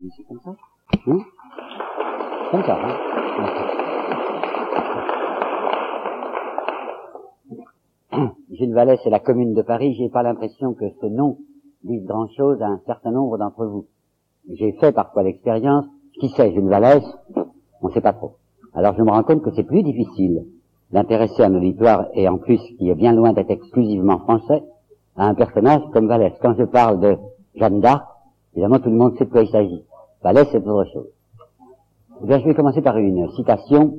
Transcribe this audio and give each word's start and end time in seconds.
C'est 0.00 0.22
comme 0.24 0.40
ça 0.40 0.56
hein 1.06 1.18
Comme 2.50 2.64
ça, 2.64 2.78
hein 2.82 2.96
Gilles 8.50 8.72
Vallée, 8.72 8.96
c'est 9.04 9.10
la 9.10 9.18
commune 9.18 9.52
de 9.52 9.60
Paris. 9.60 9.94
J'ai 9.98 10.08
pas 10.08 10.22
l'impression 10.22 10.72
que 10.72 10.86
ce 11.02 11.06
nom 11.06 11.36
dise 11.84 12.06
grand 12.06 12.28
chose 12.28 12.62
à 12.62 12.66
un 12.68 12.80
certain 12.86 13.10
nombre 13.10 13.36
d'entre 13.36 13.66
vous. 13.66 13.84
J'ai 14.50 14.72
fait 14.72 14.92
parfois 14.92 15.22
l'expérience. 15.22 15.84
Qui 16.18 16.30
sait 16.30 16.50
Gilles 16.52 16.68
Vallès? 16.68 17.04
On 17.82 17.88
ne 17.88 17.92
sait 17.92 18.00
pas 18.00 18.14
trop. 18.14 18.36
Alors 18.72 18.94
je 18.96 19.02
me 19.02 19.10
rends 19.10 19.22
compte 19.22 19.42
que 19.42 19.50
c'est 19.54 19.64
plus 19.64 19.82
difficile 19.82 20.46
d'intéresser 20.92 21.42
un 21.42 21.54
auditoire, 21.54 22.06
et 22.14 22.26
en 22.26 22.38
plus 22.38 22.58
qui 22.78 22.88
est 22.88 22.94
bien 22.94 23.12
loin 23.12 23.34
d'être 23.34 23.50
exclusivement 23.50 24.18
français, 24.20 24.64
à 25.16 25.26
un 25.26 25.34
personnage 25.34 25.82
comme 25.92 26.08
Vallès. 26.08 26.32
Quand 26.40 26.54
je 26.54 26.64
parle 26.64 27.00
de 27.00 27.18
Jeanne 27.54 27.80
d'Arc, 27.80 28.06
évidemment 28.54 28.78
tout 28.80 28.90
le 28.90 28.96
monde 28.96 29.16
sait 29.18 29.26
de 29.26 29.30
quoi 29.30 29.42
il 29.42 29.50
s'agit. 29.50 29.84
Vallès, 30.22 30.46
c'est 30.52 30.66
autre 30.66 30.90
chose. 30.92 31.08
Bien, 32.22 32.38
je 32.38 32.44
vais 32.44 32.54
commencer 32.54 32.82
par 32.82 32.98
une 32.98 33.30
citation. 33.30 33.94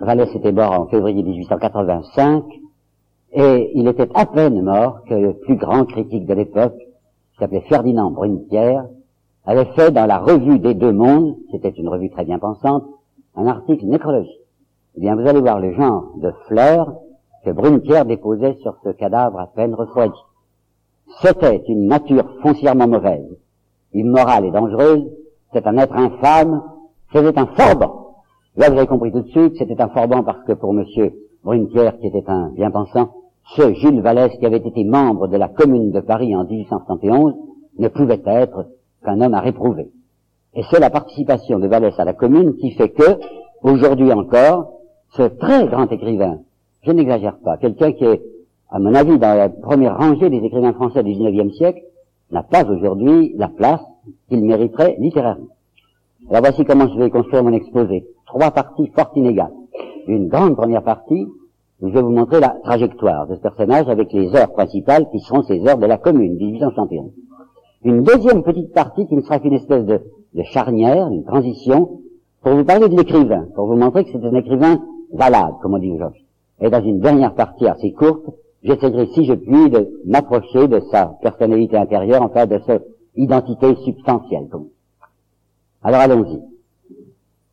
Vallès 0.00 0.34
était 0.34 0.52
mort 0.52 0.72
en 0.72 0.86
février 0.86 1.22
1885, 1.22 2.44
et 3.32 3.72
il 3.74 3.86
était 3.86 4.08
à 4.14 4.24
peine 4.24 4.62
mort 4.62 5.04
que 5.04 5.14
le 5.14 5.34
plus 5.34 5.56
grand 5.56 5.84
critique 5.84 6.24
de 6.24 6.32
l'époque, 6.32 6.78
qui 6.78 7.38
s'appelait 7.38 7.64
Ferdinand 7.68 8.10
Brunepierre, 8.10 8.86
avait 9.44 9.66
fait 9.76 9.90
dans 9.90 10.06
la 10.06 10.18
revue 10.18 10.58
des 10.58 10.74
deux 10.74 10.92
mondes, 10.92 11.36
c'était 11.50 11.68
une 11.70 11.88
revue 11.88 12.10
très 12.10 12.24
bien 12.24 12.38
pensante, 12.38 12.84
un 13.36 13.46
article 13.46 13.84
nécrologique. 13.84 14.40
Eh 14.96 15.00
bien, 15.00 15.14
vous 15.14 15.28
allez 15.28 15.40
voir 15.40 15.60
le 15.60 15.74
genre 15.74 16.12
de 16.16 16.32
fleurs 16.48 16.94
que 17.44 17.50
Brunepierre 17.50 18.06
déposait 18.06 18.56
sur 18.62 18.76
ce 18.82 18.88
cadavre 18.88 19.38
à 19.38 19.46
peine 19.46 19.74
refroidi. 19.74 20.18
C'était 21.20 21.62
une 21.68 21.86
nature 21.86 22.26
foncièrement 22.42 22.88
mauvaise, 22.88 23.28
immorale 23.92 24.46
et 24.46 24.50
dangereuse, 24.50 25.04
c'est 25.52 25.66
un 25.66 25.76
être 25.78 25.94
infâme, 25.94 26.62
c'était 27.12 27.38
un 27.38 27.46
forban. 27.46 28.06
Là, 28.56 28.70
vous 28.70 28.78
avez 28.78 28.86
compris 28.86 29.12
tout 29.12 29.20
de 29.20 29.28
suite, 29.28 29.54
c'était 29.58 29.80
un 29.80 29.88
forban 29.88 30.22
parce 30.22 30.42
que 30.44 30.52
pour 30.52 30.72
monsieur 30.72 31.12
Brunepierre, 31.44 31.98
qui 31.98 32.06
était 32.06 32.24
un 32.28 32.50
bien-pensant, 32.50 33.10
ce 33.54 33.74
Jules 33.74 34.00
Vallès, 34.00 34.32
qui 34.38 34.46
avait 34.46 34.56
été 34.56 34.84
membre 34.84 35.28
de 35.28 35.36
la 35.36 35.48
Commune 35.48 35.92
de 35.92 36.00
Paris 36.00 36.34
en 36.34 36.44
1871, 36.44 37.34
ne 37.78 37.88
pouvait 37.88 38.22
être 38.24 38.66
qu'un 39.04 39.20
homme 39.20 39.34
à 39.34 39.40
réprouver. 39.40 39.90
Et 40.54 40.62
c'est 40.70 40.80
la 40.80 40.90
participation 40.90 41.58
de 41.58 41.68
Vallès 41.68 41.94
à 41.98 42.04
la 42.04 42.14
Commune 42.14 42.56
qui 42.56 42.72
fait 42.72 42.88
que, 42.88 43.18
aujourd'hui 43.62 44.12
encore, 44.12 44.72
ce 45.10 45.22
très 45.22 45.68
grand 45.68 45.86
écrivain, 45.92 46.40
je 46.82 46.92
n'exagère 46.92 47.36
pas, 47.38 47.56
quelqu'un 47.58 47.92
qui 47.92 48.04
est, 48.04 48.22
à 48.70 48.78
mon 48.78 48.94
avis, 48.94 49.18
dans 49.18 49.36
la 49.36 49.48
première 49.48 49.98
rangée 49.98 50.30
des 50.30 50.38
écrivains 50.38 50.72
français 50.72 51.02
du 51.02 51.12
XIXe 51.12 51.54
siècle, 51.54 51.82
n'a 52.30 52.42
pas 52.42 52.64
aujourd'hui 52.64 53.34
la 53.36 53.48
place 53.48 53.82
qu'il 54.28 54.44
mériterait 54.44 54.96
littérairement. 54.98 55.48
Alors 56.28 56.42
voici 56.42 56.64
comment 56.64 56.88
je 56.88 56.98
vais 56.98 57.10
construire 57.10 57.44
mon 57.44 57.52
exposé. 57.52 58.06
Trois 58.26 58.50
parties 58.50 58.90
fort 58.94 59.12
inégales. 59.14 59.52
Une 60.08 60.28
grande 60.28 60.56
première 60.56 60.82
partie, 60.82 61.26
où 61.80 61.88
je 61.88 61.94
vais 61.94 62.02
vous 62.02 62.10
montrer 62.10 62.40
la 62.40 62.56
trajectoire 62.64 63.26
de 63.26 63.36
ce 63.36 63.40
personnage 63.40 63.88
avec 63.88 64.12
les 64.12 64.34
heures 64.34 64.52
principales 64.52 65.08
qui 65.10 65.20
seront 65.20 65.42
ces 65.42 65.64
heures 65.66 65.78
de 65.78 65.86
la 65.86 65.98
commune, 65.98 66.34
1871. 66.36 67.10
Une 67.84 68.02
deuxième 68.02 68.42
petite 68.42 68.72
partie 68.72 69.06
qui 69.06 69.14
ne 69.14 69.20
sera 69.20 69.38
qu'une 69.38 69.52
espèce 69.52 69.84
de, 69.84 70.00
charnière, 70.44 71.08
une 71.08 71.24
transition, 71.24 72.00
pour 72.42 72.54
vous 72.54 72.64
parler 72.64 72.88
de 72.88 72.96
l'écrivain, 72.96 73.46
pour 73.54 73.66
vous 73.66 73.76
montrer 73.76 74.04
que 74.04 74.10
c'est 74.12 74.24
un 74.24 74.34
écrivain 74.34 74.80
valable, 75.12 75.54
comme 75.62 75.74
on 75.74 75.78
dit 75.78 75.90
aujourd'hui. 75.90 76.24
Et 76.60 76.70
dans 76.70 76.82
une 76.82 77.00
dernière 77.00 77.34
partie 77.34 77.68
assez 77.68 77.92
courte, 77.92 78.24
j'essaierai, 78.62 79.06
si 79.14 79.24
je 79.24 79.34
puis, 79.34 79.70
de 79.70 80.00
m'approcher 80.06 80.68
de 80.68 80.80
sa 80.90 81.16
personnalité 81.22 81.76
intérieure, 81.76 82.22
enfin 82.22 82.46
de 82.46 82.58
sa 82.66 82.78
identité 83.16 83.74
substantielle. 83.84 84.48
Alors 85.82 86.00
allons-y. 86.00 86.42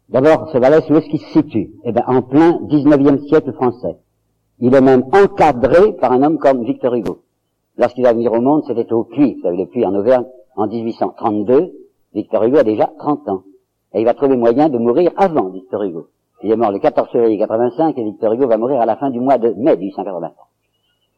D'abord, 0.10 0.50
ce 0.52 0.58
valet, 0.58 0.80
où 0.90 0.96
est-ce 0.96 1.10
qu'il 1.10 1.20
se 1.20 1.32
situe? 1.32 1.72
Eh 1.86 1.92
bien, 1.92 2.04
en 2.08 2.22
plein 2.22 2.60
19e 2.68 3.28
siècle 3.28 3.54
français. 3.54 3.98
Il 4.60 4.76
est 4.76 4.82
même 4.82 5.04
encadré 5.12 5.94
par 5.94 6.12
un 6.12 6.22
homme 6.22 6.38
comme 6.38 6.64
Victor 6.64 6.94
Hugo. 6.94 7.24
Lorsqu'il 7.78 8.04
va 8.04 8.14
venir 8.14 8.32
au 8.32 8.42
monde, 8.42 8.64
c'était 8.68 8.92
au 8.94 9.04
Puy. 9.04 9.36
Vous 9.36 9.42
savez, 9.42 9.58
le 9.58 9.66
Puy 9.66 9.86
en 9.86 9.96
Auvergne, 9.96 10.26
en 10.56 10.68
1832. 10.68 11.74
Victor 12.14 12.44
Hugo 12.44 12.58
a 12.58 12.64
déjà 12.64 12.92
30 13.00 13.28
ans. 13.30 13.44
Et 13.94 14.02
il 14.02 14.06
va 14.06 14.14
trouver 14.14 14.38
moyen 14.38 14.70
de 14.70 14.78
mourir 14.78 15.12
avant 15.18 15.50
Victor 15.50 15.84
Hugo. 15.84 16.08
Il 16.44 16.52
est 16.52 16.56
mort 16.56 16.72
le 16.72 16.80
14 16.80 17.10
février 17.10 17.38
85 17.38 17.98
et 17.98 18.04
Victor 18.04 18.34
Hugo 18.34 18.48
va 18.48 18.58
mourir 18.58 18.82
à 18.82 18.86
la 18.86 18.98
fin 18.98 19.10
du 19.10 19.20
mois 19.20 19.38
de 19.38 19.54
mai 19.58 19.78
1885. 19.78 20.34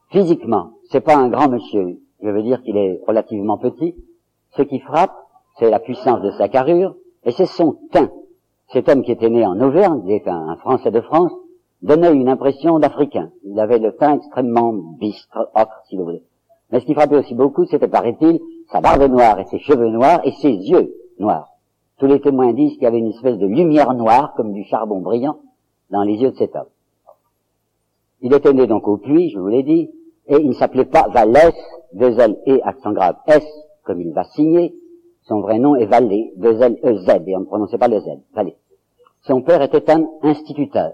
Physiquement, 0.09 0.71
c'est 0.89 1.01
pas 1.01 1.15
un 1.17 1.29
grand 1.29 1.49
monsieur. 1.49 1.99
Je 2.21 2.29
veux 2.29 2.43
dire 2.43 2.61
qu'il 2.61 2.77
est 2.77 3.01
relativement 3.07 3.57
petit. 3.57 3.95
Ce 4.57 4.61
qui 4.61 4.79
frappe, 4.79 5.15
c'est 5.59 5.69
la 5.69 5.79
puissance 5.79 6.21
de 6.21 6.31
sa 6.31 6.47
carrure 6.47 6.95
et 7.23 7.31
c'est 7.31 7.45
son 7.45 7.77
teint. 7.91 8.09
Cet 8.71 8.89
homme 8.89 9.03
qui 9.03 9.11
était 9.11 9.29
né 9.29 9.45
en 9.45 9.59
Auvergne, 9.59 10.01
il 10.05 10.11
est 10.11 10.27
un 10.27 10.55
Français 10.57 10.91
de 10.91 11.01
France, 11.01 11.31
donnait 11.81 12.13
une 12.13 12.29
impression 12.29 12.79
d'Africain. 12.79 13.31
Il 13.43 13.59
avait 13.59 13.79
le 13.79 13.95
teint 13.95 14.15
extrêmement 14.15 14.73
bistre, 14.73 15.49
ocre, 15.55 15.81
si 15.87 15.97
vous 15.97 16.05
voulez. 16.05 16.23
Mais 16.71 16.79
ce 16.79 16.85
qui 16.85 16.93
frappait 16.93 17.17
aussi 17.17 17.35
beaucoup, 17.35 17.65
c'était, 17.65 17.87
paraît-il, 17.87 18.39
sa 18.71 18.81
barbe 18.81 19.03
noire 19.03 19.39
et 19.39 19.45
ses 19.45 19.59
cheveux 19.59 19.89
noirs 19.89 20.21
et 20.23 20.31
ses 20.31 20.51
yeux 20.51 20.95
noirs. 21.19 21.49
Tous 21.99 22.07
les 22.07 22.19
témoins 22.19 22.53
disent 22.53 22.73
qu'il 22.73 22.83
y 22.83 22.87
avait 22.87 22.97
une 22.97 23.11
espèce 23.11 23.37
de 23.37 23.45
lumière 23.45 23.93
noire, 23.93 24.33
comme 24.35 24.53
du 24.53 24.63
charbon 24.63 24.99
brillant, 24.99 25.37
dans 25.91 26.03
les 26.03 26.15
yeux 26.15 26.31
de 26.31 26.37
cet 26.37 26.55
homme. 26.55 26.65
Il 28.21 28.33
était 28.33 28.53
né 28.53 28.67
donc 28.67 28.87
au 28.87 28.97
puits, 28.97 29.29
je 29.29 29.39
vous 29.39 29.47
l'ai 29.47 29.63
dit, 29.63 29.91
et 30.27 30.37
il 30.37 30.47
ne 30.47 30.53
s'appelait 30.53 30.85
pas 30.85 31.07
Vallès, 31.09 31.53
deux 31.93 32.17
et 32.47 32.61
accent 32.63 32.91
grave 32.91 33.17
S, 33.27 33.45
comme 33.85 34.01
il 34.01 34.11
va 34.13 34.25
signer. 34.25 34.75
Son 35.23 35.39
vrai 35.41 35.57
nom 35.59 35.75
est 35.75 35.85
Vallée, 35.85 36.33
deux 36.37 36.61
L 36.61 36.77
E 36.83 36.97
Z, 36.97 37.09
et 37.25 37.35
on 37.35 37.41
ne 37.41 37.45
prononçait 37.45 37.77
pas 37.77 37.87
le 37.87 37.99
Z, 37.99 38.07
Vallée. 38.33 38.57
Son 39.21 39.41
père 39.41 39.61
était 39.61 39.89
un 39.89 40.05
instituteur 40.21 40.93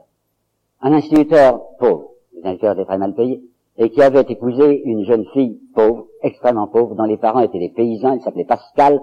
un 0.82 0.94
instituteur 0.94 1.62
pauvre, 1.80 2.10
instituteur 2.44 2.74
était 2.74 2.86
très 2.86 2.98
mal 2.98 3.14
payé, 3.14 3.44
et 3.78 3.90
qui 3.90 4.02
avait 4.02 4.26
épousé 4.28 4.82
une 4.84 5.06
jeune 5.06 5.26
fille 5.34 5.60
pauvre, 5.76 6.08
extrêmement 6.24 6.68
pauvre, 6.68 6.96
dont 6.96 7.04
les 7.04 7.18
parents 7.18 7.42
étaient 7.42 7.60
des 7.60 7.70
paysans, 7.70 8.14
il 8.14 8.22
s'appelait 8.22 8.46
Pascal, 8.46 9.00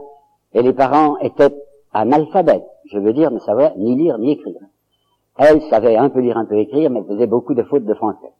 et 0.55 0.63
les 0.63 0.73
parents 0.73 1.19
étaient 1.19 1.55
analphabètes, 1.93 2.67
je 2.91 2.99
veux 2.99 3.13
dire 3.13 3.31
ne 3.31 3.39
savaient 3.39 3.73
ni 3.77 3.95
lire 3.97 4.19
ni 4.19 4.33
écrire. 4.33 4.61
Elle 5.37 5.63
savait 5.63 5.97
un 5.97 6.09
peu 6.09 6.21
lire, 6.21 6.37
un 6.37 6.47
peu 6.47 6.59
écrire, 6.59 6.91
mais 6.91 7.03
faisait 7.05 7.29
beaucoup 7.29 7.55
de 7.55 7.63
fautes 7.63 7.85
de 7.85 7.95
français. 7.95 8.33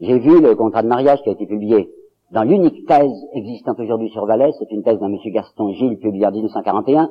J'ai 0.00 0.18
vu 0.18 0.40
le 0.42 0.54
contrat 0.54 0.82
de 0.82 0.88
mariage 0.88 1.22
qui 1.22 1.30
a 1.30 1.32
été 1.32 1.46
publié 1.46 1.90
dans 2.30 2.42
l'unique 2.42 2.86
thèse 2.86 3.26
existante 3.34 3.80
aujourd'hui 3.80 4.10
sur 4.10 4.26
Valais, 4.26 4.52
c'est 4.58 4.70
une 4.70 4.82
thèse 4.82 4.98
d'un 4.98 5.08
monsieur 5.08 5.30
Gaston 5.30 5.72
Gilles 5.72 5.98
publiée 5.98 6.26
en 6.26 6.30
1941, 6.30 7.10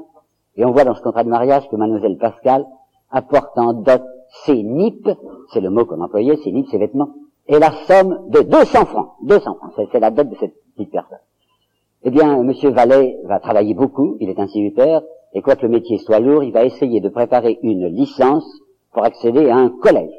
et 0.57 0.65
on 0.65 0.71
voit 0.71 0.83
dans 0.83 0.93
ce 0.93 1.01
contrat 1.01 1.23
de 1.23 1.29
mariage 1.29 1.67
que 1.69 1.75
mademoiselle 1.75 2.17
Pascal 2.17 2.65
apporte 3.09 3.57
en 3.57 3.73
dot 3.73 4.03
ses 4.45 4.61
nippes, 4.61 5.09
c'est 5.53 5.61
le 5.61 5.69
mot 5.69 5.85
qu'on 5.85 6.01
employait, 6.01 6.35
ses 6.37 6.51
nippes, 6.51 6.67
ses 6.67 6.77
vêtements, 6.77 7.09
et 7.47 7.57
la 7.57 7.71
somme 7.87 8.29
de 8.29 8.41
200 8.41 8.85
francs. 8.85 9.11
200 9.23 9.55
francs, 9.55 9.87
c'est 9.91 9.99
la 9.99 10.11
dette 10.11 10.29
de 10.29 10.35
cette 10.35 10.53
petite 10.75 10.91
personne. 10.91 11.19
Eh 12.03 12.11
bien, 12.11 12.43
Monsieur 12.43 12.69
Vallet 12.69 13.17
va 13.23 13.39
travailler 13.39 13.73
beaucoup, 13.73 14.17
il 14.19 14.29
est 14.29 14.39
instituteur, 14.39 15.01
et 15.33 15.41
quoique 15.41 15.63
le 15.63 15.69
métier 15.69 15.97
soit 15.97 16.19
lourd, 16.19 16.43
il 16.43 16.51
va 16.51 16.65
essayer 16.65 16.99
de 16.99 17.09
préparer 17.09 17.57
une 17.63 17.87
licence 17.87 18.45
pour 18.93 19.03
accéder 19.03 19.49
à 19.49 19.57
un 19.57 19.69
collège. 19.69 20.13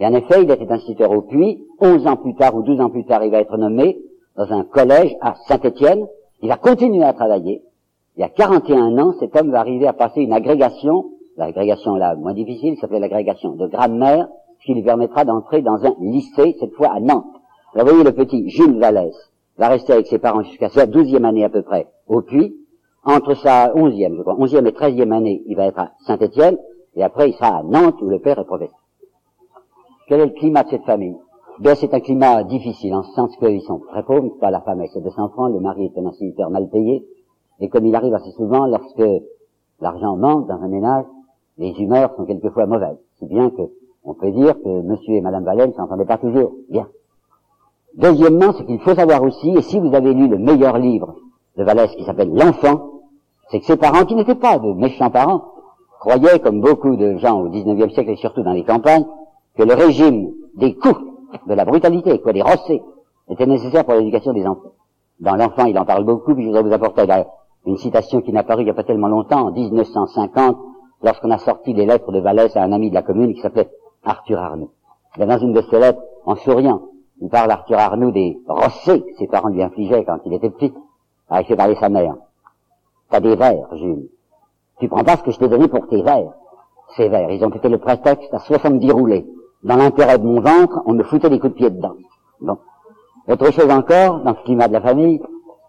Et 0.00 0.06
en 0.06 0.14
effet, 0.14 0.42
il 0.42 0.50
était 0.50 0.70
instituteur 0.70 1.10
au 1.10 1.22
Puy, 1.22 1.64
11 1.80 2.06
ans 2.06 2.16
plus 2.16 2.34
tard 2.34 2.54
ou 2.54 2.62
12 2.62 2.80
ans 2.80 2.90
plus 2.90 3.04
tard, 3.04 3.24
il 3.24 3.30
va 3.30 3.40
être 3.40 3.56
nommé 3.56 3.98
dans 4.38 4.50
un 4.52 4.64
collège 4.64 5.14
à 5.20 5.34
Saint-Étienne, 5.48 6.06
il 6.40 6.48
va 6.48 6.56
continuer 6.56 7.04
à 7.04 7.12
travailler. 7.12 7.62
Il 8.16 8.20
y 8.20 8.24
a 8.24 8.30
41 8.30 8.96
ans, 8.98 9.12
cet 9.20 9.36
homme 9.36 9.50
va 9.50 9.60
arriver 9.60 9.86
à 9.86 9.92
passer 9.92 10.22
une 10.22 10.32
agrégation 10.32 11.10
l'agrégation 11.38 11.94
là 11.94 12.16
moins 12.16 12.34
difficile 12.34 12.76
s'appelait 12.78 12.98
l'agrégation 12.98 13.52
de 13.52 13.66
grammaire, 13.66 14.28
ce 14.60 14.66
qui 14.66 14.74
lui 14.74 14.82
permettra 14.82 15.24
d'entrer 15.24 15.62
dans 15.62 15.84
un 15.84 15.94
lycée, 16.00 16.56
cette 16.58 16.74
fois 16.74 16.92
à 16.92 17.00
Nantes. 17.00 17.24
Alors 17.74 17.86
vous 17.86 17.94
voyez, 17.94 18.04
le 18.04 18.12
petit 18.12 18.48
Jules 18.48 18.78
Vallès 18.78 19.14
va 19.56 19.68
rester 19.68 19.92
avec 19.92 20.08
ses 20.08 20.18
parents 20.18 20.42
jusqu'à 20.42 20.68
sa 20.68 20.86
douzième 20.86 21.24
année 21.24 21.44
à 21.44 21.48
peu 21.48 21.62
près 21.62 21.86
au 22.08 22.22
Puy. 22.22 22.56
Entre 23.04 23.34
sa 23.34 23.74
onzième, 23.76 24.16
je 24.16 24.22
crois, 24.22 24.34
onzième 24.38 24.66
et 24.66 24.72
treizième 24.72 25.12
année, 25.12 25.42
il 25.46 25.56
va 25.56 25.66
être 25.66 25.78
à 25.78 25.92
Saint-Étienne, 26.06 26.58
et 26.96 27.02
après 27.02 27.30
il 27.30 27.34
sera 27.34 27.58
à 27.58 27.62
Nantes 27.62 28.02
où 28.02 28.08
le 28.08 28.18
père 28.18 28.38
est 28.38 28.44
professeur. 28.44 28.78
Quel 30.08 30.20
est 30.20 30.26
le 30.26 30.32
climat 30.32 30.64
de 30.64 30.70
cette 30.70 30.84
famille? 30.84 31.16
Bien, 31.60 31.74
c'est 31.74 31.92
un 31.92 31.98
climat 31.98 32.44
difficile, 32.44 32.94
en 32.94 33.02
ce 33.02 33.12
sens 33.14 33.36
qu'ils 33.36 33.62
sont 33.62 33.80
très 33.80 34.04
pauvres, 34.04 34.30
pas 34.40 34.52
la 34.52 34.60
femme 34.60 34.78
avec 34.78 34.92
ses 34.92 35.00
200 35.00 35.30
francs, 35.30 35.52
le 35.52 35.58
mari 35.58 35.86
est 35.86 35.98
un 35.98 36.06
instituteur 36.06 36.50
mal 36.50 36.68
payé, 36.68 37.04
et 37.58 37.68
comme 37.68 37.84
il 37.84 37.96
arrive 37.96 38.14
assez 38.14 38.30
souvent, 38.30 38.66
lorsque 38.66 39.02
l'argent 39.80 40.16
manque 40.16 40.46
dans 40.46 40.62
un 40.62 40.68
ménage, 40.68 41.04
les 41.56 41.70
humeurs 41.80 42.14
sont 42.16 42.26
quelquefois 42.26 42.66
mauvaises. 42.66 42.98
Si 43.18 43.26
bien 43.26 43.50
que 43.50 43.62
on 44.04 44.14
peut 44.14 44.30
dire 44.30 44.54
que 44.62 44.82
monsieur 44.82 45.14
et 45.14 45.20
madame 45.20 45.44
Valère 45.44 45.66
ne 45.66 45.72
s'entendaient 45.72 46.04
pas 46.04 46.18
toujours 46.18 46.52
bien. 46.70 46.86
Deuxièmement, 47.96 48.52
ce 48.52 48.62
qu'il 48.62 48.78
faut 48.78 48.94
savoir 48.94 49.24
aussi, 49.24 49.50
et 49.50 49.62
si 49.62 49.80
vous 49.80 49.92
avez 49.94 50.14
lu 50.14 50.28
le 50.28 50.38
meilleur 50.38 50.78
livre 50.78 51.16
de 51.56 51.64
Vallès 51.64 51.90
qui 51.96 52.04
s'appelle 52.04 52.32
L'enfant, 52.32 53.00
c'est 53.50 53.58
que 53.58 53.66
ses 53.66 53.76
parents, 53.76 54.04
qui 54.04 54.14
n'étaient 54.14 54.36
pas 54.36 54.60
de 54.60 54.72
méchants 54.74 55.10
parents, 55.10 55.42
croyaient, 55.98 56.38
comme 56.38 56.60
beaucoup 56.60 56.94
de 56.94 57.16
gens 57.16 57.42
au 57.42 57.48
XIXe 57.48 57.92
siècle 57.92 58.10
et 58.10 58.16
surtout 58.16 58.44
dans 58.44 58.52
les 58.52 58.62
campagnes, 58.62 59.06
que 59.56 59.64
le 59.64 59.74
régime 59.74 60.32
des 60.54 60.76
coups, 60.76 61.00
de 61.46 61.54
la 61.54 61.64
brutalité, 61.64 62.20
quoi, 62.20 62.32
des 62.32 62.42
rossets, 62.42 62.82
était 63.28 63.46
nécessaire 63.46 63.84
pour 63.84 63.94
l'éducation 63.94 64.32
des 64.32 64.46
enfants. 64.46 64.72
Dans 65.20 65.36
l'enfant, 65.36 65.64
il 65.66 65.78
en 65.78 65.84
parle 65.84 66.04
beaucoup, 66.04 66.34
puis 66.34 66.44
je 66.44 66.48
voudrais 66.48 66.62
vous 66.62 66.72
apporter 66.72 67.04
Une 67.66 67.76
citation 67.76 68.20
qui 68.20 68.32
n'a 68.32 68.44
paru 68.44 68.62
il 68.62 68.64
n'y 68.64 68.70
a 68.70 68.74
pas 68.74 68.84
tellement 68.84 69.08
longtemps, 69.08 69.48
en 69.48 69.52
1950, 69.52 70.56
lorsqu'on 71.02 71.30
a 71.30 71.38
sorti 71.38 71.72
les 71.74 71.86
lettres 71.86 72.12
de 72.12 72.20
Vallès 72.20 72.56
à 72.56 72.62
un 72.62 72.72
ami 72.72 72.90
de 72.90 72.94
la 72.94 73.02
commune 73.02 73.34
qui 73.34 73.40
s'appelait 73.40 73.70
Arthur 74.04 74.38
Arnoux. 74.38 74.70
Dans 75.16 75.38
une 75.38 75.52
de 75.52 75.62
ses 75.62 75.78
lettres, 75.78 76.00
en 76.24 76.36
souriant, 76.36 76.82
il 77.20 77.28
parle 77.28 77.50
Arthur 77.50 77.78
Arnoux 77.78 78.12
des 78.12 78.38
rossets 78.46 79.00
que 79.00 79.16
ses 79.18 79.26
parents 79.26 79.48
lui 79.48 79.62
infligeaient 79.62 80.04
quand 80.04 80.18
il 80.24 80.32
était 80.34 80.50
petit, 80.50 80.72
a 81.28 81.42
fait 81.42 81.56
parler 81.56 81.74
sa 81.76 81.88
mère. 81.88 82.14
T'as 83.10 83.20
des 83.20 83.36
vers, 83.36 83.74
Jules. 83.76 84.08
Tu 84.78 84.88
prends 84.88 85.02
pas 85.02 85.16
ce 85.16 85.22
que 85.22 85.30
je 85.30 85.38
t'ai 85.38 85.48
donné 85.48 85.66
pour 85.68 85.86
tes 85.88 86.02
vers. 86.02 86.32
Ces 86.96 87.08
vers, 87.08 87.30
ils 87.30 87.44
ont 87.44 87.50
été 87.50 87.68
le 87.68 87.78
prétexte 87.78 88.32
à 88.32 88.38
70 88.38 88.92
roulés. 88.92 89.26
Dans 89.64 89.76
l'intérêt 89.76 90.18
de 90.18 90.24
mon 90.24 90.40
ventre, 90.40 90.82
on 90.86 90.94
me 90.94 91.02
foutait 91.02 91.30
des 91.30 91.38
coups 91.38 91.52
de 91.52 91.58
pied 91.58 91.70
dedans. 91.70 91.94
Bon. 92.40 92.58
Autre 93.28 93.50
chose 93.50 93.70
encore, 93.70 94.20
dans 94.20 94.34
ce 94.34 94.42
climat 94.44 94.68
de 94.68 94.72
la 94.72 94.80
famille, 94.80 95.20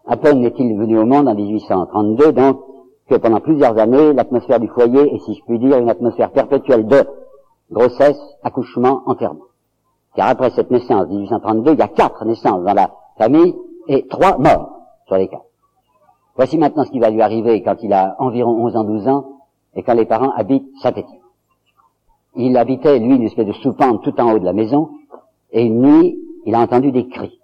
à 0.08 0.16
peine 0.16 0.44
est-il 0.44 0.78
venu 0.78 1.00
au 1.00 1.06
monde 1.06 1.28
en 1.28 1.36
1832, 1.36 2.32
donc, 2.32 2.62
que 3.10 3.16
pendant 3.16 3.40
plusieurs 3.40 3.78
années, 3.80 4.14
l'atmosphère 4.14 4.60
du 4.60 4.68
foyer 4.68 5.16
est, 5.16 5.20
si 5.20 5.34
je 5.34 5.44
puis 5.44 5.60
dire, 5.60 5.78
une 5.78 5.90
atmosphère 5.90 6.32
perpétuelle 6.32 6.86
de 6.88 7.04
grossesse, 7.72 8.20
accouchement, 8.44 9.02
enterrement. 9.08 9.46
Car 10.16 10.30
après 10.30 10.52
cette 10.52 10.72
naissance 10.72 11.08
1832, 11.08 11.74
il 11.74 11.80
y 11.80 11.82
a 11.82 11.88
quatre 11.88 12.26
naissances 12.26 12.64
dans 12.64 12.74
la 12.74 12.92
famille 13.18 13.56
et 13.88 14.08
trois 14.08 14.38
morts 14.38 14.82
sur 15.08 15.18
les 15.18 15.28
quatre. 15.28 15.46
Voici 16.36 16.58
maintenant 16.58 16.86
ce 16.86 16.92
qui 16.92 17.00
va 17.00 17.10
lui 17.10 17.22
arriver 17.22 17.62
quand 17.64 17.76
il 17.82 17.92
a 17.94 18.16
environ 18.20 18.52
11 18.66 18.76
ans, 18.78 18.84
12 18.84 19.08
ans, 19.08 19.26
et 19.76 19.84
quand 19.84 19.94
les 19.94 20.06
parents 20.06 20.32
habitent 20.36 20.70
Saint-Étienne. 20.82 21.19
Il 22.36 22.58
habitait, 22.58 23.00
lui, 23.00 23.16
une 23.16 23.24
espèce 23.24 23.48
de 23.48 23.54
soupente 23.54 24.04
tout 24.04 24.20
en 24.20 24.34
haut 24.34 24.40
de 24.40 24.46
la 24.46 24.54
maison, 24.54 24.90
et 25.52 25.64
une 25.64 25.82
nuit, 25.82 26.20
il 26.46 26.56
a 26.56 26.60
entendu 26.60 26.92
des 26.92 27.08
cris. 27.08 27.40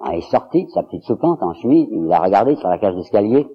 Ah, 0.00 0.14
il 0.14 0.18
est 0.18 0.30
sorti 0.30 0.64
de 0.64 0.70
sa 0.70 0.82
petite 0.82 1.04
soupente 1.04 1.42
en 1.42 1.54
chemise, 1.54 1.88
il 1.90 2.10
a 2.12 2.20
regardé 2.20 2.56
sur 2.56 2.68
la 2.68 2.78
cage 2.78 2.94
d'escalier, 2.94 3.46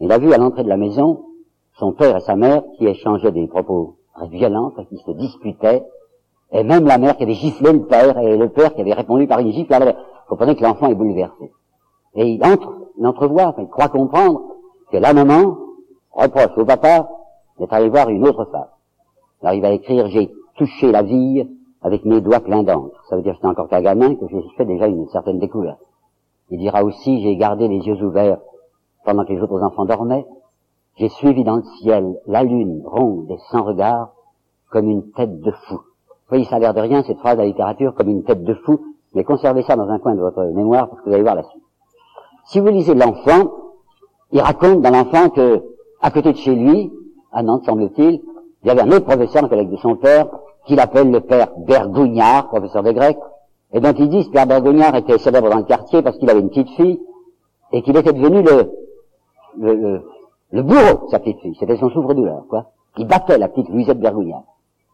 il 0.00 0.10
a 0.10 0.18
vu 0.18 0.32
à 0.32 0.38
l'entrée 0.38 0.64
de 0.64 0.68
la 0.68 0.76
maison 0.76 1.24
son 1.78 1.92
père 1.92 2.16
et 2.16 2.20
sa 2.20 2.36
mère 2.36 2.62
qui 2.76 2.86
échangeaient 2.86 3.32
des 3.32 3.46
propos 3.46 3.96
très 4.14 4.28
violents, 4.28 4.72
qui 4.88 4.96
se 4.98 5.10
disputaient, 5.12 5.84
et 6.52 6.62
même 6.62 6.86
la 6.86 6.98
mère 6.98 7.16
qui 7.16 7.24
avait 7.24 7.34
giflé 7.34 7.72
le 7.72 7.84
père, 7.84 8.18
et 8.18 8.36
le 8.36 8.48
père 8.48 8.74
qui 8.74 8.80
avait 8.80 8.92
répondu 8.92 9.26
par 9.26 9.40
une 9.40 9.50
gifle 9.50 9.74
à 9.74 9.78
la. 9.80 9.92
Vous 9.92 10.30
comprenez 10.30 10.54
que 10.54 10.62
l'enfant 10.62 10.88
est 10.88 10.94
bouleversé. 10.94 11.52
Et 12.14 12.30
il 12.30 12.44
entre, 12.44 12.72
il 12.96 13.06
entrevoit, 13.06 13.54
il 13.58 13.66
croit 13.68 13.88
comprendre 13.88 14.42
que 14.90 14.96
la 14.96 15.12
maman 15.12 15.56
reproche 16.12 16.56
au 16.56 16.64
papa 16.64 17.08
d'être 17.58 17.72
allé 17.72 17.88
voir 17.88 18.08
une 18.08 18.26
autre 18.26 18.44
femme. 18.50 18.68
Alors 19.44 19.56
il 19.56 19.60
va 19.60 19.72
écrire, 19.72 20.06
j'ai 20.08 20.30
touché 20.56 20.90
la 20.90 21.02
vie 21.02 21.46
avec 21.82 22.06
mes 22.06 22.22
doigts 22.22 22.40
pleins 22.40 22.62
d'encre. 22.62 22.98
Ça 23.10 23.16
veut 23.16 23.22
dire 23.22 23.34
que 23.34 23.40
c'est 23.42 23.46
encore 23.46 23.68
qu'un 23.68 23.82
gamin, 23.82 24.14
que 24.14 24.26
j'ai 24.30 24.40
fait 24.56 24.64
déjà 24.64 24.86
une 24.86 25.06
certaine 25.08 25.38
découverte. 25.38 25.80
Il 26.50 26.58
dira 26.58 26.82
aussi, 26.82 27.20
j'ai 27.20 27.36
gardé 27.36 27.68
les 27.68 27.80
yeux 27.80 28.02
ouverts 28.02 28.38
pendant 29.04 29.26
que 29.26 29.34
les 29.34 29.42
autres 29.42 29.62
enfants 29.62 29.84
dormaient. 29.84 30.24
J'ai 30.96 31.10
suivi 31.10 31.44
dans 31.44 31.56
le 31.56 31.62
ciel 31.78 32.18
la 32.26 32.42
lune 32.42 32.82
ronde 32.86 33.30
et 33.30 33.36
sans 33.50 33.64
regard 33.64 34.12
comme 34.70 34.88
une 34.88 35.10
tête 35.10 35.40
de 35.40 35.50
fou. 35.50 35.74
Vous 35.74 36.30
voyez, 36.30 36.44
ça 36.44 36.56
a 36.56 36.58
l'air 36.58 36.72
de 36.72 36.80
rien, 36.80 37.02
cette 37.02 37.18
phrase 37.18 37.36
de 37.36 37.42
la 37.42 37.46
littérature, 37.46 37.94
comme 37.94 38.08
une 38.08 38.24
tête 38.24 38.44
de 38.44 38.54
fou, 38.54 38.80
mais 39.12 39.24
conservez 39.24 39.62
ça 39.62 39.76
dans 39.76 39.90
un 39.90 39.98
coin 39.98 40.14
de 40.14 40.20
votre 40.20 40.42
mémoire 40.42 40.88
parce 40.88 41.02
que 41.02 41.10
vous 41.10 41.14
allez 41.14 41.22
voir 41.22 41.34
la 41.34 41.42
suite. 41.42 41.62
Si 42.46 42.60
vous 42.60 42.68
lisez 42.68 42.94
l'enfant, 42.94 43.50
il 44.32 44.40
raconte 44.40 44.80
dans 44.80 44.90
l'enfant 44.90 45.28
que, 45.28 45.62
à 46.00 46.10
côté 46.10 46.32
de 46.32 46.38
chez 46.38 46.54
lui, 46.54 46.90
à 47.30 47.42
Nantes, 47.42 47.64
semble-t-il, 47.64 48.22
il 48.64 48.68
y 48.68 48.70
avait 48.70 48.82
un 48.82 48.90
autre 48.90 49.04
professeur, 49.04 49.44
un 49.44 49.48
collègue 49.48 49.70
de 49.70 49.76
son 49.76 49.96
père, 49.96 50.26
qu'il 50.66 50.80
appelle 50.80 51.10
le 51.10 51.20
père 51.20 51.48
Bergougnard, 51.58 52.48
professeur 52.48 52.82
de 52.82 52.92
grec, 52.92 53.18
et 53.72 53.80
dont 53.80 53.92
il 53.92 54.08
dit 54.08 54.26
que 54.26 54.32
père 54.32 54.46
Bergougnard 54.46 54.94
était 54.96 55.18
célèbre 55.18 55.50
dans 55.50 55.58
le 55.58 55.64
quartier 55.64 56.00
parce 56.00 56.16
qu'il 56.16 56.30
avait 56.30 56.40
une 56.40 56.48
petite 56.48 56.70
fille, 56.70 57.00
et 57.72 57.82
qu'il 57.82 57.96
était 57.96 58.12
devenu 58.12 58.42
le, 58.42 58.70
le, 59.58 60.02
le, 60.50 60.62
bourreau 60.62 61.06
de 61.06 61.10
sa 61.10 61.18
petite 61.18 61.40
fille. 61.40 61.56
C'était 61.58 61.76
son 61.76 61.90
souffre-douleur, 61.90 62.44
quoi. 62.48 62.66
Il 62.96 63.06
battait 63.06 63.38
la 63.38 63.48
petite 63.48 63.68
Louisette 63.68 63.98
Bergougnard. 63.98 64.44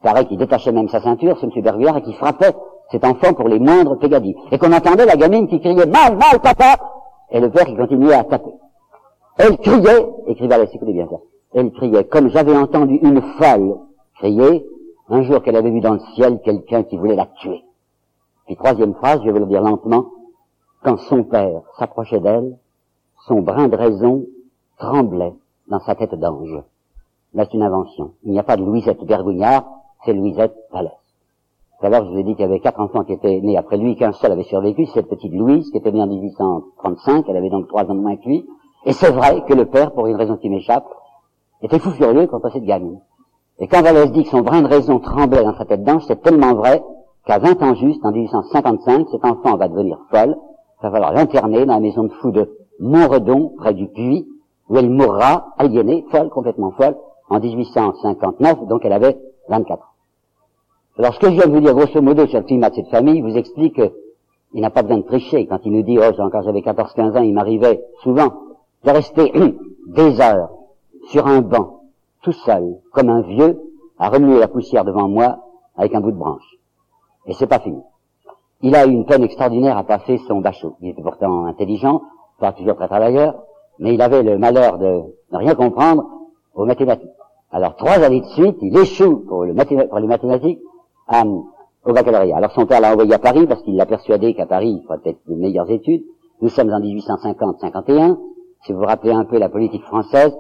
Pareil 0.02 0.26
qu'il 0.26 0.38
détachait 0.38 0.72
même 0.72 0.88
sa 0.88 1.00
ceinture, 1.00 1.38
ce 1.38 1.46
monsieur 1.46 1.62
Bergouillard, 1.62 1.98
et 1.98 2.02
qu'il 2.02 2.14
frappait 2.14 2.54
cet 2.90 3.04
enfant 3.04 3.34
pour 3.34 3.48
les 3.48 3.58
moindres 3.58 3.98
pégadilles. 3.98 4.36
Et 4.50 4.58
qu'on 4.58 4.72
entendait 4.72 5.04
la 5.04 5.16
gamine 5.16 5.46
qui 5.46 5.60
criait 5.60 5.74
«Mal, 5.86 6.16
mal, 6.16 6.40
papa!» 6.42 6.76
et 7.30 7.38
le 7.38 7.50
père 7.50 7.66
qui 7.66 7.76
continuait 7.76 8.14
à 8.14 8.24
taper. 8.24 8.50
Elle 9.38 9.58
criait, 9.58 10.06
écrivait 10.26 10.54
Alès, 10.54 10.70
écoutez 10.74 10.92
bien 10.92 11.06
ça, 11.08 11.16
elle 11.52 11.72
criait, 11.72 12.04
comme 12.04 12.28
j'avais 12.28 12.56
entendu 12.56 12.98
une 13.02 13.20
folle 13.38 13.78
crier, 14.16 14.66
un 15.08 15.22
jour 15.22 15.42
qu'elle 15.42 15.56
avait 15.56 15.70
vu 15.70 15.80
dans 15.80 15.94
le 15.94 16.00
ciel 16.14 16.40
quelqu'un 16.44 16.84
qui 16.84 16.96
voulait 16.96 17.16
la 17.16 17.26
tuer. 17.26 17.62
Puis 18.46 18.56
troisième 18.56 18.94
phrase, 18.94 19.20
je 19.24 19.30
vais 19.30 19.40
le 19.40 19.46
dire 19.46 19.62
lentement, 19.62 20.06
quand 20.82 20.96
son 20.98 21.24
père 21.24 21.62
s'approchait 21.78 22.20
d'elle, 22.20 22.56
son 23.26 23.40
brin 23.42 23.68
de 23.68 23.76
raison 23.76 24.24
tremblait 24.78 25.34
dans 25.68 25.80
sa 25.80 25.94
tête 25.94 26.14
d'ange. 26.14 26.62
Là, 27.34 27.44
c'est 27.44 27.54
une 27.54 27.62
invention. 27.62 28.12
Il 28.24 28.32
n'y 28.32 28.38
a 28.38 28.42
pas 28.42 28.56
de 28.56 28.64
Louisette 28.64 29.04
Bergougnard, 29.04 29.64
c'est 30.04 30.12
Louisette 30.12 30.56
Vallès. 30.72 30.92
Tout 31.78 31.86
à 31.86 31.90
l'heure, 31.90 32.04
je 32.04 32.10
vous 32.10 32.18
ai 32.18 32.24
dit 32.24 32.34
qu'il 32.34 32.42
y 32.42 32.48
avait 32.48 32.60
quatre 32.60 32.80
enfants 32.80 33.04
qui 33.04 33.12
étaient 33.12 33.40
nés 33.40 33.56
après 33.56 33.76
lui, 33.76 33.96
qu'un 33.96 34.12
seul 34.12 34.32
avait 34.32 34.44
survécu, 34.44 34.86
cette 34.86 35.08
petite 35.08 35.32
Louise, 35.32 35.70
qui 35.70 35.78
était 35.78 35.92
née 35.92 36.02
en 36.02 36.06
1835, 36.06 37.24
elle 37.28 37.36
avait 37.36 37.50
donc 37.50 37.68
trois 37.68 37.84
ans 37.84 37.94
de 37.94 38.00
moins 38.00 38.16
que 38.16 38.26
lui. 38.26 38.46
Et 38.84 38.92
c'est 38.92 39.10
vrai 39.10 39.42
que 39.46 39.54
le 39.54 39.66
père, 39.66 39.92
pour 39.92 40.06
une 40.06 40.16
raison 40.16 40.36
qui 40.36 40.50
m'échappe, 40.50 40.86
était 41.62 41.78
fou 41.78 41.90
furieux 41.90 42.26
contre 42.26 42.50
cette 42.52 42.64
gamine. 42.64 43.00
Et 43.58 43.68
quand 43.68 43.82
Vallès 43.82 44.10
dit 44.12 44.24
que 44.24 44.30
son 44.30 44.40
brin 44.40 44.62
de 44.62 44.68
raison 44.68 44.98
tremblait 44.98 45.44
dans 45.44 45.56
sa 45.56 45.66
tête 45.66 45.84
d'ange, 45.84 46.04
c'est 46.06 46.22
tellement 46.22 46.54
vrai 46.54 46.82
qu'à 47.26 47.38
20 47.38 47.62
ans 47.62 47.74
juste, 47.74 48.04
en 48.04 48.10
1855, 48.10 49.08
cet 49.10 49.24
enfant 49.24 49.56
va 49.56 49.68
devenir 49.68 49.98
folle, 50.10 50.36
ça 50.80 50.88
va 50.88 50.92
falloir 50.92 51.12
l'interner 51.12 51.66
dans 51.66 51.74
la 51.74 51.80
maison 51.80 52.04
de 52.04 52.12
fou 52.14 52.30
de 52.30 52.56
Montredon, 52.80 53.52
près 53.58 53.74
du 53.74 53.88
Puy, 53.88 54.26
où 54.70 54.78
elle 54.78 54.88
mourra 54.88 55.48
aliénée, 55.58 56.06
folle, 56.10 56.30
complètement 56.30 56.70
folle, 56.70 56.96
en 57.28 57.38
1859, 57.38 58.66
donc 58.66 58.84
elle 58.84 58.94
avait 58.94 59.18
24 59.48 59.82
ans. 59.82 59.86
Alors 60.98 61.14
ce 61.14 61.20
que 61.20 61.26
je 61.26 61.32
viens 61.32 61.46
de 61.46 61.52
vous 61.52 61.60
dire 61.60 61.74
grosso 61.74 62.00
modo 62.00 62.26
sur 62.26 62.38
le 62.38 62.44
climat 62.44 62.70
de 62.70 62.76
cette 62.76 62.88
famille 62.88 63.20
vous 63.20 63.36
explique 63.36 63.74
qu'il 63.74 64.60
n'a 64.60 64.70
pas 64.70 64.82
besoin 64.82 64.98
de 64.98 65.06
tricher 65.06 65.46
quand 65.46 65.58
il 65.64 65.72
nous 65.72 65.82
dit, 65.82 65.98
oh, 65.98 66.28
quand 66.30 66.42
j'avais 66.42 66.60
14-15 66.60 67.18
ans, 67.18 67.22
il 67.22 67.34
m'arrivait 67.34 67.84
souvent 68.02 68.32
de 68.84 68.90
rester 68.90 69.32
des 69.86 70.20
heures 70.20 70.50
sur 71.08 71.26
un 71.26 71.40
banc, 71.40 71.82
tout 72.22 72.32
seul, 72.32 72.78
comme 72.92 73.08
un 73.08 73.22
vieux, 73.22 73.60
à 73.98 74.08
remuer 74.08 74.38
la 74.38 74.48
poussière 74.48 74.84
devant 74.84 75.08
moi 75.08 75.38
avec 75.76 75.94
un 75.94 76.00
bout 76.00 76.12
de 76.12 76.16
branche. 76.16 76.58
Et 77.26 77.34
c'est 77.34 77.46
pas 77.46 77.58
fini. 77.58 77.80
Il 78.62 78.74
a 78.74 78.86
eu 78.86 78.90
une 78.90 79.06
peine 79.06 79.22
extraordinaire 79.22 79.76
à 79.76 79.84
passer 79.84 80.18
son 80.28 80.40
bachot. 80.40 80.76
Il 80.80 80.90
était 80.90 81.02
pourtant 81.02 81.46
intelligent, 81.46 82.02
pas 82.38 82.52
toujours 82.52 82.76
très 82.76 82.88
travailleur, 82.88 83.34
mais 83.78 83.94
il 83.94 84.02
avait 84.02 84.22
le 84.22 84.38
malheur 84.38 84.78
de 84.78 85.02
ne 85.32 85.38
rien 85.38 85.54
comprendre 85.54 86.04
aux 86.54 86.66
mathématiques. 86.66 87.10
Alors 87.50 87.76
trois 87.76 87.98
années 88.02 88.20
de 88.20 88.26
suite, 88.26 88.56
il 88.60 88.76
échoue 88.76 89.24
pour, 89.26 89.44
le 89.44 89.54
pour 89.88 89.98
les 89.98 90.06
mathématiques 90.06 90.60
au 91.12 91.92
baccalauréat. 91.92 92.36
Alors 92.36 92.52
son 92.52 92.66
père 92.66 92.80
l'a 92.80 92.92
envoyé 92.92 93.14
à 93.14 93.18
Paris 93.18 93.46
parce 93.46 93.62
qu'il 93.62 93.76
l'a 93.76 93.86
persuadé 93.86 94.34
qu'à 94.34 94.46
Paris, 94.46 94.78
il 94.80 94.86
ferait 94.86 94.98
peut-être 94.98 95.20
de 95.26 95.34
meilleures 95.34 95.70
études. 95.70 96.04
Nous 96.42 96.48
sommes 96.48 96.70
en 96.70 96.80
1850-51. 96.80 98.18
Si 98.64 98.72
vous 98.72 98.78
vous 98.78 98.84
rappelez 98.84 99.12
un 99.12 99.24
peu 99.24 99.38
la 99.38 99.48
politique 99.48 99.84
française, 99.84 100.36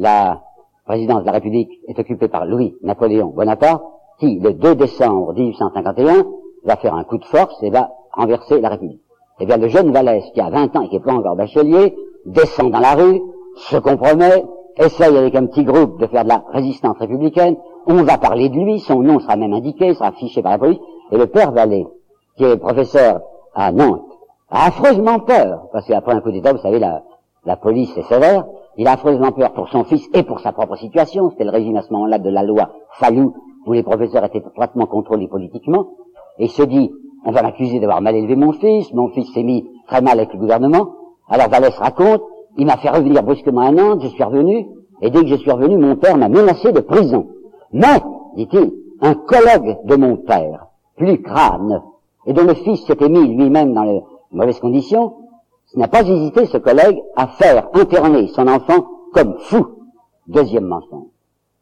la 0.00 0.40
présidence 0.86 1.20
de 1.20 1.26
la 1.26 1.32
République 1.32 1.70
est 1.86 1.98
occupée 1.98 2.28
par 2.28 2.46
Louis-Napoléon 2.46 3.32
Bonaparte, 3.36 3.82
qui, 4.18 4.40
le 4.40 4.54
2 4.54 4.74
décembre 4.74 5.34
1851, 5.34 6.24
va 6.64 6.76
faire 6.76 6.94
un 6.94 7.04
coup 7.04 7.18
de 7.18 7.24
force 7.26 7.62
et 7.62 7.70
va 7.70 7.90
renverser 8.12 8.60
la 8.60 8.70
République. 8.70 9.02
Eh 9.40 9.46
bien, 9.46 9.58
le 9.58 9.68
jeune 9.68 9.92
Vallès, 9.92 10.24
qui 10.32 10.40
a 10.40 10.50
20 10.50 10.76
ans 10.76 10.82
et 10.82 10.88
qui 10.88 10.96
n'est 10.96 11.02
pas 11.02 11.12
encore 11.12 11.36
bachelier, 11.36 11.94
descend 12.24 12.70
dans 12.72 12.80
la 12.80 12.94
rue, 12.94 13.20
se 13.56 13.76
compromet, 13.76 14.44
essaye 14.76 15.16
avec 15.16 15.34
un 15.34 15.46
petit 15.46 15.64
groupe 15.64 16.00
de 16.00 16.06
faire 16.06 16.24
de 16.24 16.30
la 16.30 16.44
résistance 16.50 16.96
républicaine, 16.98 17.56
on 17.86 18.02
va 18.02 18.16
parler 18.16 18.48
de 18.48 18.56
lui, 18.56 18.80
son 18.80 19.00
nom 19.00 19.20
sera 19.20 19.36
même 19.36 19.52
indiqué, 19.52 19.94
sera 19.94 20.08
affiché 20.08 20.42
par 20.42 20.52
la 20.52 20.58
police, 20.58 20.80
et 21.12 21.18
le 21.18 21.26
père 21.26 21.52
Vallée, 21.52 21.86
qui 22.36 22.44
est 22.44 22.56
professeur 22.56 23.20
à 23.54 23.70
Nantes, 23.70 24.04
a 24.50 24.68
affreusement 24.68 25.20
peur, 25.20 25.68
parce 25.72 25.86
qu'après 25.86 26.14
un 26.14 26.20
coup 26.20 26.32
d'État, 26.32 26.52
vous 26.52 26.58
savez, 26.58 26.78
la, 26.78 27.02
la 27.44 27.56
police 27.56 27.96
est 27.96 28.08
sévère, 28.08 28.46
il 28.80 28.88
a 28.88 28.92
affreusement 28.92 29.30
peur 29.30 29.52
pour 29.52 29.68
son 29.68 29.84
fils 29.84 30.08
et 30.14 30.22
pour 30.22 30.40
sa 30.40 30.52
propre 30.52 30.74
situation, 30.76 31.28
c'était 31.28 31.44
le 31.44 31.50
régime 31.50 31.76
à 31.76 31.82
ce 31.82 31.92
moment-là 31.92 32.18
de 32.18 32.30
la 32.30 32.42
loi 32.42 32.70
Fallou, 32.98 33.34
où 33.66 33.74
les 33.74 33.82
professeurs 33.82 34.24
étaient 34.24 34.38
étroitement 34.38 34.86
contrôlés 34.86 35.28
politiquement, 35.28 35.88
et 36.38 36.44
il 36.44 36.48
se 36.48 36.62
dit, 36.62 36.90
on 37.26 37.30
va 37.30 37.42
m'accuser 37.42 37.78
d'avoir 37.78 38.00
mal 38.00 38.16
élevé 38.16 38.36
mon 38.36 38.52
fils, 38.52 38.90
mon 38.94 39.08
fils 39.08 39.30
s'est 39.34 39.42
mis 39.42 39.68
très 39.86 40.00
mal 40.00 40.18
avec 40.18 40.32
le 40.32 40.38
gouvernement, 40.38 40.94
alors 41.28 41.50
Vallès 41.50 41.76
raconte, 41.76 42.22
il 42.56 42.64
m'a 42.64 42.78
fait 42.78 42.88
revenir 42.88 43.22
brusquement 43.22 43.60
à 43.60 43.70
Nantes, 43.70 44.00
je 44.00 44.08
suis 44.08 44.24
revenu, 44.24 44.66
et 45.02 45.10
dès 45.10 45.20
que 45.20 45.26
je 45.26 45.36
suis 45.36 45.50
revenu, 45.50 45.76
mon 45.76 45.96
père 45.96 46.16
m'a 46.16 46.30
menacé 46.30 46.72
de 46.72 46.80
prison. 46.80 47.26
Mais, 47.74 48.00
dit-il, 48.36 48.72
un 49.02 49.12
collègue 49.12 49.76
de 49.84 49.96
mon 49.96 50.16
père, 50.16 50.68
plus 50.96 51.20
crâne, 51.20 51.82
et 52.24 52.32
dont 52.32 52.44
le 52.44 52.54
fils 52.54 52.86
s'était 52.86 53.10
mis 53.10 53.28
lui-même 53.28 53.74
dans 53.74 53.84
les 53.84 54.00
mauvaises 54.32 54.58
conditions, 54.58 55.16
n'a 55.78 55.88
pas 55.88 56.02
hésité, 56.02 56.46
ce 56.46 56.58
collègue, 56.58 56.98
à 57.16 57.28
faire 57.28 57.68
interner 57.74 58.28
son 58.28 58.48
enfant 58.48 58.86
comme 59.12 59.36
fou. 59.38 59.66
Deuxième 60.26 60.64
mensonge. 60.64 61.06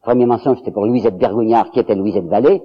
Premier 0.02 0.26
mensonge, 0.26 0.58
c'était 0.58 0.70
pour 0.70 0.86
Louisette 0.86 1.18
Bergougnard, 1.18 1.70
qui 1.70 1.80
était 1.80 1.94
Louisette 1.94 2.26
Vallée. 2.26 2.62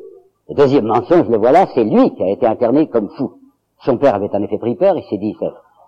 Le 0.50 0.55
deuxième 0.55 0.85
mensonge, 0.85 1.27
le 1.29 1.38
voilà, 1.38 1.67
c'est 1.73 1.83
lui 1.83 2.13
qui 2.15 2.23
a 2.23 2.29
été 2.29 2.45
interné 2.45 2.88
comme 2.88 3.09
fou. 3.09 3.33
Son 3.79 3.97
père 3.97 4.15
avait 4.15 4.33
en 4.33 4.41
effet 4.41 4.57
pris 4.57 4.75
peur, 4.75 4.95
il 4.97 5.03
s'est 5.03 5.17
dit, 5.17 5.35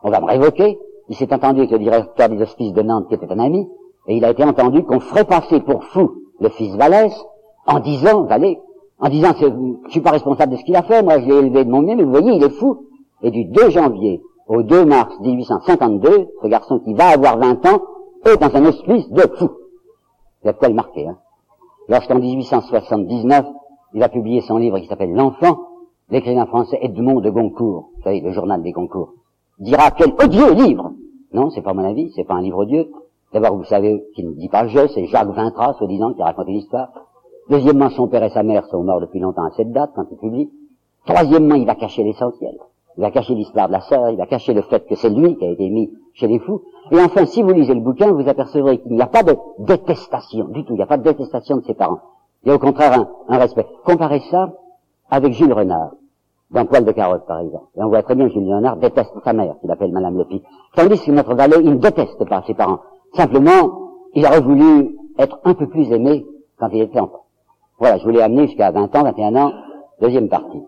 on 0.03 0.09
va 0.09 0.19
me 0.19 0.25
révoquer, 0.25 0.77
il 1.07 1.15
s'est 1.15 1.33
entendu 1.33 1.59
avec 1.59 1.71
le 1.71 1.79
directeur 1.79 2.29
des 2.29 2.41
hospices 2.41 2.73
de 2.73 2.81
Nantes, 2.81 3.07
qui 3.07 3.15
était 3.15 3.31
un 3.31 3.39
ami, 3.39 3.69
et 4.07 4.17
il 4.17 4.25
a 4.25 4.31
été 4.31 4.43
entendu 4.43 4.83
qu'on 4.83 4.99
ferait 4.99 5.23
passer 5.23 5.61
pour 5.61 5.83
fou 5.85 6.23
le 6.39 6.49
fils 6.49 6.75
Vallès, 6.75 7.13
en 7.65 7.79
disant, 7.79 8.23
Vallée, 8.23 8.59
en 8.99 9.09
disant, 9.09 9.31
je 9.37 9.91
suis 9.91 10.01
pas 10.01 10.11
responsable 10.11 10.53
de 10.53 10.57
ce 10.57 10.63
qu'il 10.63 10.75
a 10.75 10.83
fait, 10.83 11.03
moi 11.03 11.19
je 11.19 11.25
l'ai 11.25 11.35
élevé 11.35 11.63
de 11.63 11.69
mon 11.69 11.81
mieux, 11.81 11.95
mais 11.95 12.03
vous 12.03 12.11
voyez, 12.11 12.33
il 12.33 12.43
est 12.43 12.49
fou. 12.49 12.87
Et 13.21 13.31
du 13.31 13.45
2 13.45 13.69
janvier 13.69 14.21
au 14.47 14.63
2 14.63 14.85
mars 14.85 15.13
1852, 15.19 16.27
ce 16.41 16.47
garçon 16.47 16.79
qui 16.79 16.93
va 16.93 17.09
avoir 17.09 17.37
20 17.37 17.65
ans 17.65 17.81
est 18.25 18.37
dans 18.37 18.55
un 18.55 18.65
hospice 18.65 19.09
de 19.09 19.21
fou. 19.37 19.49
Vous 20.43 20.49
avez 20.49 20.67
le 20.67 20.73
marqué, 20.73 21.07
hein. 21.07 21.17
Lorsqu'en 21.87 22.19
1879, 22.19 23.45
il 23.93 24.03
a 24.03 24.09
publié 24.09 24.41
son 24.41 24.57
livre 24.57 24.79
qui 24.79 24.87
s'appelle 24.87 25.13
L'enfant, 25.13 25.59
l'écrivain 26.09 26.45
français 26.45 26.79
Edmond 26.81 27.21
de 27.21 27.29
Goncourt, 27.29 27.91
vous 27.95 28.03
savez, 28.03 28.21
le 28.21 28.31
journal 28.31 28.61
des 28.61 28.71
Goncourt, 28.71 29.13
dira 29.59 29.91
quel 29.91 30.13
odieux 30.13 30.53
livre 30.53 30.93
Non, 31.33 31.49
c'est 31.51 31.61
pas 31.61 31.73
mon 31.73 31.83
avis, 31.83 32.11
c'est 32.15 32.23
pas 32.23 32.35
un 32.35 32.41
livre 32.41 32.59
odieux. 32.59 32.91
D'abord, 33.33 33.57
vous 33.57 33.65
savez 33.65 34.03
qu'il 34.15 34.29
ne 34.29 34.33
dit 34.33 34.49
pas 34.49 34.67
je, 34.67 34.87
c'est 34.87 35.05
Jacques 35.07 35.29
Vintras, 35.29 35.73
soi-disant, 35.73 36.13
qui 36.13 36.23
raconte 36.23 36.47
une 36.47 36.57
histoire. 36.57 36.89
Deuxièmement, 37.49 37.89
son 37.89 38.07
père 38.07 38.23
et 38.23 38.29
sa 38.29 38.43
mère 38.43 38.65
sont 38.67 38.83
morts 38.83 39.01
depuis 39.01 39.19
longtemps 39.19 39.45
à 39.45 39.51
cette 39.51 39.71
date, 39.71 39.91
quand 39.95 40.05
il 40.11 40.17
publie. 40.17 40.51
Troisièmement, 41.05 41.55
il 41.55 41.65
va 41.65 41.75
cacher 41.75 42.03
l'essentiel. 42.03 42.57
Il 42.97 43.01
va 43.01 43.11
cacher 43.11 43.35
l'histoire 43.35 43.67
de 43.67 43.73
la 43.73 43.81
sœur, 43.81 44.09
il 44.09 44.17
va 44.17 44.25
cacher 44.25 44.53
le 44.53 44.61
fait 44.61 44.85
que 44.87 44.95
c'est 44.95 45.09
lui 45.09 45.35
qui 45.37 45.45
a 45.45 45.49
été 45.49 45.69
mis 45.69 45.91
chez 46.13 46.27
les 46.27 46.39
fous. 46.39 46.61
Et 46.91 46.99
enfin, 46.99 47.25
si 47.25 47.41
vous 47.41 47.51
lisez 47.51 47.73
le 47.73 47.81
bouquin, 47.81 48.11
vous 48.11 48.27
apercevrez 48.27 48.79
qu'il 48.79 48.93
n'y 48.93 49.01
a 49.01 49.07
pas 49.07 49.23
de 49.23 49.35
détestation 49.59 50.45
du 50.45 50.63
tout. 50.63 50.73
Il 50.73 50.77
n'y 50.77 50.83
a 50.83 50.87
pas 50.87 50.97
de 50.97 51.03
détestation 51.03 51.57
de 51.57 51.63
ses 51.63 51.73
parents. 51.73 51.99
Il 52.43 52.49
y 52.49 52.51
a 52.51 52.55
au 52.55 52.59
contraire 52.59 53.05
un, 53.27 53.37
respect. 53.37 53.65
Comparez 53.83 54.21
ça 54.31 54.53
avec 55.09 55.33
Jules 55.33 55.51
Renard, 55.51 55.91
dans 56.51 56.65
Poil 56.65 56.85
de 56.85 56.91
carotte, 56.91 57.25
par 57.25 57.39
exemple. 57.39 57.65
Et 57.75 57.83
on 57.83 57.89
voit 57.89 58.03
très 58.03 58.15
bien 58.15 58.27
que 58.27 58.33
Jules 58.33 58.53
Renard 58.53 58.77
déteste 58.77 59.13
sa 59.23 59.33
mère, 59.33 59.55
qu'il 59.59 59.71
appelle 59.71 59.91
Madame 59.91 60.17
Lepi. 60.17 60.41
Tandis 60.75 61.03
que 61.03 61.11
notre 61.11 61.33
valet, 61.35 61.57
il 61.63 61.79
déteste 61.79 62.23
pas 62.29 62.43
ses 62.45 62.53
parents. 62.53 62.79
Simplement, 63.13 63.89
il 64.13 64.25
aurait 64.25 64.41
voulu 64.41 64.95
être 65.17 65.39
un 65.43 65.53
peu 65.53 65.67
plus 65.67 65.91
aimé 65.91 66.25
quand 66.59 66.69
il 66.71 66.81
était 66.81 66.99
enfant. 66.99 67.25
Voilà, 67.79 67.97
je 67.97 68.03
voulais 68.03 68.21
amener 68.21 68.47
jusqu'à 68.47 68.71
20 68.71 68.95
ans, 68.95 69.03
21 69.03 69.35
ans, 69.35 69.51
deuxième 70.01 70.29
partie. 70.29 70.61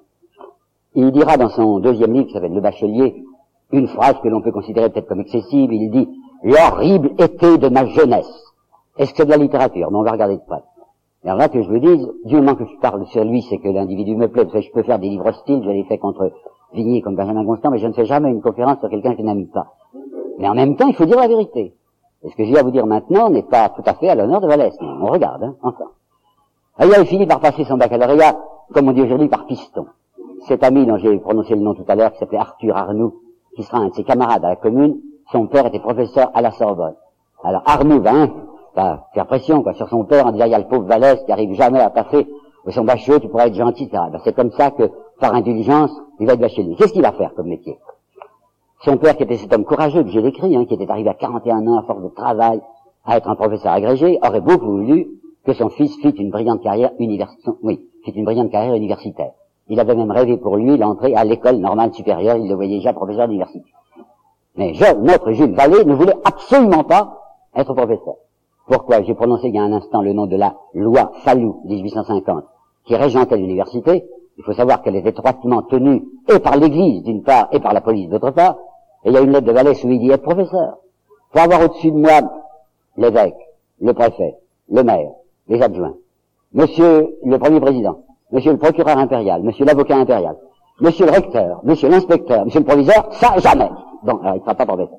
Il 0.99 1.11
dira 1.11 1.37
dans 1.37 1.49
son 1.49 1.77
deuxième 1.77 2.11
livre, 2.11 2.25
qui 2.25 2.33
s'appelle 2.33 2.55
Le 2.55 2.59
Bachelier, 2.59 3.23
une 3.71 3.87
phrase 3.87 4.15
que 4.23 4.29
l'on 4.29 4.41
peut 4.41 4.51
considérer 4.51 4.89
peut-être 4.89 5.07
comme 5.07 5.19
excessive. 5.19 5.71
Il 5.71 5.91
dit 5.91 6.09
L'horrible 6.41 7.11
été 7.19 7.59
de 7.59 7.69
ma 7.69 7.85
jeunesse. 7.85 8.55
Est-ce 8.97 9.11
que 9.11 9.17
c'est 9.17 9.25
de 9.25 9.29
la 9.29 9.37
littérature? 9.37 9.91
Mais 9.91 9.97
on 9.97 10.01
va 10.01 10.13
regarder 10.13 10.37
de 10.37 10.41
près. 10.41 10.63
Et 11.23 11.27
alors 11.27 11.37
là 11.37 11.49
que 11.49 11.61
je 11.61 11.69
vous 11.69 11.77
dise, 11.77 12.09
du 12.25 12.37
moment 12.37 12.55
que 12.55 12.65
je 12.65 12.79
parle 12.81 13.05
sur 13.07 13.23
lui, 13.23 13.43
c'est 13.43 13.59
que 13.59 13.67
l'individu 13.67 14.15
me 14.15 14.27
plaît. 14.27 14.45
Parce 14.45 14.55
que 14.55 14.61
je 14.61 14.71
peux 14.71 14.81
faire 14.81 14.97
des 14.97 15.09
livres 15.09 15.27
hostiles, 15.27 15.61
je 15.63 15.69
l'ai 15.69 15.83
fait 15.83 15.99
contre 15.99 16.31
Vigny 16.73 17.03
comme 17.03 17.15
Benjamin 17.15 17.45
Constant, 17.45 17.69
mais 17.69 17.77
je 17.77 17.85
ne 17.85 17.93
fais 17.93 18.05
jamais 18.05 18.31
une 18.31 18.41
conférence 18.41 18.79
sur 18.79 18.89
quelqu'un 18.89 19.11
que 19.11 19.19
je 19.19 19.23
n'aime 19.23 19.45
pas. 19.49 19.67
Mais 20.39 20.49
en 20.49 20.55
même 20.55 20.77
temps, 20.77 20.87
il 20.87 20.95
faut 20.95 21.05
dire 21.05 21.17
la 21.17 21.27
vérité. 21.27 21.75
Et 22.23 22.29
ce 22.31 22.35
que 22.35 22.43
j'ai 22.43 22.57
à 22.57 22.63
vous 22.63 22.71
dire 22.71 22.87
maintenant 22.87 23.29
n'est 23.29 23.43
pas 23.43 23.69
tout 23.69 23.83
à 23.85 23.93
fait 23.93 24.09
à 24.09 24.15
l'honneur 24.15 24.41
de 24.41 24.47
Vallès. 24.47 24.73
On 24.81 25.05
regarde, 25.05 25.43
hein, 25.43 25.55
enfin. 25.61 25.91
il 26.83 26.91
a 26.91 27.05
fini 27.05 27.27
par 27.27 27.39
passer 27.39 27.65
son 27.65 27.77
baccalauréat, 27.77 28.35
comme 28.73 28.87
on 28.87 28.93
dit 28.93 29.03
aujourd'hui, 29.03 29.27
par 29.27 29.45
piston. 29.45 29.85
Cet 30.47 30.63
ami 30.63 30.85
dont 30.85 30.97
j'ai 30.97 31.17
prononcé 31.19 31.55
le 31.55 31.61
nom 31.61 31.73
tout 31.73 31.83
à 31.87 31.95
l'heure, 31.95 32.13
qui 32.13 32.19
s'appelait 32.19 32.37
Arthur 32.37 32.75
Arnoux, 32.75 33.15
qui 33.55 33.63
sera 33.63 33.79
un 33.79 33.89
de 33.89 33.93
ses 33.93 34.03
camarades 34.03 34.45
à 34.45 34.49
la 34.49 34.55
commune, 34.55 34.97
son 35.31 35.47
père 35.47 35.65
était 35.65 35.79
professeur 35.79 36.31
à 36.33 36.41
la 36.41 36.51
Sorbonne. 36.51 36.95
Alors 37.43 37.63
Arnoux 37.65 38.01
va, 38.01 38.13
hein, 38.13 38.99
faire 39.13 39.27
pression 39.27 39.61
quoi, 39.61 39.73
sur 39.73 39.89
son 39.89 40.05
père 40.05 40.25
en 40.25 40.31
disant 40.31 40.45
il 40.45 40.51
y 40.51 40.55
a 40.55 40.59
le 40.59 40.67
pauvre 40.67 40.85
Vallès 40.85 41.21
qui 41.25 41.31
arrive 41.31 41.53
jamais 41.53 41.79
à 41.79 41.89
passer 41.89 42.27
son 42.71 42.83
bachelier, 42.83 43.19
tu 43.19 43.29
pourrais 43.29 43.47
être 43.47 43.55
gentil. 43.55 43.89
Ben, 43.91 44.11
c'est 44.23 44.33
comme 44.33 44.51
ça 44.51 44.71
que, 44.71 44.89
par 45.19 45.33
intelligence, 45.33 45.91
il 46.19 46.27
va 46.27 46.33
être 46.33 46.39
bachelier. 46.39 46.75
Qu'est-ce 46.75 46.93
qu'il 46.93 47.01
va 47.01 47.11
faire 47.11 47.33
comme 47.33 47.47
métier? 47.47 47.77
Son 48.81 48.97
père, 48.97 49.17
qui 49.17 49.23
était 49.23 49.37
cet 49.37 49.53
homme 49.53 49.65
courageux 49.65 50.03
que 50.03 50.09
j'ai 50.09 50.21
décrit, 50.21 50.55
hein, 50.55 50.65
qui 50.65 50.75
était 50.75 50.89
arrivé 50.89 51.09
à 51.09 51.13
41 51.13 51.65
ans 51.67 51.79
à 51.79 51.83
force 51.83 52.03
de 52.03 52.09
travail 52.09 52.61
à 53.05 53.17
être 53.17 53.29
un 53.29 53.35
professeur 53.35 53.71
agrégé, 53.71 54.19
aurait 54.25 54.41
beaucoup 54.41 54.65
voulu 54.65 55.07
que 55.45 55.53
son 55.53 55.69
fils 55.69 55.95
fit 56.01 56.09
une 56.09 56.29
brillante 56.29 56.61
carrière 56.61 56.91
une 56.99 58.25
brillante 58.25 58.51
carrière 58.51 58.75
universitaire. 58.75 59.31
Il 59.69 59.79
avait 59.79 59.95
même 59.95 60.11
rêvé 60.11 60.37
pour 60.37 60.55
lui 60.57 60.77
l'entrée 60.77 61.13
à 61.15 61.23
l'école 61.23 61.57
normale 61.57 61.93
supérieure, 61.93 62.37
il 62.37 62.47
le 62.47 62.55
voyait 62.55 62.77
déjà 62.77 62.93
professeur 62.93 63.27
d'université. 63.27 63.69
Mais 64.55 64.73
je, 64.73 64.95
notre 64.95 65.31
Jules 65.31 65.53
Vallée 65.53 65.83
ne 65.85 65.93
voulait 65.93 66.17
absolument 66.25 66.83
pas 66.83 67.21
être 67.55 67.73
professeur. 67.73 68.15
Pourquoi? 68.67 69.01
J'ai 69.03 69.13
prononcé 69.13 69.47
il 69.47 69.55
y 69.55 69.59
a 69.59 69.63
un 69.63 69.73
instant 69.73 70.01
le 70.01 70.13
nom 70.13 70.25
de 70.25 70.35
la 70.35 70.55
loi 70.73 71.11
Fallou 71.23 71.61
1850 71.65 72.43
qui 72.85 72.95
régentait 72.95 73.37
l'université. 73.37 74.05
Il 74.37 74.43
faut 74.43 74.53
savoir 74.53 74.81
qu'elle 74.81 74.95
est 74.95 75.05
étroitement 75.05 75.61
tenue 75.63 76.03
et 76.29 76.39
par 76.39 76.57
l'Église 76.57 77.03
d'une 77.03 77.23
part 77.23 77.47
et 77.51 77.59
par 77.59 77.73
la 77.73 77.81
police 77.81 78.09
d'autre 78.09 78.31
part. 78.31 78.57
Il 79.05 79.13
y 79.13 79.17
a 79.17 79.21
une 79.21 79.31
lettre 79.31 79.47
de 79.47 79.51
Vallée 79.51 79.71
où 79.83 79.89
il 79.89 79.99
dit 79.99 80.11
être 80.11 80.23
professeur. 80.23 80.77
Pour 81.31 81.41
avoir 81.41 81.61
au-dessus 81.61 81.91
de 81.91 81.97
moi 81.97 82.21
l'évêque, 82.97 83.37
le 83.79 83.93
préfet, 83.93 84.35
le 84.69 84.83
maire, 84.83 85.11
les 85.47 85.61
adjoints, 85.61 85.95
monsieur 86.53 87.15
le 87.23 87.37
premier 87.37 87.59
président, 87.59 87.99
monsieur 88.31 88.51
le 88.51 88.57
procureur 88.57 88.97
impérial, 88.97 89.43
monsieur 89.43 89.65
l'avocat 89.65 89.97
impérial, 89.97 90.35
monsieur 90.81 91.05
le 91.05 91.11
recteur, 91.11 91.61
monsieur 91.63 91.89
l'inspecteur, 91.89 92.45
monsieur 92.45 92.59
le 92.59 92.65
proviseur, 92.65 93.07
ça 93.11 93.37
jamais. 93.37 93.69
Donc, 94.03 94.19
alors, 94.21 94.35
il 94.35 94.39
ne 94.39 94.43
sera 94.43 94.55
pas 94.55 94.65
professeur. 94.65 94.97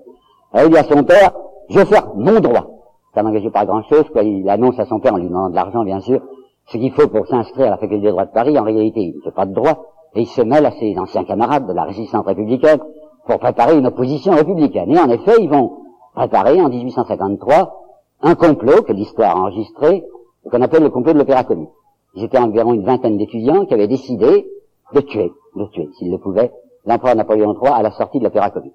Alors, 0.53 0.67
il 0.67 0.73
dit 0.73 0.79
à 0.79 0.85
son 0.85 1.05
père, 1.05 1.33
je 1.69 1.79
vais 1.79 1.85
faire 1.85 2.09
mon 2.17 2.41
droit. 2.41 2.67
Ça 3.15 3.23
n'engageait 3.23 3.51
pas 3.51 3.65
grand-chose, 3.65 4.05
quoi. 4.13 4.23
Il 4.23 4.49
annonce 4.49 4.79
à 4.79 4.87
son 4.87 5.01
père, 5.01 5.15
en 5.15 5.19
lui 5.19 5.29
demandant 5.29 5.51
de 5.51 5.55
l'argent, 5.55 5.85
bien 5.85 6.01
sûr, 6.01 6.21
ce 6.67 6.79
qu'il 6.79 6.93
faut 6.93 7.09
pour 7.09 7.27
s'inscrire 7.27 7.67
à 7.67 7.71
la 7.71 7.77
faculté 7.79 8.07
de 8.07 8.11
droit 8.11 8.27
de 8.27 8.33
Paris. 8.33 8.59
En 8.59 8.65
réalité, 8.65 9.01
il 9.01 9.17
ne 9.17 9.23
fait 9.23 9.35
pas 9.35 9.47
de 9.47 9.55
droit. 9.55 9.85
Et 10.15 10.23
il 10.23 10.27
se 10.27 10.43
mêle 10.43 10.65
à 10.67 10.71
ses 10.73 10.99
anciens 10.99 11.25
camarades 11.25 11.67
de 11.67 11.73
la 11.73 11.85
résistance 11.85 12.25
républicaine 12.25 12.79
pour 13.27 13.39
préparer 13.39 13.77
une 13.79 13.87
opposition 13.87 14.33
républicaine. 14.33 14.91
Et 14.91 14.99
en 14.99 15.09
effet, 15.11 15.35
ils 15.41 15.51
vont 15.51 15.79
préparer, 16.15 16.61
en 16.61 16.69
1853, 16.69 17.83
un 18.23 18.35
complot 18.35 18.83
que 18.83 18.93
l'histoire 18.93 19.37
a 19.37 19.41
enregistré, 19.41 20.05
qu'on 20.51 20.63
appelle 20.63 20.83
le 20.83 20.91
complot 20.91 21.13
de 21.13 21.19
l'opéra 21.19 21.45
comique. 21.45 21.69
Ils 22.15 22.25
étaient 22.25 22.38
environ 22.38 22.75
une 22.75 22.85
vingtaine 22.85 23.17
d'étudiants 23.17 23.67
qui 23.67 23.75
avaient 23.75 23.88
décidé 23.88 24.49
de 24.95 25.00
tuer, 25.00 25.33
de 25.57 25.65
tuer, 25.67 25.88
s'ils 25.99 26.11
le 26.11 26.19
pouvaient, 26.19 26.53
l'empereur 26.87 27.15
Napoléon 27.17 27.55
III 27.61 27.73
à 27.73 27.83
la 27.83 27.91
sortie 27.91 28.19
de 28.19 28.25
l'opéra 28.25 28.50
comique. 28.50 28.75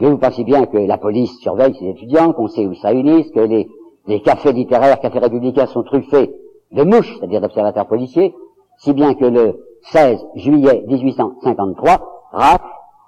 Mais 0.00 0.08
vous 0.08 0.18
pensez 0.18 0.44
bien 0.44 0.66
que 0.66 0.78
la 0.78 0.96
police 0.96 1.36
surveille 1.40 1.74
ces 1.74 1.88
étudiants, 1.88 2.32
qu'on 2.32 2.46
sait 2.48 2.66
où 2.66 2.74
ça 2.74 2.92
unissent, 2.92 3.30
que 3.32 3.40
les, 3.40 3.68
les 4.06 4.20
cafés 4.20 4.52
littéraires, 4.52 5.00
cafés 5.00 5.18
républicains 5.18 5.66
sont 5.66 5.82
truffés 5.82 6.32
de 6.70 6.84
mouches, 6.84 7.16
c'est-à-dire 7.18 7.40
d'observateurs 7.40 7.86
policiers, 7.86 8.34
si 8.78 8.92
bien 8.92 9.14
que 9.14 9.24
le 9.24 9.64
16 9.90 10.24
juillet 10.36 10.84
1853, 10.86 12.28
raf, 12.32 12.62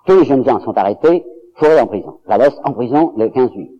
tous 0.07 0.19
les 0.19 0.25
jeunes 0.25 0.45
gens 0.45 0.59
sont 0.61 0.77
arrêtés, 0.77 1.25
fourrés 1.55 1.81
en 1.81 1.87
prison. 1.87 2.19
Laisse 2.27 2.59
en 2.65 2.73
prison 2.73 3.12
le 3.17 3.29
15 3.29 3.53
juillet. 3.53 3.73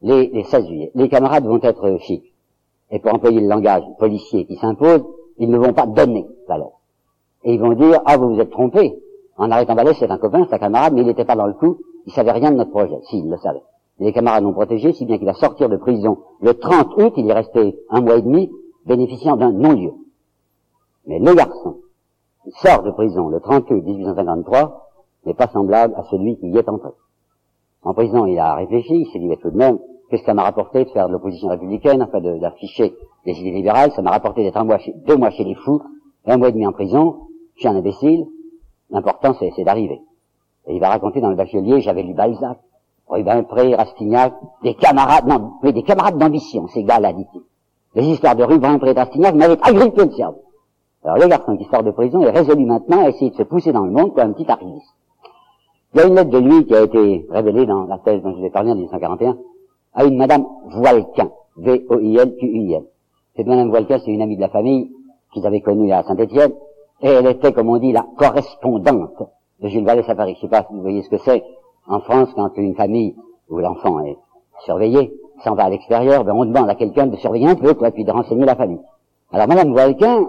Les, 0.00 0.28
les 0.28 0.44
16 0.44 0.66
juillet. 0.66 0.90
Les 0.94 1.08
camarades 1.08 1.44
vont 1.44 1.60
être 1.62 1.98
chics. 1.98 2.32
Et 2.90 3.00
pour 3.00 3.12
employer 3.12 3.40
le 3.40 3.48
langage 3.48 3.82
policier 3.98 4.46
qui 4.46 4.56
s'impose, 4.56 5.04
ils 5.38 5.50
ne 5.50 5.58
vont 5.58 5.72
pas 5.72 5.86
donner 5.86 6.26
Vallès. 6.48 6.68
Et 7.44 7.54
ils 7.54 7.60
vont 7.60 7.72
dire, 7.72 8.00
ah, 8.04 8.16
vous 8.16 8.34
vous 8.34 8.40
êtes 8.40 8.50
trompé. 8.50 8.98
En 9.36 9.50
arrêtant 9.50 9.74
Vallès, 9.74 9.96
c'est 9.98 10.10
un 10.10 10.18
copain, 10.18 10.46
c'est 10.48 10.54
un 10.54 10.58
camarade, 10.58 10.92
mais 10.94 11.02
il 11.02 11.06
n'était 11.06 11.24
pas 11.24 11.36
dans 11.36 11.46
le 11.46 11.54
coup, 11.54 11.78
il 12.06 12.12
savait 12.12 12.32
rien 12.32 12.50
de 12.50 12.56
notre 12.56 12.70
projet. 12.70 12.98
Si, 13.04 13.18
il 13.18 13.30
le 13.30 13.36
savait. 13.38 13.62
les 14.00 14.12
camarades 14.12 14.44
l'ont 14.44 14.52
protégé, 14.52 14.92
si 14.92 15.04
bien 15.04 15.18
qu'il 15.18 15.26
va 15.26 15.34
sortir 15.34 15.68
de 15.68 15.76
prison 15.76 16.18
le 16.40 16.54
30 16.54 16.96
août, 16.96 17.12
il 17.16 17.28
est 17.28 17.34
resté 17.34 17.78
un 17.90 18.00
mois 18.00 18.16
et 18.16 18.22
demi, 18.22 18.50
bénéficiant 18.86 19.36
d'un 19.36 19.52
non-lieu. 19.52 19.92
Mais 21.06 21.18
le 21.18 21.34
garçon, 21.34 21.76
qui 22.44 22.50
sort 22.52 22.82
de 22.82 22.90
prison 22.90 23.28
le 23.28 23.40
30 23.40 23.70
août 23.70 23.82
1853, 23.84 24.88
n'est 25.26 25.34
pas 25.34 25.48
semblable 25.48 25.94
à 25.96 26.04
celui 26.04 26.38
qui 26.38 26.48
y 26.48 26.58
est 26.58 26.68
entré. 26.68 26.90
En 27.82 27.94
prison, 27.94 28.26
il 28.26 28.38
a 28.38 28.54
réfléchi, 28.54 29.00
il 29.00 29.10
s'est 29.12 29.18
dit, 29.18 29.28
mais 29.28 29.36
tout 29.36 29.50
de 29.50 29.56
même, 29.56 29.78
qu'est-ce 30.08 30.22
que 30.22 30.26
ça 30.26 30.34
m'a 30.34 30.42
rapporté 30.42 30.84
de 30.84 30.90
faire 30.90 31.08
de 31.08 31.12
l'opposition 31.12 31.48
républicaine, 31.48 32.02
enfin 32.02 32.20
d'afficher 32.20 32.94
les 33.24 33.38
idées 33.38 33.50
libérales, 33.50 33.92
ça 33.92 34.02
m'a 34.02 34.10
rapporté 34.10 34.42
d'être 34.42 34.56
un 34.56 34.64
mois 34.64 34.78
deux 35.06 35.16
mois 35.16 35.30
chez 35.30 35.44
les 35.44 35.54
fous, 35.54 35.82
un 36.26 36.36
mois 36.36 36.48
et 36.48 36.52
demi 36.52 36.66
en 36.66 36.72
prison, 36.72 37.28
je 37.54 37.60
suis 37.60 37.68
un 37.68 37.76
imbécile, 37.76 38.26
l'important 38.90 39.34
c'est, 39.38 39.64
d'arriver. 39.64 40.00
Et 40.66 40.74
il 40.74 40.80
va 40.80 40.88
raconter 40.88 41.20
dans 41.20 41.30
le 41.30 41.36
bachelier, 41.36 41.80
j'avais 41.80 42.02
lu 42.02 42.14
Balzac, 42.14 42.58
Rubin 43.08 43.42
Pré, 43.42 43.74
Rastignac, 43.74 44.34
des 44.62 44.74
camarades, 44.74 45.26
non, 45.26 45.52
mais 45.62 45.72
des 45.72 45.82
camarades 45.82 46.18
d'ambition, 46.18 46.66
ces 46.68 46.84
gars-là, 46.84 47.12
dit-il. 47.12 47.40
Les 47.94 48.06
histoires 48.06 48.36
de 48.36 48.44
Rubin 48.44 48.78
Pré 48.78 48.90
et 48.90 48.94
Rastignac 48.94 49.34
m'avaient 49.34 49.58
agrippé 49.62 50.04
le 50.04 50.12
cerveau. 50.12 50.42
Alors 51.04 51.16
le 51.16 51.28
garçon 51.28 51.56
qui 51.56 51.64
sort 51.64 51.82
de 51.82 51.90
prison 51.90 52.22
est 52.22 52.30
résolu 52.30 52.66
maintenant 52.66 53.04
à 53.04 53.08
essayer 53.08 53.30
de 53.30 53.36
se 53.36 53.42
pousser 53.44 53.72
dans 53.72 53.84
le 53.84 53.90
monde 53.90 54.14
comme 54.14 54.30
un 54.30 54.32
petit 54.32 54.50
arriviste. 54.50 54.94
Il 55.94 56.00
y 56.00 56.02
a 56.02 56.06
une 56.06 56.14
lettre 56.14 56.30
de 56.30 56.38
lui 56.38 56.66
qui 56.66 56.74
a 56.74 56.82
été 56.82 57.26
révélée 57.30 57.64
dans 57.64 57.84
la 57.84 57.98
thèse 57.98 58.20
dont 58.22 58.32
je 58.32 58.40
vous 58.40 58.44
ai 58.44 58.50
parlé 58.50 58.72
en 58.72 58.74
1941 58.74 59.38
à 59.94 60.04
une 60.04 60.16
madame 60.16 60.44
Voilquin, 60.66 61.30
V-O-I-L-Q-U-I-N. 61.56 62.84
Cette 63.36 63.46
Madame 63.46 63.70
Walker, 63.70 63.98
c'est 64.04 64.10
une 64.10 64.22
amie 64.22 64.36
de 64.36 64.40
la 64.40 64.48
famille 64.48 64.90
qu'ils 65.32 65.46
avaient 65.46 65.60
connue 65.60 65.92
à 65.92 66.02
Saint-Étienne, 66.02 66.52
et 67.02 67.08
elle 67.08 67.26
était, 67.26 67.52
comme 67.52 67.68
on 67.68 67.78
dit, 67.78 67.92
la 67.92 68.04
correspondante 68.16 69.22
de 69.60 69.68
Jules 69.68 69.84
Vallée 69.84 70.02
à 70.08 70.14
Paris. 70.14 70.34
Je 70.36 70.40
sais 70.42 70.48
pas 70.48 70.64
si 70.68 70.74
vous 70.74 70.82
voyez 70.82 71.02
ce 71.02 71.10
que 71.10 71.18
c'est. 71.18 71.44
En 71.86 72.00
France, 72.00 72.30
quand 72.34 72.50
une 72.56 72.74
famille 72.74 73.14
où 73.48 73.58
l'enfant 73.58 74.00
est 74.00 74.16
surveillé 74.64 75.12
s'en 75.44 75.54
va 75.54 75.64
à 75.64 75.70
l'extérieur, 75.70 76.24
ben 76.24 76.32
on 76.34 76.44
demande 76.44 76.68
à 76.68 76.74
quelqu'un 76.74 77.06
de 77.06 77.16
surveiller 77.16 77.46
un 77.46 77.54
peu, 77.54 77.74
quoi, 77.74 77.90
puis 77.90 78.04
de 78.04 78.10
renseigner 78.10 78.44
la 78.44 78.56
famille. 78.56 78.80
Alors 79.32 79.46
Madame 79.46 79.72
Walquin 79.72 80.28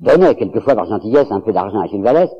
donnait 0.00 0.34
quelquefois 0.34 0.74
par 0.74 0.84
gentillesse 0.86 1.30
un 1.30 1.40
peu 1.40 1.52
d'argent 1.52 1.80
à 1.80 1.86
Jules 1.86 2.02
Vallès, 2.02 2.30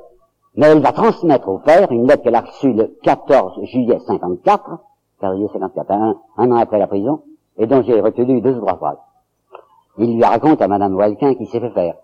mais 0.57 0.66
elle 0.66 0.81
va 0.81 0.92
transmettre 0.92 1.49
au 1.49 1.59
père 1.59 1.90
une 1.90 2.07
lettre 2.07 2.23
qu'elle 2.23 2.35
a 2.35 2.42
reçue 2.42 2.73
le 2.73 2.95
14 3.02 3.64
juillet 3.64 3.99
54, 4.07 4.78
février 5.23 5.49
54, 5.52 5.91
un, 5.91 6.17
un 6.37 6.50
an 6.50 6.57
après 6.57 6.79
la 6.79 6.87
prison, 6.87 7.23
et 7.57 7.67
dont 7.67 7.83
j'ai 7.83 8.00
retenu 8.00 8.41
deux 8.41 8.57
ou 8.57 8.61
trois 8.61 8.76
phrases. 8.76 8.99
Il 9.99 10.17
lui 10.17 10.25
raconte 10.25 10.61
à 10.61 10.69
Madame 10.69 10.95
Walquin 10.95 11.35
qu'il 11.35 11.47
s'est 11.47 11.61
fait 11.61 11.71
faire 11.71 11.95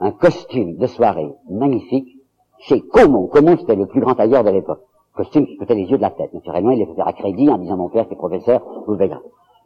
un 0.00 0.10
costume 0.10 0.76
de 0.76 0.86
soirée 0.86 1.32
magnifique 1.48 2.08
chez 2.58 2.80
Comon. 2.80 3.28
Comon, 3.28 3.56
c'était 3.56 3.76
le 3.76 3.86
plus 3.86 4.00
grand 4.00 4.14
tailleur 4.14 4.44
de 4.44 4.50
l'époque. 4.50 4.80
Costume 5.14 5.46
qui 5.46 5.56
coûtait 5.56 5.74
les 5.74 5.84
yeux 5.84 5.96
de 5.96 6.02
la 6.02 6.10
tête. 6.10 6.34
Naturellement, 6.34 6.72
il 6.72 6.78
les 6.78 6.86
fait 6.86 6.94
faire 6.94 7.08
à 7.08 7.12
crédit 7.12 7.48
en 7.48 7.58
disant 7.58 7.76
mon 7.76 7.88
père, 7.88 8.04
c'est 8.08 8.16
professeur, 8.16 8.60
vous 8.86 8.96
verrez. 8.96 9.16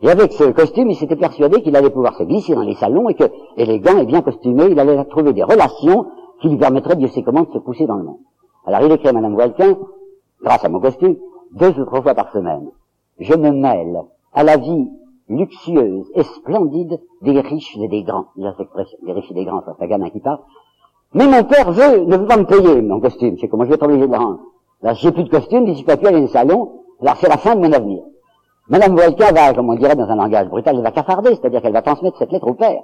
Et 0.02 0.08
avec 0.08 0.32
ce 0.32 0.44
costume, 0.44 0.90
il 0.90 0.96
s'était 0.96 1.16
persuadé 1.16 1.62
qu'il 1.62 1.74
allait 1.76 1.90
pouvoir 1.90 2.14
se 2.14 2.22
glisser 2.22 2.54
dans 2.54 2.62
les 2.62 2.74
salons 2.74 3.08
et 3.08 3.14
que, 3.14 3.24
élégant 3.56 3.98
et 3.98 4.06
bien 4.06 4.22
costumé, 4.22 4.66
il 4.70 4.78
allait 4.78 5.04
trouver 5.06 5.32
des 5.32 5.42
relations 5.42 6.06
qui 6.40 6.48
lui 6.48 6.56
permettraient, 6.56 6.96
Dieu 6.96 7.08
sait 7.08 7.22
comment, 7.22 7.42
de 7.42 7.52
se 7.52 7.58
pousser 7.58 7.86
dans 7.86 7.96
le 7.96 8.04
monde. 8.04 8.18
Alors 8.66 8.82
il 8.82 8.92
écrit 8.92 9.08
à 9.08 9.12
Madame 9.12 9.34
Walquin, 9.34 9.76
grâce 10.42 10.64
à 10.64 10.68
mon 10.68 10.80
costume, 10.80 11.16
deux 11.52 11.78
ou 11.78 11.84
trois 11.84 12.02
fois 12.02 12.14
par 12.14 12.30
semaine. 12.32 12.70
Je 13.20 13.34
me 13.34 13.50
mêle 13.50 14.02
à 14.32 14.42
la 14.42 14.56
vie 14.56 14.88
luxueuse 15.28 16.10
et 16.14 16.22
splendide 16.22 16.98
des 17.22 17.40
riches 17.40 17.76
et 17.76 17.88
des 17.88 18.02
grands. 18.02 18.26
Des 18.36 19.12
riches 19.12 19.30
et 19.30 19.34
des 19.34 19.44
grands, 19.44 19.62
c'est 19.78 19.86
gamin 19.86 20.08
qui 20.10 20.20
parle. 20.20 20.40
Mais 21.12 21.26
mon 21.26 21.44
père 21.44 21.70
veut, 21.70 22.04
ne 22.04 22.16
veut 22.16 22.26
pas 22.26 22.38
me 22.38 22.44
payer 22.44 22.80
mon 22.80 22.98
costume. 23.00 23.36
C'est 23.38 23.48
comment 23.48 23.64
je 23.64 23.68
vais 23.68 23.74
être 23.74 23.82
obligé 23.84 24.06
de 24.06 24.12
le. 24.12 24.18
Là, 24.82 24.94
j'ai 24.94 25.12
plus 25.12 25.24
de 25.24 25.28
costume, 25.28 25.66
je 25.66 25.74
suis 25.74 25.84
pas 25.84 25.98
plus 25.98 26.06
aller 26.06 26.22
le 26.22 26.28
salon. 26.28 26.80
Alors 27.02 27.16
c'est 27.16 27.28
la 27.28 27.36
fin 27.36 27.54
de 27.54 27.60
mon 27.60 27.72
avenir. 27.72 28.02
Madame 28.68 28.96
Volka 28.96 29.32
va, 29.32 29.52
comme 29.52 29.68
on 29.68 29.74
dirait 29.74 29.96
dans 29.96 30.08
un 30.08 30.16
langage 30.16 30.48
brutal, 30.48 30.76
elle 30.76 30.82
va 30.82 30.92
cafarder, 30.92 31.30
c'est-à-dire 31.34 31.60
qu'elle 31.60 31.72
va 31.72 31.82
transmettre 31.82 32.16
cette 32.18 32.32
lettre 32.32 32.46
au 32.46 32.54
père. 32.54 32.82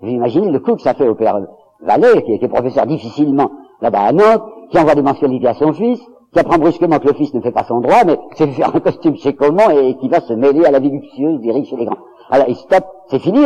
Vous 0.00 0.08
imaginez 0.08 0.50
le 0.50 0.60
coup 0.60 0.76
que 0.76 0.82
ça 0.82 0.94
fait 0.94 1.08
au 1.08 1.14
père 1.14 1.40
Vallée, 1.80 2.22
qui 2.22 2.32
était 2.32 2.48
professeur 2.48 2.86
difficilement 2.86 3.50
là-bas 3.82 4.00
à 4.00 4.12
Nantes, 4.12 4.44
qui 4.70 4.78
envoie 4.78 4.94
des 4.94 5.02
mensualités 5.02 5.48
à 5.48 5.54
son 5.54 5.72
fils, 5.72 6.00
qui 6.34 6.40
apprend 6.40 6.58
brusquement 6.58 6.98
que 6.98 7.06
le 7.06 7.14
fils 7.14 7.32
ne 7.32 7.40
fait 7.40 7.52
pas 7.52 7.64
son 7.64 7.80
droit, 7.80 8.04
mais 8.04 8.18
c'est 8.34 8.48
faire 8.48 8.74
un 8.74 8.80
costume 8.80 9.16
chez 9.16 9.34
comment 9.34 9.70
et 9.70 9.96
qui 9.96 10.08
va 10.08 10.20
se 10.20 10.32
mêler 10.32 10.64
à 10.66 10.72
la 10.72 10.80
vie 10.80 10.90
luxueuse 10.90 11.40
des 11.40 11.52
riches 11.52 11.72
et 11.72 11.76
des 11.76 11.84
grands. 11.84 11.96
Alors 12.28 12.48
il 12.48 12.56
stoppe, 12.56 12.86
c'est 13.08 13.20
fini, 13.20 13.40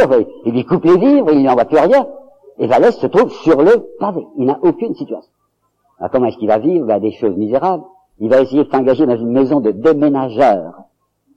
il 0.47 0.53
lui 0.53 0.65
coupe 0.65 0.85
les 0.85 0.97
vivres, 0.97 1.31
il 1.33 1.43
n'envoie 1.43 1.67
plus 1.67 1.79
rien. 1.79 2.07
Et 2.59 2.67
Vallès 2.67 2.97
se 2.99 3.07
trouve 3.07 3.31
sur 3.31 3.63
le 3.63 3.87
pavé. 4.01 4.27
Il 4.39 4.47
n'a 4.47 4.59
aucune 4.63 4.95
situation. 4.95 5.31
Alors 5.99 6.11
comment 6.11 6.27
est-ce 6.27 6.39
qu'il 6.39 6.49
va 6.49 6.59
vivre? 6.59 6.87
Ben, 6.87 6.99
Des 6.99 7.13
choses 7.13 7.37
misérables. 7.37 7.85
Il 8.21 8.31
va 8.31 8.41
essayer 8.41 8.65
de 8.65 8.71
s'engager 8.71 9.07
dans 9.07 9.17
une 9.17 9.31
maison 9.33 9.61
de 9.61 9.71
déménageurs 9.71 10.75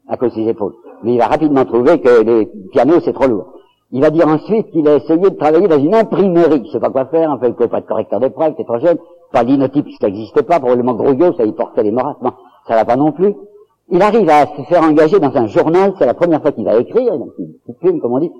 à 0.07 0.17
cause 0.17 0.33
de 0.33 0.41
ses 0.43 0.49
épaules. 0.49 0.73
Mais 1.03 1.13
il 1.13 1.17
va 1.19 1.27
rapidement 1.27 1.65
trouver 1.65 1.99
que 1.99 2.23
les 2.23 2.45
pianos, 2.71 3.01
c'est 3.01 3.13
trop 3.13 3.27
lourd. 3.27 3.53
Il 3.91 4.01
va 4.01 4.09
dire 4.09 4.27
ensuite 4.27 4.71
qu'il 4.71 4.87
a 4.87 4.95
essayé 4.95 5.19
de 5.19 5.35
travailler 5.35 5.67
dans 5.67 5.77
une 5.77 5.93
imprimerie. 5.93 6.63
Je 6.65 6.71
sais 6.71 6.79
pas 6.79 6.89
quoi 6.89 7.05
faire, 7.05 7.29
en 7.29 7.37
fait, 7.39 7.47
il 7.47 7.61
ne 7.61 7.67
pas 7.67 7.81
de 7.81 7.85
correcteur 7.85 8.19
d'épreuve, 8.19 8.53
c'est 8.57 8.63
trop 8.63 8.79
jeune. 8.79 8.97
Pas 9.31 9.43
linotype, 9.43 9.87
ça 9.99 10.07
n'existait 10.07 10.43
pas, 10.43 10.59
probablement 10.59 10.93
grouillot, 10.93 11.33
ça 11.33 11.45
y 11.45 11.51
portait 11.51 11.83
les 11.83 11.91
morasses. 11.91 12.21
Non, 12.21 12.33
ça 12.67 12.75
va 12.75 12.85
pas 12.85 12.95
non 12.95 13.11
plus. 13.11 13.35
Il 13.89 14.01
arrive 14.01 14.29
à 14.29 14.45
se 14.45 14.61
faire 14.63 14.83
engager 14.83 15.19
dans 15.19 15.35
un 15.35 15.47
journal, 15.47 15.93
c'est 15.97 16.05
la 16.05 16.13
première 16.13 16.41
fois 16.41 16.51
qu'il 16.51 16.65
va 16.65 16.77
écrire, 16.77 17.13
il 17.13 17.43
une 17.43 17.53
petite 17.53 17.79
plume, 17.79 17.99
comme 17.99 18.13
on 18.13 18.19
dit, 18.19 18.31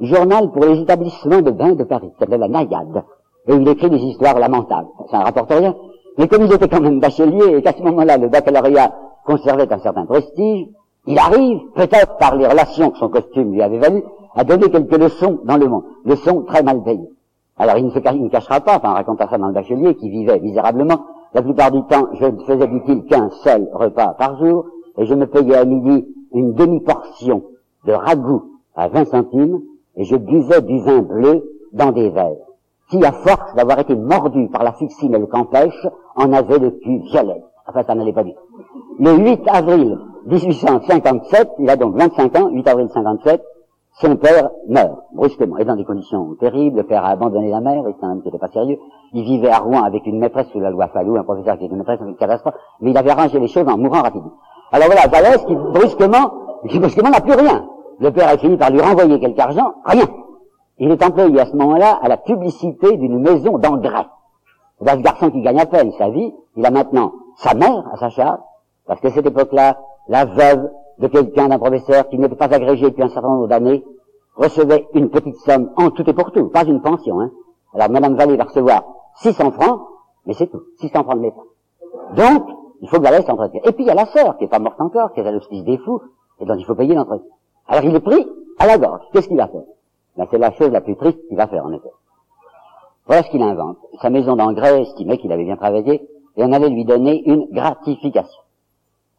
journal 0.00 0.50
pour 0.52 0.64
les 0.64 0.80
établissements 0.80 1.42
de 1.42 1.50
bains 1.50 1.74
de 1.74 1.84
Paris, 1.84 2.10
qui 2.12 2.18
s'appelait 2.18 2.38
la 2.38 2.48
Naïade. 2.48 3.04
Et 3.48 3.54
il 3.54 3.68
écrit 3.68 3.90
des 3.90 3.98
histoires 3.98 4.38
lamentables. 4.38 4.88
Ça 5.10 5.18
ne 5.18 5.24
rapporte 5.24 5.52
rien. 5.52 5.74
Mais 6.18 6.28
comme 6.28 6.42
il 6.42 6.52
était 6.52 6.68
quand 6.68 6.80
même 6.80 7.00
bachelier 7.00 7.56
et 7.56 7.62
qu'à 7.62 7.72
ce 7.72 7.82
moment-là, 7.82 8.16
le 8.16 8.28
baccalauréat 8.28 8.92
conservait 9.24 9.70
un 9.72 9.78
certain 9.78 10.06
prestige, 10.06 10.68
il 11.06 11.18
arrive, 11.18 11.60
peut-être 11.74 12.16
par 12.18 12.36
les 12.36 12.46
relations 12.46 12.90
que 12.90 12.98
son 12.98 13.08
costume 13.08 13.52
lui 13.52 13.62
avait 13.62 13.78
valu, 13.78 14.02
à 14.34 14.44
donner 14.44 14.70
quelques 14.70 14.96
leçons 14.96 15.40
dans 15.44 15.56
le 15.56 15.68
monde. 15.68 15.84
Leçons 16.04 16.42
très 16.42 16.62
mal 16.62 16.82
payées. 16.82 17.08
Alors 17.58 17.78
il 17.78 17.86
ne, 17.86 17.90
se, 17.90 17.98
cachera 17.98 18.60
pas, 18.60 18.76
enfin, 18.76 19.02
on 19.06 19.16
ça 19.16 19.38
dans 19.38 19.48
le 19.48 19.54
bachelier, 19.54 19.94
qui 19.94 20.10
vivait 20.10 20.38
misérablement. 20.40 21.06
La 21.34 21.42
plupart 21.42 21.70
du 21.70 21.82
temps, 21.84 22.08
je 22.14 22.26
ne 22.26 22.38
faisais, 22.44 22.66
dit-il, 22.66 23.04
qu'un 23.04 23.30
seul 23.42 23.68
repas 23.72 24.14
par 24.18 24.38
jour, 24.38 24.66
et 24.98 25.06
je 25.06 25.14
me 25.14 25.26
payais 25.26 25.56
à 25.56 25.64
midi 25.64 26.06
une 26.32 26.54
demi-portion 26.54 27.42
de 27.86 27.92
ragoût 27.92 28.42
à 28.74 28.88
20 28.88 29.04
centimes, 29.06 29.60
et 29.96 30.04
je 30.04 30.16
buvais 30.16 30.60
du 30.62 30.80
vin 30.80 31.00
bleu 31.00 31.42
dans 31.72 31.92
des 31.92 32.10
verres, 32.10 32.36
qui, 32.90 33.02
à 33.04 33.12
force 33.12 33.54
d'avoir 33.54 33.78
été 33.78 33.94
mordu 33.94 34.48
par 34.48 34.62
la 34.62 34.72
fuxine 34.72 35.14
et 35.14 35.18
le 35.18 35.26
campèche, 35.26 35.86
en 36.14 36.32
avait 36.32 36.58
le 36.58 36.70
cul 36.70 36.98
violet. 37.10 37.42
Enfin, 37.66 37.82
ça 37.82 37.94
n'allait 37.94 38.12
pas 38.12 38.22
du 38.22 38.32
tout. 38.32 38.64
Le 38.98 39.16
8 39.16 39.42
avril 39.48 39.98
1857, 40.26 41.52
il 41.58 41.70
a 41.70 41.76
donc 41.76 41.96
25 41.96 42.38
ans, 42.38 42.48
8 42.48 42.68
avril 42.68 42.88
57, 42.92 43.42
son 43.98 44.16
père 44.16 44.50
meurt, 44.68 44.98
brusquement, 45.14 45.56
et 45.56 45.64
dans 45.64 45.74
des 45.74 45.84
conditions 45.84 46.34
terribles, 46.38 46.78
le 46.78 46.82
père 46.82 47.04
a 47.04 47.08
abandonné 47.08 47.50
la 47.50 47.60
mère, 47.60 47.82
c'est 47.86 48.04
un 48.04 48.12
homme 48.12 48.20
qui 48.20 48.28
n'était 48.28 48.38
pas 48.38 48.48
sérieux, 48.48 48.78
il 49.14 49.24
vivait 49.24 49.50
à 49.50 49.58
Rouen 49.58 49.82
avec 49.82 50.04
une 50.06 50.18
maîtresse 50.18 50.48
sous 50.52 50.60
la 50.60 50.70
loi 50.70 50.88
Fallou, 50.88 51.16
un 51.16 51.24
professeur 51.24 51.56
qui 51.56 51.64
était 51.64 51.72
une 51.72 51.78
maîtresse 51.78 52.00
avec 52.00 52.10
une 52.10 52.16
catastrophe, 52.16 52.54
mais 52.80 52.90
il 52.90 52.98
avait 52.98 53.10
arrangé 53.10 53.38
les 53.38 53.48
choses 53.48 53.66
en 53.66 53.78
mourant 53.78 54.02
rapidement. 54.02 54.32
Alors 54.70 54.88
voilà, 54.88 55.06
Vallès 55.06 55.42
qui 55.46 55.54
brusquement, 55.54 56.30
qui 56.68 56.78
brusquement 56.78 57.08
n'a 57.08 57.20
plus 57.20 57.32
rien. 57.32 57.66
Le 57.98 58.10
père 58.10 58.28
a 58.28 58.36
fini 58.36 58.58
par 58.58 58.70
lui 58.70 58.82
renvoyer 58.82 59.18
quelque 59.18 59.40
argent, 59.40 59.72
rien. 59.86 60.04
Il 60.78 60.90
est 60.90 61.02
employé 61.02 61.40
à 61.40 61.46
ce 61.46 61.56
moment-là 61.56 61.98
à 62.02 62.08
la 62.08 62.18
publicité 62.18 62.98
d'une 62.98 63.18
maison 63.18 63.56
d'engrais. 63.56 64.06
C'est 64.78 64.90
un 64.90 64.96
garçon 65.00 65.30
qui 65.30 65.40
gagne 65.40 65.58
à 65.58 65.64
peine 65.64 65.90
sa 65.92 66.10
vie, 66.10 66.34
il 66.56 66.66
a 66.66 66.70
maintenant 66.70 67.12
sa 67.36 67.54
mère 67.54 67.82
à 67.90 67.96
sa 67.96 68.10
charge, 68.10 68.40
parce 68.86 69.00
qu'à 69.00 69.10
cette 69.10 69.24
époque-là, 69.24 69.78
la 70.08 70.26
veuve 70.26 70.68
de 70.98 71.06
quelqu'un, 71.08 71.48
d'un 71.48 71.58
professeur 71.58 72.08
qui 72.08 72.18
n'était 72.18 72.36
pas 72.36 72.52
agrégé 72.52 72.86
depuis 72.86 73.02
un 73.02 73.08
certain 73.08 73.28
nombre 73.28 73.48
d'années, 73.48 73.84
recevait 74.36 74.86
une 74.94 75.10
petite 75.10 75.36
somme 75.36 75.70
en 75.76 75.90
tout 75.90 76.08
et 76.08 76.12
pour 76.12 76.32
tout, 76.32 76.48
pas 76.48 76.64
une 76.64 76.80
pension. 76.80 77.20
Hein. 77.20 77.30
Alors 77.74 77.90
Madame 77.90 78.16
Vallée 78.16 78.36
va 78.36 78.44
recevoir 78.44 78.84
600 79.16 79.52
francs, 79.52 79.80
mais 80.26 80.34
c'est 80.34 80.46
tout, 80.46 80.62
600 80.80 81.04
francs 81.04 81.18
de 81.18 81.22
l'État. 81.22 81.42
Donc, 82.16 82.46
il 82.80 82.88
faut 82.88 82.98
que 82.98 83.02
Vallée 83.02 83.24
s'entretienne. 83.24 83.62
Et 83.64 83.72
puis 83.72 83.84
il 83.84 83.86
y 83.86 83.90
a 83.90 83.94
la 83.94 84.06
sœur, 84.06 84.36
qui 84.36 84.44
n'est 84.44 84.50
pas 84.50 84.58
morte 84.58 84.80
encore, 84.80 85.12
qui 85.12 85.20
est 85.20 85.26
à 85.26 85.30
l'hospice 85.32 85.64
des 85.64 85.78
fous, 85.78 86.00
et 86.40 86.44
dont 86.44 86.54
il 86.54 86.64
faut 86.64 86.74
payer 86.74 86.94
l'entretien. 86.94 87.26
Alors 87.68 87.84
il 87.84 87.94
est 87.94 88.00
pris 88.00 88.26
à 88.58 88.66
la 88.66 88.78
gorge. 88.78 89.02
Qu'est-ce 89.12 89.28
qu'il 89.28 89.36
va 89.36 89.48
faire? 89.48 89.62
Ben, 90.16 90.26
C'est 90.30 90.38
la 90.38 90.52
chose 90.52 90.70
la 90.70 90.80
plus 90.80 90.96
triste 90.96 91.18
qu'il 91.28 91.36
va 91.36 91.46
faire, 91.46 91.64
en 91.64 91.72
effet. 91.72 91.90
Voilà 93.06 93.22
ce 93.22 93.30
qu'il 93.30 93.42
invente. 93.42 93.78
Sa 94.02 94.10
maison 94.10 94.36
d'engrais 94.36 94.82
estimait 94.82 95.18
qu'il 95.18 95.32
avait 95.32 95.44
bien 95.44 95.56
travaillé, 95.56 96.08
et 96.36 96.44
on 96.44 96.52
allait 96.52 96.68
lui 96.68 96.84
donner 96.84 97.22
une 97.26 97.46
gratification. 97.50 98.42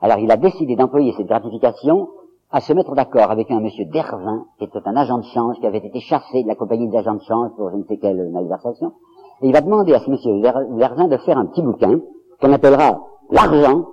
Alors 0.02 0.20
il 0.20 0.32
a 0.32 0.38
décidé 0.38 0.76
d'employer 0.76 1.14
cette 1.18 1.28
gratification 1.28 2.10
à 2.52 2.62
se 2.62 2.72
mettre 2.74 2.96
d'accord 2.96 3.30
avec 3.32 3.52
un 3.52 3.60
monsieur 3.60 3.86
Dervin, 3.86 4.46
qui 4.58 4.66
était 4.66 4.80
un 4.86 4.96
agent 4.96 5.18
de 5.18 5.24
change, 5.24 5.60
qui 5.60 5.68
avait 5.68 5.80
été 5.80 6.00
chassé 6.00 6.44
de 6.44 6.48
la 6.48 6.56
compagnie 6.56 6.88
d'agents 6.88 7.16
de 7.16 7.24
change 7.24 7.52
pour 7.58 7.72
je 7.72 7.76
ne 7.78 7.84
sais 7.84 7.98
quelle 7.98 8.30
malversation. 8.30 8.94
Et 9.42 9.48
il 9.48 9.54
va 9.54 9.62
demander 9.62 9.94
à 9.94 10.00
ce 10.00 10.10
monsieur 10.10 10.40
Dervin 10.42 11.08
de 11.08 11.18
faire 11.18 11.38
un 11.38 11.46
petit 11.48 11.62
bouquin 11.62 12.00
qu'on 12.42 12.54
appellera 12.54 13.00
L'argent, 13.30 13.88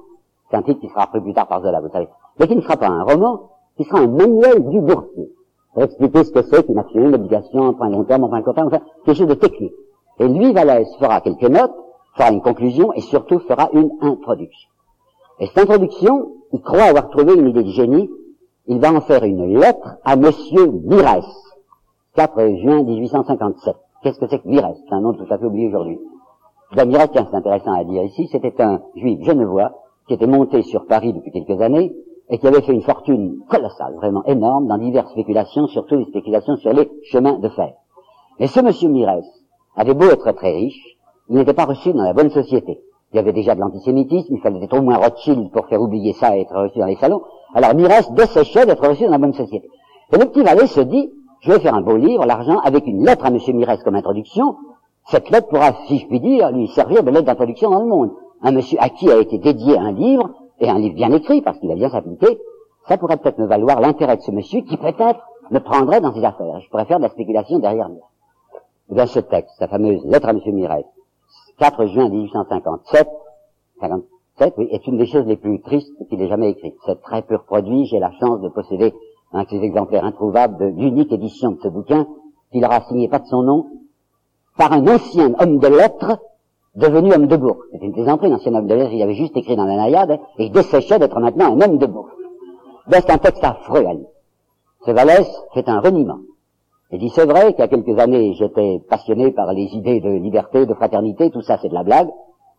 c'est 0.49 0.57
un 0.57 0.63
titre 0.63 0.81
qui 0.81 0.89
sera 0.89 1.03
appris 1.03 1.21
plus 1.21 1.35
tard 1.35 1.49
par 1.49 1.61
Zola, 1.61 1.81
vous 1.81 1.89
savez, 1.89 2.09
mais 2.39 2.47
qui 2.47 2.55
ne 2.55 2.61
sera 2.61 2.77
pas 2.77 2.87
un 2.87 3.03
roman, 3.03 3.51
qui 3.77 3.85
sera 3.85 3.99
un 3.99 4.07
manuel 4.07 4.69
du 4.69 4.81
boursier. 4.81 5.33
Pour 5.73 5.83
expliquer 5.83 6.23
ce 6.23 6.31
que 6.31 6.43
c'est 6.43 6.65
qu'une 6.65 6.79
action, 6.79 7.01
une 7.01 7.15
obligation, 7.17 7.67
un 7.67 7.73
point 7.73 7.89
long 7.89 8.05
terme, 8.05 8.33
un 8.33 8.43
court 8.43 8.55
terme, 8.55 8.69
enfin, 8.69 8.81
quelque 9.05 9.17
chose 9.17 9.27
de 9.27 9.35
technique. 9.35 9.75
Et 10.21 10.29
lui, 10.29 10.53
Valès, 10.53 10.87
fera 11.01 11.21
quelques 11.21 11.51
notes, 11.51 11.75
fera 12.17 12.31
une 12.31 12.43
conclusion 12.43 12.93
et 12.93 13.01
surtout 13.01 13.41
fera 13.41 13.69
une 13.73 13.91
introduction. 14.01 14.71
Et 15.41 15.47
cette 15.47 15.59
introduction, 15.59 16.33
il 16.53 16.61
croit 16.61 16.85
avoir 16.85 17.11
trouvé 17.11 17.35
une 17.35 17.49
idée 17.49 17.65
de 17.65 17.71
génie. 17.71 18.09
Il 18.67 18.79
va 18.79 18.93
en 18.93 19.01
faire 19.01 19.25
une 19.25 19.59
lettre 19.59 19.97
à 20.05 20.17
Monsieur 20.17 20.67
Mirès, 20.67 21.27
4 22.15 22.57
juin 22.63 22.83
1857. 22.85 23.75
Qu'est-ce 24.03 24.21
que 24.21 24.29
c'est 24.29 24.39
que 24.39 24.49
Mirès 24.49 24.77
C'est 24.89 24.95
un 24.95 25.01
nom 25.01 25.13
tout 25.13 25.27
à 25.29 25.39
fait 25.39 25.45
oublié 25.45 25.69
aujourd'hui. 25.69 25.99
Ben, 26.77 26.87
Mirès, 26.87 27.09
c'est 27.13 27.35
intéressant 27.35 27.73
à 27.73 27.85
dire 27.85 28.05
ici, 28.05 28.29
c'était 28.31 28.63
un 28.63 28.81
juif 28.95 29.23
genevois 29.23 29.73
qui 30.07 30.15
était 30.15 30.27
monté 30.27 30.63
sur 30.63 30.87
Paris 30.87 31.13
depuis 31.13 31.33
quelques 31.33 31.61
années 31.61 31.95
et 32.31 32.39
qui 32.39 32.47
avait 32.47 32.63
fait 32.63 32.73
une 32.73 32.83
fortune 32.83 33.41
colossale, 33.49 33.95
vraiment 33.97 34.25
énorme, 34.25 34.67
dans 34.67 34.79
diverses 34.79 35.11
spéculations, 35.11 35.67
surtout 35.67 35.97
les 35.97 36.07
spéculations 36.07 36.57
sur 36.57 36.73
les 36.73 36.91
chemins 37.05 37.39
de 37.39 37.49
fer. 37.49 37.73
Et 38.39 38.47
ce 38.47 38.61
monsieur 38.61 38.89
Mirès 38.89 39.27
avait 39.77 39.95
beau 39.95 40.07
être 40.07 40.33
très 40.33 40.53
riche, 40.53 40.97
il 41.29 41.37
n'était 41.37 41.55
pas 41.55 41.65
reçu 41.65 41.93
dans 41.93 42.03
la 42.03 42.13
bonne 42.13 42.31
société. 42.31 42.81
Il 43.15 43.19
y 43.19 43.21
avait 43.21 43.33
déjà 43.33 43.55
de 43.55 43.61
l'antisémitisme, 43.61 44.35
il 44.35 44.41
fallait 44.41 44.65
être 44.65 44.77
au 44.77 44.83
moins 44.83 44.97
Rothschild 44.97 45.53
pour 45.53 45.69
faire 45.69 45.81
oublier 45.81 46.15
ça 46.15 46.37
et 46.37 46.41
être 46.41 46.53
reçu 46.53 46.81
dans 46.81 46.87
les 46.87 46.97
salons. 46.97 47.23
Alors 47.55 47.73
Mirès 47.73 48.11
desséchait 48.11 48.67
d'être 48.67 48.85
reçu 48.85 49.05
dans 49.05 49.13
la 49.13 49.19
bonne 49.19 49.33
société. 49.33 49.71
Et 50.13 50.19
le 50.19 50.27
petit 50.27 50.43
valet 50.43 50.67
se 50.67 50.81
dit, 50.81 51.13
je 51.39 51.53
vais 51.53 51.61
faire 51.61 51.75
un 51.75 51.81
beau 51.81 51.97
livre, 51.97 52.27
l'argent, 52.27 52.59
avec 52.65 52.89
une 52.89 53.07
lettre 53.07 53.25
à 53.25 53.31
monsieur 53.31 53.53
Mirès 53.53 53.81
comme 53.85 53.95
introduction. 53.95 54.57
Cette 55.07 55.31
lettre 55.31 55.47
pourra, 55.47 55.75
si 55.87 55.99
je 55.99 56.09
puis 56.09 56.19
dire, 56.19 56.51
lui 56.51 56.67
servir 56.67 57.05
de 57.05 57.11
lettre 57.11 57.27
d'introduction 57.27 57.71
dans 57.71 57.79
le 57.79 57.87
monde. 57.87 58.11
Un 58.43 58.51
monsieur 58.51 58.79
à 58.81 58.89
qui 58.89 59.09
a 59.09 59.21
été 59.21 59.39
dédié 59.39 59.79
un 59.79 59.93
livre, 59.93 60.31
et 60.59 60.69
un 60.69 60.81
livre 60.81 60.97
bien 60.97 61.13
écrit, 61.13 61.41
parce 61.41 61.61
qu'il 61.61 61.71
a 61.71 61.77
bien 61.77 61.91
s'appliquer, 61.91 62.41
ça 62.89 62.99
pourrait 62.99 63.19
peut-être 63.19 63.39
me 63.39 63.47
valoir 63.47 63.81
l'intérêt 63.81 64.17
de 64.17 64.23
ce 64.23 64.33
monsieur 64.33 64.63
qui 64.63 64.77
peut-être 64.77 65.21
me 65.53 65.61
prendrait 65.61 66.01
dans 66.01 66.13
ses 66.13 66.25
affaires. 66.25 66.59
Je 66.61 66.69
pourrais 66.69 66.85
faire 66.87 66.99
de 66.99 67.05
la 67.05 67.11
spéculation 67.11 67.61
derrière 67.61 67.89
lui. 67.89 68.01
Eh 68.91 68.95
bien, 68.97 69.07
ce 69.07 69.21
texte, 69.21 69.55
sa 69.61 69.69
fameuse 69.69 70.05
lettre 70.05 70.27
à 70.27 70.33
M. 70.33 70.41
Miret, 70.47 70.85
4 71.59 71.87
juin 71.87 72.09
1857, 72.09 73.09
57, 73.81 74.55
oui, 74.59 74.69
est 74.71 74.87
une 74.87 74.99
des 74.99 75.07
choses 75.07 75.27
les 75.27 75.37
plus 75.37 75.61
tristes 75.61 75.93
qu'il 76.09 76.21
ait 76.21 76.29
jamais 76.29 76.51
écrites. 76.51 76.77
C'est 76.87 77.01
très 77.01 77.23
peu 77.23 77.39
produit, 77.39 77.87
j'ai 77.87 77.99
la 77.99 78.11
chance 78.21 78.41
de 78.41 78.49
posséder 78.49 78.93
un 79.33 79.45
de 79.45 79.49
ces 79.49 79.63
exemplaires 79.63 80.05
introuvables 80.05 80.59
de 80.59 80.67
l'unique 80.81 81.13
édition 81.13 81.53
de 81.53 81.61
ce 81.61 81.69
bouquin, 81.69 82.07
qu'il 82.53 82.65
aura 82.65 82.81
signé 82.83 83.09
pas 83.09 83.19
de 83.19 83.27
son 83.27 83.43
nom, 83.43 83.67
par 84.57 84.73
un 84.73 84.87
ancien 84.87 85.33
homme 85.41 85.59
de 85.59 85.67
lettres 85.69 86.19
devenu 86.77 87.13
homme 87.13 87.27
de 87.27 87.37
bourg. 87.37 87.59
C'était 87.73 87.87
une 87.87 87.93
plaisanterie, 87.93 88.31
l'ancien 88.31 88.55
homme 88.55 88.67
de 88.67 88.75
lettres, 88.75 88.93
il 88.93 89.03
avait 89.03 89.15
juste 89.15 89.37
écrit 89.37 89.57
dans 89.57 89.65
la 89.65 89.77
naïade, 89.77 90.19
et 90.39 90.47
il 90.47 90.53
desséchait 90.53 90.99
d'être 90.99 91.19
maintenant 91.21 91.57
un 91.57 91.61
homme 91.61 91.79
de 91.79 91.87
bourg. 91.87 92.09
Ben, 92.89 93.01
c'est 93.01 93.13
un 93.13 93.19
texte 93.19 93.43
affreux 93.43 93.81
lire. 93.81 94.07
Ce 94.85 94.91
Vallès 94.91 95.27
fait 95.55 95.69
un 95.69 95.81
reniement. 95.81 96.19
Il 96.95 97.01
dit, 97.01 97.11
c'est 97.11 97.27
vrai 97.27 97.55
qu'il 97.55 97.59
y 97.59 97.63
a 97.63 97.67
quelques 97.67 97.99
années, 97.99 98.35
j'étais 98.35 98.81
passionné 98.89 99.33
par 99.33 99.53
les 99.53 99.65
idées 99.75 100.01
de 100.01 100.11
liberté, 100.11 100.65
de 100.65 100.75
fraternité, 100.75 101.29
tout 101.29 101.43
ça 101.43 101.59
c'est 101.61 101.69
de 101.69 101.75
la 101.75 101.83
blague. 101.83 102.09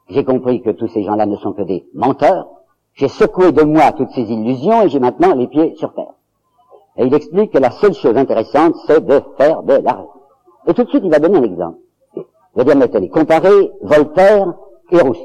J'ai 0.09 0.25
compris 0.25 0.61
que 0.61 0.71
tous 0.71 0.89
ces 0.89 1.03
gens-là 1.03 1.25
ne 1.25 1.37
sont 1.37 1.53
que 1.53 1.61
des 1.61 1.85
menteurs. 1.93 2.45
J'ai 2.95 3.07
secoué 3.07 3.53
de 3.53 3.63
moi 3.63 3.93
toutes 3.93 4.09
ces 4.09 4.23
illusions 4.23 4.81
et 4.81 4.89
j'ai 4.89 4.99
maintenant 4.99 5.33
les 5.35 5.47
pieds 5.47 5.75
sur 5.77 5.93
terre. 5.93 6.11
Et 6.97 7.05
il 7.05 7.13
explique 7.13 7.53
que 7.53 7.59
la 7.59 7.71
seule 7.71 7.93
chose 7.93 8.17
intéressante, 8.17 8.75
c'est 8.87 9.05
de 9.05 9.21
faire 9.37 9.63
de 9.63 9.75
l'argent. 9.75 10.11
Et 10.67 10.73
tout 10.73 10.83
de 10.83 10.89
suite, 10.89 11.03
il 11.05 11.11
va 11.11 11.19
donner 11.19 11.37
un 11.37 11.43
exemple. 11.43 11.77
Il 12.17 12.23
va 12.55 12.63
dire, 12.65 12.75
mais 12.75 13.07
comparer 13.07 13.71
Voltaire 13.83 14.53
et 14.91 14.99
Rousseau. 14.99 15.23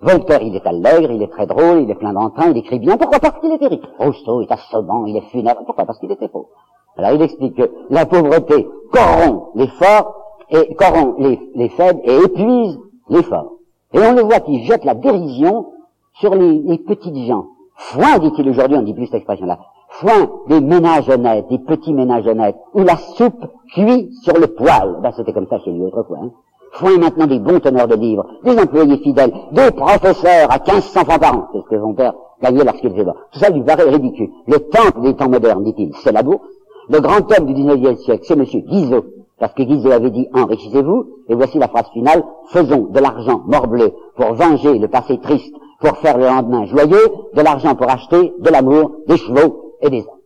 Voltaire, 0.00 0.42
il 0.42 0.54
est 0.54 0.64
allègre, 0.64 1.10
il 1.10 1.22
est 1.22 1.32
très 1.32 1.48
drôle, 1.48 1.80
il 1.80 1.90
est 1.90 1.96
plein 1.96 2.12
d'entrain, 2.12 2.50
il 2.50 2.56
écrit 2.56 2.78
bien. 2.78 2.96
Pourquoi? 2.96 3.18
Parce 3.18 3.40
qu'il 3.40 3.52
était 3.52 3.66
riche. 3.66 3.84
Rousseau 3.98 4.42
est 4.42 4.52
assommant, 4.52 5.06
il 5.06 5.16
est 5.16 5.28
funèbre. 5.32 5.64
Pourquoi? 5.66 5.84
Parce 5.84 5.98
qu'il 5.98 6.12
était 6.12 6.28
pauvre. 6.28 6.50
Alors 6.98 7.12
il 7.12 7.22
explique 7.22 7.56
que 7.56 7.70
la 7.90 8.06
pauvreté 8.06 8.68
corrompt 8.92 9.50
les 9.54 9.68
forts, 9.68 10.14
et 10.50 10.74
corrompt 10.74 11.18
les, 11.18 11.38
les 11.54 11.68
faibles 11.68 12.00
et 12.04 12.16
épuise 12.16 12.78
les 13.08 13.22
forts. 13.22 13.52
Et 13.92 13.98
on 13.98 14.14
le 14.14 14.22
voit 14.22 14.40
qui 14.40 14.64
jette 14.64 14.84
la 14.84 14.94
dérision 14.94 15.66
sur 16.14 16.34
les, 16.34 16.58
les 16.58 16.78
petites 16.78 17.16
gens. 17.16 17.46
Foin, 17.76 18.18
dit-il 18.18 18.48
aujourd'hui, 18.48 18.76
on 18.76 18.82
dit 18.82 18.94
plus 18.94 19.06
cette 19.06 19.16
expression-là. 19.16 19.58
Foin 19.88 20.28
des 20.48 20.60
ménages 20.60 21.08
honnêtes, 21.08 21.48
des 21.48 21.58
petits 21.58 21.94
ménages 21.94 22.26
honnêtes, 22.26 22.56
où 22.74 22.82
la 22.82 22.96
soupe 22.96 23.46
cuit 23.72 24.10
sur 24.22 24.34
le 24.34 24.48
poêle. 24.48 24.96
Ben, 25.02 25.12
c'était 25.16 25.32
comme 25.32 25.46
ça 25.46 25.58
chez 25.60 25.70
lui 25.70 25.84
autrefois. 25.84 26.18
Hein. 26.22 26.30
Foin 26.72 26.98
maintenant 26.98 27.26
des 27.26 27.38
bons 27.38 27.60
teneurs 27.60 27.88
de 27.88 27.94
livres, 27.94 28.26
des 28.44 28.58
employés 28.58 28.98
fidèles, 28.98 29.32
des 29.52 29.70
professeurs 29.70 30.50
à 30.50 30.58
1500 30.58 31.04
francs 31.04 31.20
par 31.20 31.36
an. 31.36 31.48
C'est 31.52 31.60
ce 31.60 31.68
que 31.68 31.76
mon 31.76 31.94
père 31.94 32.12
gagnait 32.42 32.64
lorsqu'il 32.64 32.92
là. 32.92 33.14
Tout 33.32 33.38
ça 33.38 33.48
lui 33.50 33.62
paraît 33.62 33.88
ridicule. 33.88 34.30
Le 34.46 34.58
temple 34.58 35.00
des 35.02 35.14
temps 35.14 35.28
modernes, 35.28 35.64
dit-il, 35.64 35.94
c'est 35.96 36.12
la 36.12 36.22
bourse. 36.22 36.46
Le 36.90 37.00
grand 37.00 37.20
homme 37.32 37.46
du 37.46 37.54
19e 37.54 37.96
siècle, 37.96 38.24
c'est 38.26 38.36
monsieur 38.36 38.60
Guizot. 38.60 39.04
Parce 39.38 39.52
que 39.52 39.62
Guizot 39.62 39.90
avait 39.90 40.10
dit 40.10 40.26
enrichissez-vous, 40.34 41.06
et 41.28 41.34
voici 41.34 41.58
la 41.58 41.68
phrase 41.68 41.88
finale, 41.92 42.24
faisons 42.50 42.88
de 42.90 42.98
l'argent 42.98 43.42
morbleu 43.46 43.92
pour 44.16 44.32
venger 44.34 44.78
le 44.78 44.88
passé 44.88 45.18
triste 45.18 45.54
pour 45.80 45.96
faire 45.98 46.18
le 46.18 46.24
lendemain 46.24 46.64
joyeux, 46.66 47.08
de 47.34 47.40
l'argent 47.40 47.74
pour 47.74 47.88
acheter 47.88 48.34
de 48.38 48.50
l'amour, 48.50 48.92
des 49.06 49.16
chevaux 49.16 49.74
et 49.80 49.90
des 49.90 50.00
hommes. 50.00 50.18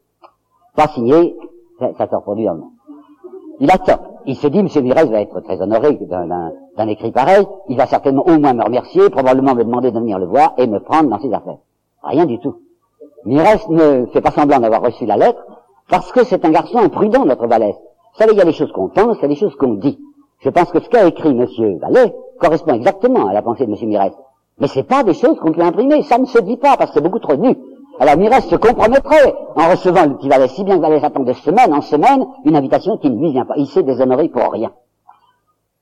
Pas 0.75 0.89
signé, 0.89 1.37
ça, 1.79 2.07
se 2.09 2.15
reproduit 2.15 2.47
dans 2.47 2.55
le. 2.55 2.63
Il 3.61 3.71
attend. 3.71 4.01
Il 4.25 4.37
se 4.37 4.47
dit, 4.47 4.61
M. 4.61 4.69
Mirez 4.83 5.05
va 5.07 5.21
être 5.21 5.41
très 5.41 5.61
honoré 5.61 5.99
d'un 6.07 6.89
écrit 6.89 7.11
pareil. 7.11 7.45
Il 7.69 7.77
va 7.77 7.87
certainement 7.87 8.25
au 8.27 8.39
moins 8.39 8.55
me 8.55 8.65
remercier, 8.65 9.11
probablement 9.11 9.55
me 9.55 9.65
demander 9.65 9.91
de 9.91 9.99
venir 9.99 10.19
le 10.19 10.27
voir 10.27 10.55
et 10.57 10.67
me 10.67 10.79
prendre 10.79 11.11
dans 11.11 11.19
ses 11.19 11.33
affaires. 11.33 11.59
Rien 12.03 12.25
du 12.25 12.39
tout. 12.39 12.55
Mirez 13.27 13.61
ne 13.69 14.07
fait 14.07 14.21
pas 14.21 14.31
semblant 14.31 14.61
d'avoir 14.61 14.83
reçu 14.83 15.05
la 15.07 15.17
lettre 15.17 15.45
parce 15.89 16.13
que 16.13 16.25
c'est 16.25 16.45
un 16.45 16.51
garçon 16.51 16.79
imprudent, 16.79 17.25
notre 17.25 17.47
Valais. 17.47 17.75
Vous 18.13 18.19
savez, 18.19 18.33
il 18.33 18.39
y 18.39 18.43
a 18.43 18.45
des 18.45 18.53
choses 18.53 18.73
qu'on 18.73 18.89
pense, 18.89 19.17
il 19.19 19.23
y 19.23 19.25
a 19.25 19.29
des 19.29 19.37
choses 19.37 19.57
qu'on 19.57 19.75
dit. 19.75 19.99
Je 20.41 20.51
pense 20.51 20.71
que 20.71 20.81
ce 20.81 20.89
qu'a 20.89 21.07
écrit 21.07 21.31
M. 21.31 21.47
Valais 21.79 22.15
correspond 22.41 22.75
exactement 22.75 23.29
à 23.29 23.33
la 23.33 23.43
pensée 23.43 23.67
de 23.67 23.73
M. 23.73 23.89
Mirez. 23.89 24.13
Mais 24.59 24.67
c'est 24.67 24.83
pas 24.83 25.03
des 25.03 25.15
choses 25.15 25.39
qu'on 25.39 25.53
peut 25.53 25.63
imprimer. 25.63 26.03
Ça 26.03 26.19
ne 26.19 26.27
se 26.27 26.39
dit 26.41 26.57
pas 26.57 26.77
parce 26.77 26.91
que 26.91 26.95
c'est 26.95 27.03
beaucoup 27.03 27.21
trop 27.21 27.37
nu. 27.37 27.57
Alors 28.01 28.17
Mirès 28.17 28.41
se 28.41 28.57
compromettrait 28.57 29.35
en 29.55 29.71
recevant 29.71 30.05
le 30.05 30.17
petit 30.17 30.29
Valais, 30.29 30.49
si 30.49 30.65
bien 30.65 30.77
que 30.77 30.83
Valais 30.83 31.05
attend 31.05 31.23
de 31.23 31.33
semaine 31.33 31.73
en 31.73 31.81
semaine 31.81 32.27
une 32.45 32.57
invitation 32.57 32.97
qui 32.99 33.11
ne 33.11 33.19
lui 33.19 33.33
vient 33.33 33.45
pas. 33.45 33.55
Il 33.57 33.67
s'est 33.67 33.83
déshonoré 33.83 34.29
pour 34.29 34.51
rien. 34.51 34.73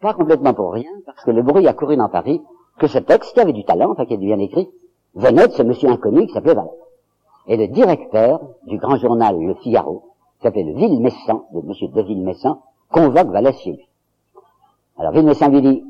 Pas 0.00 0.14
complètement 0.14 0.54
pour 0.54 0.72
rien, 0.72 0.90
parce 1.06 1.24
que 1.24 1.30
le 1.30 1.42
bruit 1.42 1.66
a 1.66 1.72
couru 1.72 1.96
dans 1.96 2.08
Paris 2.08 2.42
que 2.78 2.86
ce 2.86 2.98
texte, 2.98 3.34
qui 3.34 3.40
avait 3.40 3.52
du 3.52 3.64
talent, 3.64 3.90
enfin 3.92 4.06
qui 4.06 4.14
était 4.14 4.24
bien 4.24 4.38
écrit, 4.38 4.70
venait 5.14 5.48
de 5.48 5.52
ce 5.52 5.62
monsieur 5.62 5.88
inconnu 5.88 6.26
qui 6.26 6.32
s'appelait 6.32 6.54
Valais. 6.54 6.70
Et 7.50 7.56
le 7.56 7.66
directeur 7.66 8.40
du 8.68 8.78
grand 8.78 8.96
journal 8.96 9.36
Le 9.36 9.54
Figaro, 9.54 10.04
qui 10.38 10.44
s'appelait 10.44 10.62
le 10.62 10.72
Villemessan, 10.72 11.42
de 11.52 11.66
monsieur 11.66 11.88
de 11.88 12.00
Villemessan, 12.00 12.60
convoque 12.92 13.26
Valais 13.26 13.52
chez 13.54 13.72
lui. 13.72 13.88
Alors 14.96 15.10
Villemessan 15.10 15.50
lui 15.50 15.60
dit, 15.60 15.84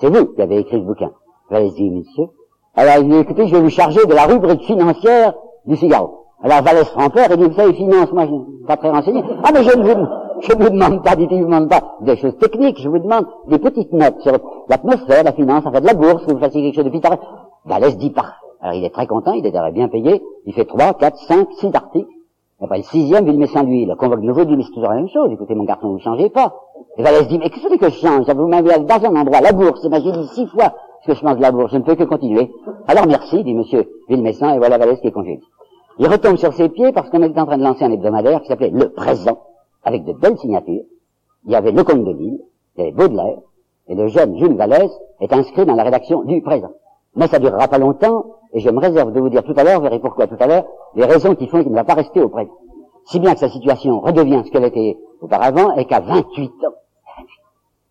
c'est 0.00 0.08
vous 0.08 0.32
qui 0.32 0.40
avez 0.40 0.60
écrit 0.60 0.78
ce 0.78 0.82
bouquin. 0.82 1.10
Allez-y, 1.50 1.90
monsieur. 1.90 2.28
Alors 2.74 2.94
il 3.02 3.10
dit, 3.10 3.16
écoutez, 3.16 3.46
je 3.46 3.54
vais 3.54 3.60
vous 3.60 3.68
charger 3.68 4.00
de 4.06 4.14
la 4.14 4.24
rubrique 4.24 4.62
financière 4.62 5.34
du 5.66 5.76
Figaro. 5.76 6.24
Alors 6.42 6.62
Valès 6.62 6.88
Rampeur, 6.94 7.26
il 7.32 7.36
dit, 7.36 7.44
vous 7.44 7.54
savez, 7.54 7.74
finance, 7.74 8.10
moi, 8.10 8.24
je 8.24 8.30
ne 8.32 8.44
suis 8.44 8.64
pas 8.66 8.78
très 8.78 8.90
renseigné. 8.90 9.22
Ah, 9.42 9.50
mais 9.52 9.62
je 9.62 9.76
ne 9.76 9.82
vous, 9.82 10.06
je 10.40 10.52
vous 10.54 10.70
demande 10.70 11.04
pas, 11.04 11.10
je 11.18 11.36
vous 11.36 11.44
demande 11.44 11.68
pas 11.68 11.96
des 12.00 12.16
choses 12.16 12.38
techniques, 12.38 12.80
je 12.80 12.88
vous 12.88 12.98
demande 12.98 13.26
des 13.48 13.58
petites 13.58 13.92
notes 13.92 14.22
sur 14.22 14.38
l'atmosphère, 14.70 15.22
la 15.22 15.32
finance, 15.32 15.66
en 15.66 15.70
fait, 15.70 15.82
la 15.82 15.92
bourse, 15.92 16.24
que 16.24 16.32
vous 16.32 16.38
fassiez 16.38 16.62
quelque 16.62 16.76
chose 16.76 16.84
de 16.86 16.90
pittoresque. 16.90 17.22
Valès 17.66 17.94
dit 17.98 18.10
pas. 18.10 18.36
Alors 18.64 18.76
il 18.78 18.84
est 18.84 18.90
très 18.90 19.06
content, 19.06 19.32
il 19.32 19.44
est 19.44 19.50
déjà 19.50 19.70
bien 19.70 19.88
payé, 19.88 20.22
il 20.46 20.54
fait 20.54 20.64
trois, 20.64 20.94
quatre, 20.94 21.18
cinq, 21.18 21.46
six 21.58 21.70
articles. 21.74 22.08
Et 22.60 22.64
après 22.64 22.78
le 22.78 22.84
sixième, 22.84 23.28
il 23.28 23.46
sans 23.46 23.62
lui, 23.62 23.82
il 23.82 23.94
convoque 23.96 24.22
de 24.22 24.26
nouveau, 24.26 24.44
il 24.48 24.56
dit, 24.56 24.64
toujours 24.72 24.88
la 24.88 24.94
même 24.94 25.08
chose, 25.10 25.30
écoutez, 25.30 25.54
mon 25.54 25.64
garçon, 25.64 25.88
vous 25.88 25.96
ne 25.96 26.00
changez 26.00 26.30
pas. 26.30 26.54
Et 26.96 27.02
Valès 27.02 27.28
dit, 27.28 27.38
mais 27.38 27.50
qu'est-ce 27.50 27.76
que 27.76 27.90
je 27.90 27.94
change? 27.94 28.26
Vous 28.26 28.48
m'avez 28.48 28.78
dans 28.78 29.04
un 29.04 29.16
endroit, 29.16 29.42
la 29.42 29.52
bourse, 29.52 29.82
j'ai 29.82 30.00
dit 30.00 30.28
six 30.28 30.46
fois, 30.46 30.72
que 31.06 31.14
je 31.14 31.22
mange 31.22 31.36
de 31.36 31.42
la 31.42 31.52
bourse, 31.52 31.72
je 31.72 31.76
ne 31.76 31.82
peux 31.82 31.94
que 31.94 32.04
continuer. 32.04 32.50
Alors 32.88 33.06
merci, 33.06 33.44
dit 33.44 33.52
monsieur 33.52 33.86
Villemessin, 34.08 34.54
et 34.54 34.58
voilà 34.58 34.78
Valès 34.78 34.98
qui 34.98 35.08
est 35.08 35.12
congédié. 35.12 35.44
Il 35.98 36.08
retombe 36.08 36.36
sur 36.36 36.54
ses 36.54 36.70
pieds 36.70 36.90
parce 36.92 37.10
qu'on 37.10 37.22
était 37.22 37.38
en 37.38 37.44
train 37.44 37.58
de 37.58 37.64
lancer 37.64 37.84
un 37.84 37.92
hebdomadaire 37.92 38.40
qui 38.40 38.48
s'appelait 38.48 38.70
Le 38.70 38.88
Présent, 38.88 39.40
avec 39.82 40.06
de 40.06 40.14
belles 40.14 40.38
signatures. 40.38 40.84
Il 41.44 41.52
y 41.52 41.54
avait 41.54 41.72
le 41.72 41.84
comte 41.84 42.02
de 42.02 42.12
Lille, 42.12 42.40
il 42.76 42.80
y 42.80 42.82
avait 42.86 42.92
Baudelaire, 42.92 43.40
et 43.88 43.94
le 43.94 44.08
jeune 44.08 44.38
Jules 44.38 44.56
Vallès 44.56 44.90
est 45.20 45.34
inscrit 45.34 45.66
dans 45.66 45.74
la 45.74 45.82
rédaction 45.82 46.22
du 46.22 46.40
Présent. 46.40 46.70
Mais 47.16 47.28
ça 47.28 47.38
durera 47.38 47.68
pas 47.68 47.78
longtemps, 47.78 48.24
et 48.52 48.60
je 48.60 48.70
me 48.70 48.80
réserve 48.80 49.12
de 49.12 49.20
vous 49.20 49.28
dire 49.28 49.44
tout 49.44 49.54
à 49.56 49.64
l'heure, 49.64 49.76
vous 49.76 49.84
verrez 49.84 50.00
pourquoi 50.00 50.26
tout 50.26 50.36
à 50.40 50.46
l'heure, 50.46 50.64
les 50.94 51.04
raisons 51.04 51.34
qui 51.34 51.46
font 51.46 51.62
qu'il 51.62 51.70
ne 51.70 51.76
va 51.76 51.84
pas 51.84 51.94
rester 51.94 52.20
au 52.20 52.28
Présent. 52.28 52.52
Si 53.06 53.20
bien 53.20 53.34
que 53.34 53.40
sa 53.40 53.50
situation 53.50 54.00
redevient 54.00 54.42
ce 54.44 54.50
qu'elle 54.50 54.64
était 54.64 54.98
auparavant, 55.20 55.74
et 55.76 55.84
qu'à 55.84 56.00
28 56.00 56.50
ans, 56.64 56.74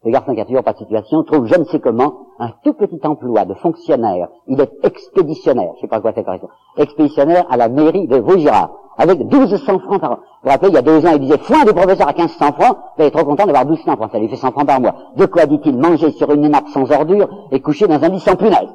le 0.06 0.12
garçon 0.12 0.34
qui 0.34 0.42
a 0.42 0.46
toujours 0.46 0.64
pas 0.64 0.74
de 0.74 0.80
situation 0.80 1.24
trouve 1.24 1.46
je 1.46 1.56
ne 1.56 1.64
sais 1.64 1.80
comment 1.80 2.14
un 2.40 2.50
tout 2.64 2.74
petit 2.74 3.00
emploi 3.06 3.46
de 3.46 3.54
fonctionnaire. 3.54 4.28
Il 4.48 4.60
est 4.60 4.72
expéditionnaire, 4.84 5.72
je 5.78 5.82
sais 5.82 5.88
pas 5.88 6.02
quoi 6.02 6.12
c'est 6.14 6.26
correct. 6.26 6.44
Expéditionnaire 6.78 7.46
à 7.50 7.56
la 7.56 7.70
mairie 7.70 8.08
de 8.08 8.18
Vaugirard, 8.18 8.72
avec 8.98 9.20
1200 9.20 9.80
francs 9.80 10.02
par 10.02 10.12
an. 10.12 10.16
Vous 10.16 10.22
vous 10.44 10.50
rappelez, 10.50 10.70
il 10.70 10.76
y 10.76 10.78
a 10.78 10.82
deux 10.82 11.06
ans, 11.06 11.12
il 11.14 11.20
disait, 11.20 11.38
foin 11.38 11.64
des 11.64 11.72
professeurs 11.72 12.10
à 12.10 12.14
1500 12.14 12.52
francs, 12.52 12.78
il 12.98 13.06
est 13.06 13.12
trop 13.12 13.24
content 13.24 13.46
d'avoir 13.46 13.66
1200 13.66 13.96
francs, 13.96 14.12
ça 14.12 14.20
lui 14.20 14.28
fait 14.28 14.36
100 14.36 14.52
francs 14.52 14.68
par 14.68 14.82
mois. 14.82 14.94
De 15.16 15.26
quoi 15.26 15.46
dit-il 15.46 15.78
manger 15.78 16.12
sur 16.12 16.30
une 16.34 16.50
nappe 16.50 16.68
sans 16.68 16.92
ordure 16.92 17.30
et 17.52 17.62
coucher 17.62 17.88
dans 17.88 18.04
un 18.04 18.10
lit 18.10 18.20
sans 18.20 18.36
punaise? 18.36 18.70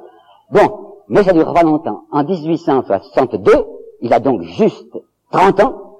Bon, 0.50 0.94
mais 1.08 1.22
ça 1.22 1.32
dure 1.32 1.52
pas 1.52 1.62
longtemps. 1.62 2.04
En 2.10 2.24
1862, 2.24 3.52
il 4.00 4.12
a 4.12 4.20
donc 4.20 4.42
juste 4.42 4.98
30 5.30 5.60
ans, 5.60 5.98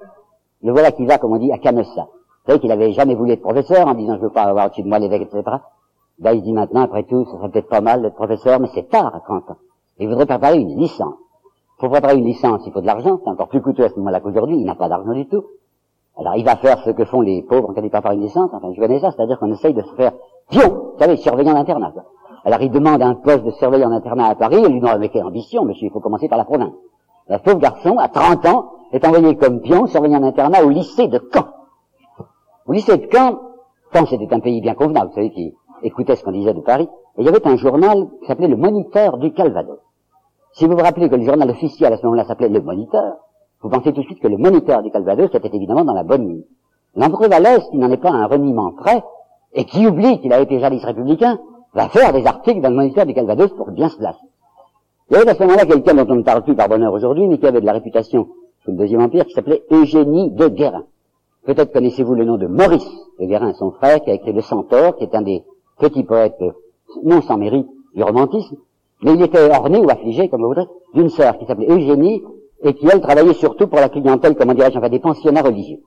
le 0.63 0.71
voilà 0.71 0.91
qui 0.91 1.05
va, 1.05 1.17
comme 1.17 1.33
on 1.33 1.37
dit, 1.37 1.51
à 1.51 1.57
Canossa. 1.57 2.07
Vous 2.09 2.53
savez 2.53 2.59
qu'il 2.59 2.71
avait 2.71 2.91
jamais 2.93 3.15
voulu 3.15 3.31
être 3.33 3.41
professeur 3.41 3.87
en 3.87 3.93
disant 3.93 4.15
je 4.15 4.21
veux 4.21 4.31
pas 4.31 4.43
avoir 4.43 4.67
au-dessus 4.67 4.83
de 4.83 4.87
moi 4.87 4.97
l'évêque, 4.99 5.21
etc. 5.21 5.43
Ben, 6.17 6.33
il 6.33 6.41
dit 6.41 6.51
maintenant, 6.51 6.81
après 6.81 7.03
tout, 7.03 7.25
ce 7.25 7.37
serait 7.37 7.49
peut-être 7.49 7.69
pas 7.69 7.81
mal 7.81 8.01
d'être 8.01 8.15
professeur, 8.15 8.59
mais 8.59 8.69
c'est 8.73 8.89
tard 8.89 9.15
à 9.15 9.19
30 9.19 9.51
ans. 9.51 9.57
Il 9.99 10.07
voudrait 10.07 10.25
préparer 10.25 10.57
une 10.57 10.77
licence. 10.77 11.15
Pour 11.77 11.89
préparer 11.89 12.17
une 12.17 12.25
licence, 12.25 12.61
il 12.65 12.73
faut 12.73 12.81
de 12.81 12.87
l'argent, 12.87 13.19
c'est 13.23 13.29
encore 13.29 13.47
plus 13.47 13.61
coûteux 13.61 13.85
à 13.85 13.89
ce 13.89 13.95
moment-là 13.97 14.19
qu'aujourd'hui, 14.19 14.57
il 14.57 14.65
n'a 14.65 14.75
pas 14.75 14.89
d'argent 14.89 15.13
du 15.13 15.27
tout. 15.27 15.45
Alors 16.17 16.35
il 16.35 16.43
va 16.43 16.57
faire 16.57 16.79
ce 16.83 16.89
que 16.89 17.05
font 17.05 17.21
les 17.21 17.41
pauvres 17.43 17.71
quand 17.73 17.81
ils 17.81 17.89
préparent 17.89 18.11
une 18.11 18.21
licence, 18.21 18.49
enfin 18.51 18.73
je 18.73 18.81
connais 18.81 18.99
ça, 18.99 19.11
c'est-à-dire 19.11 19.39
qu'on 19.39 19.51
essaye 19.53 19.73
de 19.73 19.81
se 19.81 19.93
faire 19.95 20.11
pion, 20.49 20.67
vous 20.93 20.99
savez, 20.99 21.15
surveillant 21.15 21.53
d'internat. 21.53 21.93
Alors 22.45 22.61
il 22.61 22.71
demande 22.71 23.01
un 23.01 23.15
poste 23.15 23.43
de 23.43 23.51
surveillant 23.51 23.89
d'internat 23.89 24.27
à 24.27 24.35
Paris, 24.35 24.57
et 24.63 24.67
lui 24.67 24.79
dit, 24.79 24.87
mais 24.99 25.09
quelle 25.09 25.25
ambition, 25.25 25.65
monsieur, 25.65 25.87
il 25.87 25.91
faut 25.91 25.99
commencer 25.99 26.27
par 26.27 26.37
la 26.37 26.45
province. 26.45 26.73
Le 27.27 27.37
pauvre 27.37 27.59
garçon, 27.59 27.97
à 27.97 28.07
30 28.07 28.45
ans, 28.47 28.71
est 28.91 29.05
envoyé 29.05 29.35
comme 29.35 29.61
pion, 29.61 29.87
surveillant 29.87 30.19
d'internat 30.19 30.63
au 30.63 30.69
lycée 30.69 31.07
de 31.07 31.21
Caen. 31.31 31.45
Au 32.65 32.71
lycée 32.73 32.97
de 32.97 33.07
Caen, 33.11 33.39
Caen 33.93 34.05
c'était 34.05 34.33
un 34.33 34.39
pays 34.39 34.61
bien 34.61 34.73
convenable, 34.73 35.09
vous 35.09 35.15
savez, 35.15 35.31
qui 35.31 35.53
écoutait 35.83 36.15
ce 36.15 36.23
qu'on 36.23 36.31
disait 36.31 36.53
de 36.53 36.61
Paris, 36.61 36.89
et 37.17 37.21
il 37.21 37.25
y 37.25 37.29
avait 37.29 37.45
un 37.45 37.55
journal 37.55 38.07
qui 38.21 38.27
s'appelait 38.27 38.47
le 38.47 38.57
Moniteur 38.57 39.17
du 39.17 39.31
Calvados. 39.33 39.79
Si 40.53 40.65
vous 40.65 40.75
vous 40.75 40.83
rappelez 40.83 41.09
que 41.09 41.15
le 41.15 41.23
journal 41.23 41.49
officiel 41.49 41.93
à 41.93 41.97
ce 41.97 42.03
moment-là 42.03 42.25
s'appelait 42.25 42.49
le 42.49 42.61
Moniteur, 42.61 43.17
vous 43.61 43.69
pensez 43.69 43.91
tout 43.93 44.01
de 44.01 44.05
suite 44.05 44.21
que 44.21 44.27
le 44.27 44.37
Moniteur 44.37 44.81
du 44.81 44.89
Calvados 44.89 45.29
était 45.33 45.55
évidemment 45.55 45.83
dans 45.83 45.93
la 45.93 46.03
bonne 46.03 46.27
ligne. 46.27 46.43
L'André 46.95 47.27
Vallès, 47.27 47.63
qui 47.69 47.77
n'en 47.77 47.91
est 47.91 47.97
pas 47.97 48.11
un 48.11 48.25
reniement 48.25 48.71
près, 48.71 49.03
et 49.53 49.65
qui 49.65 49.85
oublie 49.85 50.19
qu'il 50.21 50.33
a 50.33 50.39
été 50.39 50.59
jadis 50.59 50.83
républicain, 50.83 51.39
va 51.73 51.89
faire 51.89 52.13
des 52.13 52.25
articles 52.25 52.61
dans 52.61 52.69
le 52.69 52.75
Moniteur 52.75 53.05
du 53.05 53.13
Calvados 53.13 53.51
pour 53.55 53.71
bien 53.71 53.89
se 53.89 53.97
placer. 53.97 54.19
Il 55.09 55.17
y 55.17 55.19
avait 55.19 55.31
à 55.31 55.33
ce 55.33 55.43
moment-là 55.43 55.65
quelqu'un 55.65 55.95
dont 55.95 56.05
on 56.09 56.15
ne 56.17 56.23
parle 56.23 56.43
plus 56.43 56.55
par 56.55 56.69
bonheur 56.69 56.93
aujourd'hui, 56.93 57.27
mais 57.27 57.37
qui 57.37 57.47
avait 57.47 57.61
de 57.61 57.65
la 57.65 57.73
réputation 57.73 58.27
sous 58.63 58.71
le 58.71 58.77
Deuxième 58.77 59.01
Empire, 59.01 59.25
qui 59.25 59.33
s'appelait 59.33 59.63
Eugénie 59.71 60.31
de 60.31 60.47
Guérin. 60.47 60.83
Peut-être 61.45 61.73
connaissez-vous 61.73 62.13
le 62.13 62.25
nom 62.25 62.37
de 62.37 62.47
Maurice 62.47 62.89
de 63.19 63.25
Guérin, 63.25 63.53
son 63.53 63.71
frère, 63.71 64.01
qui 64.01 64.11
a 64.11 64.13
écrit 64.13 64.33
Le 64.33 64.41
Centaure, 64.41 64.97
qui 64.97 65.03
est 65.03 65.15
un 65.15 65.21
des 65.21 65.43
petits 65.79 66.03
poètes, 66.03 66.39
non 67.03 67.21
sans 67.21 67.37
mérite, 67.37 67.67
du 67.95 68.03
romantisme, 68.03 68.57
mais 69.01 69.13
il 69.13 69.21
était 69.21 69.49
orné 69.49 69.79
ou 69.79 69.89
affligé, 69.89 70.29
comme 70.29 70.41
vous 70.41 70.49
voudrez, 70.49 70.67
d'une 70.93 71.09
sœur 71.09 71.37
qui 71.37 71.45
s'appelait 71.45 71.69
Eugénie, 71.69 72.21
et 72.61 72.73
qui, 72.73 72.85
elle, 72.91 73.01
travaillait 73.01 73.33
surtout 73.33 73.67
pour 73.67 73.79
la 73.79 73.89
clientèle, 73.89 74.35
comment 74.35 74.53
dirais-je, 74.53 74.77
enfin, 74.77 74.89
des 74.89 74.99
pensionnats 74.99 75.41
religieux. 75.41 75.79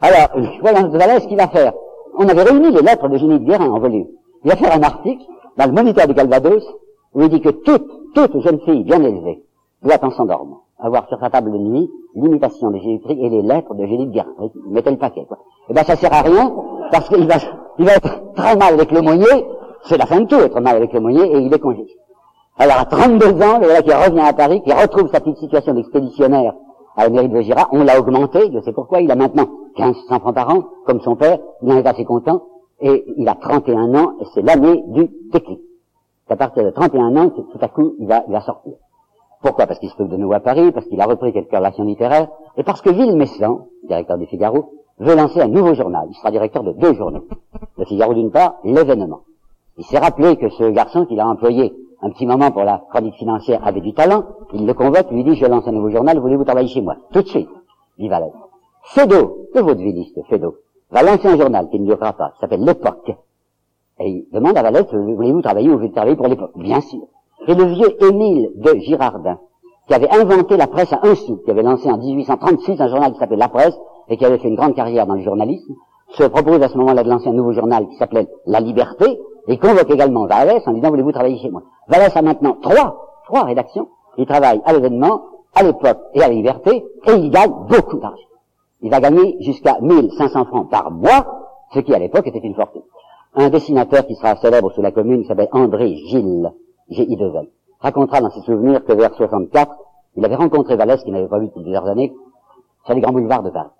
Alors, 0.00 0.28
voilà, 0.60 0.82
voilà 0.88 1.20
ce 1.20 1.28
qu'il 1.28 1.36
va 1.36 1.48
faire. 1.48 1.72
On 2.18 2.28
avait 2.28 2.42
réuni 2.42 2.72
les 2.72 2.82
lettres 2.82 3.08
d'Eugénie 3.08 3.38
de 3.38 3.44
Guérin 3.44 3.70
en 3.70 3.78
volume. 3.78 4.06
Il 4.44 4.50
va 4.50 4.56
faire 4.56 4.74
un 4.74 4.82
article 4.82 5.24
dans 5.56 5.66
le 5.66 5.72
Moniteur 5.72 6.06
du 6.06 6.14
Calvados, 6.14 6.64
où 7.14 7.22
il 7.22 7.28
dit 7.28 7.40
que 7.40 7.50
toute, 7.50 7.86
toute 8.14 8.40
jeune 8.40 8.60
fille 8.60 8.84
bien 8.84 9.02
élevée 9.02 9.42
doit 9.82 10.02
en 10.02 10.10
s'endormant 10.10 10.62
avoir 10.78 11.08
sur 11.08 11.18
sa 11.18 11.30
table 11.30 11.52
de 11.52 11.58
nuit 11.58 11.90
l'imitation 12.14 12.70
de 12.70 12.78
Jésus-Christ 12.78 13.18
et 13.20 13.28
les 13.28 13.42
lettres 13.42 13.74
de 13.74 13.84
de 13.84 14.04
Guerre. 14.10 14.26
Il 14.66 14.72
mettait 14.72 14.90
le 14.90 14.98
paquet, 14.98 15.24
quoi. 15.26 15.38
Eh 15.68 15.74
ben, 15.74 15.82
ça 15.84 15.96
sert 15.96 16.12
à 16.12 16.22
rien, 16.22 16.52
parce 16.92 17.08
qu'il 17.08 17.26
va, 17.26 17.36
il 17.78 17.84
va 17.84 17.92
être 17.94 18.32
très 18.34 18.56
mal 18.56 18.74
avec 18.74 18.90
l'aumônier, 18.92 19.46
c'est 19.82 19.98
la 19.98 20.06
fin 20.06 20.20
de 20.20 20.26
tout, 20.26 20.36
être 20.36 20.60
mal 20.60 20.76
avec 20.76 20.92
l'aumônier, 20.92 21.24
et 21.24 21.38
il 21.38 21.52
est 21.52 21.58
congé. 21.58 21.86
Alors, 22.58 22.78
à 22.78 22.84
32 22.86 23.26
ans, 23.42 23.58
le 23.58 23.66
voilà 23.66 23.82
qui 23.82 23.92
revient 23.92 24.20
à 24.20 24.32
Paris, 24.32 24.62
qui 24.62 24.72
retrouve 24.72 25.10
sa 25.10 25.20
petite 25.20 25.38
situation 25.38 25.74
d'expéditionnaire 25.74 26.54
à 26.96 27.04
la 27.04 27.10
mairie 27.10 27.28
de 27.28 27.34
Vaugirard, 27.34 27.68
on 27.72 27.84
l'a 27.84 27.98
augmenté, 27.98 28.50
je 28.52 28.60
sais 28.60 28.72
pourquoi, 28.72 29.00
il 29.00 29.10
a 29.10 29.16
maintenant 29.16 29.46
1500 29.78 30.20
francs 30.20 30.34
par 30.34 30.48
an, 30.48 30.64
comme 30.86 31.00
son 31.00 31.16
père, 31.16 31.38
il 31.62 31.72
en 31.72 31.76
est 31.76 31.86
assez 31.86 32.04
content, 32.04 32.42
et 32.80 33.04
il 33.16 33.28
a 33.28 33.34
31 33.34 33.94
ans, 33.94 34.12
et 34.20 34.24
c'est 34.34 34.42
l'année 34.42 34.82
du 34.88 35.08
déclic. 35.32 35.60
À 36.28 36.36
partir 36.36 36.64
de 36.64 36.70
31 36.70 37.16
ans, 37.16 37.30
tout 37.30 37.46
à 37.60 37.68
coup, 37.68 37.94
il 37.98 38.06
va, 38.06 38.24
il 38.26 38.32
va 38.32 38.40
sortir. 38.40 38.74
Pourquoi? 39.42 39.66
Parce 39.66 39.78
qu'il 39.78 39.88
se 39.90 39.94
trouve 39.94 40.08
de 40.08 40.16
nouveau 40.16 40.34
à 40.34 40.40
Paris, 40.40 40.72
parce 40.72 40.86
qu'il 40.86 41.00
a 41.00 41.06
repris 41.06 41.32
quelques 41.32 41.52
relations 41.52 41.84
littéraires, 41.84 42.28
et 42.56 42.62
parce 42.64 42.82
que 42.82 42.90
Villemessant, 42.90 43.68
directeur 43.84 44.18
du 44.18 44.26
Figaro, 44.26 44.72
veut 44.98 45.14
lancer 45.14 45.40
un 45.40 45.48
nouveau 45.48 45.74
journal. 45.74 46.06
Il 46.10 46.14
sera 46.14 46.30
directeur 46.30 46.64
de 46.64 46.72
deux 46.72 46.94
journaux. 46.94 47.24
Le 47.78 47.84
Figaro 47.84 48.14
d'une 48.14 48.30
part, 48.30 48.56
l'événement. 48.64 49.20
Il 49.78 49.84
s'est 49.84 49.98
rappelé 49.98 50.36
que 50.36 50.48
ce 50.48 50.70
garçon 50.70 51.04
qu'il 51.04 51.20
a 51.20 51.28
employé 51.28 51.74
un 52.02 52.10
petit 52.10 52.26
moment 52.26 52.50
pour 52.50 52.64
la 52.64 52.82
chronique 52.90 53.14
financière 53.14 53.66
avait 53.66 53.80
du 53.80 53.92
talent, 53.92 54.24
il 54.52 54.66
le 54.66 54.74
convoque, 54.74 55.10
lui 55.10 55.24
dit, 55.24 55.34
je 55.34 55.46
lance 55.46 55.66
un 55.66 55.72
nouveau 55.72 55.90
journal, 55.90 56.18
voulez-vous 56.18 56.44
travailler 56.44 56.68
chez 56.68 56.80
moi? 56.80 56.96
Tout 57.12 57.22
de 57.22 57.28
suite, 57.28 57.48
dit 57.98 58.08
Valette. 58.08 58.32
Fédo, 58.84 59.48
le 59.54 59.60
vaudevilliste 59.60 60.18
Fédo, 60.28 60.56
va 60.90 61.02
lancer 61.02 61.28
un 61.28 61.36
journal 61.36 61.68
qui 61.70 61.80
ne 61.80 61.86
durera 61.86 62.12
pas, 62.12 62.30
qui 62.34 62.40
s'appelle 62.40 62.64
L'Époque. 62.64 63.16
Et 63.98 64.08
il 64.08 64.26
demande 64.32 64.56
à 64.56 64.62
Valette, 64.62 64.94
voulez-vous 64.94 65.42
travailler 65.42 65.68
ou 65.68 65.74
voulez-vous 65.74 65.94
travailler 65.94 66.16
pour 66.16 66.26
l'Époque? 66.26 66.52
Bien 66.56 66.80
sûr. 66.80 67.02
Et 67.48 67.54
le 67.54 67.64
vieux 67.64 68.04
Émile 68.04 68.50
de 68.56 68.74
Girardin, 68.80 69.38
qui 69.88 69.94
avait 69.94 70.10
inventé 70.10 70.56
la 70.56 70.66
presse 70.66 70.92
à 70.92 71.00
un 71.02 71.14
sou, 71.14 71.40
qui 71.44 71.50
avait 71.50 71.62
lancé 71.62 71.90
en 71.90 71.96
1836 71.96 72.80
un 72.80 72.88
journal 72.88 73.12
qui 73.12 73.18
s'appelait 73.18 73.36
La 73.36 73.48
Presse, 73.48 73.78
et 74.08 74.16
qui 74.16 74.24
avait 74.24 74.38
fait 74.38 74.48
une 74.48 74.56
grande 74.56 74.74
carrière 74.74 75.06
dans 75.06 75.14
le 75.14 75.22
journalisme, 75.22 75.74
se 76.10 76.24
propose 76.24 76.62
à 76.62 76.68
ce 76.68 76.76
moment-là 76.78 77.02
de 77.02 77.08
lancer 77.08 77.28
un 77.28 77.32
nouveau 77.32 77.52
journal 77.52 77.86
qui 77.88 77.96
s'appelait 77.96 78.28
La 78.46 78.60
Liberté, 78.60 79.18
et 79.48 79.58
convoque 79.58 79.90
également 79.90 80.26
Vallès 80.26 80.66
en 80.66 80.72
disant 80.72 80.90
voulez-vous 80.90 81.12
travailler 81.12 81.38
chez 81.38 81.50
moi? 81.50 81.62
Vallès 81.88 82.14
a 82.16 82.22
maintenant 82.22 82.56
trois, 82.60 83.22
trois 83.26 83.44
rédactions. 83.44 83.88
Il 84.18 84.26
travaille 84.26 84.60
à 84.64 84.72
l'événement, 84.72 85.22
à 85.54 85.62
l'époque 85.62 86.00
et 86.14 86.22
à 86.22 86.28
la 86.28 86.34
liberté, 86.34 86.84
et 87.06 87.12
il 87.12 87.30
gagne 87.30 87.52
beaucoup 87.68 87.98
d'argent. 87.98 88.25
Il 88.86 88.90
va 88.92 89.00
gagner 89.00 89.36
jusqu'à 89.40 89.80
1500 89.80 90.44
francs 90.44 90.70
par 90.70 90.92
mois, 90.92 91.26
ce 91.74 91.80
qui 91.80 91.92
à 91.92 91.98
l'époque 91.98 92.28
était 92.28 92.38
une 92.38 92.54
fortune. 92.54 92.82
Un 93.34 93.50
dessinateur 93.50 94.06
qui 94.06 94.14
sera 94.14 94.36
célèbre 94.36 94.70
sous 94.70 94.80
la 94.80 94.92
commune, 94.92 95.24
s'appelle 95.24 95.48
André 95.50 95.92
Gilles, 96.06 96.52
G-I-2-L, 96.90 97.48
racontera 97.80 98.20
dans 98.20 98.30
ses 98.30 98.42
souvenirs 98.42 98.84
que 98.84 98.92
vers 98.92 99.12
64, 99.12 99.72
il 100.14 100.24
avait 100.24 100.36
rencontré 100.36 100.76
Vallès, 100.76 101.02
qu'il 101.02 101.12
n'avait 101.14 101.26
pas 101.26 101.40
vu 101.40 101.46
depuis 101.46 101.62
plusieurs 101.62 101.84
années, 101.88 102.14
sur 102.84 102.94
les 102.94 103.00
grands 103.00 103.12
boulevards 103.12 103.42
de 103.42 103.50
Paris. 103.50 103.70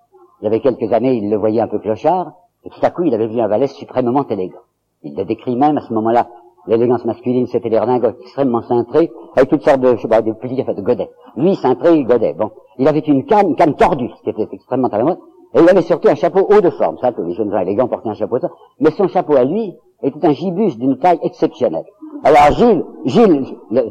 Il 0.41 0.47
y 0.47 0.49
avait 0.49 0.59
quelques 0.59 0.93
années, 0.93 1.15
il 1.15 1.31
le 1.31 1.37
voyait 1.37 1.61
un 1.61 1.69
peu 1.69 1.79
clochard, 1.79 2.33
et 2.65 2.71
tout 2.71 2.81
à 2.83 2.91
coup, 2.91 3.05
il 3.05 3.15
avait 3.15 3.29
vu 3.29 3.41
un 3.41 3.47
Vallès 3.47 3.73
suprêmement 3.75 4.27
élégant. 4.27 4.59
Il 5.05 5.15
le 5.15 5.25
décrit 5.25 5.55
même 5.55 5.79
à 5.79 5.83
ce 5.83 5.93
moment-là. 5.93 6.27
L'élégance 6.67 7.05
masculine, 7.05 7.47
c'était 7.47 7.71
des 7.71 7.79
redingotes 7.79 8.17
extrêmement 8.21 8.63
cintrées, 8.63 9.11
avec 9.37 9.49
toutes 9.49 9.63
sortes 9.63 9.81
de, 9.81 9.95
je 9.97 10.03
sais 10.03 10.09
pas, 10.09 10.23
de 10.23 10.33
petits, 10.33 10.57
de 10.57 10.83
godets. 10.83 11.11
Lui, 11.37 11.55
cintré, 11.55 12.03
godet. 12.05 12.35
Bon. 12.35 12.51
Il 12.79 12.89
avait 12.89 13.01
une 13.01 13.25
canne, 13.25 13.51
une 13.51 13.57
canne 13.57 13.75
tordue, 13.75 14.11
qui 14.25 14.31
était 14.31 14.49
extrêmement 14.53 14.89
à 14.89 14.99
la 14.99 15.05
mode. 15.05 15.19
Et 15.55 15.61
il 15.61 15.69
avait 15.69 15.83
surtout 15.83 16.09
un 16.09 16.15
chapeau 16.15 16.47
haut 16.51 16.61
de 16.61 16.71
forme. 16.71 16.99
Ça, 16.99 17.13
tous 17.13 17.23
les 17.23 17.35
jeunes 17.35 17.51
gens 17.51 17.61
élégants 17.61 17.87
portaient 17.87 18.09
un 18.09 18.15
chapeau 18.15 18.39
ça. 18.39 18.49
Mais 18.81 18.91
son 18.91 19.09
chapeau 19.09 19.37
à 19.37 19.45
lui 19.45 19.77
était 20.03 20.27
un 20.27 20.33
gibus 20.33 20.77
d'une 20.77 20.99
taille 20.99 21.21
exceptionnelle. 21.23 21.85
Alors 22.25 22.53
Gilles, 22.53 22.85
Gilles, 23.05 23.45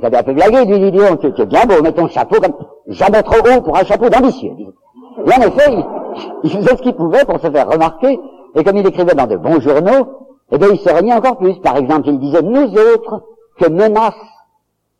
avez 0.03 0.17
un 0.17 0.23
peu 0.23 0.33
blagué, 0.33 0.65
lui 0.65 0.91
dit, 0.91 0.99
oh, 0.99 1.15
tu 1.15 1.27
es 1.27 1.45
bien 1.45 1.65
beau, 1.65 1.81
mets 1.81 1.93
ton 1.93 2.07
chapeau 2.07 2.39
comme 2.41 2.53
jamais 2.87 3.23
trop 3.23 3.37
haut 3.37 3.61
pour 3.61 3.77
un 3.77 3.83
chapeau 3.83 4.09
d'ambitieux. 4.09 4.51
Et 5.25 5.29
en 5.29 5.47
effet, 5.47 5.71
il, 5.71 5.85
il 6.43 6.49
faisait 6.49 6.75
ce 6.75 6.81
qu'il 6.81 6.93
pouvait 6.93 7.23
pour 7.25 7.39
se 7.39 7.49
faire 7.49 7.69
remarquer, 7.69 8.19
et 8.55 8.63
comme 8.63 8.77
il 8.77 8.85
écrivait 8.87 9.15
dans 9.15 9.27
de 9.27 9.37
bons 9.37 9.59
journaux, 9.59 10.07
eh 10.51 10.57
bien, 10.57 10.67
il 10.69 10.79
se 10.79 10.89
reniait 10.89 11.13
encore 11.13 11.37
plus. 11.37 11.55
Par 11.59 11.77
exemple, 11.77 12.09
il 12.09 12.19
disait, 12.19 12.41
nous 12.41 12.71
autres, 12.73 13.23
que 13.57 13.69
menacent 13.69 14.15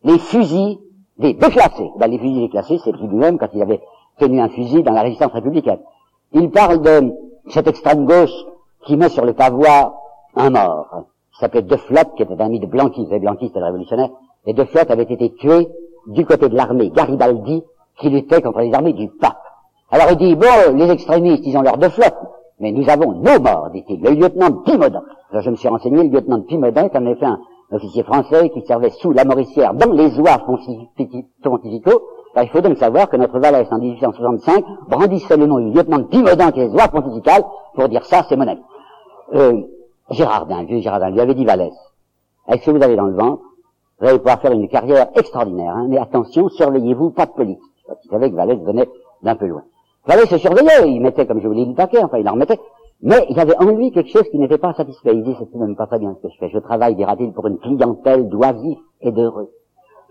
les 0.03 0.17
fusils 0.17 0.79
des 1.17 1.34
déclassés. 1.34 1.91
Ben, 1.97 2.08
les 2.08 2.17
fusils 2.17 2.41
déclassés, 2.41 2.79
c'est 2.84 2.91
lui-même 2.91 3.38
quand 3.38 3.49
il 3.53 3.62
avait 3.62 3.81
tenu 4.19 4.39
un 4.39 4.49
fusil 4.49 4.84
dans 4.84 4.93
la 4.93 5.01
résistance 5.01 5.31
républicaine. 5.31 5.79
Il 6.34 6.49
parle 6.51 6.81
de 6.81 7.13
cette 7.49 7.67
extrême 7.67 8.05
gauche 8.05 8.34
qui 8.86 8.97
met 8.97 9.10
sur 9.10 9.25
le 9.25 9.34
pavois 9.34 9.95
un 10.36 10.49
mort, 10.49 11.05
qui 11.34 11.39
s'appelait 11.39 11.62
De 11.62 11.75
Flotte, 11.75 12.15
qui 12.15 12.23
était 12.23 12.34
un 12.34 12.45
ami 12.45 12.60
de 12.60 12.65
Blanqui, 12.65 13.08
et 13.10 13.19
Blanqui 13.19 13.47
c'était 13.47 13.60
le 13.60 13.65
révolutionnaire, 13.65 14.10
et 14.45 14.53
De 14.53 14.63
Flotte 14.63 14.91
avait 14.91 15.03
été 15.03 15.34
tué 15.34 15.67
du 16.08 16.25
côté 16.25 16.49
de 16.49 16.55
l'armée 16.55 16.89
Garibaldi, 16.89 17.63
qui 17.97 18.10
luttait 18.10 18.41
contre 18.41 18.60
les 18.60 18.73
armées 18.73 18.93
du 18.93 19.10
pape. 19.10 19.41
Alors 19.91 20.08
il 20.12 20.17
dit, 20.17 20.36
bon, 20.36 20.75
les 20.75 20.89
extrémistes, 20.89 21.43
ils 21.45 21.58
ont 21.58 21.62
leur 21.62 21.77
De 21.77 21.89
Flotte, 21.89 22.17
mais 22.60 22.72
nous 22.72 22.88
avons 22.89 23.13
nos 23.13 23.39
morts, 23.39 23.70
dit-il. 23.74 24.02
Le 24.02 24.12
lieutenant 24.12 24.52
Pimodin. 24.63 25.04
Alors 25.32 25.44
je 25.44 25.50
me 25.50 25.56
suis 25.56 25.68
renseigné, 25.68 26.04
le 26.04 26.10
lieutenant 26.10 26.41
Pimodin 26.41 26.86
est 26.86 26.96
en 26.96 27.06
effet 27.06 27.26
un 27.26 27.39
officier 27.72 28.04
français 28.04 28.50
qui 28.50 28.62
servait 28.62 28.91
sous 28.91 29.12
la 29.12 29.26
Mauricière 29.26 29.74
dans 29.74 29.91
les 29.91 30.18
oies 30.20 30.39
pontificaux. 31.44 32.02
il 32.38 32.50
faut 32.50 32.62
donc 32.62 32.78
savoir 32.78 33.10
que 33.10 33.18
notre 33.18 33.39
Valès 33.39 33.68
en 33.72 33.80
1865 33.80 34.63
brandissait 34.88 35.38
le 35.38 35.48
nom 35.48 35.60
du 35.60 35.72
lieutenant 35.72 36.04
Pimodin 36.04 36.52
qui 36.52 36.62
est 36.62 36.68
les 36.68 36.74
oies 36.74 36.88
pontificales 36.88 37.44
pour 37.74 37.89
dire 37.89 38.06
ça, 38.06 38.24
c'est 38.30 38.36
mon 38.36 38.48
ami. 38.48 38.62
Euh, 39.34 39.62
Gérardin, 40.12 40.63
vieux 40.63 40.80
Gérardin, 40.80 41.10
lui 41.10 41.20
avait 41.20 41.34
dit 41.34 41.46
Valès, 41.46 41.74
avec 42.48 42.62
ce 42.62 42.70
que 42.70 42.78
vous 42.78 42.84
avez 42.84 42.96
dans 42.96 43.08
le 43.08 43.15
ventre, 43.15 43.41
vous 44.00 44.08
allez 44.08 44.20
pouvoir 44.20 44.39
faire 44.39 44.52
une 44.52 44.68
carrière 44.68 45.08
extraordinaire, 45.15 45.74
hein, 45.76 45.88
mais 45.89 45.98
attention, 45.98 46.50
surveillez-vous, 46.50 47.12
pas 47.12 47.26
de 47.26 47.32
politique. 47.32 47.63
Vous 47.88 48.12
savez 48.12 48.30
que 48.30 48.36
Valès 48.36 48.60
venait 48.60 48.89
d'un 49.24 49.36
peu 49.36 49.48
loin. 49.48 49.63
Valès 50.08 50.30
se 50.30 50.38
surveillait, 50.38 50.88
il 50.88 51.02
mettait, 51.02 51.26
comme 51.26 51.41
je 51.41 51.48
vous 51.48 51.54
l'ai 51.54 51.65
dit, 51.65 51.72
le 51.72 51.76
paquet, 51.76 52.04
enfin 52.04 52.18
il 52.18 52.30
en 52.30 52.34
remettait, 52.34 52.60
mais 53.02 53.26
il 53.30 53.39
avait 53.39 53.58
en 53.58 53.65
lui 53.65 53.91
quelque 53.91 54.10
chose 54.10 54.28
qui 54.30 54.38
n'était 54.38 54.58
pas 54.58 54.74
satisfait. 54.74 55.12
Il 55.13 55.24
dit, 55.24 55.36
c'est 55.38 55.58
même 55.58 55.76
pas 55.76 55.88
très 55.88 56.00
bien 56.00 56.15
ce 56.15 56.28
que 56.28 56.34
je 56.34 56.38
fais. 56.39 56.50
Je 56.50 56.60
travaille, 56.60 56.96
dira-t-il, 56.96 57.34
pour 57.34 57.48
une 57.48 57.58
clientèle 57.60 58.30
d'oisifs 58.30 58.80
et 59.02 59.12
d'heureux. 59.12 59.52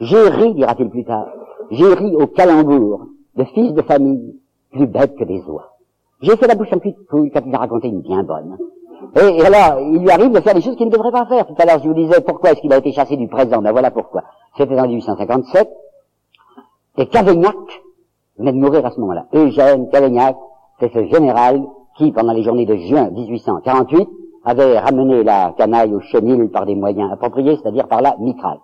J'ai 0.00 0.28
ri, 0.28 0.54
dira-t-il 0.54 0.90
plus 0.90 1.04
tard. 1.04 1.28
J'ai 1.70 1.92
ri 1.94 2.14
au 2.16 2.26
calembour 2.26 3.06
de 3.36 3.44
fils 3.44 3.72
de 3.72 3.82
famille, 3.82 4.40
plus 4.72 4.86
bêtes 4.86 5.16
que 5.16 5.24
des 5.24 5.42
oies. 5.42 5.70
J'ai 6.20 6.36
fait 6.36 6.46
la 6.46 6.54
bouche 6.54 6.72
en 6.72 6.78
cul 6.78 6.94
quand 7.10 7.42
il 7.44 7.54
a 7.54 7.58
raconté 7.58 7.88
une 7.88 8.00
bien 8.00 8.22
bonne. 8.22 8.56
Et, 9.16 9.42
alors, 9.42 9.80
il 9.80 10.00
lui 10.00 10.10
arrive 10.10 10.32
de 10.32 10.40
faire 10.40 10.54
des 10.54 10.60
choses 10.60 10.76
qu'il 10.76 10.86
ne 10.86 10.92
devrait 10.92 11.12
pas 11.12 11.26
faire. 11.26 11.46
Tout 11.46 11.54
à 11.58 11.64
l'heure, 11.64 11.78
je 11.82 11.88
vous 11.88 11.94
disais, 11.94 12.20
pourquoi 12.20 12.50
est-ce 12.52 12.60
qu'il 12.60 12.72
a 12.72 12.78
été 12.78 12.92
chassé 12.92 13.16
du 13.16 13.28
présent? 13.28 13.60
Ben 13.60 13.72
voilà 13.72 13.90
pourquoi. 13.90 14.22
C'était 14.56 14.78
en 14.78 14.86
1857. 14.86 15.68
Et 16.98 17.06
Cavaignac 17.06 17.54
venait 18.38 18.52
de 18.52 18.58
mourir 18.58 18.84
à 18.84 18.90
ce 18.90 19.00
moment-là. 19.00 19.26
Eugène 19.32 19.88
Cavaignac, 19.90 20.36
c'est 20.80 20.92
ce 20.92 21.04
général 21.06 21.62
qui, 21.96 22.12
pendant 22.12 22.32
les 22.32 22.42
journées 22.42 22.66
de 22.66 22.76
juin 22.76 23.10
1848, 23.10 24.08
avait 24.44 24.78
ramené 24.78 25.22
la 25.22 25.54
canaille 25.56 25.94
au 25.94 26.00
chenil 26.00 26.48
par 26.48 26.66
des 26.66 26.74
moyens 26.74 27.10
appropriés, 27.12 27.56
c'est-à-dire 27.56 27.88
par 27.88 28.02
la 28.02 28.16
mitraille. 28.18 28.58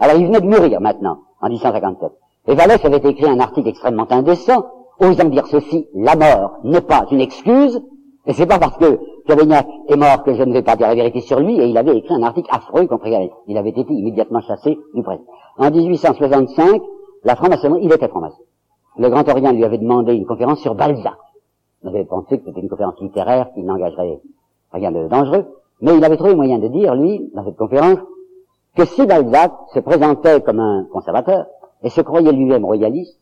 Alors 0.00 0.16
il 0.16 0.26
venait 0.26 0.40
de 0.40 0.46
mourir 0.46 0.80
maintenant, 0.80 1.18
en 1.40 1.48
1857. 1.48 2.12
Et 2.48 2.54
Vallès 2.54 2.84
avait 2.84 2.96
écrit 2.98 3.26
un 3.26 3.40
article 3.40 3.68
extrêmement 3.68 4.06
indécent, 4.10 4.64
osant 5.00 5.24
dire 5.24 5.46
ceci, 5.46 5.88
la 5.94 6.14
mort 6.14 6.58
n'est 6.64 6.80
pas 6.80 7.06
une 7.10 7.20
excuse, 7.20 7.82
et 8.26 8.32
c'est 8.32 8.46
pas 8.46 8.58
parce 8.58 8.76
que 8.78 8.98
Cavaignac 9.26 9.66
est 9.88 9.96
mort 9.96 10.22
que 10.22 10.34
je 10.34 10.42
ne 10.42 10.52
vais 10.52 10.62
pas 10.62 10.76
dire 10.76 10.88
la 10.88 10.94
vérité 10.94 11.20
sur 11.20 11.40
lui, 11.40 11.58
et 11.60 11.66
il 11.66 11.76
avait 11.76 11.96
écrit 11.96 12.14
un 12.14 12.22
article 12.22 12.48
affreux 12.52 12.86
contre 12.86 13.04
Cavaignac. 13.04 13.32
Il 13.48 13.58
avait 13.58 13.70
été 13.70 13.84
immédiatement 13.92 14.40
chassé 14.40 14.78
du 14.94 15.02
président. 15.02 15.26
En 15.58 15.70
1865, 15.70 16.80
la 17.24 17.34
franc-maçonnerie, 17.34 17.80
il 17.82 17.92
était 17.92 18.08
franc-maçon. 18.08 18.42
Le 18.98 19.10
Grand 19.10 19.28
Orient 19.28 19.52
lui 19.52 19.64
avait 19.64 19.78
demandé 19.78 20.14
une 20.14 20.26
conférence 20.26 20.60
sur 20.60 20.74
Balzac. 20.74 21.16
Il 21.82 21.88
avait 21.88 22.04
pensé 22.04 22.38
que 22.38 22.44
c'était 22.46 22.60
une 22.60 22.68
conférence 22.68 22.98
littéraire 23.00 23.48
qui 23.54 23.62
n'engagerait 23.62 24.20
rien 24.72 24.90
de 24.90 25.06
dangereux, 25.08 25.46
mais 25.82 25.96
il 25.96 26.04
avait 26.04 26.16
trouvé 26.16 26.34
moyen 26.34 26.58
de 26.58 26.68
dire, 26.68 26.94
lui, 26.94 27.30
dans 27.34 27.44
cette 27.44 27.56
conférence, 27.56 27.98
que 28.74 28.84
si 28.86 29.06
Balzac 29.06 29.52
se 29.74 29.80
présentait 29.80 30.40
comme 30.40 30.60
un 30.60 30.86
conservateur 30.90 31.46
et 31.82 31.90
se 31.90 32.00
croyait 32.00 32.32
lui-même 32.32 32.64
royaliste, 32.64 33.18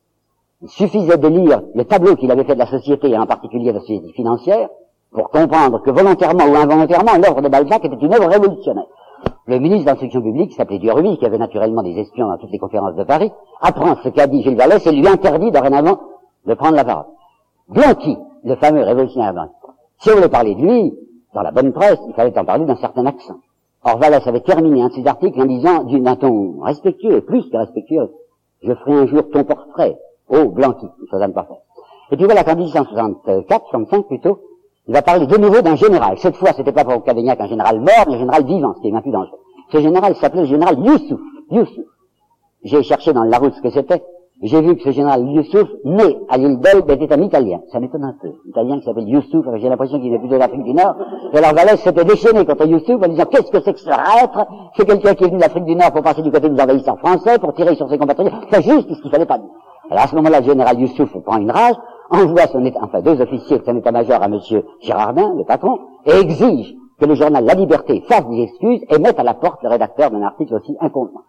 il 0.62 0.68
suffisait 0.68 1.18
de 1.18 1.28
lire 1.28 1.62
le 1.74 1.84
tableau 1.84 2.14
qu'il 2.14 2.30
avait 2.30 2.44
fait 2.44 2.54
de 2.54 2.60
la 2.60 2.66
société, 2.66 3.10
et 3.10 3.18
en 3.18 3.26
particulier 3.26 3.70
de 3.70 3.78
la 3.78 3.80
société 3.80 4.12
financière, 4.12 4.68
pour 5.10 5.30
comprendre 5.30 5.82
que 5.82 5.90
volontairement 5.90 6.44
ou 6.44 6.56
involontairement, 6.56 7.14
l'œuvre 7.14 7.42
de 7.42 7.48
Balzac 7.48 7.84
était 7.84 7.96
une 7.96 8.14
œuvre 8.14 8.28
révolutionnaire. 8.28 8.86
Le 9.46 9.58
ministre 9.58 9.84
de 9.84 9.90
l'instruction 9.90 10.22
publique, 10.22 10.50
qui 10.50 10.56
s'appelait 10.56 10.78
Duruy, 10.78 11.18
qui 11.18 11.26
avait 11.26 11.36
naturellement 11.36 11.82
des 11.82 11.98
espions 11.98 12.28
dans 12.28 12.38
toutes 12.38 12.50
les 12.50 12.58
conférences 12.58 12.94
de 12.96 13.04
Paris, 13.04 13.30
apprend 13.60 13.94
ce 14.02 14.08
qu'a 14.08 14.26
dit 14.26 14.42
Gilles 14.42 14.56
Vallès 14.56 14.84
et 14.86 14.92
lui 14.92 15.06
interdit 15.06 15.50
dorénavant 15.50 15.98
de 16.46 16.54
prendre 16.54 16.76
la 16.76 16.84
parole. 16.84 17.06
Blanqui, 17.68 18.16
le 18.42 18.54
fameux 18.56 18.82
révolutionnaire 18.82 19.34
blanc. 19.34 19.48
Si 19.98 20.10
on 20.10 20.14
voulait 20.14 20.28
parler 20.28 20.54
de 20.54 20.60
lui, 20.60 20.94
dans 21.34 21.42
la 21.42 21.50
bonne 21.50 21.72
presse, 21.72 21.98
il 22.08 22.14
fallait 22.14 22.38
en 22.38 22.44
parler 22.44 22.64
d'un 22.64 22.76
certain 22.76 23.04
accent. 23.04 23.36
Or, 23.84 23.98
Vallès 23.98 24.26
avait 24.26 24.40
terminé 24.40 24.80
un 24.80 24.88
de 24.88 24.94
ses 24.94 25.06
articles 25.06 25.38
en 25.38 25.44
disant, 25.44 25.84
d'un 25.84 26.16
ton 26.16 26.60
respectueux, 26.62 27.20
plus 27.20 27.48
que 27.50 27.56
respectueux, 27.58 28.10
je 28.62 28.72
ferai 28.72 28.92
un 28.94 29.06
jour 29.06 29.28
ton 29.30 29.44
portrait. 29.44 29.98
Oh, 30.30 30.48
Blanqui, 30.48 30.86
ça 31.10 31.18
ne 31.18 31.32
pas 31.34 31.44
faire. 31.44 31.58
Et 32.10 32.16
puis 32.16 32.24
voilà 32.24 32.44
qu'en 32.44 32.56
1864, 32.56 33.66
65 33.68 34.06
plutôt, 34.06 34.38
il 34.86 34.94
va 34.94 35.02
parler 35.02 35.26
de 35.26 35.36
nouveau 35.38 35.62
d'un 35.62 35.76
général. 35.76 36.18
Cette 36.18 36.36
fois, 36.36 36.50
c'était 36.54 36.72
pas 36.72 36.84
pour 36.84 37.02
Cavaignac 37.04 37.40
un 37.40 37.46
général 37.46 37.80
mort, 37.80 38.04
mais 38.06 38.14
un 38.14 38.18
général 38.18 38.44
vivant, 38.44 38.74
ce 38.76 38.80
qui 38.82 38.88
est 38.88 38.90
bien 38.90 39.00
plus 39.00 39.12
dangereux. 39.12 39.38
Ce 39.72 39.78
général 39.80 40.14
s'appelait 40.16 40.42
le 40.42 40.46
général 40.46 40.78
Youssouf. 40.78 41.20
Youssouf. 41.50 41.84
J'ai 42.64 42.82
cherché 42.82 43.12
dans 43.12 43.24
la 43.24 43.38
route 43.38 43.54
ce 43.54 43.62
que 43.62 43.70
c'était. 43.70 44.02
j'ai 44.42 44.60
vu 44.60 44.76
que 44.76 44.82
ce 44.82 44.90
général 44.90 45.26
Youssouf, 45.26 45.68
né 45.84 46.18
à 46.28 46.36
l'île 46.36 46.58
d'Elbe, 46.60 46.90
était 46.90 47.12
un 47.14 47.22
Italien. 47.22 47.60
Ça 47.72 47.80
m'étonne 47.80 48.04
un 48.04 48.14
peu. 48.20 48.28
Italien 48.46 48.78
qui 48.78 48.84
s'appelle 48.84 49.08
Youssouf, 49.08 49.46
j'ai 49.56 49.68
l'impression 49.70 49.98
qu'il 50.00 50.12
est 50.12 50.18
plutôt 50.18 50.36
d'Afrique 50.36 50.64
du 50.64 50.74
Nord. 50.74 50.96
Et 51.32 51.38
alors 51.38 51.54
Valès 51.54 51.80
s'était 51.80 52.04
déchaîné 52.04 52.44
contre 52.44 52.66
Youssouf 52.66 53.02
en 53.02 53.08
disant 53.08 53.24
qu'est-ce 53.24 53.50
que 53.50 53.60
c'est 53.62 53.72
que 53.72 53.80
ce 53.80 53.88
traître? 53.88 54.46
C'est 54.76 54.84
quelqu'un 54.84 55.14
qui 55.14 55.24
est 55.24 55.28
venu 55.28 55.38
d'Afrique 55.38 55.64
du 55.64 55.76
Nord 55.76 55.92
pour 55.92 56.02
passer 56.02 56.20
du 56.20 56.30
côté 56.30 56.50
des 56.50 56.60
envahisseurs 56.60 56.98
français, 56.98 57.38
pour 57.38 57.54
tirer 57.54 57.74
sur 57.74 57.88
ses 57.88 57.96
compatriotes. 57.96 58.34
C'est 58.50 58.62
juste 58.62 58.92
ce 58.92 59.00
qu'il 59.00 59.10
fallait 59.10 59.24
pas 59.24 59.38
dire. 59.38 59.48
Alors 59.90 60.04
à 60.04 60.06
ce 60.08 60.16
moment-là, 60.16 60.40
le 60.40 60.46
général 60.46 60.78
Youssouf 60.78 61.10
prend 61.24 61.38
une 61.38 61.50
rage, 61.50 61.76
envoie 62.14 62.46
son 62.46 62.64
état, 62.64 62.80
enfin 62.82 63.00
deux 63.00 63.20
officiers 63.20 63.58
de 63.58 63.64
son 63.64 63.76
état-major 63.76 64.22
à 64.22 64.28
monsieur 64.28 64.64
Girardin, 64.80 65.34
le 65.36 65.44
patron, 65.44 65.78
et 66.06 66.12
exige 66.12 66.74
que 66.98 67.06
le 67.06 67.14
journal 67.14 67.44
La 67.44 67.54
Liberté 67.54 68.02
fasse 68.08 68.26
des 68.28 68.42
excuses 68.42 68.84
et 68.88 68.98
mette 68.98 69.18
à 69.18 69.22
la 69.22 69.34
porte 69.34 69.62
le 69.62 69.68
rédacteur 69.68 70.10
d'un 70.10 70.22
article 70.22 70.54
aussi 70.54 70.76
inconvenant. 70.80 71.22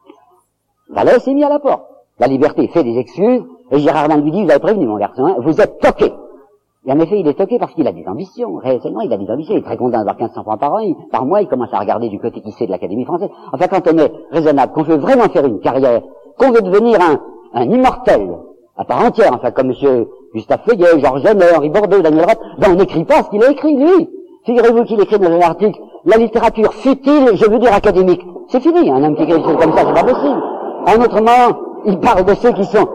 Valès 0.89 1.23
s'est 1.23 1.33
mis 1.33 1.43
à 1.43 1.49
la 1.49 1.59
porte. 1.59 1.83
La 2.19 2.27
Liberté 2.27 2.67
fait 2.67 2.83
des 2.83 2.97
excuses, 2.97 3.43
et 3.71 3.79
Girardin 3.79 4.17
lui 4.17 4.31
dit, 4.31 4.43
vous 4.43 4.49
avez 4.49 4.59
prévenu 4.59 4.85
mon 4.85 4.97
garçon, 4.97 5.25
hein, 5.25 5.35
vous 5.39 5.59
êtes 5.59 5.79
toqué. 5.79 6.13
Et 6.87 6.91
en 6.91 6.99
effet, 6.99 7.19
il 7.19 7.27
est 7.27 7.33
toqué 7.33 7.57
parce 7.57 7.73
qu'il 7.73 7.87
a 7.87 7.91
des 7.91 8.07
ambitions. 8.07 8.57
Réellement, 8.57 9.01
il 9.01 9.11
a 9.11 9.17
des 9.17 9.29
ambitions. 9.29 9.55
Il 9.55 9.59
est 9.59 9.63
très 9.63 9.77
content 9.77 9.97
d'avoir 9.97 10.15
1500 10.17 10.43
francs 10.43 10.59
par 10.59 10.73
an. 10.73 10.93
par 11.11 11.25
mois, 11.25 11.41
il 11.41 11.47
commence 11.47 11.73
à 11.73 11.79
regarder 11.79 12.09
du 12.09 12.19
côté 12.19 12.41
qui 12.41 12.51
sait 12.51 12.67
de 12.67 12.71
l'Académie 12.71 13.05
française. 13.05 13.29
Enfin, 13.51 13.67
quand 13.67 13.91
on 13.91 13.97
est 13.97 14.11
raisonnable, 14.31 14.71
qu'on 14.71 14.83
veut 14.83 14.97
vraiment 14.97 15.23
faire 15.29 15.45
une 15.47 15.59
carrière, 15.59 16.03
qu'on 16.37 16.51
veut 16.51 16.61
devenir 16.61 16.99
un, 17.01 17.19
un 17.53 17.63
immortel, 17.63 18.37
à 18.77 18.85
part 18.85 19.03
entière, 19.03 19.31
enfin, 19.33 19.49
comme 19.49 19.71
M. 19.71 20.05
Gustave 20.35 20.59
Feuillet, 20.67 20.99
Georges 20.99 21.21
Jenner, 21.23 21.55
Henri 21.55 21.69
Bordeaux, 21.69 22.01
Daniel 22.01 22.25
Roth, 22.25 22.39
ben, 22.59 22.71
on 22.71 22.75
n'écrit 22.75 23.05
pas 23.05 23.23
ce 23.23 23.29
qu'il 23.29 23.41
a 23.41 23.51
écrit, 23.51 23.75
lui. 23.77 24.09
Figurez-vous 24.45 24.83
qu'il 24.83 24.99
écrit 25.01 25.17
dans 25.17 25.31
un 25.31 25.39
article, 25.39 25.79
la 26.03 26.17
littérature 26.17 26.73
futile, 26.73 27.31
je 27.33 27.49
veux 27.49 27.57
dire 27.57 27.73
académique. 27.73 28.21
C'est 28.49 28.59
fini, 28.59 28.91
un 28.91 29.01
homme 29.01 29.15
qui 29.15 29.23
écrit 29.23 29.41
comme 29.41 29.73
ça, 29.73 29.83
c'est 29.87 29.93
pas 29.93 30.03
possible. 30.03 30.43
En 30.87 31.01
autrement, 31.01 31.57
il 31.85 31.99
parle 31.99 32.25
de 32.25 32.33
ceux 32.35 32.51
qui 32.51 32.65
sont 32.65 32.85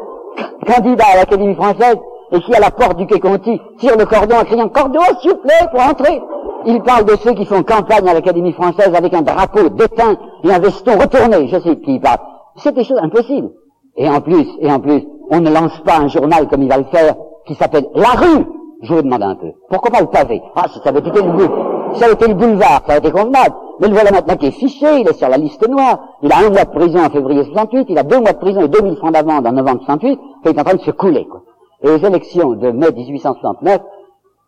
candidats 0.66 1.07
à 1.14 1.16
l'Académie 1.16 1.55
française 1.55 1.96
et 2.33 2.40
qui, 2.40 2.55
à 2.55 2.61
la 2.61 2.70
porte 2.70 2.98
du 2.98 3.07
Quai 3.07 3.18
Conti, 3.18 3.59
tirent 3.79 3.96
le 3.96 4.05
cordon 4.05 4.37
en 4.37 4.44
criant 4.44 4.68
«Cordon, 4.74 5.00
s'il 5.20 5.31
vous 5.31 5.38
plaît, 5.38 5.66
pour 5.72 5.83
entrer!» 5.83 6.22
Il 6.66 6.83
parle 6.83 7.07
de 7.07 7.16
ceux 7.16 7.33
qui 7.33 7.46
font 7.46 7.62
campagne 7.62 8.07
à 8.07 8.12
l'Académie 8.12 8.53
française 8.53 8.92
avec 8.94 9.14
un 9.14 9.22
drapeau 9.22 9.70
déteint 9.70 10.16
et 10.44 10.53
un 10.53 10.59
veston 10.59 10.98
retourné. 10.98 11.48
Je 11.48 11.59
sais 11.59 11.76
qui 11.76 11.98
parle. 11.98 12.18
C'est 12.57 12.74
des 12.74 12.85
choses 12.85 13.00
impossibles. 13.03 13.50
Et 13.96 14.09
en 14.09 14.20
plus, 14.20 14.46
et 14.61 14.70
en 14.70 14.79
plus, 14.79 15.05
on 15.31 15.40
ne 15.40 15.50
lance 15.50 15.81
pas 15.85 15.98
un 15.98 16.09
journal 16.09 16.48
comme 16.48 16.62
il 16.62 16.68
va 16.68 16.76
le 16.76 16.85
faire, 16.85 17.14
qui 17.46 17.55
s'appelle 17.55 17.87
La 17.94 18.11
Rue. 18.11 18.46
Je 18.83 18.94
vous 18.94 19.03
demande 19.03 19.22
un 19.22 19.35
peu. 19.35 19.53
Pourquoi 19.68 19.90
pas 19.90 20.00
le 20.00 20.07
pavé? 20.07 20.40
Ah, 20.57 20.66
ça 20.68 20.88
avait 20.88 21.00
été 21.00 21.11
le 21.11 21.33
bout, 21.33 21.94
ça 21.94 22.07
avait 22.07 22.14
été 22.14 22.29
le 22.29 22.35
boulevard, 22.35 22.83
ça 22.87 22.92
aurait 22.92 22.98
été 22.98 23.11
convenable. 23.11 23.55
Mais 23.81 23.88
le 23.88 23.94
voilà 23.94 24.11
maintenant 24.11 24.37
qui 24.37 24.46
est 24.46 24.53
fiché, 24.53 24.87
il 25.00 25.09
est 25.09 25.12
sur 25.12 25.29
la 25.29 25.37
liste 25.37 25.68
noire. 25.68 25.98
Il 26.22 26.33
a 26.33 26.38
un 26.38 26.50
mois 26.50 26.64
de 26.64 26.70
prison 26.70 26.98
en 26.98 27.11
février 27.11 27.44
68, 27.44 27.87
il 27.90 27.98
a 27.98 28.03
deux 28.05 28.20
mois 28.20 28.33
de 28.33 28.38
prison 28.38 28.62
et 28.62 28.68
2000 28.68 28.96
francs 28.96 29.12
d'amende 29.12 29.46
en 29.46 29.53
novembre 29.53 29.81
68, 29.85 30.18
il 30.44 30.50
est 30.50 30.59
en 30.59 30.64
train 30.64 30.74
de 30.76 30.81
se 30.81 30.90
couler, 30.92 31.26
quoi. 31.26 31.42
Et 31.83 31.90
aux 31.90 31.98
élections 31.98 32.53
de 32.53 32.70
mai 32.70 32.90
1869, 32.90 33.81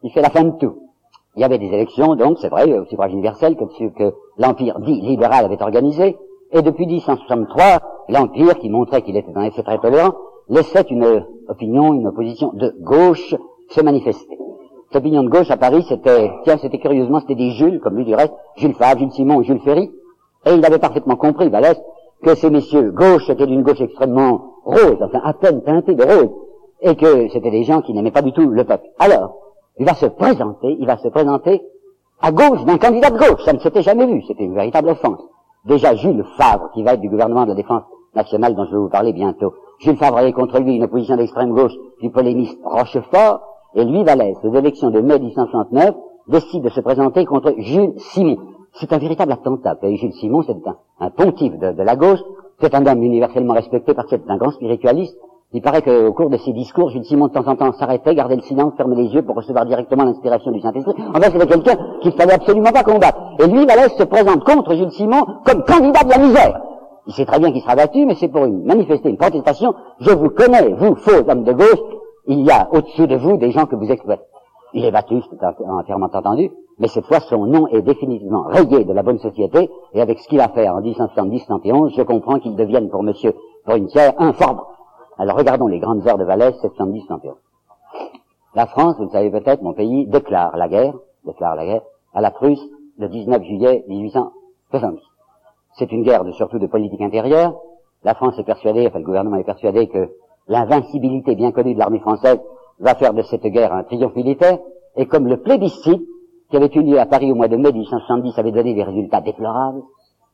il 0.02 0.12
fait 0.12 0.22
la 0.22 0.30
fin 0.30 0.44
de 0.44 0.58
tout. 0.58 0.76
Il 1.36 1.40
y 1.40 1.44
avait 1.44 1.58
des 1.58 1.68
élections, 1.68 2.14
donc, 2.14 2.38
c'est 2.40 2.50
vrai, 2.50 2.70
au 2.78 2.84
suffrage 2.84 3.12
universel, 3.12 3.56
que, 3.56 3.64
que 3.64 4.14
l'Empire 4.36 4.80
dit 4.80 5.00
libéral 5.00 5.46
avait 5.46 5.62
organisé. 5.62 6.18
Et 6.52 6.60
depuis 6.60 6.86
1863, 6.86 7.64
l'Empire, 8.10 8.58
qui 8.58 8.68
montrait 8.68 9.00
qu'il 9.00 9.16
était 9.16 9.32
un 9.34 9.44
effet 9.44 9.62
très 9.62 9.78
tolérant, 9.78 10.12
laissait 10.50 10.84
une 10.90 11.24
opinion, 11.52 11.94
une 11.94 12.06
opposition 12.06 12.50
de 12.54 12.74
gauche 12.80 13.34
se 13.68 13.80
manifester. 13.80 14.38
Cette 14.88 15.00
opinion 15.00 15.22
de 15.22 15.28
gauche 15.28 15.50
à 15.50 15.56
Paris, 15.56 15.84
c'était, 15.88 16.30
tiens, 16.44 16.58
c'était 16.58 16.78
curieusement, 16.78 17.20
c'était 17.20 17.34
des 17.34 17.50
Jules, 17.52 17.80
comme 17.80 17.96
lui 17.96 18.04
du 18.04 18.14
reste, 18.14 18.34
Jules 18.56 18.74
Favre, 18.74 18.98
Jules 18.98 19.12
Simon 19.12 19.42
Jules 19.42 19.60
Ferry, 19.60 19.90
et 20.44 20.54
il 20.54 20.64
avait 20.64 20.78
parfaitement 20.78 21.16
compris, 21.16 21.48
Vallès, 21.48 21.80
que 22.22 22.34
ces 22.34 22.50
messieurs 22.50 22.90
gauche 22.90 23.28
étaient 23.30 23.46
d'une 23.46 23.62
gauche 23.62 23.80
extrêmement 23.80 24.56
rose, 24.64 24.98
enfin 25.00 25.20
à 25.24 25.32
peine 25.32 25.62
teintée 25.62 25.94
de 25.94 26.04
rose, 26.04 26.30
et 26.82 26.94
que 26.96 27.28
c'était 27.28 27.50
des 27.50 27.64
gens 27.64 27.80
qui 27.80 27.94
n'aimaient 27.94 28.10
pas 28.10 28.22
du 28.22 28.32
tout 28.32 28.48
le 28.48 28.64
peuple. 28.64 28.86
Alors, 28.98 29.36
il 29.78 29.86
va 29.86 29.94
se 29.94 30.06
présenter, 30.06 30.76
il 30.78 30.86
va 30.86 30.98
se 30.98 31.08
présenter 31.08 31.62
à 32.20 32.30
gauche 32.30 32.64
d'un 32.64 32.78
candidat 32.78 33.10
de 33.10 33.18
gauche, 33.18 33.44
ça 33.44 33.52
ne 33.52 33.58
s'était 33.58 33.82
jamais 33.82 34.06
vu, 34.06 34.22
c'était 34.26 34.44
une 34.44 34.54
véritable 34.54 34.90
offense. 34.90 35.20
Déjà 35.64 35.94
Jules 35.94 36.24
Favre, 36.36 36.70
qui 36.74 36.82
va 36.82 36.94
être 36.94 37.00
du 37.00 37.08
gouvernement 37.08 37.44
de 37.44 37.50
la 37.50 37.54
défense 37.54 37.82
nationale 38.14 38.54
dont 38.54 38.66
je 38.66 38.72
vais 38.72 38.78
vous 38.78 38.88
parler 38.88 39.12
bientôt, 39.12 39.54
Jules 39.82 39.96
Favre 39.96 40.32
contre 40.32 40.60
lui 40.60 40.76
une 40.76 40.84
opposition 40.84 41.16
d'extrême 41.16 41.52
gauche 41.52 41.72
du 42.00 42.10
polémiste 42.10 42.56
Rochefort, 42.62 43.40
et 43.74 43.84
lui, 43.84 44.04
Vallès, 44.04 44.36
aux 44.44 44.54
élections 44.54 44.90
de 44.90 45.00
mai 45.00 45.18
1869, 45.18 45.94
décide 46.28 46.62
de 46.62 46.68
se 46.68 46.80
présenter 46.80 47.24
contre 47.24 47.52
Jules 47.58 47.94
Simon. 47.96 48.36
C'est 48.74 48.92
un 48.92 48.98
véritable 48.98 49.32
attentat. 49.32 49.76
Et 49.82 49.96
Jules 49.96 50.12
Simon, 50.12 50.42
c'est 50.42 50.56
un, 51.00 51.10
pontife 51.10 51.58
de, 51.58 51.82
la 51.82 51.96
gauche, 51.96 52.20
c'est 52.60 52.72
un 52.76 52.86
homme 52.86 53.02
universellement 53.02 53.54
respecté 53.54 53.92
parce 53.92 54.08
que 54.08 54.16
c'est 54.16 54.30
un 54.30 54.36
grand 54.36 54.52
spiritualiste. 54.52 55.16
Il 55.52 55.62
paraît 55.62 55.82
qu'au 55.82 56.12
cours 56.12 56.30
de 56.30 56.36
ses 56.36 56.52
discours, 56.52 56.90
Jules 56.90 57.04
Simon, 57.04 57.26
de 57.26 57.32
temps 57.32 57.48
en 57.48 57.56
temps, 57.56 57.72
s'arrêtait, 57.72 58.14
gardait 58.14 58.36
le 58.36 58.42
silence, 58.42 58.74
fermait 58.76 58.94
les 58.94 59.08
yeux 59.08 59.22
pour 59.22 59.34
recevoir 59.34 59.66
directement 59.66 60.04
l'inspiration 60.04 60.52
du 60.52 60.60
Saint-Esprit. 60.60 60.94
En 61.12 61.20
fait, 61.20 61.32
c'était 61.32 61.46
quelqu'un 61.46 61.76
qu'il 62.02 62.12
fallait 62.12 62.34
absolument 62.34 62.70
pas 62.70 62.84
combattre. 62.84 63.18
Et 63.40 63.48
lui, 63.48 63.66
Vallès, 63.66 63.92
se 63.98 64.04
présente 64.04 64.44
contre 64.44 64.74
Jules 64.74 64.92
Simon 64.92 65.24
comme 65.44 65.64
candidat 65.64 66.04
de 66.04 66.10
la 66.10 66.18
misère. 66.18 66.60
Il 67.06 67.12
sait 67.14 67.26
très 67.26 67.38
bien 67.38 67.50
qu'il 67.52 67.62
sera 67.62 67.74
battu, 67.74 68.06
mais 68.06 68.14
c'est 68.14 68.28
pour 68.28 68.44
une, 68.44 68.64
manifester 68.64 69.08
une 69.08 69.16
protestation. 69.16 69.74
Je 70.00 70.10
vous 70.10 70.30
connais, 70.30 70.68
vous, 70.72 70.94
faux 70.96 71.28
hommes 71.28 71.44
de 71.44 71.52
gauche, 71.52 71.82
il 72.26 72.42
y 72.42 72.50
a 72.50 72.68
au-dessus 72.72 73.06
de 73.06 73.16
vous 73.16 73.36
des 73.36 73.50
gens 73.50 73.66
que 73.66 73.76
vous 73.76 73.90
exploitez. 73.90 74.22
Il 74.74 74.84
est 74.84 74.90
battu, 74.90 75.20
c'est 75.28 75.66
entièrement 75.66 76.08
entendu, 76.12 76.50
mais 76.78 76.88
cette 76.88 77.04
fois 77.04 77.20
son 77.20 77.46
nom 77.46 77.66
est 77.68 77.82
définitivement 77.82 78.44
rayé 78.44 78.84
de 78.84 78.92
la 78.92 79.02
bonne 79.02 79.18
société, 79.18 79.70
et 79.92 80.00
avec 80.00 80.18
ce 80.20 80.28
qu'il 80.28 80.40
a 80.40 80.48
fait 80.48 80.68
en 80.68 80.80
1870-71, 80.80 81.94
je 81.94 82.02
comprends 82.02 82.38
qu'il 82.38 82.56
devienne 82.56 82.88
pour 82.88 83.02
monsieur 83.02 83.34
Brunetière 83.66 84.14
un 84.18 84.32
fort 84.32 84.72
Alors 85.18 85.36
regardons 85.36 85.66
les 85.66 85.78
grandes 85.78 86.06
heures 86.08 86.18
de 86.18 86.24
Valais, 86.24 86.50
70-71. 86.62 87.34
La 88.54 88.66
France, 88.66 88.96
vous 88.98 89.04
le 89.04 89.10
savez 89.10 89.30
peut-être, 89.30 89.62
mon 89.62 89.72
pays, 89.72 90.06
déclare 90.06 90.56
la 90.56 90.68
guerre, 90.68 90.94
déclare 91.24 91.56
la 91.56 91.64
guerre, 91.66 91.82
à 92.14 92.20
la 92.20 92.30
Prusse 92.30 92.62
le 92.98 93.08
19 93.08 93.42
juillet 93.42 93.84
1870. 93.88 95.11
C'est 95.74 95.90
une 95.92 96.02
guerre 96.02 96.24
de, 96.24 96.32
surtout 96.32 96.58
de 96.58 96.66
politique 96.66 97.00
intérieure. 97.00 97.54
La 98.04 98.14
France 98.14 98.38
est 98.38 98.44
persuadée, 98.44 98.86
enfin 98.86 98.98
le 98.98 99.04
gouvernement 99.04 99.36
est 99.36 99.44
persuadé 99.44 99.88
que 99.88 100.10
l'invincibilité 100.48 101.34
bien 101.34 101.52
connue 101.52 101.74
de 101.74 101.78
l'armée 101.78 102.00
française 102.00 102.40
va 102.80 102.94
faire 102.94 103.14
de 103.14 103.22
cette 103.22 103.46
guerre 103.46 103.72
un 103.72 103.84
triomphe 103.84 104.16
militaire, 104.16 104.58
et 104.96 105.06
comme 105.06 105.28
le 105.28 105.40
plébiscite 105.40 106.02
qui 106.50 106.56
avait 106.56 106.70
eu 106.74 106.82
lieu 106.82 106.98
à 106.98 107.06
Paris 107.06 107.32
au 107.32 107.34
mois 107.34 107.48
de 107.48 107.56
mai 107.56 107.72
1870 107.72 108.38
avait 108.38 108.52
donné 108.52 108.74
des 108.74 108.82
résultats 108.82 109.20
déplorables, 109.20 109.82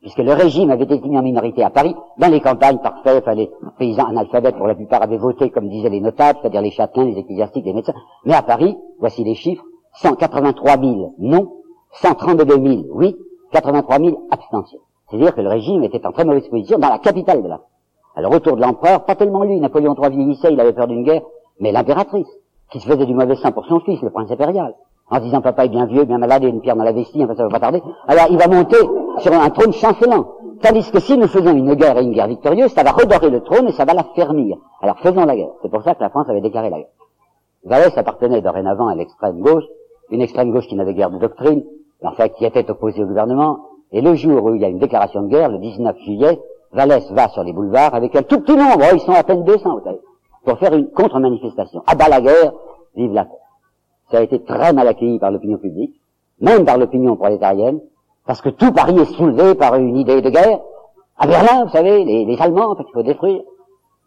puisque 0.01 0.17
le 0.17 0.33
régime 0.33 0.71
avait 0.71 0.83
été 0.83 0.99
mis 1.07 1.17
en 1.17 1.21
minorité 1.21 1.63
à 1.63 1.69
Paris, 1.69 1.95
dans 2.17 2.27
les 2.27 2.41
campagnes 2.41 2.79
parfaites, 2.79 3.25
les 3.35 3.49
paysans 3.77 4.05
analphabètes 4.05 4.57
pour 4.57 4.67
la 4.67 4.75
plupart 4.75 5.03
avaient 5.03 5.17
voté 5.17 5.49
comme 5.49 5.69
disaient 5.69 5.89
les 5.89 6.01
notables, 6.01 6.39
c'est-à-dire 6.41 6.61
les 6.61 6.71
châtelains, 6.71 7.05
les 7.05 7.17
ecclésiastiques, 7.19 7.65
les 7.65 7.73
médecins, 7.73 7.93
mais 8.25 8.33
à 8.33 8.41
Paris, 8.41 8.77
voici 8.99 9.23
les 9.23 9.35
chiffres, 9.35 9.63
183 9.93 10.77
000 10.77 11.13
non, 11.19 11.51
132 11.93 12.55
000 12.55 12.83
oui, 12.91 13.15
83 13.51 13.99
000 13.99 14.27
abstentions. 14.31 14.79
C'est-à-dire 15.09 15.33
que 15.35 15.41
le 15.41 15.49
régime 15.49 15.83
était 15.83 16.05
en 16.05 16.11
très 16.11 16.25
mauvaise 16.25 16.47
position 16.47 16.77
dans 16.77 16.89
la 16.89 16.99
capitale 16.99 17.41
de 17.43 17.47
la 17.47 17.59
alors 18.19 18.33
autour 18.33 18.57
de 18.57 18.61
l'empereur, 18.61 19.05
pas 19.05 19.15
tellement 19.15 19.43
lui, 19.43 19.59
Napoléon 19.61 19.95
III 19.95 20.09
vieillissait, 20.09 20.51
il 20.51 20.59
avait 20.59 20.73
peur 20.73 20.87
d'une 20.87 21.03
guerre, 21.03 21.21
mais 21.61 21.71
l'impératrice, 21.71 22.27
qui 22.69 22.81
se 22.81 22.85
faisait 22.85 23.05
du 23.05 23.13
mauvais 23.13 23.35
sang 23.35 23.53
pour 23.53 23.65
son 23.65 23.79
fils, 23.79 24.01
le 24.01 24.09
prince 24.09 24.29
impérial, 24.29 24.75
en 25.09 25.19
disant 25.19 25.39
papa 25.39 25.65
est 25.65 25.69
bien 25.69 25.85
vieux, 25.85 26.03
bien 26.03 26.17
malade, 26.17 26.43
et 26.43 26.47
une 26.47 26.59
pierre 26.59 26.75
dans 26.75 26.83
la 26.83 26.91
vestie, 26.91 27.23
enfin 27.23 27.35
ça 27.35 27.43
va 27.43 27.49
pas 27.49 27.59
tarder. 27.59 27.81
Alors 28.07 28.25
il 28.29 28.37
va 28.37 28.47
monter 28.47 28.77
sur 29.19 29.33
un 29.33 29.49
trône 29.49 29.71
chancelant. 29.71 30.35
Tandis 30.61 30.91
que 30.91 30.99
si 30.99 31.17
nous 31.17 31.27
faisons 31.27 31.53
une 31.55 31.73
guerre 31.75 31.97
et 31.97 32.03
une 32.03 32.11
guerre 32.11 32.27
victorieuse, 32.27 32.73
ça 32.73 32.83
va 32.83 32.91
redorer 32.91 33.29
le 33.29 33.41
trône 33.41 33.67
et 33.67 33.71
ça 33.71 33.85
va 33.85 33.93
l'affermir. 33.93 34.57
Alors 34.81 34.99
faisons 34.99 35.23
la 35.23 35.37
guerre. 35.37 35.51
C'est 35.61 35.71
pour 35.71 35.83
ça 35.83 35.95
que 35.95 36.01
la 36.03 36.09
France 36.09 36.27
avait 36.27 36.41
déclaré 36.41 36.69
la 36.69 36.79
guerre. 36.79 36.89
Vallès 37.63 37.97
appartenait 37.97 38.41
dorénavant 38.41 38.87
à 38.87 38.95
l'extrême 38.95 39.39
gauche, 39.39 39.63
une 40.09 40.21
extrême 40.21 40.51
gauche 40.51 40.67
qui 40.67 40.75
n'avait 40.75 40.93
guère 40.93 41.09
de 41.09 41.19
doctrine, 41.19 41.63
en 42.03 42.11
fait 42.11 42.33
qui 42.33 42.43
était 42.43 42.69
opposée 42.69 43.03
au 43.03 43.07
gouvernement, 43.07 43.68
et 43.91 44.01
le 44.01 44.15
jour 44.15 44.43
où 44.43 44.55
il 44.55 44.61
y 44.61 44.65
a 44.65 44.69
une 44.69 44.79
déclaration 44.79 45.23
de 45.23 45.27
guerre, 45.27 45.49
le 45.49 45.57
19 45.57 45.97
juillet, 45.99 46.39
Vallès 46.71 47.11
va 47.11 47.27
sur 47.29 47.43
les 47.43 47.53
boulevards 47.53 47.95
avec 47.95 48.15
un 48.15 48.21
tout 48.21 48.39
petit 48.41 48.55
nombre, 48.55 48.79
oh, 48.81 48.93
ils 48.93 48.99
sont 48.99 49.13
à 49.13 49.23
peine 49.23 49.43
200, 49.43 49.77
vous 49.77 49.83
savez, 49.83 49.99
pour 50.45 50.59
faire 50.59 50.73
une 50.73 50.89
contre-manifestation. 50.91 51.81
À 51.87 51.95
bas 51.95 52.09
la 52.09 52.21
guerre, 52.21 52.53
vive 52.95 53.13
la 53.13 53.25
paix. 53.25 53.31
Ça 54.11 54.17
a 54.19 54.21
été 54.21 54.43
très 54.43 54.73
mal 54.73 54.87
accueilli 54.87 55.19
par 55.19 55.31
l'opinion 55.31 55.57
publique, 55.57 55.99
même 56.39 56.65
par 56.65 56.77
l'opinion 56.77 57.15
prolétarienne, 57.15 57.79
parce 58.25 58.41
que 58.41 58.49
tout 58.49 58.71
Paris 58.71 58.97
est 58.99 59.13
soulevé 59.15 59.55
par 59.55 59.75
une 59.75 59.97
idée 59.97 60.21
de 60.21 60.29
guerre. 60.29 60.59
À 61.17 61.27
Berlin, 61.27 61.65
vous 61.65 61.71
savez, 61.71 62.05
les, 62.05 62.25
les 62.25 62.41
Allemands, 62.41 62.71
en 62.71 62.75
fait, 62.75 62.83
il 62.87 62.93
faut 62.93 63.03
détruire. 63.03 63.41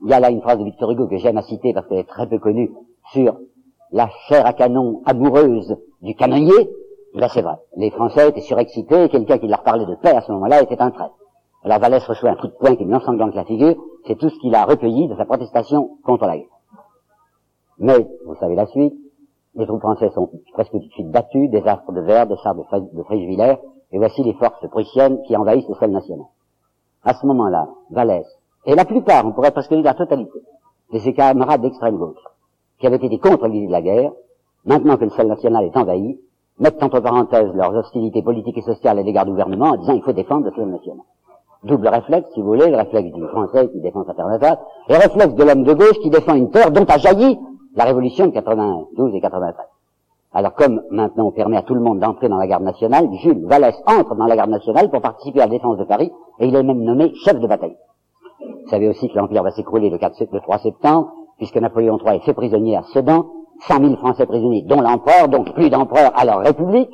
Il 0.05 0.11
y 0.11 0.13
a 0.13 0.21
là 0.21 0.31
une 0.31 0.41
phrase 0.41 0.59
de 0.59 0.65
Victor 0.65 0.91
Hugo 0.91 1.07
que 1.07 1.17
j'aime 1.17 1.37
à 1.37 1.43
citer 1.43 1.73
parce 1.73 1.87
qu'elle 1.87 1.99
est 1.99 2.09
très 2.09 2.29
peu 2.29 2.39
connue 2.39 2.73
sur 3.13 3.37
la 3.93 4.09
chair 4.29 4.47
à 4.47 4.53
canon 4.53 5.03
amoureuse 5.05 5.77
du 6.01 6.15
canonnier. 6.15 6.71
Là, 7.15 7.29
c'est 7.29 7.43
vrai. 7.43 7.57
Les 7.77 7.91
Français 7.91 8.29
étaient 8.29 8.41
surexcités 8.41 9.05
et 9.05 9.09
quelqu'un 9.09 9.39
qui 9.39 9.49
leur 9.49 9.63
parlait 9.63 9.87
de 9.87 9.95
paix 9.97 10.17
à 10.17 10.23
ce 10.23 10.33
moment-là 10.33 10.63
était 10.63 10.81
un 10.81 10.91
traître. 10.91 11.15
Alors 11.65 11.79
Vallès 11.79 12.05
reçoit 12.05 12.31
un 12.31 12.37
coup 12.37 12.49
de 12.49 12.53
poing 12.53 12.75
qui 12.75 12.85
lui 12.85 12.95
ensanglante 12.95 13.35
la 13.35 13.45
figure, 13.45 13.77
c'est 14.07 14.17
tout 14.19 14.29
ce 14.29 14.39
qu'il 14.41 14.55
a 14.55 14.65
recueilli 14.65 15.09
de 15.09 15.15
sa 15.15 15.25
protestation 15.25 15.99
contre 16.05 16.27
la 16.27 16.39
guerre. 16.39 16.47
Mais, 17.79 18.09
vous 18.27 18.35
savez 18.37 18.55
la 18.55 18.67
suite, 18.67 18.95
les 19.55 19.67
troupes 19.67 19.81
françaises 19.81 20.13
sont 20.13 20.31
presque 20.55 20.73
tout 20.73 20.79
de 20.79 20.91
suite 20.93 21.11
battues, 21.11 21.49
des 21.49 21.63
astres 21.67 21.93
de 21.93 22.01
verre, 22.01 22.27
des 22.27 22.37
chars 22.37 22.55
de, 22.55 22.63
et 23.93 23.99
voici 23.99 24.23
les 24.23 24.33
forces 24.35 24.67
prussiennes 24.69 25.23
qui 25.27 25.37
envahissent 25.37 25.69
le 25.69 25.75
sol 25.75 25.91
national. 25.91 26.27
À 27.05 27.15
ce 27.15 27.27
moment-là, 27.27 27.69
Vallès, 27.91 28.27
et 28.65 28.75
la 28.75 28.85
plupart, 28.85 29.27
on 29.27 29.33
pourrait 29.33 29.51
presque 29.51 29.75
dire 29.75 29.83
la 29.83 29.95
totalité, 29.95 30.41
de 30.93 30.99
ses 30.99 31.13
camarades 31.13 31.61
d'extrême 31.61 31.97
gauche, 31.97 32.25
qui 32.79 32.87
avaient 32.87 32.97
été 32.97 33.19
contre 33.19 33.47
l'idée 33.47 33.67
de 33.67 33.73
la 33.73 33.83
guerre, 33.83 34.13
maintenant 34.65 34.97
que 34.97 35.05
le 35.05 35.11
sol 35.11 35.27
national 35.27 35.65
est 35.65 35.77
envahi, 35.77 36.19
mettent 36.59 36.83
entre 36.83 37.01
parenthèses 37.01 37.53
leurs 37.55 37.75
hostilités 37.75 38.23
politiques 38.23 38.59
et 38.59 38.63
sociales 38.63 38.99
à 38.99 39.03
l'égard 39.03 39.25
du 39.25 39.31
gouvernement 39.31 39.71
en 39.71 39.77
disant 39.77 39.95
il 39.95 40.03
faut 40.03 40.13
défendre 40.13 40.47
le 40.47 40.53
sol 40.53 40.69
national. 40.69 41.05
Double 41.65 41.89
réflexe, 41.89 42.29
si 42.35 42.41
vous 42.41 42.49
voulez, 42.49 42.71
le 42.71 42.77
réflexe 42.77 43.13
du 43.13 43.25
français 43.29 43.69
qui 43.69 43.81
défend 43.81 44.05
sa 44.05 44.15
terre 44.15 44.27
natale, 44.27 44.59
et 44.89 44.95
le 44.95 44.99
réflexe 44.99 45.35
de 45.35 45.45
l'homme 45.45 45.63
de 45.63 45.75
gauche 45.75 45.99
qui 46.03 46.11
défend 46.11 46.35
une 46.35 46.51
terre 46.51 46.73
dont 46.73 46.85
a 46.85 46.99
jailli 46.99 47.39
la 47.77 47.85
révolution 47.85 48.27
de 48.27 48.33
92 48.33 49.15
et 49.15 49.21
93. 49.21 49.67
Alors 50.35 50.55
comme 50.55 50.83
maintenant 50.91 51.27
on 51.27 51.31
permet 51.31 51.57
à 51.57 51.63
tout 51.63 51.75
le 51.75 51.81
monde 51.81 52.01
d'entrer 52.01 52.29
dans 52.29 52.39
la 52.39 52.47
garde 52.47 52.65
nationale, 52.65 53.09
Jules 53.23 53.47
Vallès 53.47 53.77
entre 53.87 54.15
dans 54.15 54.27
la 54.27 54.35
garde 54.35 54.51
nationale 54.51 54.91
pour 54.91 55.01
participer 55.01 55.41
à 55.41 55.47
la 55.47 55.51
défense 55.51 55.79
de 55.79 55.85
Paris, 55.85 56.11
et 56.41 56.47
il 56.47 56.57
est 56.57 56.63
même 56.63 56.83
nommé 56.83 57.13
chef 57.25 57.39
de 57.39 57.47
bataille. 57.47 57.77
Vous 58.41 58.71
savez 58.71 58.89
aussi 58.89 59.09
que 59.09 59.17
l'Empire 59.17 59.43
va 59.43 59.51
s'écrouler 59.51 59.91
le, 59.91 59.99
4, 59.99 60.33
le 60.33 60.41
3 60.41 60.59
septembre, 60.59 61.13
puisque 61.37 61.57
Napoléon 61.57 61.99
III 61.99 62.17
est 62.17 62.25
fait 62.25 62.35
prisonnier 62.35 62.77
à 62.77 62.83
Sedan, 62.83 63.27
100 63.69 63.79
000 63.81 63.97
Français 63.97 64.27
prisonniers, 64.27 64.63
dont 64.63 64.81
l'empereur, 64.81 65.29
donc 65.29 65.53
plus 65.55 65.71
d'empereur 65.71 66.11
à 66.15 66.25
leur 66.25 66.41
République, 66.41 66.91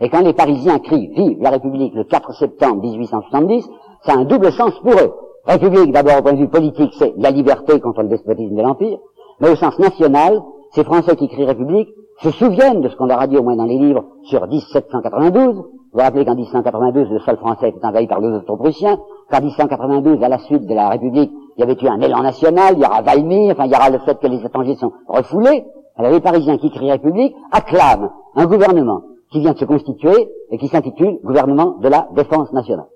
et 0.00 0.08
quand 0.08 0.22
les 0.22 0.32
Parisiens 0.32 0.78
crient 0.78 1.10
«Vive 1.16 1.40
la 1.40 1.50
République» 1.50 1.94
le 1.96 2.04
4 2.04 2.32
septembre 2.34 2.82
1870, 2.82 3.68
ça 4.02 4.12
a 4.12 4.16
un 4.16 4.24
double 4.24 4.50
sens 4.52 4.72
pour 4.80 4.92
eux. 4.92 5.14
République, 5.46 5.92
d'abord 5.92 6.18
au 6.18 6.22
point 6.22 6.32
de 6.32 6.38
vue 6.38 6.48
politique, 6.48 6.92
c'est 6.98 7.14
la 7.16 7.30
liberté 7.30 7.80
contre 7.80 8.02
le 8.02 8.08
despotisme 8.08 8.54
de 8.54 8.62
l'Empire, 8.62 8.98
mais 9.40 9.50
au 9.50 9.56
sens 9.56 9.78
national, 9.78 10.40
ces 10.72 10.84
Français 10.84 11.16
qui 11.16 11.28
crient 11.28 11.44
République 11.44 11.88
se 12.20 12.30
souviennent 12.30 12.80
de 12.80 12.88
ce 12.88 12.96
qu'on 12.96 13.06
leur 13.06 13.20
a 13.20 13.26
dit 13.26 13.36
au 13.36 13.42
moins 13.42 13.56
dans 13.56 13.64
les 13.64 13.78
livres 13.78 14.04
sur 14.24 14.46
1792. 14.46 15.56
Vous 15.56 15.64
vous 15.92 16.00
rappelez 16.00 16.24
qu'en 16.24 16.34
1792, 16.34 17.10
le 17.10 17.18
sol 17.20 17.36
français 17.36 17.68
était 17.68 17.84
envahi 17.84 18.06
par 18.06 18.20
les 18.20 18.28
Austro-Prussiens, 18.28 18.98
qu'en 19.30 19.40
1792, 19.40 20.22
à 20.22 20.28
la 20.28 20.38
suite 20.38 20.66
de 20.66 20.74
la 20.74 20.88
République, 20.88 21.30
il 21.56 21.60
y 21.60 21.62
avait 21.64 21.76
eu 21.80 21.88
un 21.88 22.00
élan 22.00 22.22
national, 22.22 22.74
il 22.76 22.82
y 22.82 22.86
aura 22.86 23.02
Valmy, 23.02 23.52
enfin 23.52 23.66
il 23.66 23.72
y 23.72 23.74
aura 23.74 23.90
le 23.90 23.98
fait 23.98 24.18
que 24.18 24.26
les 24.26 24.42
étrangers 24.44 24.76
sont 24.76 24.92
refoulés. 25.06 25.64
Alors 25.96 26.12
les 26.12 26.20
Parisiens 26.20 26.58
qui 26.58 26.70
crient 26.70 26.92
République 26.92 27.34
acclament 27.50 28.10
un 28.34 28.46
gouvernement 28.46 29.02
qui 29.30 29.40
vient 29.40 29.52
de 29.52 29.58
se 29.58 29.64
constituer 29.64 30.28
et 30.50 30.58
qui 30.58 30.68
s'intitule 30.68 31.18
gouvernement 31.22 31.78
de 31.80 31.88
la 31.88 32.08
défense 32.14 32.52
nationale. 32.52 32.88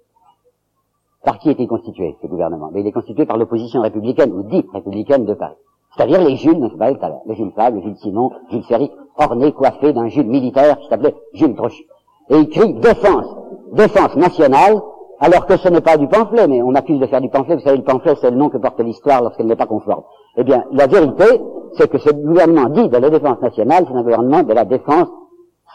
Par 1.25 1.39
qui 1.39 1.51
est-il 1.51 1.67
constitué, 1.67 2.17
ce 2.23 2.27
gouvernement? 2.27 2.71
Il 2.75 2.87
est 2.87 2.93
constitué 2.93 3.27
par 3.27 3.37
l'opposition 3.37 3.81
républicaine, 3.81 4.33
ou 4.33 4.43
dite 4.45 4.67
républicaine 4.73 5.25
de 5.25 5.35
Paris. 5.35 5.57
C'est-à-dire 5.97 6.21
les 6.23 6.37
Jules, 6.37 6.61
dont 6.61 6.69
je 6.69 6.77
parlais 6.77 6.95
tout 6.95 7.35
Jules 7.35 7.53
Favre, 7.53 7.77
le 7.77 7.83
Jules 7.83 7.97
Simon, 7.97 8.31
Jules 8.51 8.65
Ferry, 8.65 8.91
orné, 9.17 9.53
coiffé 9.53 9.93
d'un 9.93 10.09
Jules 10.09 10.29
militaire 10.29 10.79
qui 10.79 10.89
s'appelait 10.89 11.15
Jules 11.33 11.55
Trochu. 11.55 11.85
Et 12.29 12.39
il 12.39 12.49
crie 12.49 12.75
défense, 12.75 13.27
défense 13.73 14.15
nationale, 14.17 14.81
alors 15.21 15.47
que 15.47 15.57
ce 15.57 15.69
n'est 15.69 15.81
pas 15.81 15.97
du 15.97 16.09
pamphlet, 16.09 16.47
mais 16.47 16.63
on 16.63 16.75
accuse 16.75 17.01
de 17.01 17.07
faire 17.07 17.21
du 17.21 17.31
pamphlet. 17.31 17.57
Vous 17.57 17.63
savez, 17.63 17.79
le 17.79 17.85
pamphlet, 17.85 18.15
c'est 18.21 18.31
le 18.31 18.37
nom 18.37 18.49
que 18.49 18.59
porte 18.59 18.81
l'histoire 18.81 19.23
lorsqu'elle 19.23 19.47
n'est 19.47 19.57
pas 19.57 19.67
conforme. 19.67 20.03
Eh 20.37 20.45
bien, 20.45 20.65
la 20.73 20.87
vérité, 20.87 21.25
c'est 21.73 21.91
que 21.91 21.99
ce 21.99 22.11
gouvernement 22.11 22.69
dit 22.69 22.89
de 22.89 22.97
la 22.97 23.11
défense 23.11 23.41
nationale, 23.41 23.85
c'est 23.89 23.97
un 23.97 24.03
gouvernement 24.03 24.43
de 24.43 24.53
la 24.53 24.65
défense 24.65 25.09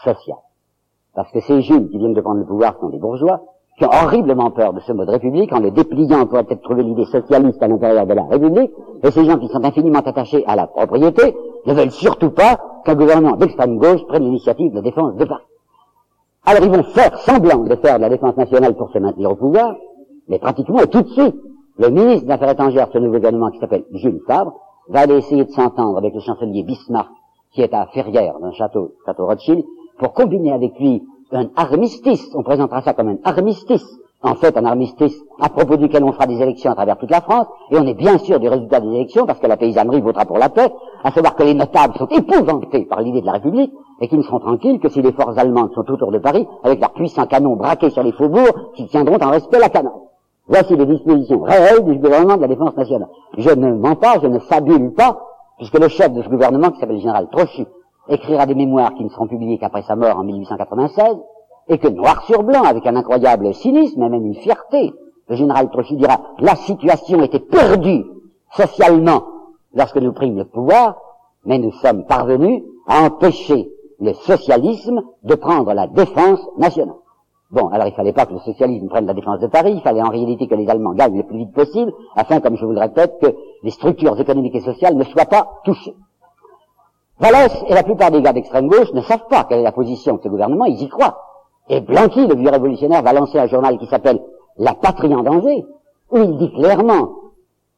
sociale. 0.04 0.38
Parce 1.14 1.30
que 1.32 1.40
ces 1.40 1.60
Jules 1.60 1.88
qui 1.90 1.98
viennent 1.98 2.14
de 2.14 2.20
prendre 2.20 2.38
le 2.38 2.46
pouvoir 2.46 2.76
sont 2.80 2.88
des 2.88 2.98
bourgeois, 2.98 3.40
qui 3.78 3.84
ont 3.84 3.90
horriblement 3.90 4.50
peur 4.50 4.72
de 4.72 4.80
ce 4.80 4.92
mode 4.92 5.08
république, 5.08 5.52
en 5.52 5.60
le 5.60 5.70
dépliant, 5.70 6.22
on 6.22 6.26
pourrait 6.26 6.44
peut-être 6.44 6.62
trouver 6.62 6.82
l'idée 6.82 7.04
socialiste 7.06 7.62
à 7.62 7.68
l'intérieur 7.68 8.06
de 8.06 8.14
la 8.14 8.24
République, 8.24 8.70
et 9.02 9.10
ces 9.10 9.24
gens 9.24 9.38
qui 9.38 9.48
sont 9.48 9.64
infiniment 9.64 10.00
attachés 10.00 10.44
à 10.46 10.56
la 10.56 10.66
propriété 10.66 11.34
ne 11.66 11.74
veulent 11.74 11.90
surtout 11.90 12.30
pas 12.30 12.58
qu'un 12.84 12.94
gouvernement 12.94 13.36
d'extrême 13.36 13.78
gauche 13.78 14.04
prenne 14.06 14.24
l'initiative 14.24 14.72
de 14.72 14.80
défense 14.80 15.16
de 15.16 15.24
Paris. 15.24 15.44
Alors 16.44 16.64
ils 16.64 16.70
vont 16.70 16.82
faire 16.82 17.18
semblant 17.18 17.64
de 17.64 17.76
faire 17.76 17.96
de 17.96 18.02
la 18.02 18.08
défense 18.08 18.36
nationale 18.36 18.74
pour 18.74 18.90
se 18.90 18.98
maintenir 18.98 19.30
au 19.30 19.36
pouvoir, 19.36 19.76
mais 20.28 20.38
pratiquement 20.38 20.84
tout 20.90 21.02
de 21.02 21.08
suite, 21.08 21.36
le 21.78 21.88
ministre 21.88 22.26
des 22.26 22.32
Affaires 22.32 22.50
étrangères 22.50 22.88
ce 22.92 22.98
nouveau 22.98 23.16
gouvernement 23.16 23.50
qui 23.50 23.58
s'appelle 23.58 23.84
Jules 23.92 24.20
Fabre 24.26 24.54
va 24.88 25.00
aller 25.00 25.18
essayer 25.18 25.44
de 25.44 25.50
s'entendre 25.50 25.98
avec 25.98 26.14
le 26.14 26.20
chancelier 26.20 26.64
Bismarck, 26.64 27.10
qui 27.52 27.62
est 27.62 27.72
à 27.72 27.86
Ferrières, 27.86 28.40
dans 28.40 28.48
le 28.48 28.54
château, 28.54 28.92
château 29.06 29.26
Rothschild, 29.26 29.64
pour 29.98 30.12
combiner 30.14 30.52
avec 30.52 30.78
lui 30.80 31.02
un 31.30 31.48
armistice, 31.56 32.28
on 32.34 32.42
présentera 32.42 32.82
ça 32.82 32.92
comme 32.92 33.08
un 33.08 33.18
armistice, 33.24 33.86
en 34.22 34.34
fait 34.34 34.56
un 34.56 34.64
armistice 34.64 35.16
à 35.40 35.48
propos 35.48 35.76
duquel 35.76 36.04
on 36.04 36.12
fera 36.12 36.26
des 36.26 36.40
élections 36.40 36.70
à 36.70 36.74
travers 36.74 36.96
toute 36.96 37.10
la 37.10 37.20
France, 37.20 37.46
et 37.70 37.76
on 37.76 37.86
est 37.86 37.94
bien 37.94 38.18
sûr 38.18 38.38
du 38.38 38.48
résultat 38.48 38.80
des 38.80 38.88
élections, 38.88 39.26
parce 39.26 39.40
que 39.40 39.46
la 39.46 39.56
paysannerie 39.56 40.00
votera 40.00 40.24
pour 40.24 40.38
la 40.38 40.48
paix, 40.48 40.72
à 41.02 41.10
savoir 41.10 41.34
que 41.34 41.42
les 41.42 41.54
notables 41.54 41.94
sont 41.96 42.06
épouvantés 42.06 42.84
par 42.84 43.00
l'idée 43.00 43.20
de 43.20 43.26
la 43.26 43.32
République, 43.32 43.72
et 44.00 44.08
qu'ils 44.08 44.18
ne 44.18 44.22
seront 44.22 44.40
tranquilles 44.40 44.80
que 44.80 44.88
si 44.88 45.02
les 45.02 45.12
forces 45.12 45.38
allemandes 45.38 45.72
sont 45.74 45.88
autour 45.90 46.10
de 46.12 46.18
Paris, 46.18 46.46
avec 46.62 46.80
leurs 46.80 46.92
puissants 46.92 47.26
canons 47.26 47.56
braqués 47.56 47.90
sur 47.90 48.02
les 48.02 48.12
faubourgs, 48.12 48.72
qui 48.74 48.86
tiendront 48.86 49.18
en 49.20 49.30
respect 49.30 49.58
la 49.58 49.68
canonne. 49.68 49.92
Voici 50.48 50.76
les 50.76 50.86
dispositions 50.86 51.42
réelles 51.42 51.84
du 51.84 51.98
gouvernement 51.98 52.36
de 52.36 52.42
la 52.42 52.48
défense 52.48 52.76
nationale. 52.76 53.08
Je 53.38 53.50
ne 53.50 53.74
mens 53.74 53.94
pas, 53.94 54.14
je 54.20 54.26
ne 54.26 54.38
fabule 54.40 54.92
pas, 54.92 55.18
puisque 55.56 55.78
le 55.78 55.88
chef 55.88 56.12
de 56.12 56.22
ce 56.22 56.28
gouvernement, 56.28 56.70
qui 56.70 56.80
s'appelle 56.80 56.96
le 56.96 57.00
général 57.00 57.28
Trochu, 57.30 57.64
écrira 58.08 58.46
des 58.46 58.54
mémoires 58.54 58.94
qui 58.94 59.04
ne 59.04 59.08
seront 59.08 59.28
publiées 59.28 59.58
qu'après 59.58 59.82
sa 59.82 59.94
mort 59.94 60.18
en 60.18 60.24
1896, 60.24 61.16
et 61.68 61.78
que 61.78 61.88
noir 61.88 62.24
sur 62.24 62.42
blanc, 62.42 62.64
avec 62.64 62.86
un 62.86 62.96
incroyable 62.96 63.54
cynisme 63.54 64.02
et 64.02 64.08
même 64.08 64.26
une 64.26 64.34
fierté, 64.34 64.92
le 65.28 65.36
général 65.36 65.70
Trochu 65.70 65.96
dira 65.96 66.20
la 66.38 66.56
situation 66.56 67.22
était 67.22 67.40
perdue 67.40 68.04
socialement 68.50 69.22
lorsque 69.74 69.96
nous 69.96 70.12
prîmes 70.12 70.36
le 70.36 70.44
pouvoir, 70.44 70.96
mais 71.44 71.58
nous 71.58 71.72
sommes 71.72 72.04
parvenus 72.04 72.62
à 72.86 73.04
empêcher 73.04 73.70
le 74.00 74.12
socialisme 74.14 75.02
de 75.22 75.34
prendre 75.34 75.72
la 75.72 75.86
défense 75.86 76.40
nationale. 76.58 76.96
Bon, 77.50 77.68
alors 77.68 77.86
il 77.86 77.92
fallait 77.92 78.12
pas 78.12 78.26
que 78.26 78.32
le 78.32 78.40
socialisme 78.40 78.88
prenne 78.88 79.06
la 79.06 79.14
défense 79.14 79.38
de 79.40 79.46
Paris, 79.46 79.72
il 79.74 79.82
fallait 79.82 80.02
en 80.02 80.08
réalité 80.08 80.48
que 80.48 80.54
les 80.54 80.68
Allemands 80.68 80.94
gagnent 80.94 81.18
le 81.18 81.22
plus 81.22 81.38
vite 81.38 81.52
possible, 81.52 81.92
afin, 82.16 82.40
comme 82.40 82.56
je 82.56 82.64
vous 82.64 82.72
le 82.72 82.80
répète, 82.80 83.18
que 83.20 83.34
les 83.62 83.70
structures 83.70 84.18
économiques 84.18 84.54
et 84.54 84.60
sociales 84.60 84.96
ne 84.96 85.04
soient 85.04 85.26
pas 85.26 85.60
touchées. 85.64 85.94
Vallès 87.20 87.52
et 87.68 87.74
la 87.74 87.82
plupart 87.82 88.10
des 88.10 88.22
gars 88.22 88.32
d'extrême 88.32 88.68
gauche 88.68 88.92
ne 88.94 89.02
savent 89.02 89.28
pas 89.28 89.44
quelle 89.44 89.60
est 89.60 89.64
la 89.64 89.72
position 89.72 90.16
de 90.16 90.22
ce 90.22 90.28
gouvernement, 90.28 90.64
ils 90.64 90.82
y 90.82 90.88
croient. 90.88 91.31
Et 91.72 91.80
Blanqui, 91.80 92.26
le 92.26 92.36
vieux 92.36 92.50
révolutionnaire, 92.50 93.02
va 93.02 93.14
lancer 93.14 93.38
un 93.38 93.46
journal 93.46 93.78
qui 93.78 93.86
s'appelle 93.86 94.20
La 94.58 94.74
patrie 94.74 95.14
en 95.14 95.22
danger, 95.22 95.64
où 96.10 96.18
il 96.18 96.36
dit 96.36 96.52
clairement, 96.52 97.12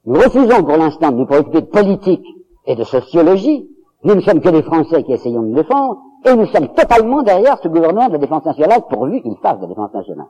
nous 0.05 0.17
refusons 0.17 0.65
pour 0.65 0.77
l'instant 0.77 1.13
de 1.13 1.19
nous 1.19 1.27
préoccuper 1.27 1.61
de 1.61 1.67
politique 1.67 2.27
et 2.67 2.75
de 2.75 2.83
sociologie, 2.83 3.71
nous 4.03 4.17
ne 4.17 4.21
sommes 4.21 4.41
que 4.41 4.49
des 4.49 4.65
Français 4.65 5.05
qui 5.05 5.13
essayons 5.13 5.43
de 5.43 5.47
nous 5.47 5.55
défendre, 5.55 5.99
et 6.27 6.35
nous 6.35 6.47
sommes 6.47 6.75
totalement 6.75 7.23
derrière 7.23 7.57
ce 7.63 7.69
gouvernement 7.69 8.09
de 8.09 8.15
la 8.15 8.19
défense 8.19 8.45
nationale, 8.45 8.83
pourvu 8.91 9.23
qu'il 9.23 9.37
fasse 9.37 9.59
de 9.59 9.63
la 9.63 9.69
défense 9.69 9.95
nationale. 9.95 10.27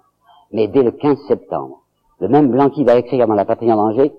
Mais 0.53 0.69
dès 0.69 0.83
le 0.83 0.91
15 0.91 1.17
septembre, 1.27 1.81
le 2.21 2.29
même 2.29 2.49
Blanqui 2.49 2.85
va 2.85 2.97
écrire 2.97 3.27
dans 3.27 3.33
La 3.33 3.47
patrie 3.47 3.73
en 3.73 3.77
danger, 3.77 4.13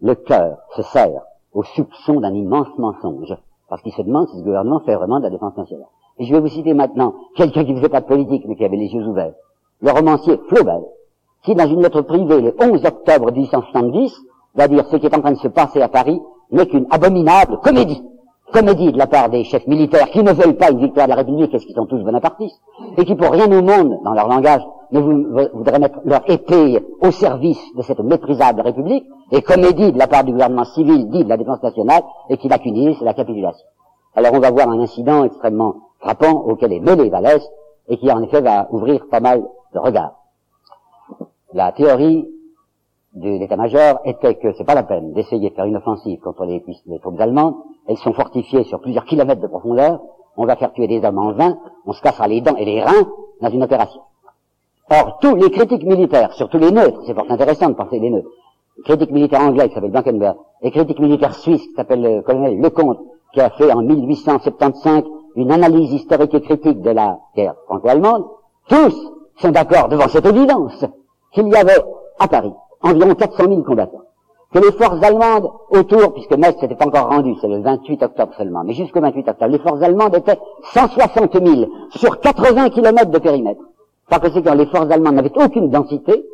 le 0.00 0.14
cœur 0.14 0.56
se 0.74 0.80
serre 0.80 1.20
au 1.52 1.64
soupçon 1.64 2.20
d'un 2.20 2.32
immense 2.32 2.68
mensonge 2.78 3.36
parce 3.68 3.82
qu'il 3.82 3.92
se 3.92 4.00
demande 4.00 4.26
si 4.28 4.38
ce 4.38 4.42
gouvernement 4.42 4.80
fait 4.80 4.94
vraiment 4.94 5.18
de 5.18 5.24
la 5.24 5.30
défense 5.30 5.54
nationale. 5.54 5.88
Et 6.18 6.24
je 6.24 6.32
vais 6.32 6.40
vous 6.40 6.48
citer 6.48 6.72
maintenant 6.74 7.14
quelqu'un 7.36 7.64
qui 7.64 7.72
ne 7.72 7.76
faisait 7.76 7.88
pas 7.88 8.00
de 8.00 8.06
politique, 8.06 8.44
mais 8.46 8.56
qui 8.56 8.64
avait 8.64 8.76
les 8.76 8.88
yeux 8.88 9.06
ouverts. 9.06 9.34
Le 9.80 9.90
romancier 9.90 10.40
Flaubert, 10.48 10.80
qui 11.44 11.54
dans 11.54 11.66
une 11.66 11.82
lettre 11.82 12.02
privée 12.02 12.40
le 12.40 12.54
11 12.58 12.84
octobre 12.84 13.32
1870, 13.32 14.14
va 14.54 14.68
dire 14.68 14.86
ce 14.90 14.96
qui 14.96 15.06
est 15.06 15.14
en 15.14 15.20
train 15.20 15.32
de 15.32 15.38
se 15.38 15.48
passer 15.48 15.82
à 15.82 15.88
Paris 15.88 16.20
n'est 16.50 16.66
qu'une 16.66 16.86
abominable 16.90 17.58
comédie. 17.62 18.02
Comédie 18.52 18.92
de 18.92 18.98
la 18.98 19.06
part 19.06 19.28
des 19.28 19.44
chefs 19.44 19.66
militaires 19.66 20.08
qui 20.10 20.22
ne 20.22 20.32
veulent 20.32 20.56
pas 20.56 20.70
une 20.70 20.78
victoire 20.78 21.06
de 21.06 21.10
la 21.10 21.16
République, 21.16 21.50
parce 21.50 21.64
qu'ils 21.64 21.74
sont 21.74 21.86
tous 21.86 22.02
bonapartistes, 22.02 22.60
et 22.96 23.04
qui 23.04 23.14
pour 23.14 23.30
rien 23.30 23.46
au 23.46 23.62
monde, 23.62 23.98
dans 24.04 24.14
leur 24.14 24.28
langage, 24.28 24.62
ne 24.92 25.00
voudraient 25.00 25.80
mettre 25.80 25.98
leur 26.04 26.22
épée 26.30 26.78
au 27.00 27.10
service 27.10 27.60
de 27.76 27.82
cette 27.82 27.98
méprisable 27.98 28.60
République, 28.60 29.04
et 29.32 29.42
comédie 29.42 29.92
de 29.92 29.98
la 29.98 30.06
part 30.06 30.24
du 30.24 30.32
gouvernement 30.32 30.64
civil 30.64 31.10
dit 31.10 31.24
de 31.24 31.28
la 31.28 31.36
défense 31.36 31.62
nationale, 31.62 32.02
et 32.30 32.36
qui 32.36 32.48
qu'une 32.48 32.76
idée, 32.76 32.96
c'est 32.98 33.04
la 33.04 33.14
capitulation. 33.14 33.66
Alors 34.14 34.32
on 34.32 34.40
va 34.40 34.50
voir 34.50 34.70
un 34.70 34.80
incident 34.80 35.24
extrêmement 35.24 35.74
frappant 36.00 36.32
auquel 36.32 36.72
est 36.72 36.80
mêlé 36.80 37.08
Vallès, 37.10 37.42
et 37.88 37.96
qui 37.98 38.10
en 38.10 38.22
effet 38.22 38.40
va 38.40 38.68
ouvrir 38.70 39.06
pas 39.10 39.20
mal 39.20 39.44
de 39.74 39.78
regards. 39.78 40.14
La 41.52 41.72
théorie 41.72 42.28
de 43.14 43.30
l'état-major 43.38 44.00
était 44.04 44.34
que 44.34 44.52
c'est 44.54 44.64
pas 44.64 44.74
la 44.74 44.82
peine 44.82 45.12
d'essayer 45.12 45.50
de 45.50 45.54
faire 45.54 45.64
une 45.64 45.76
offensive 45.76 46.20
contre 46.20 46.44
les, 46.44 46.62
troupes 47.00 47.20
allemandes. 47.20 47.54
Elles 47.88 47.96
sont 47.96 48.12
fortifiées 48.12 48.64
sur 48.64 48.80
plusieurs 48.80 49.04
kilomètres 49.04 49.40
de 49.40 49.46
profondeur. 49.46 50.00
On 50.36 50.44
va 50.44 50.56
faire 50.56 50.72
tuer 50.72 50.86
des 50.86 51.02
hommes 51.04 51.18
en 51.18 51.32
vain. 51.32 51.56
On 51.86 51.92
se 51.92 52.02
cassera 52.02 52.28
les 52.28 52.40
dents 52.42 52.56
et 52.56 52.64
les 52.64 52.82
reins 52.82 53.08
dans 53.40 53.50
une 53.50 53.62
opération. 53.62 54.02
Or, 54.90 55.18
tous 55.20 55.34
les 55.34 55.50
critiques 55.50 55.84
militaires, 55.84 56.32
surtout 56.34 56.58
les 56.58 56.70
neutres, 56.70 57.00
c'est 57.06 57.14
fort 57.14 57.26
intéressant 57.28 57.70
de 57.70 57.74
penser 57.74 57.98
les 57.98 58.10
neutres, 58.10 58.28
critique 58.84 59.10
militaire 59.10 59.40
anglais 59.40 59.68
qui 59.68 59.74
s'appelle 59.74 59.90
Blankenberg, 59.90 60.36
et 60.62 60.70
critique 60.70 61.00
militaire 61.00 61.34
suisse 61.34 61.66
qui 61.66 61.74
s'appelle 61.74 62.02
le 62.02 62.22
colonel 62.22 62.60
Lecomte, 62.60 62.98
qui 63.32 63.40
a 63.40 63.50
fait 63.50 63.72
en 63.72 63.82
1875 63.82 65.02
une 65.36 65.52
analyse 65.52 65.92
historique 65.92 66.34
et 66.34 66.40
critique 66.40 66.80
de 66.80 66.90
la 66.90 67.18
guerre 67.36 67.54
franco-allemande, 67.66 68.24
tous 68.68 69.12
sont 69.36 69.50
d'accord 69.50 69.88
devant 69.88 70.08
cette 70.08 70.26
évidence 70.26 70.84
qu'il 71.32 71.48
y 71.48 71.56
avait 71.56 71.82
à 72.18 72.26
Paris 72.26 72.52
environ 72.82 73.14
400 73.14 73.44
000 73.48 73.62
combattants, 73.62 74.02
que 74.52 74.58
les 74.58 74.72
forces 74.72 75.02
allemandes 75.02 75.50
autour, 75.70 76.12
puisque 76.12 76.36
Metz 76.36 76.60
n'était 76.62 76.74
pas 76.74 76.86
encore 76.86 77.08
rendu, 77.08 77.34
c'est 77.40 77.48
le 77.48 77.60
28 77.60 78.02
octobre 78.02 78.32
seulement, 78.36 78.62
mais 78.64 78.72
jusqu'au 78.72 79.00
28 79.00 79.28
octobre, 79.28 79.52
les 79.52 79.58
forces 79.58 79.82
allemandes 79.82 80.14
étaient 80.14 80.38
160 80.72 81.44
000 81.44 81.70
sur 81.90 82.20
80 82.20 82.70
km 82.70 83.10
de 83.10 83.18
périmètre. 83.18 83.60
Par 84.08 84.20
conséquent, 84.20 84.54
les 84.54 84.66
forces 84.66 84.90
allemandes 84.90 85.16
n'avaient 85.16 85.32
aucune 85.36 85.70
densité, 85.70 86.24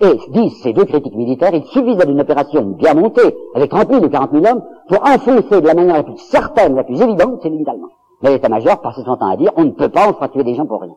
Et 0.00 0.16
disent 0.30 0.62
ces 0.62 0.72
deux 0.72 0.84
critiques 0.84 1.16
militaires, 1.16 1.52
il 1.52 1.64
suffisait 1.64 2.06
d'une 2.06 2.20
opération 2.20 2.62
bien 2.62 2.94
montée, 2.94 3.36
avec 3.54 3.68
30 3.70 3.90
000 3.90 4.04
ou 4.04 4.08
40 4.08 4.30
000 4.32 4.44
hommes, 4.46 4.62
pour 4.88 5.02
enfoncer 5.02 5.60
de 5.60 5.66
la 5.66 5.74
manière 5.74 5.96
la 5.96 6.02
plus 6.04 6.18
certaine, 6.18 6.76
la 6.76 6.84
plus 6.84 7.00
évidente, 7.02 7.40
c'est 7.42 7.48
l'ennemi 7.48 7.68
allemand. 7.68 7.88
Mais 8.22 8.30
l'état-major 8.30 8.80
passait 8.80 9.02
son 9.04 9.16
temps 9.16 9.30
à 9.30 9.36
dire, 9.36 9.52
on 9.56 9.64
ne 9.64 9.70
peut 9.70 9.88
pas, 9.88 10.08
on 10.08 10.12
fera 10.14 10.28
tuer 10.28 10.44
des 10.44 10.54
gens 10.54 10.66
pour 10.66 10.80
rien. 10.80 10.94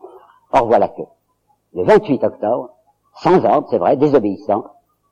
Or 0.52 0.66
voilà 0.66 0.88
que, 0.88 1.02
le 1.74 1.84
28 1.84 2.24
octobre, 2.24 2.70
sans 3.14 3.44
ordre, 3.44 3.68
c'est 3.70 3.78
vrai, 3.78 3.96
désobéissant, 3.96 4.64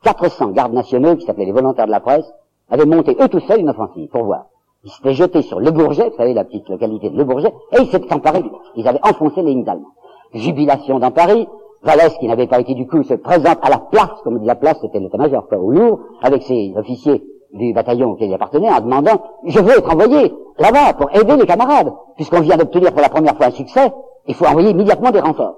400 0.02 0.50
gardes 0.50 0.72
nationaux, 0.72 1.16
qui 1.16 1.26
s'appelaient 1.26 1.46
les 1.46 1.52
volontaires 1.52 1.86
de 1.86 1.90
la 1.90 2.00
presse, 2.00 2.30
avaient 2.70 2.86
monté 2.86 3.16
eux 3.20 3.28
tout 3.28 3.40
seuls 3.40 3.60
une 3.60 3.70
offensive, 3.70 4.08
pour 4.10 4.24
voir. 4.24 4.46
Ils 4.84 4.90
s'étaient 4.90 5.14
jetés 5.14 5.42
sur 5.42 5.60
Le 5.60 5.70
Bourget, 5.70 6.08
vous 6.08 6.16
savez, 6.16 6.34
la 6.34 6.44
petite 6.44 6.68
localité 6.68 7.10
de 7.10 7.16
Le 7.16 7.24
Bourget, 7.24 7.52
et 7.72 7.82
ils 7.82 7.90
s'étaient 7.90 8.12
emparés 8.12 8.42
Ils 8.76 8.88
avaient 8.88 9.00
enfoncé 9.02 9.42
les 9.42 9.54
lignes 9.54 9.68
allemands. 9.68 9.92
Jubilation 10.32 10.98
dans 10.98 11.10
Paris, 11.10 11.46
Vallès, 11.82 12.16
qui 12.18 12.26
n'avait 12.26 12.46
pas 12.46 12.60
été 12.60 12.74
du 12.74 12.86
coup, 12.86 13.02
se 13.02 13.14
présente 13.14 13.58
à 13.62 13.68
la 13.68 13.78
place, 13.78 14.20
comme 14.24 14.38
dit 14.38 14.46
la 14.46 14.54
place, 14.54 14.78
c'était 14.80 15.00
l'état-major, 15.00 15.46
au 15.52 15.70
Louvre, 15.70 16.00
avec 16.22 16.42
ses 16.42 16.72
officiers 16.76 17.22
du 17.52 17.72
bataillon 17.72 18.10
auquel 18.10 18.28
il 18.28 18.34
appartenait, 18.34 18.70
en 18.70 18.80
demandant, 18.80 19.20
je 19.44 19.58
veux 19.58 19.78
être 19.78 19.92
envoyé 19.92 20.34
là-bas 20.58 20.94
pour 20.94 21.10
aider 21.14 21.36
les 21.36 21.46
camarades, 21.46 21.92
puisqu'on 22.16 22.40
vient 22.40 22.56
d'obtenir 22.56 22.92
pour 22.92 23.00
la 23.00 23.08
première 23.08 23.36
fois 23.36 23.46
un 23.46 23.50
succès, 23.50 23.92
il 24.26 24.34
faut 24.34 24.46
envoyer 24.46 24.70
immédiatement 24.70 25.10
des 25.10 25.20
renforts. 25.20 25.56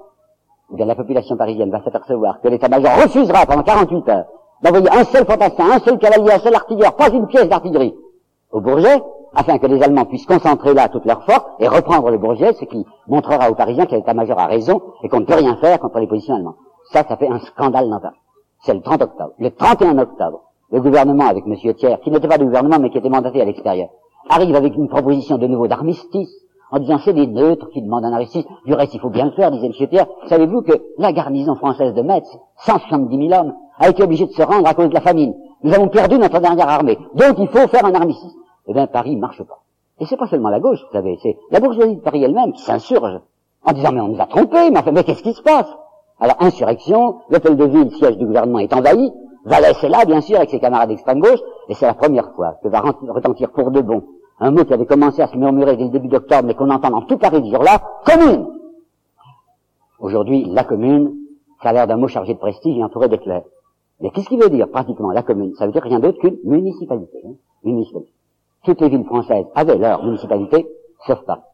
Bien, 0.71 0.87
la 0.87 0.95
population 0.95 1.37
parisienne 1.37 1.71
va 1.71 1.83
s'apercevoir 1.83 2.41
que 2.41 2.49
l'état-major 2.49 2.93
refusera 3.03 3.45
pendant 3.45 3.63
48 3.63 4.09
heures 4.09 4.25
d'envoyer 4.63 4.91
un 4.91 5.05
seul 5.05 5.27
fantassin, 5.27 5.71
un 5.71 5.79
seul 5.81 5.99
cavalier, 5.99 6.33
un 6.33 6.39
seul 6.39 6.55
artilleur, 6.55 6.95
pas 6.97 7.11
une 7.11 7.27
pièce 7.27 7.49
d'artillerie 7.49 7.95
au 8.53 8.61
Bourget, 8.61 9.03
afin 9.35 9.59
que 9.59 9.67
les 9.67 9.83
Allemands 9.83 10.05
puissent 10.05 10.27
concentrer 10.27 10.75
là 10.75 10.89
toutes 10.89 11.07
leurs 11.07 11.25
forces 11.25 11.47
et 11.59 11.67
reprendre 11.67 12.11
le 12.11 12.19
Bourget, 12.19 12.53
ce 12.53 12.65
qui 12.65 12.87
montrera 13.09 13.51
aux 13.51 13.55
Parisiens 13.55 13.87
que 13.87 13.95
l'état-major 13.95 14.39
a 14.39 14.47
raison 14.47 14.81
et 15.03 15.09
qu'on 15.09 15.21
ne 15.21 15.25
peut 15.25 15.35
rien 15.35 15.57
faire 15.57 15.79
contre 15.81 15.99
les 15.99 16.07
positions 16.07 16.35
allemandes. 16.35 16.57
Ça, 16.93 17.03
ça 17.09 17.17
fait 17.17 17.29
un 17.29 17.39
scandale 17.41 17.89
dans 17.89 18.01
Paris. 18.01 18.21
C'est 18.61 18.75
le 18.75 18.83
30 18.83 19.03
octobre. 19.03 19.33
Le 19.39 19.51
31 19.51 19.99
octobre, 19.99 20.52
le 20.73 20.81
gouvernement, 20.81 21.27
avec 21.27 21.45
M. 21.47 21.55
Thiers, 21.75 21.99
qui 22.03 22.11
n'était 22.11 22.29
pas 22.29 22.39
du 22.39 22.45
gouvernement 22.45 22.79
mais 22.81 22.91
qui 22.91 22.99
était 22.99 23.11
mandaté 23.11 23.41
à 23.41 23.45
l'extérieur, 23.45 23.91
arrive 24.29 24.57
avec 24.57 24.75
une 24.75 24.89
proposition 24.89 25.39
de 25.39 25.47
nouveau 25.47 25.69
d'armistice, 25.69 26.31
en 26.71 26.79
disant 26.79 26.99
c'est 27.05 27.13
des 27.13 27.27
neutres 27.27 27.69
qui 27.71 27.83
demandent 27.83 28.07
un 28.07 28.13
armistice. 28.13 28.47
Du 28.65 28.73
reste, 28.73 28.95
il 28.95 29.01
faut 29.01 29.11
bien 29.11 29.27
le 29.27 29.33
faire, 29.33 29.51
disait 29.51 29.67
M. 29.67 29.89
Thiers. 29.89 30.07
Savez-vous 30.29 30.63
que 30.63 30.73
la 30.97 31.13
garnison 31.13 31.55
française 31.55 31.93
de 31.93 32.01
Metz, 32.01 32.27
170 32.65 33.29
000 33.29 33.41
hommes, 33.41 33.55
a 33.79 33.91
été 33.91 34.03
obligée 34.03 34.27
de 34.27 34.33
se 34.33 34.43
rendre 34.43 34.67
à 34.67 34.73
cause 34.73 34.89
de 34.89 34.95
la 34.95 35.03
famine. 35.03 35.35
Nous 35.63 35.75
avons 35.75 35.89
perdu 35.89 36.19
notre 36.19 36.41
dernière 36.41 36.69
armée. 36.69 36.99
Donc 37.15 37.39
il 37.39 37.49
faut 37.49 37.69
faire 37.69 37.85
un 37.85 37.95
armistice. 37.95 38.35
Eh 38.67 38.73
bien, 38.73 38.87
Paris 38.87 39.17
marche 39.17 39.43
pas. 39.43 39.63
Et 40.01 40.07
c'est 40.07 40.17
pas 40.17 40.27
seulement 40.27 40.49
la 40.49 40.61
gauche, 40.61 40.81
vous 40.81 40.93
savez, 40.93 41.19
c'est 41.23 41.37
la 41.51 41.61
bourgeoisie 41.61 41.97
de 41.97 42.01
Paris 42.01 42.25
elle-même 42.25 42.53
qui 42.53 42.63
s'insurge 42.63 43.21
en 43.65 43.73
disant 43.73 43.93
mais 43.93 44.01
on 44.01 44.09
nous 44.09 44.21
a 44.21 44.27
trompés, 44.27 44.71
mais 44.71 44.79
enfin, 44.79 44.93
mais 44.93 45.05
qu'est-ce 45.05 45.23
qui 45.23 45.35
se 45.35 45.43
passe? 45.43 45.69
Alors, 46.19 46.37
insurrection, 46.41 47.17
l'hôtel 47.31 47.57
de 47.57 47.65
ville, 47.65 47.91
siège 47.93 48.17
du 48.17 48.27
gouvernement, 48.27 48.61
est 48.61 48.73
envahi, 48.73 49.13
Vallès 49.45 49.77
est 49.83 49.89
là, 49.89 50.05
bien 50.05 50.21
sûr, 50.21 50.37
avec 50.37 50.51
ses 50.51 50.61
camarades 50.61 50.89
d'extrême 50.89 51.21
gauche, 51.21 51.41
et 51.69 51.75
c'est 51.75 51.87
la 51.87 51.95
première 51.95 52.33
fois 52.35 52.59
que 52.63 52.69
va 52.69 52.81
retentir 52.81 53.51
pour 53.51 53.71
de 53.71 53.81
bon 53.81 54.03
un 54.41 54.51
mot 54.51 54.65
qui 54.65 54.75
avait 54.75 54.87
commencé 54.87 55.23
à 55.23 55.29
se 55.29 55.37
murmurer 55.37 55.77
dès 55.77 55.85
le 55.85 55.91
début 55.91 56.09
d'octobre, 56.09 56.43
mais 56.45 56.55
qu'on 56.55 56.69
entend 56.69 56.91
dans 56.91 57.03
tout 57.03 57.17
Paris 57.17 57.43
ce 57.45 57.55
jour-là, 57.55 57.81
commune 58.05 58.49
Aujourd'hui, 60.01 60.45
la 60.47 60.65
commune, 60.65 61.15
ça 61.63 61.69
a 61.69 61.73
l'air 61.73 61.87
d'un 61.87 61.97
mot 61.97 62.09
chargé 62.09 62.35
de 62.35 62.39
prestige 62.41 62.77
et 62.77 62.83
entouré 62.83 63.09
d'éclairs. 63.09 63.45
Mais 64.01 64.11
qu'est-ce 64.11 64.29
qu'il 64.29 64.43
veut 64.43 64.51
dire, 64.51 64.69
pratiquement, 64.69 65.13
la 65.13 65.23
commune? 65.23 65.55
Ça 65.55 65.67
veut 65.67 65.73
dire 65.73 65.83
rien 65.83 66.01
d'autre 66.01 66.19
qu'une 66.19 66.39
municipalité. 66.43 67.23
Hein 67.25 67.35
municipalité. 67.63 68.13
Toutes 68.65 68.81
les 68.81 68.89
villes 68.89 69.05
françaises 69.05 69.47
avaient 69.55 69.79
leur 69.79 70.05
municipalité, 70.05 70.67
sauf 71.07 71.21
pas. 71.25 71.45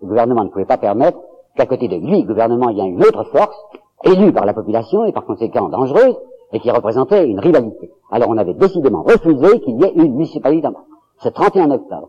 Le 0.00 0.08
gouvernement 0.08 0.44
ne 0.44 0.48
pouvait 0.48 0.64
pas 0.64 0.78
permettre 0.78 1.18
qu'à 1.54 1.66
côté 1.66 1.86
de 1.88 1.96
lui, 1.96 2.24
gouvernement, 2.24 2.70
il 2.70 2.78
y 2.78 2.80
ait 2.80 2.88
une 2.88 3.02
autre 3.02 3.24
force, 3.24 3.56
élue 4.04 4.32
par 4.32 4.46
la 4.46 4.54
population 4.54 5.04
et 5.04 5.12
par 5.12 5.26
conséquent 5.26 5.68
dangereuse, 5.68 6.16
et 6.52 6.60
qui 6.60 6.70
représentait 6.70 7.26
une 7.26 7.40
rivalité. 7.40 7.90
Alors 8.10 8.28
on 8.30 8.38
avait 8.38 8.54
décidément 8.54 9.02
refusé 9.02 9.60
qu'il 9.60 9.80
y 9.80 9.84
ait 9.84 9.92
une 9.94 10.12
municipalité. 10.12 10.68
Ce 11.18 11.28
31 11.28 11.70
octobre, 11.70 12.08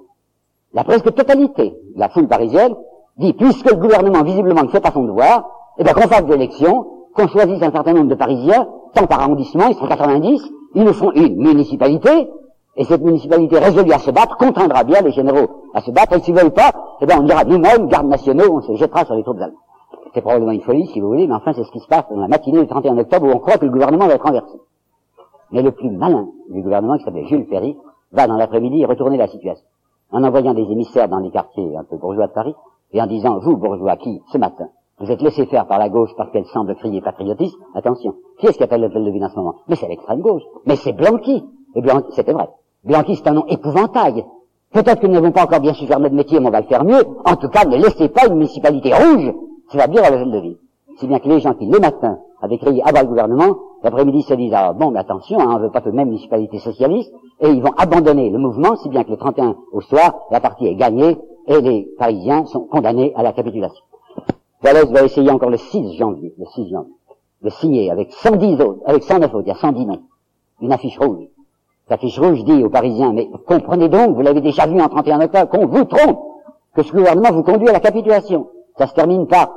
la 0.73 0.83
presque 0.83 1.13
totalité 1.13 1.75
de 1.95 1.99
la 1.99 2.09
foule 2.09 2.27
parisienne 2.27 2.75
dit, 3.17 3.33
puisque 3.33 3.69
le 3.69 3.77
gouvernement 3.77 4.23
visiblement 4.23 4.63
ne 4.63 4.69
fait 4.69 4.79
pas 4.79 4.91
son 4.91 5.03
devoir, 5.03 5.49
eh 5.77 5.83
bien 5.83 5.93
qu'on 5.93 6.07
fasse 6.07 6.25
des 6.25 6.33
élections, 6.33 6.85
qu'on 7.15 7.27
choisisse 7.27 7.61
un 7.61 7.71
certain 7.71 7.93
nombre 7.93 8.07
de 8.07 8.15
Parisiens, 8.15 8.67
tant 8.93 9.07
par 9.07 9.21
arrondissement, 9.21 9.67
ils 9.67 9.75
sont 9.75 9.87
90, 9.87 10.41
ils 10.75 10.83
nous 10.83 10.93
font 10.93 11.11
une 11.11 11.35
municipalité, 11.35 12.29
et 12.75 12.85
cette 12.85 13.01
municipalité 13.01 13.59
résolue 13.59 13.91
à 13.91 13.99
se 13.99 14.11
battre 14.11 14.37
contraindra 14.37 14.83
bien 14.83 15.01
les 15.01 15.11
généraux 15.11 15.63
à 15.73 15.81
se 15.81 15.91
battre, 15.91 16.17
et 16.17 16.21
s'ils 16.21 16.35
veulent 16.35 16.51
pas, 16.51 16.71
eh 17.01 17.05
bien 17.05 17.19
on 17.19 17.23
dira 17.23 17.43
nous-mêmes, 17.43 17.87
gardes 17.87 18.07
nationaux, 18.07 18.53
on 18.53 18.61
se 18.61 18.75
jettera 18.75 19.05
sur 19.05 19.15
les 19.15 19.23
troupes 19.23 19.37
allemandes. 19.37 19.57
C'est 20.13 20.21
probablement 20.21 20.51
une 20.51 20.61
folie, 20.61 20.87
si 20.87 20.99
vous 20.99 21.07
voulez, 21.07 21.27
mais 21.27 21.35
enfin 21.35 21.53
c'est 21.53 21.63
ce 21.63 21.71
qui 21.71 21.79
se 21.79 21.87
passe 21.87 22.05
dans 22.09 22.19
la 22.19 22.27
matinée 22.27 22.61
du 22.61 22.67
31 22.67 22.97
octobre 22.97 23.27
où 23.27 23.31
on 23.31 23.39
croit 23.39 23.57
que 23.57 23.65
le 23.65 23.71
gouvernement 23.71 24.07
va 24.07 24.13
être 24.13 24.25
renversé. 24.25 24.57
Mais 25.51 25.61
le 25.61 25.71
plus 25.71 25.91
malin 25.91 26.27
du 26.49 26.61
gouvernement, 26.61 26.97
qui 26.97 27.03
s'appelle 27.03 27.27
Jules 27.27 27.45
Ferry, 27.47 27.77
va 28.11 28.27
dans 28.27 28.37
l'après-midi 28.37 28.85
retourner 28.85 29.17
la 29.17 29.27
situation. 29.27 29.65
En 30.11 30.23
envoyant 30.23 30.53
des 30.53 30.63
émissaires 30.63 31.07
dans 31.07 31.19
les 31.19 31.29
quartiers 31.29 31.75
un 31.77 31.83
peu 31.83 31.97
bourgeois 31.97 32.27
de 32.27 32.33
Paris, 32.33 32.55
et 32.91 33.01
en 33.01 33.07
disant, 33.07 33.39
vous, 33.39 33.55
bourgeois, 33.57 33.97
qui, 33.97 34.21
ce 34.31 34.37
matin, 34.37 34.69
vous 34.99 35.09
êtes 35.11 35.21
laissé 35.21 35.45
faire 35.45 35.67
par 35.67 35.79
la 35.79 35.89
gauche 35.89 36.09
parce 36.17 36.31
qu'elle 36.31 36.45
semble 36.47 36.75
crier 36.75 37.01
patriotisme, 37.01 37.57
attention, 37.75 38.15
qui 38.39 38.47
est-ce 38.47 38.57
qui 38.57 38.63
appelle 38.63 38.81
l'hôtel 38.81 39.05
de 39.05 39.11
ville 39.11 39.23
en 39.23 39.29
ce 39.29 39.35
moment? 39.35 39.55
Mais 39.67 39.75
c'est 39.75 39.87
l'extrême 39.87 40.21
gauche. 40.21 40.41
Mais 40.65 40.75
c'est 40.75 40.93
Blanqui. 40.93 41.45
Et 41.75 41.81
Blanqui, 41.81 42.11
c'était 42.11 42.33
vrai. 42.33 42.49
Blanqui, 42.83 43.15
c'est 43.15 43.27
un 43.27 43.33
nom 43.33 43.45
épouvantail. 43.47 44.25
Peut-être 44.73 44.99
que 44.99 45.07
nous 45.07 45.13
n'avons 45.13 45.31
pas 45.31 45.43
encore 45.43 45.61
bien 45.61 45.73
su 45.73 45.85
faire 45.85 45.99
notre 45.99 46.15
métier, 46.15 46.39
mais 46.39 46.47
on 46.47 46.51
va 46.51 46.61
le 46.61 46.67
faire 46.67 46.83
mieux. 46.83 47.03
En 47.25 47.35
tout 47.35 47.49
cas, 47.49 47.65
ne 47.65 47.77
laissez 47.77 48.09
pas 48.09 48.27
une 48.27 48.35
municipalité 48.35 48.93
rouge 48.93 49.33
bien 49.77 50.03
à 50.03 50.09
l'hôtel 50.09 50.31
de 50.31 50.39
ville. 50.39 50.57
Si 50.97 51.07
bien 51.07 51.19
que 51.19 51.29
les 51.29 51.39
gens 51.39 51.53
qui, 51.53 51.65
le 51.65 51.79
matin, 51.79 52.19
avaient 52.41 52.57
crié 52.57 52.81
à 52.85 52.91
bas 52.91 53.03
le 53.03 53.07
gouvernement, 53.07 53.57
l'après-midi 53.83 54.23
se 54.23 54.33
disent, 54.33 54.53
ah 54.53 54.73
bon, 54.73 54.91
mais 54.91 54.99
attention, 54.99 55.39
hein, 55.39 55.47
on 55.49 55.59
ne 55.59 55.63
veut 55.63 55.71
pas 55.71 55.81
que 55.81 55.89
même 55.89 56.09
municipalité 56.09 56.59
socialiste, 56.59 57.13
et 57.39 57.49
ils 57.49 57.61
vont 57.61 57.73
abandonner 57.77 58.29
le 58.29 58.37
mouvement, 58.37 58.75
si 58.77 58.89
bien 58.89 59.03
que 59.03 59.11
le 59.11 59.17
31 59.17 59.55
au 59.71 59.81
soir, 59.81 60.13
la 60.31 60.39
partie 60.39 60.67
est 60.67 60.75
gagnée, 60.75 61.17
et 61.47 61.61
les 61.61 61.89
Parisiens 61.97 62.45
sont 62.45 62.61
condamnés 62.61 63.13
à 63.15 63.23
la 63.23 63.31
capitulation. 63.33 63.83
Wallace 64.63 64.91
va 64.91 65.03
essayer 65.03 65.31
encore 65.31 65.49
le 65.49 65.57
6 65.57 65.93
janvier, 65.93 66.33
le 66.37 66.45
6 66.45 66.69
janvier, 66.69 66.93
de 67.41 67.49
signer 67.49 67.91
avec 67.91 68.11
110 68.11 68.61
autres, 68.61 68.81
avec 68.85 69.03
109 69.03 69.33
autres, 69.33 69.45
il 69.45 69.49
y 69.49 69.51
a 69.51 69.55
110 69.55 69.85
noms, 69.85 70.01
une 70.61 70.73
affiche 70.73 70.99
rouge. 70.99 71.27
L'affiche 71.89 72.19
rouge 72.19 72.43
dit 72.43 72.63
aux 72.63 72.69
Parisiens, 72.69 73.13
mais 73.13 73.29
comprenez 73.47 73.89
donc, 73.89 74.15
vous 74.15 74.21
l'avez 74.21 74.41
déjà 74.41 74.67
vu 74.67 74.79
en 74.79 74.89
31 74.89 75.21
octobre, 75.21 75.49
qu'on 75.49 75.65
vous 75.65 75.85
trompe, 75.85 76.19
que 76.75 76.83
ce 76.83 76.91
gouvernement 76.91 77.31
vous 77.31 77.41
conduit 77.41 77.67
à 77.69 77.73
la 77.73 77.79
capitulation. 77.79 78.47
Ça 78.77 78.85
se 78.85 78.93
termine 78.93 79.25
pas. 79.25 79.51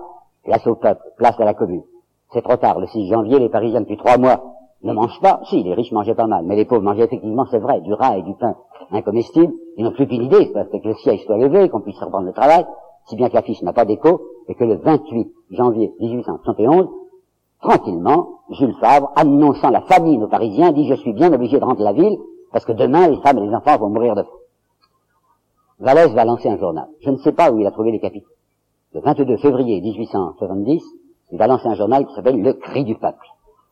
Place 0.45 0.67
au 0.67 0.75
peuple, 0.75 1.03
place 1.17 1.39
à 1.39 1.45
la 1.45 1.55
commune. 1.55 1.85
C'est 2.33 2.43
trop 2.43 2.57
tard. 2.57 2.81
Le 2.81 2.87
6 2.87 3.09
janvier, 3.09 3.39
les 3.39 3.49
Parisiens 3.49 3.81
depuis 3.81 3.97
trois 3.97 4.19
mois 4.19 4.43
ne 4.83 4.93
mangent 4.93 5.21
pas. 5.21 5.41
Si, 5.49 5.63
les 5.63 5.75
riches 5.75 5.93
mangeaient 5.93 6.15
pas 6.15 6.27
mal, 6.27 6.45
mais 6.45 6.57
les 6.57 6.65
pauvres 6.65 6.83
mangeaient 6.83 7.05
effectivement, 7.05 7.47
c'est 7.51 7.59
vrai, 7.59 7.81
du 7.81 7.93
rat 7.93 8.19
et 8.19 8.23
du 8.23 8.35
pain 8.35 8.57
incomestible. 8.91 9.53
Ils 9.77 9.85
n'ont 9.85 9.93
plus 9.93 10.07
qu'une 10.07 10.23
idée, 10.23 10.53
c'est 10.53 10.81
que 10.81 10.89
le 10.89 10.95
siège 10.95 11.25
soit 11.25 11.39
levé, 11.39 11.69
qu'on 11.69 11.81
puisse 11.81 11.99
reprendre 11.99 12.27
le 12.27 12.33
travail, 12.33 12.67
si 13.07 13.17
bien 13.17 13.29
que 13.29 13.35
l'affiche 13.35 13.63
n'a 13.63 13.73
pas 13.73 13.85
d'écho, 13.85 14.21
et 14.49 14.55
que 14.55 14.65
le 14.65 14.77
28 14.77 15.33
janvier 15.51 15.95
1871, 16.01 16.89
tranquillement, 17.63 18.41
Jules 18.51 18.75
Favre, 18.81 19.13
annonçant 19.17 19.71
la 19.71 19.83
famine 19.83 20.25
aux 20.25 20.29
Parisiens, 20.29 20.73
dit 20.73 20.87
je 20.89 20.95
suis 20.95 21.13
bien 21.13 21.33
obligé 21.33 21.59
de 21.59 21.65
rentrer 21.65 21.85
la 21.85 21.93
ville, 21.93 22.19
parce 22.53 22.65
que 22.65 22.73
demain 22.73 23.09
les 23.09 23.21
femmes 23.23 23.39
et 23.39 23.47
les 23.47 23.55
enfants 23.55 23.79
vont 23.79 23.89
mourir 23.89 24.15
de 24.15 24.23
faim. 24.23 24.29
Vallès 25.79 26.13
va 26.13 26.25
lancer 26.25 26.49
un 26.49 26.59
journal. 26.59 26.89
Je 27.01 27.11
ne 27.11 27.17
sais 27.17 27.33
pas 27.33 27.51
où 27.51 27.59
il 27.59 27.67
a 27.67 27.71
trouvé 27.71 27.93
les 27.93 28.01
capitaux 28.01 28.29
le 28.95 29.01
22 29.01 29.37
février 29.39 29.81
1870, 29.81 30.83
il 31.33 31.39
va 31.39 31.47
lancer 31.47 31.67
un 31.67 31.75
journal 31.75 32.07
qui 32.07 32.15
s'appelle 32.15 32.43
Le 32.43 32.53
Cri 32.53 32.85
du 32.85 32.95
Peuple. 32.95 33.27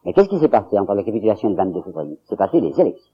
Mais 0.04 0.14
qu'est-ce 0.14 0.30
qui 0.30 0.38
s'est 0.38 0.48
passé 0.48 0.78
entre 0.78 0.94
la 0.94 1.02
capitulation 1.02 1.50
le 1.50 1.56
22 1.56 1.82
février? 1.82 2.18
C'est 2.24 2.36
passé 2.36 2.60
les 2.60 2.80
élections. 2.80 3.12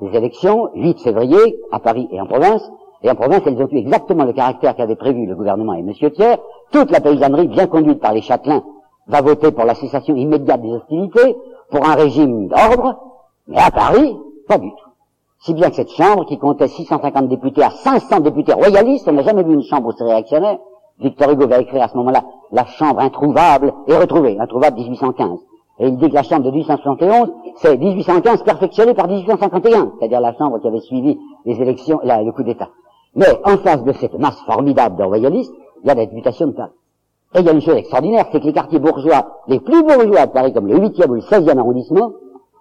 Les 0.00 0.16
élections, 0.16 0.70
8 0.74 1.00
février, 1.00 1.60
à 1.70 1.78
Paris 1.78 2.08
et 2.10 2.20
en 2.20 2.26
province, 2.26 2.68
et 3.02 3.10
en 3.10 3.14
province, 3.14 3.42
elles 3.46 3.62
ont 3.62 3.68
eu 3.70 3.76
exactement 3.76 4.24
le 4.24 4.32
caractère 4.32 4.74
qu'avait 4.74 4.96
prévu 4.96 5.26
le 5.26 5.36
gouvernement 5.36 5.74
et 5.74 5.80
M. 5.80 5.92
Thiers. 5.92 6.38
Toute 6.72 6.90
la 6.90 7.00
paysannerie, 7.00 7.46
bien 7.46 7.68
conduite 7.68 8.00
par 8.00 8.12
les 8.12 8.20
châtelains, 8.20 8.64
va 9.06 9.22
voter 9.22 9.52
pour 9.52 9.64
la 9.64 9.76
cessation 9.76 10.16
immédiate 10.16 10.60
des 10.60 10.72
hostilités, 10.72 11.36
pour 11.70 11.88
un 11.88 11.94
régime 11.94 12.48
d'ordre, 12.48 12.96
mais 13.46 13.58
à 13.58 13.70
Paris, 13.70 14.16
pas 14.48 14.58
du 14.58 14.70
tout. 14.70 14.88
Si 15.40 15.54
bien 15.54 15.70
que 15.70 15.76
cette 15.76 15.90
chambre, 15.90 16.26
qui 16.26 16.36
comptait 16.36 16.66
650 16.66 17.28
députés 17.28 17.62
à 17.62 17.70
500 17.70 18.20
députés 18.20 18.54
royalistes, 18.54 19.06
on 19.08 19.12
n'a 19.12 19.22
jamais 19.22 19.44
vu 19.44 19.54
une 19.54 19.62
chambre 19.62 19.90
aussi 19.90 20.02
réactionnaire, 20.02 20.58
Victor 21.00 21.30
Hugo 21.30 21.46
va 21.46 21.60
écrire 21.60 21.82
à 21.82 21.88
ce 21.88 21.96
moment-là 21.96 22.24
La 22.50 22.64
chambre 22.64 23.00
introuvable 23.00 23.72
et 23.86 23.96
retrouvée, 23.96 24.36
introuvable 24.38 24.78
1815. 24.78 25.38
Et 25.80 25.86
il 25.86 25.96
dit 25.96 26.08
que 26.08 26.14
la 26.14 26.24
chambre 26.24 26.42
de 26.44 26.50
1871, 26.50 27.30
c'est 27.56 27.76
1815 27.76 28.42
perfectionnée 28.42 28.94
par 28.94 29.06
1851, 29.06 29.92
c'est-à-dire 29.98 30.20
la 30.20 30.34
chambre 30.34 30.58
qui 30.60 30.66
avait 30.66 30.80
suivi 30.80 31.16
les 31.44 31.60
élections, 31.60 32.00
le 32.02 32.30
coup 32.32 32.42
d'État. 32.42 32.68
Mais 33.14 33.26
en 33.44 33.58
face 33.58 33.84
de 33.84 33.92
cette 33.92 34.18
masse 34.18 34.40
formidable 34.44 34.96
de 34.96 35.04
royalistes, 35.04 35.52
il 35.84 35.88
y 35.88 35.90
a 35.90 35.94
la 35.94 36.04
députation 36.04 36.48
de 36.48 36.52
Paris. 36.52 36.72
Et 37.34 37.40
il 37.40 37.46
y 37.46 37.48
a 37.48 37.52
une 37.52 37.60
chose 37.60 37.76
extraordinaire, 37.76 38.26
c'est 38.32 38.40
que 38.40 38.46
les 38.46 38.52
quartiers 38.52 38.80
bourgeois, 38.80 39.42
les 39.46 39.60
plus 39.60 39.82
bourgeois 39.82 40.26
de 40.26 40.32
Paris, 40.32 40.52
comme 40.52 40.66
le 40.66 40.78
8e 40.78 41.08
ou 41.10 41.14
le 41.14 41.20
16e 41.20 41.58
arrondissement, 41.58 42.10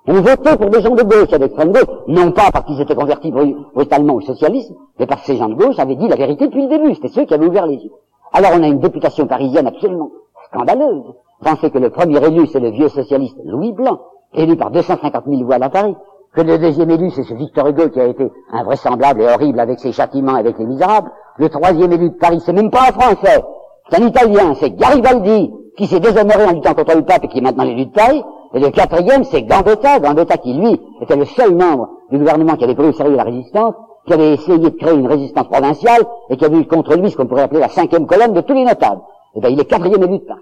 ont 0.08 0.22
voté 0.22 0.56
pour 0.56 0.70
des 0.70 0.82
gens 0.82 0.94
de 0.94 1.04
gauche 1.04 1.34
et 1.34 1.40
d'extrême 1.40 1.72
gauche, 1.72 1.88
non 2.08 2.32
pas 2.32 2.52
parce 2.52 2.66
qu'ils 2.66 2.80
étaient 2.80 2.96
convertis 2.96 3.32
brutalement 3.32 4.14
au 4.14 4.22
socialisme, 4.22 4.76
mais 5.00 5.08
parce 5.08 5.22
que 5.22 5.28
ces 5.28 5.38
gens 5.38 5.50
de 5.50 5.56
gauche 5.56 5.80
avaient 5.80 5.96
dit 5.96 6.08
la 6.08 6.16
vérité 6.16 6.48
depuis 6.48 6.64
le 6.64 6.70
début, 6.70 6.94
c'était 6.94 7.10
ceux 7.10 7.26
qui 7.26 7.34
avaient 7.34 7.48
ouvert 7.48 7.66
les 7.66 7.78
yeux. 7.78 7.92
Alors 8.38 8.52
on 8.54 8.62
a 8.62 8.68
une 8.68 8.78
députation 8.78 9.26
parisienne 9.26 9.66
absolument 9.66 10.12
scandaleuse. 10.52 11.06
Pensez 11.42 11.72
que 11.72 11.80
le 11.80 11.90
premier 11.90 12.24
élu, 12.24 12.46
c'est 12.46 12.60
le 12.60 12.70
vieux 12.70 12.88
socialiste 12.88 13.36
Louis 13.44 13.72
Blanc, 13.72 13.98
élu 14.32 14.56
par 14.56 14.70
250 14.70 15.24
000 15.26 15.44
voix 15.44 15.58
à 15.60 15.70
Paris, 15.70 15.96
que 16.36 16.42
le 16.42 16.60
deuxième 16.60 16.92
élu, 16.92 17.10
c'est 17.10 17.24
ce 17.24 17.34
Victor 17.34 17.66
Hugo 17.66 17.90
qui 17.90 18.00
a 18.00 18.06
été 18.06 18.32
invraisemblable 18.52 19.22
et 19.22 19.28
horrible 19.28 19.60
avec 19.60 19.80
ses 19.80 19.92
châtiments, 19.92 20.36
avec 20.36 20.60
les 20.60 20.68
misérables. 20.68 21.10
Le 21.38 21.50
troisième 21.50 21.92
élu 21.92 22.12
de 22.12 22.16
Paris, 22.16 22.40
c'est 22.46 22.54
même 22.54 22.70
pas 22.70 22.82
un 22.82 22.92
Français, 22.92 23.44
c'est 23.90 24.04
un 24.04 24.06
Italien, 24.06 24.54
c'est 24.54 24.70
Garibaldi, 24.70 25.52
qui 25.76 25.88
s'est 25.88 26.00
déshonoré 26.00 26.46
en 26.46 26.52
luttant 26.52 26.76
contre 26.76 26.96
le 26.96 27.06
pape 27.06 27.24
et 27.24 27.30
qui 27.30 27.40
est 27.40 27.42
maintenant 27.42 27.64
l'élu 27.64 27.88
de 27.88 27.92
Paris. 27.92 28.22
Et 28.54 28.60
le 28.60 28.70
quatrième, 28.70 29.24
c'est 29.24 29.42
Gambetta, 29.42 30.00
Gambetta 30.00 30.38
qui, 30.38 30.54
lui, 30.54 30.80
était 31.02 31.16
le 31.16 31.26
seul 31.26 31.56
membre 31.56 31.90
du 32.12 32.20
gouvernement 32.20 32.56
qui 32.56 32.66
avait 32.66 32.76
pris 32.76 32.90
au 32.90 32.94
sérieux 32.94 33.16
la 33.16 33.24
résistance, 33.24 33.74
qui 34.08 34.14
avait 34.14 34.34
essayé 34.34 34.58
de 34.58 34.70
créer 34.70 34.96
une 34.96 35.08
résistance 35.08 35.48
provinciale 35.48 36.02
et 36.30 36.38
qui 36.38 36.46
avait 36.46 36.58
eu 36.58 36.66
contre 36.66 36.96
lui 36.96 37.12
ce 37.12 37.18
qu'on 37.18 37.28
pourrait 37.28 37.44
appeler 37.44 37.60
la 37.60 37.70
cinquième 37.70 38.08
colonne 38.08 38.34
de 38.34 38.42
tous 38.42 38.54
les 38.54 38.64
notables. 38.64 39.02
Eh 39.36 39.42
bien, 39.42 39.50
il 39.50 39.60
est 39.60 39.66
quatrième 39.66 40.02
élu 40.02 40.20
de 40.20 40.24
Paris. 40.24 40.42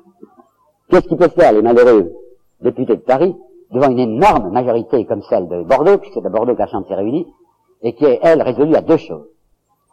Qu'est-ce 0.90 1.08
qu'ils 1.08 1.18
peuvent 1.18 1.34
faire, 1.34 1.52
les 1.52 1.64
malheureux 1.64 2.14
députés 2.62 2.96
de 2.96 3.02
Paris, 3.02 3.36
devant 3.72 3.90
une 3.90 4.00
énorme 4.00 4.52
majorité 4.52 5.04
comme 5.06 5.24
celle 5.24 5.48
de 5.48 5.64
Bordeaux, 5.64 5.98
puisque 5.98 6.14
c'est 6.14 6.26
à 6.26 6.30
Bordeaux 6.30 6.54
que 6.54 6.60
la 6.60 6.68
Chambre 6.68 6.88
s'est 6.88 6.96
réunie, 6.96 7.28
et 7.82 7.94
qui 7.94 8.06
est, 8.06 8.20
elle, 8.22 8.42
résolue 8.42 8.76
à 8.76 8.82
deux 8.82 8.98
choses? 8.98 9.26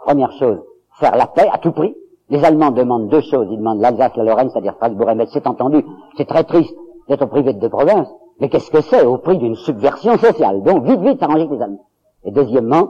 Première 0.04 0.32
chose, 0.32 0.58
faire 1.00 1.16
la 1.16 1.26
paix 1.26 1.48
à 1.50 1.58
tout 1.58 1.72
prix. 1.72 1.96
Les 2.28 2.44
Allemands 2.44 2.70
demandent 2.70 3.08
deux 3.08 3.20
choses. 3.20 3.46
Ils 3.50 3.58
demandent 3.58 3.80
l'Alsace, 3.80 4.16
la 4.16 4.24
Lorraine, 4.24 4.50
c'est-à-dire 4.50 4.74
Strasbourg 4.74 5.10
et 5.10 5.14
Metz. 5.14 5.30
C'est 5.32 5.46
entendu. 5.46 5.84
C'est 6.16 6.26
très 6.26 6.44
triste 6.44 6.74
d'être 7.08 7.26
privé 7.26 7.52
de 7.52 7.60
deux 7.60 7.68
provinces. 7.68 8.08
Mais 8.40 8.48
qu'est-ce 8.48 8.70
que 8.70 8.80
c'est 8.80 9.04
au 9.04 9.18
prix 9.18 9.38
d'une 9.38 9.54
subversion 9.54 10.16
sociale? 10.16 10.62
Donc, 10.62 10.84
vite, 10.84 11.00
vite, 11.00 11.20
s'arranger 11.20 11.42
avec 11.42 11.52
les 11.52 11.62
Allemands. 11.62 11.86
Et 12.24 12.30
deuxièmement, 12.30 12.88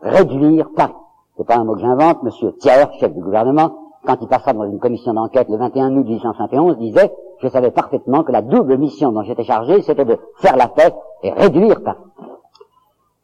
réduire 0.00 0.70
Paris. 0.74 0.94
C'est 1.36 1.46
pas 1.46 1.56
un 1.56 1.64
mot 1.64 1.74
que 1.74 1.80
j'invente. 1.80 2.22
Monsieur 2.22 2.52
Thiers, 2.52 2.86
chef 2.98 3.12
du 3.12 3.20
gouvernement, 3.20 3.70
quand 4.06 4.16
il 4.20 4.28
passa 4.28 4.52
dans 4.52 4.64
une 4.64 4.78
commission 4.78 5.12
d'enquête 5.12 5.48
le 5.48 5.56
21 5.56 5.96
août 5.96 6.06
1871, 6.06 6.78
disait 6.78 7.12
je 7.42 7.48
savais 7.48 7.70
parfaitement 7.70 8.22
que 8.22 8.32
la 8.32 8.40
double 8.40 8.78
mission 8.78 9.12
dont 9.12 9.22
j'étais 9.22 9.44
chargé, 9.44 9.82
c'était 9.82 10.04
de 10.04 10.18
faire 10.36 10.56
la 10.56 10.68
paix 10.68 10.94
et 11.22 11.32
réduire 11.32 11.82
Paris. 11.82 11.98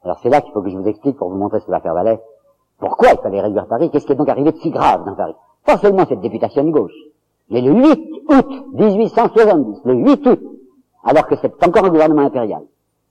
Alors 0.05 0.19
c'est 0.23 0.29
là 0.29 0.41
qu'il 0.41 0.53
faut 0.53 0.63
que 0.63 0.69
je 0.69 0.77
vous 0.77 0.89
explique 0.89 1.17
pour 1.17 1.31
vous 1.31 1.39
montrer 1.39 1.61
ce 1.61 1.67
que 1.67 1.71
va 1.71 1.81
faire 1.81 1.95
Valais. 1.95 2.21
Pourquoi 2.79 3.11
il 3.13 3.19
fallait 3.23 3.41
réduire 3.41 3.67
Paris 3.67 3.91
Qu'est-ce 3.91 4.07
qui 4.07 4.13
est 4.13 4.17
donc 4.17 4.29
arrivé 4.29 4.53
de 4.53 4.59
si 4.59 4.71
grave 4.71 5.05
dans 5.07 5.15
Paris? 5.15 5.37
Pas 5.65 5.79
seulement 5.79 6.05
cette 6.07 6.21
députation 6.21 6.65
de 6.65 6.71
gauche, 6.71 6.95
mais 7.49 7.61
le 7.61 7.73
8 7.73 8.01
août 8.29 8.65
1870, 8.75 9.83
le 9.85 9.95
8 9.95 10.27
août, 10.27 10.41
alors 11.05 11.27
que 11.27 11.37
c'est 11.37 11.65
encore 11.65 11.85
un 11.85 11.91
gouvernement 11.91 12.23
impérial, 12.23 12.63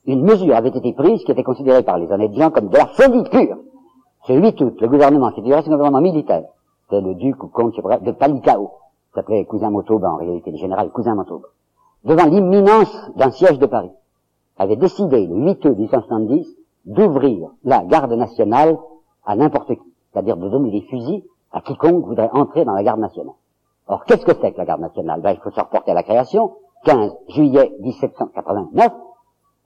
une 0.06 0.24
mesure 0.24 0.56
avait 0.56 0.70
été 0.70 0.94
prise 0.94 1.24
qui 1.24 1.32
était 1.32 1.44
considérée 1.44 1.84
par 1.84 1.98
les 1.98 2.12
honnêtes 2.12 2.34
gens 2.34 2.50
comme 2.50 2.70
de 2.70 2.78
la 2.78 2.88
folie 2.88 3.24
pure. 3.30 3.58
Ce 4.28 4.34
8 4.34 4.62
août, 4.62 4.82
le 4.82 4.88
gouvernement, 4.88 5.32
c'était 5.36 5.54
un 5.54 5.62
gouvernement 5.62 6.02
militaire, 6.02 6.44
c'était 6.84 7.02
le 7.02 7.16
duc 7.16 7.44
ou 7.44 7.48
comte 7.48 7.76
de 7.76 8.12
Palicao, 8.12 8.72
s'appelait 9.14 9.46
Cousin 9.46 9.70
Montauban, 9.70 10.14
en 10.14 10.18
réalité, 10.18 10.52
le 10.52 10.58
général 10.58 10.92
Cousin 10.92 11.16
Montauban, 11.16 11.48
devant 12.04 12.26
l'imminence 12.26 13.12
d'un 13.16 13.32
siège 13.32 13.60
de 13.60 13.66
Paris, 13.66 13.92
avait 14.58 14.76
décidé 14.76 15.26
le 15.26 15.36
8 15.36 15.66
août 15.66 15.78
1870 15.78 16.56
d'ouvrir 16.86 17.50
la 17.64 17.84
garde 17.84 18.14
nationale 18.14 18.78
à 19.26 19.36
n'importe 19.36 19.76
qui, 19.76 19.94
c'est-à-dire 20.12 20.38
de 20.38 20.50
donner 20.50 20.72
des 20.72 20.82
fusils 20.82 21.24
à 21.52 21.62
quiconque 21.62 22.06
voudrait 22.06 22.30
entrer 22.34 22.66
dans 22.66 22.74
la 22.74 22.84
garde 22.84 23.00
nationale. 23.00 23.36
Or, 23.88 24.06
qu'est-ce 24.06 24.26
que 24.26 24.34
c'est 24.40 24.52
que 24.52 24.58
la 24.58 24.66
garde 24.66 24.82
nationale? 24.82 25.22
Ben, 25.22 25.32
Il 25.32 25.40
faut 25.40 25.52
se 25.52 25.60
reporter 25.60 25.92
à 25.92 25.94
la 25.94 26.04
création, 26.04 26.54
15 26.86 27.12
juillet 27.30 27.76
1789, 27.82 28.92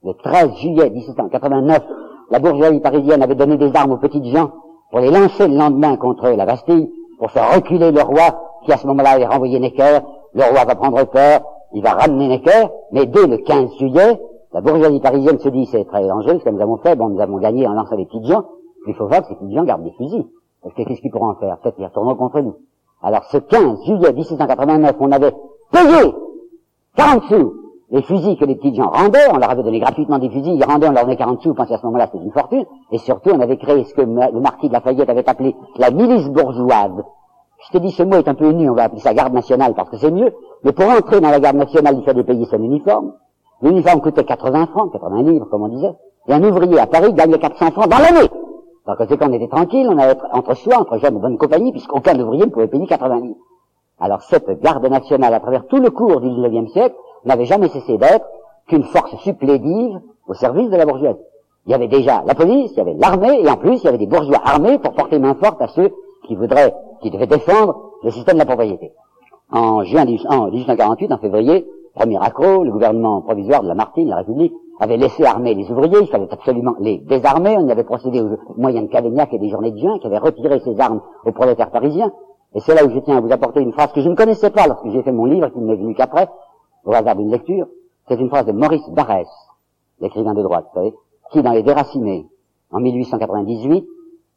le 0.06 0.14
13 0.14 0.54
juillet 0.58 0.90
1789, 0.92 1.82
la 2.30 2.40
bourgeoisie 2.40 2.80
parisienne 2.80 3.24
avait 3.24 3.34
donné 3.34 3.58
des 3.58 3.72
armes 3.76 3.94
aux 3.94 3.98
petites 3.98 4.26
gens 4.26 4.52
pour 4.92 5.00
les 5.00 5.10
lancer 5.10 5.48
le 5.48 5.58
lendemain 5.58 5.98
contre 5.98 6.30
la 6.30 6.46
Bastille, 6.46 6.92
pour 7.18 7.32
faire 7.32 7.56
reculer 7.56 7.92
le 7.92 8.02
roi 8.02 8.40
qui 8.64 8.72
à 8.72 8.78
ce 8.78 8.86
moment-là 8.86 9.12
avait 9.12 9.26
renvoyé 9.26 9.60
Necker, 9.60 10.00
le 10.34 10.44
roi 10.44 10.64
va 10.64 10.76
prendre 10.76 11.04
peur, 11.06 11.42
il 11.74 11.82
va 11.82 11.94
ramener 11.94 12.28
Necker, 12.28 12.68
mais 12.92 13.08
dès 13.08 13.26
le 13.26 13.38
15 13.38 13.78
juillet, 13.80 14.22
la 14.54 14.62
bourgeoisie 14.62 15.00
parisienne 15.00 15.40
se 15.40 15.50
dit 15.50 15.66
c'est 15.72 15.86
très 15.86 16.08
dangereux 16.08 16.38
ce 16.38 16.44
que 16.46 16.50
nous 16.52 16.62
avons 16.62 16.78
fait, 16.78 16.96
bon 16.96 17.10
nous 17.10 17.20
avons 17.20 17.40
gagné 17.40 17.68
en 17.68 17.74
lançant 17.74 17.96
des 17.96 18.06
petites 18.06 18.28
gens, 18.28 18.46
il 18.88 18.94
faut 18.94 19.08
voir 19.08 19.22
que 19.22 19.30
ces 19.30 19.36
petites 19.36 19.56
gens 19.56 19.64
gardent 19.64 19.84
des 19.84 19.92
fusils. 19.98 20.28
Parce 20.62 20.76
que 20.76 20.84
qu'est-ce 20.84 21.02
qu'ils 21.02 21.12
pourront 21.12 21.30
en 21.30 21.36
faire? 21.36 21.58
Peut-être 21.58 21.76
qu'ils 21.76 21.86
retourneront 21.86 22.16
contre 22.16 22.42
nous. 22.42 22.56
Alors 23.02 23.24
ce 23.26 23.38
15 23.38 23.86
juillet 23.86 24.14
1789, 24.14 24.96
on 25.00 25.12
avait 25.12 25.34
payé 25.72 26.14
40 26.96 27.24
sous 27.24 27.65
les 27.92 28.02
fusils 28.02 28.38
que 28.38 28.46
les 28.46 28.56
petites 28.56 28.76
gens 28.76 28.90
rendaient, 28.90 29.28
on 29.32 29.38
leur 29.38 29.50
avait 29.50 29.64
donné 29.64 29.80
gratuitement 29.80 30.20
des 30.20 30.30
fusils, 30.30 30.56
ils 30.56 30.64
rendaient, 30.64 30.88
on 30.88 30.92
leur 30.92 31.04
donnait 31.04 31.18
40 31.18 31.42
sous, 31.42 31.54
pensez 31.54 31.74
à 31.74 31.78
ce 31.78 31.86
moment-là 31.86 32.08
c'était 32.12 32.24
une 32.24 32.32
fortune, 32.32 32.66
et 32.92 32.98
surtout 32.98 33.30
on 33.34 33.40
avait 33.40 33.58
créé 33.58 33.84
ce 33.84 33.94
que 33.94 34.02
le 34.02 34.40
marquis 34.40 34.68
de 34.68 34.74
Lafayette 34.74 35.10
avait 35.10 35.30
appelé 35.30 35.56
la 35.78 35.92
milice 35.92 36.28
bourgeoise, 36.30 37.04
je 37.66 37.72
te 37.72 37.78
dis, 37.80 37.92
ce 37.92 38.04
mot 38.04 38.18
est 38.18 38.28
un 38.28 38.36
peu 38.36 38.52
nu, 38.52 38.70
on 38.70 38.74
va 38.74 38.84
appeler 38.84 39.02
ça 39.02 39.14
garde 39.14 39.34
nationale 39.34 39.74
parce 39.74 39.90
que 39.90 39.98
c'est 39.98 40.12
mieux. 40.12 40.34
Mais 40.64 40.72
pour 40.72 40.88
entrer 40.88 41.20
dans 41.20 41.32
la 41.32 41.40
garde 41.40 41.56
nationale, 41.56 41.96
il 41.98 42.04
fallait 42.04 42.24
payer 42.24 42.46
son 42.46 42.58
uniforme. 42.58 43.14
L'uniforme 43.62 44.02
coûtait 44.02 44.24
80 44.24 44.68
francs, 44.68 44.92
80 44.92 45.24
livres, 45.24 45.48
comme 45.50 45.64
on 45.64 45.70
disait. 45.70 45.94
Et 46.28 46.34
un 46.34 46.44
ouvrier 46.44 46.80
à 46.80 46.86
Paris 46.86 47.14
gagnait 47.14 47.40
400 47.40 47.72
francs 47.72 47.90
dans 47.90 47.98
l'année. 47.98 48.30
Par 48.86 48.98
conséquent, 48.98 49.28
on 49.30 49.34
était 49.34 49.48
tranquille, 49.48 49.88
on 49.90 49.98
avait 49.98 50.16
entre 50.32 50.54
soi, 50.56 50.80
entre 50.80 51.00
jeunes 51.00 51.16
de 51.16 51.20
bonne 51.20 51.38
compagnie, 51.40 51.72
puisqu'aucun 51.72 52.20
ouvrier 52.20 52.46
ne 52.46 52.52
pouvait 52.52 52.68
payer 52.68 52.86
80 52.86 53.20
livres. 53.22 53.36
Alors 54.00 54.22
cette 54.22 54.62
garde 54.62 54.86
nationale, 54.86 55.34
à 55.34 55.40
travers 55.40 55.66
tout 55.66 55.78
le 55.78 55.90
cours 55.90 56.22
du 56.22 56.28
19e 56.28 56.68
siècle, 56.68 56.96
n'avait 57.26 57.46
jamais 57.46 57.70
cessé 57.70 57.98
d'être 57.98 58.26
qu'une 58.68 58.84
force 58.84 59.16
supplétive 59.18 60.00
au 60.28 60.34
service 60.34 60.70
de 60.70 60.78
la 60.78 60.86
bourgeoisie. 60.86 61.20
Il 61.68 61.72
y 61.72 61.76
avait 61.76 61.88
déjà 61.88 62.24
la 62.26 62.36
police, 62.36 62.72
il 62.74 62.78
y 62.78 62.82
avait 62.82 62.94
l'armée, 62.94 63.42
et 63.42 63.50
en 63.50 63.58
plus, 63.58 63.78
il 63.78 63.86
y 63.86 63.88
avait 63.88 63.98
des 63.98 64.08
bourgeois 64.08 64.42
armés 64.44 64.78
pour 64.78 64.94
porter 64.94 65.20
main 65.20 65.36
forte 65.36 65.62
à 65.62 65.68
ceux 65.68 65.92
qui 66.28 66.36
voudraient 66.36 66.74
qui 67.02 67.12
devait 67.12 67.28
défendre 67.28 67.92
le 68.04 68.12
système 68.12 68.36
de 68.36 68.40
la 68.40 68.46
propriété. 68.46 68.92
En 69.52 69.84
juin 69.84 70.06
1848, 70.06 71.12
en 71.12 71.18
février, 71.18 71.66
premier 71.94 72.18
accro, 72.18 72.64
le 72.64 72.72
gouvernement 72.72 73.22
provisoire 73.22 73.62
de 73.62 73.68
la 73.68 73.76
Martine, 73.76 74.10
la 74.10 74.18
République, 74.18 74.54
avait 74.80 74.98
laissé 74.98 75.24
armer 75.24 75.54
les 75.54 75.70
ouvriers, 75.72 76.00
il 76.02 76.08
fallait 76.08 76.28
absolument 76.30 76.76
les 76.80 76.98
désarmer, 76.98 77.56
on 77.58 77.68
y 77.68 77.72
avait 77.72 77.84
procédé 77.84 78.22
aux 78.22 78.38
moyens 78.58 78.88
de 78.88 78.92
Cavaignac 78.92 79.34
et 79.34 79.40
des 79.40 79.50
journées 79.50 79.72
de 79.72 79.78
juin, 79.78 79.98
qui 80.00 80.08
avaient 80.08 80.18
retiré 80.18 80.60
ses 80.60 80.80
armes 80.80 81.02
aux 81.26 81.32
prolétaires 81.32 81.72
parisiens. 81.72 82.12
Et 82.54 82.60
c'est 82.60 82.76
là 82.76 82.86
où 82.86 82.90
je 82.90 83.00
tiens 83.00 83.18
à 83.18 83.22
vous 83.22 83.32
apporter 83.32 83.62
une 83.62 83.72
phrase 83.72 83.92
que 83.94 84.02
je 84.02 84.10
ne 84.10 84.16
connaissais 84.16 84.50
pas 84.50 84.68
lorsque 84.68 84.90
j'ai 84.90 85.04
fait 85.04 85.12
mon 85.12 85.26
livre, 85.26 85.50
qui 85.50 85.60
ne 85.60 85.66
m'est 85.66 85.76
venu 85.76 85.94
qu'après, 85.94 86.28
au 86.86 86.94
hasard 86.94 87.16
d'une 87.16 87.32
lecture. 87.32 87.68
C'est 88.08 88.20
une 88.20 88.30
phrase 88.30 88.46
de 88.46 88.52
Maurice 88.52 88.88
Barrès, 88.90 89.28
l'écrivain 90.00 90.34
de 90.34 90.44
droite, 90.44 90.68
vous 90.76 90.94
qui, 91.32 91.42
dans 91.42 91.52
Les 91.52 91.64
Déracinés, 91.64 92.28
en 92.72 92.80
1898, 92.80 93.86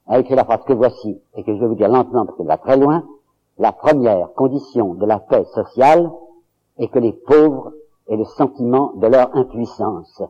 a 0.08 0.18
écrit 0.18 0.34
la 0.34 0.44
phrase 0.44 0.64
que 0.64 0.72
voici, 0.72 1.20
et 1.36 1.42
que 1.42 1.54
je 1.54 1.60
vais 1.60 1.66
vous 1.66 1.74
dire 1.74 1.88
lentement 1.88 2.24
parce 2.24 2.36
qu'elle 2.38 2.46
va 2.46 2.56
très 2.56 2.78
loin, 2.78 3.04
la 3.58 3.72
première 3.72 4.32
condition 4.34 4.94
de 4.94 5.04
la 5.04 5.18
paix 5.18 5.44
sociale 5.54 6.10
est 6.78 6.88
que 6.88 6.98
les 6.98 7.12
pauvres 7.12 7.72
aient 8.08 8.16
le 8.16 8.24
sentiment 8.24 8.92
de 8.96 9.06
leur 9.06 9.36
impuissance. 9.36 10.22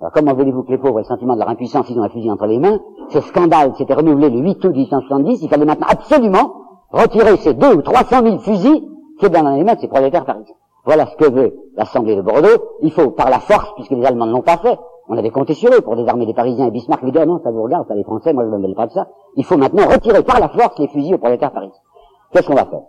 Alors 0.00 0.12
comment 0.12 0.34
voulez-vous 0.34 0.62
que 0.62 0.72
les 0.72 0.78
pauvres 0.78 0.98
aient 0.98 1.02
le 1.02 1.08
sentiment 1.08 1.34
de 1.34 1.40
leur 1.40 1.50
impuissance 1.50 1.88
ils 1.90 1.98
ont 1.98 2.02
un 2.02 2.08
fusil 2.08 2.30
entre 2.30 2.46
les 2.46 2.58
mains? 2.58 2.80
Ce 3.10 3.20
scandale 3.20 3.76
s'était 3.76 3.94
renouvelé 3.94 4.30
le 4.30 4.40
8 4.40 4.64
août 4.64 4.74
1870, 4.74 5.42
il 5.42 5.48
fallait 5.48 5.66
maintenant 5.66 5.86
absolument 5.88 6.54
retirer 6.90 7.36
ces 7.36 7.54
deux 7.54 7.76
ou 7.76 7.82
trois 7.82 8.02
cent 8.04 8.22
mille 8.22 8.40
fusils 8.40 8.88
qui 9.18 9.26
est 9.26 9.30
dans 9.30 9.48
les 9.54 9.62
mains 9.62 9.74
de 9.74 9.80
ces 9.80 9.88
prolétaires 9.88 10.24
parisiens. 10.24 10.54
Voilà 10.84 11.06
ce 11.06 11.16
que 11.16 11.30
veut 11.30 11.54
l'Assemblée 11.76 12.16
de 12.16 12.22
Bordeaux. 12.22 12.76
Il 12.82 12.92
faut, 12.92 13.10
par 13.10 13.30
la 13.30 13.40
force, 13.40 13.72
puisque 13.74 13.90
les 13.90 14.04
Allemands 14.04 14.26
ne 14.26 14.32
l'ont 14.32 14.42
pas 14.42 14.58
fait, 14.58 14.78
on 15.08 15.18
avait 15.18 15.30
compté 15.30 15.54
sur 15.54 15.72
eux 15.72 15.80
pour 15.80 15.96
désarmer 15.96 16.24
les 16.24 16.34
Parisiens 16.34 16.68
et 16.68 16.70
Bismarck 16.70 17.02
lui 17.02 17.10
dit, 17.10 17.18
non, 17.18 17.40
ça 17.42 17.50
vous 17.50 17.62
regarde, 17.62 17.86
ça 17.88 17.94
les 17.94 18.04
Français, 18.04 18.32
moi 18.32 18.44
je 18.44 18.50
ne 18.50 18.56
me 18.56 18.62
mêle 18.62 18.74
pas 18.74 18.86
de 18.86 18.92
ça. 18.92 19.08
Il 19.36 19.44
faut 19.44 19.56
maintenant 19.56 19.86
retirer 19.86 20.22
par 20.22 20.38
la 20.38 20.48
force 20.48 20.78
les 20.78 20.88
fusils 20.88 21.14
aux 21.14 21.18
prolétaires 21.18 21.52
parisiens. 21.52 21.80
Qu'est-ce 22.32 22.46
qu'on 22.46 22.54
va 22.54 22.66
faire? 22.66 22.82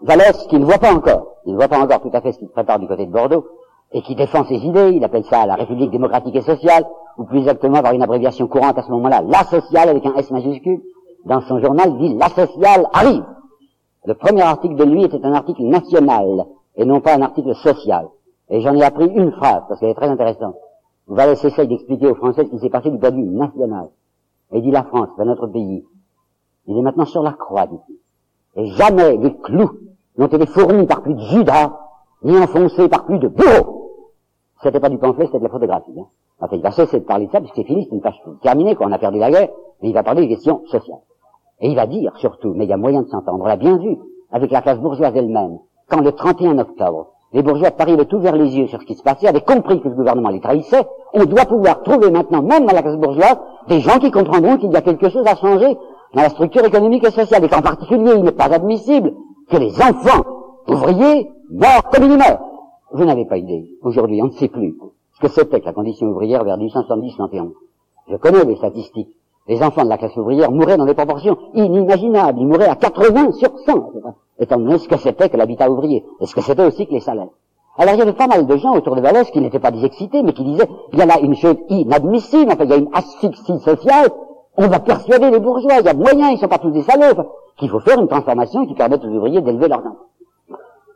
Vallès, 0.00 0.46
qui 0.48 0.58
ne 0.58 0.64
voit 0.64 0.78
pas 0.78 0.94
encore, 0.94 1.36
il 1.44 1.52
ne 1.52 1.58
voit 1.58 1.68
pas 1.68 1.78
encore 1.78 2.00
tout 2.00 2.10
à 2.12 2.20
fait 2.20 2.32
ce 2.32 2.38
qu'il 2.38 2.48
prépare 2.48 2.78
du 2.78 2.86
côté 2.86 3.06
de 3.06 3.12
Bordeaux, 3.12 3.46
et 3.92 4.02
qui 4.02 4.14
défend 4.14 4.44
ses 4.44 4.56
idées, 4.56 4.92
il 4.92 5.04
appelle 5.04 5.24
ça 5.24 5.46
la 5.46 5.54
République 5.54 5.90
démocratique 5.90 6.34
et 6.34 6.42
sociale, 6.42 6.86
ou 7.18 7.24
plus 7.24 7.38
exactement 7.38 7.82
par 7.82 7.92
une 7.92 8.02
abréviation 8.02 8.46
courante 8.46 8.78
à 8.78 8.82
ce 8.82 8.90
moment-là, 8.90 9.22
la 9.22 9.44
sociale 9.44 9.88
avec 9.90 10.04
un 10.04 10.14
S 10.14 10.30
majuscule, 10.30 10.80
dans 11.24 11.40
son 11.42 11.60
journal 11.60 11.96
dit 11.98 12.14
la 12.14 12.28
sociale 12.28 12.88
arrive. 12.92 13.24
Le 14.04 14.14
premier 14.14 14.42
article 14.42 14.76
de 14.76 14.84
lui 14.84 15.04
était 15.04 15.24
un 15.24 15.34
article 15.34 15.62
national, 15.62 16.46
et 16.76 16.84
non 16.84 17.00
pas 17.00 17.14
un 17.14 17.22
article 17.22 17.54
social. 17.56 18.08
Et 18.48 18.60
j'en 18.60 18.74
ai 18.74 18.82
appris 18.82 19.06
une 19.06 19.32
phrase, 19.32 19.62
parce 19.68 19.80
qu'elle 19.80 19.90
est 19.90 19.94
très 19.94 20.08
intéressante. 20.08 20.56
Vallès 21.08 21.42
essaye 21.44 21.68
d'expliquer 21.68 22.08
aux 22.08 22.14
Français 22.14 22.44
ce 22.44 22.50
qui 22.50 22.58
s'est 22.58 22.70
passé 22.70 22.90
du 22.90 22.98
point 22.98 23.10
national. 23.10 23.88
Et 24.52 24.60
dit 24.60 24.70
la 24.70 24.84
France, 24.84 25.08
c'est 25.16 25.24
notre 25.24 25.46
pays. 25.46 25.84
Il 26.66 26.78
est 26.78 26.82
maintenant 26.82 27.04
sur 27.04 27.22
la 27.22 27.32
croix, 27.32 27.66
dit-il. 27.66 27.96
Et 28.56 28.66
jamais 28.72 29.16
les 29.16 29.36
clous 29.36 29.70
n'ont 30.16 30.26
été 30.26 30.46
fournis 30.46 30.86
par 30.86 31.02
plus 31.02 31.14
de 31.14 31.20
Judas, 31.20 31.78
ni 32.22 32.36
enfoncés 32.36 32.88
par 32.88 33.04
plus 33.04 33.18
de 33.18 33.28
bourreaux. 33.28 34.02
C'était 34.62 34.80
pas 34.80 34.88
du 34.88 34.98
pamphlet, 34.98 35.26
c'était 35.26 35.38
de 35.38 35.44
la 35.44 35.50
photographie. 35.50 35.92
Hein. 35.98 36.06
Enfin, 36.40 36.56
il 36.56 36.62
va 36.62 36.70
cesser 36.70 37.00
de 37.00 37.04
parler 37.04 37.26
de 37.26 37.32
ça, 37.32 37.40
puisque 37.40 37.56
c'est 37.56 37.64
fini, 37.64 37.84
c'est 37.84 37.94
une 37.94 38.00
page 38.00 38.20
terminée, 38.42 38.74
quoi. 38.74 38.86
On 38.86 38.92
a 38.92 38.98
perdu 38.98 39.18
la 39.18 39.30
guerre, 39.30 39.48
mais 39.82 39.90
il 39.90 39.92
va 39.92 40.02
parler 40.02 40.22
des 40.22 40.28
questions 40.28 40.62
sociales. 40.66 41.00
Et 41.60 41.68
il 41.68 41.76
va 41.76 41.86
dire, 41.86 42.16
surtout, 42.16 42.52
mais 42.54 42.64
il 42.64 42.70
y 42.70 42.72
a 42.72 42.76
moyen 42.76 43.02
de 43.02 43.08
s'entendre, 43.08 43.42
on 43.42 43.46
l'a 43.46 43.56
bien 43.56 43.78
vu, 43.78 43.96
avec 44.30 44.50
la 44.50 44.60
classe 44.60 44.78
bourgeoise 44.78 45.12
elle-même, 45.14 45.58
quand 45.88 46.00
le 46.00 46.12
31 46.12 46.58
octobre, 46.58 47.08
les 47.32 47.42
bourgeois 47.42 47.70
de 47.70 47.74
Paris 47.74 47.92
avaient 47.92 48.14
ouvert 48.14 48.36
les 48.36 48.56
yeux 48.56 48.66
sur 48.66 48.80
ce 48.80 48.86
qui 48.86 48.94
se 48.94 49.02
passait, 49.02 49.26
avaient 49.26 49.40
compris 49.40 49.80
que 49.80 49.88
le 49.88 49.94
gouvernement 49.94 50.30
les 50.30 50.40
trahissait. 50.40 50.86
On 51.12 51.24
doit 51.24 51.44
pouvoir 51.44 51.82
trouver 51.82 52.10
maintenant, 52.10 52.42
même 52.42 52.66
dans 52.66 52.72
la 52.72 52.82
classe 52.82 52.96
bourgeoise, 52.96 53.38
des 53.68 53.80
gens 53.80 53.98
qui 53.98 54.10
comprendront 54.10 54.56
qu'il 54.56 54.70
y 54.70 54.76
a 54.76 54.82
quelque 54.82 55.08
chose 55.08 55.26
à 55.26 55.36
changer 55.36 55.76
dans 56.14 56.22
la 56.22 56.28
structure 56.30 56.64
économique 56.64 57.04
et 57.04 57.10
sociale, 57.10 57.44
et 57.44 57.48
qu'en 57.48 57.62
particulier, 57.62 58.12
il 58.16 58.22
n'est 58.22 58.32
pas 58.32 58.52
admissible 58.52 59.12
que 59.50 59.56
les 59.56 59.74
enfants 59.82 60.24
ouvriers 60.68 61.30
meurent 61.50 61.90
comme 61.92 62.04
ils 62.04 62.16
meurent. 62.16 62.40
Vous 62.92 63.04
n'avez 63.04 63.26
pas 63.26 63.36
idée. 63.36 63.70
Aujourd'hui, 63.82 64.22
on 64.22 64.26
ne 64.26 64.32
sait 64.32 64.48
plus 64.48 64.76
ce 65.14 65.20
que 65.20 65.28
c'était 65.28 65.60
que 65.60 65.66
la 65.66 65.72
condition 65.72 66.06
ouvrière 66.06 66.44
vers 66.44 66.56
1870-71. 66.56 67.52
Je 68.08 68.16
connais 68.16 68.44
les 68.44 68.56
statistiques. 68.56 69.14
Les 69.48 69.62
enfants 69.62 69.84
de 69.84 69.88
la 69.88 69.98
classe 69.98 70.16
ouvrière 70.16 70.50
mouraient 70.50 70.76
dans 70.76 70.86
des 70.86 70.94
proportions 70.94 71.36
inimaginables. 71.54 72.40
Ils 72.40 72.46
mouraient 72.46 72.68
à 72.68 72.74
80 72.74 73.32
sur 73.32 73.56
100, 73.60 73.92
étant 74.40 74.58
donné 74.58 74.78
ce 74.78 74.88
que 74.88 74.96
c'était 74.96 75.28
que 75.28 75.36
l'habitat 75.36 75.70
ouvrier, 75.70 76.04
et 76.20 76.26
ce 76.26 76.34
que 76.34 76.40
c'était 76.40 76.64
aussi 76.64 76.86
que 76.86 76.92
les 76.92 77.00
salaires. 77.00 77.28
Alors 77.78 77.94
il 77.94 77.98
y 77.98 78.02
avait 78.02 78.14
pas 78.14 78.26
mal 78.26 78.46
de 78.46 78.56
gens 78.56 78.74
autour 78.74 78.96
de 78.96 79.02
Vallès 79.02 79.30
qui 79.30 79.40
n'étaient 79.40 79.60
pas 79.60 79.70
des 79.70 79.84
excités, 79.84 80.22
mais 80.22 80.32
qui 80.32 80.44
disaient, 80.44 80.68
il 80.92 80.98
y 80.98 81.02
a 81.02 81.06
là 81.06 81.20
une 81.20 81.34
chose 81.34 81.56
inadmissible, 81.68 82.50
enfin 82.50 82.64
il 82.64 82.70
y 82.70 82.72
a 82.72 82.76
une 82.76 82.90
asphyxie 82.92 83.60
sociale, 83.60 84.08
on 84.56 84.66
va 84.66 84.80
persuader 84.80 85.30
les 85.30 85.38
bourgeois, 85.38 85.80
il 85.80 85.84
y 85.84 85.88
a 85.88 85.94
moyen, 85.94 86.30
ils 86.30 86.38
sont 86.38 86.48
pas 86.48 86.58
tous 86.58 86.70
des 86.70 86.82
salauds, 86.82 87.22
qu'il 87.58 87.68
faut 87.68 87.80
faire 87.80 88.00
une 88.00 88.08
transformation 88.08 88.66
qui 88.66 88.74
permette 88.74 89.04
aux 89.04 89.08
ouvriers 89.08 89.42
d'élever 89.42 89.68
leurs 89.68 89.80
enfants. 89.80 89.96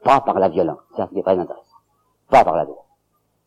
Pas 0.03 0.21
par 0.21 0.39
la 0.39 0.49
violence, 0.49 0.79
ça 0.97 1.09
c'est 1.15 1.23
très 1.23 1.39
intéressant. 1.39 1.61
Pas 2.31 2.45
par 2.45 2.57
la 2.57 2.65
violence. 2.65 2.85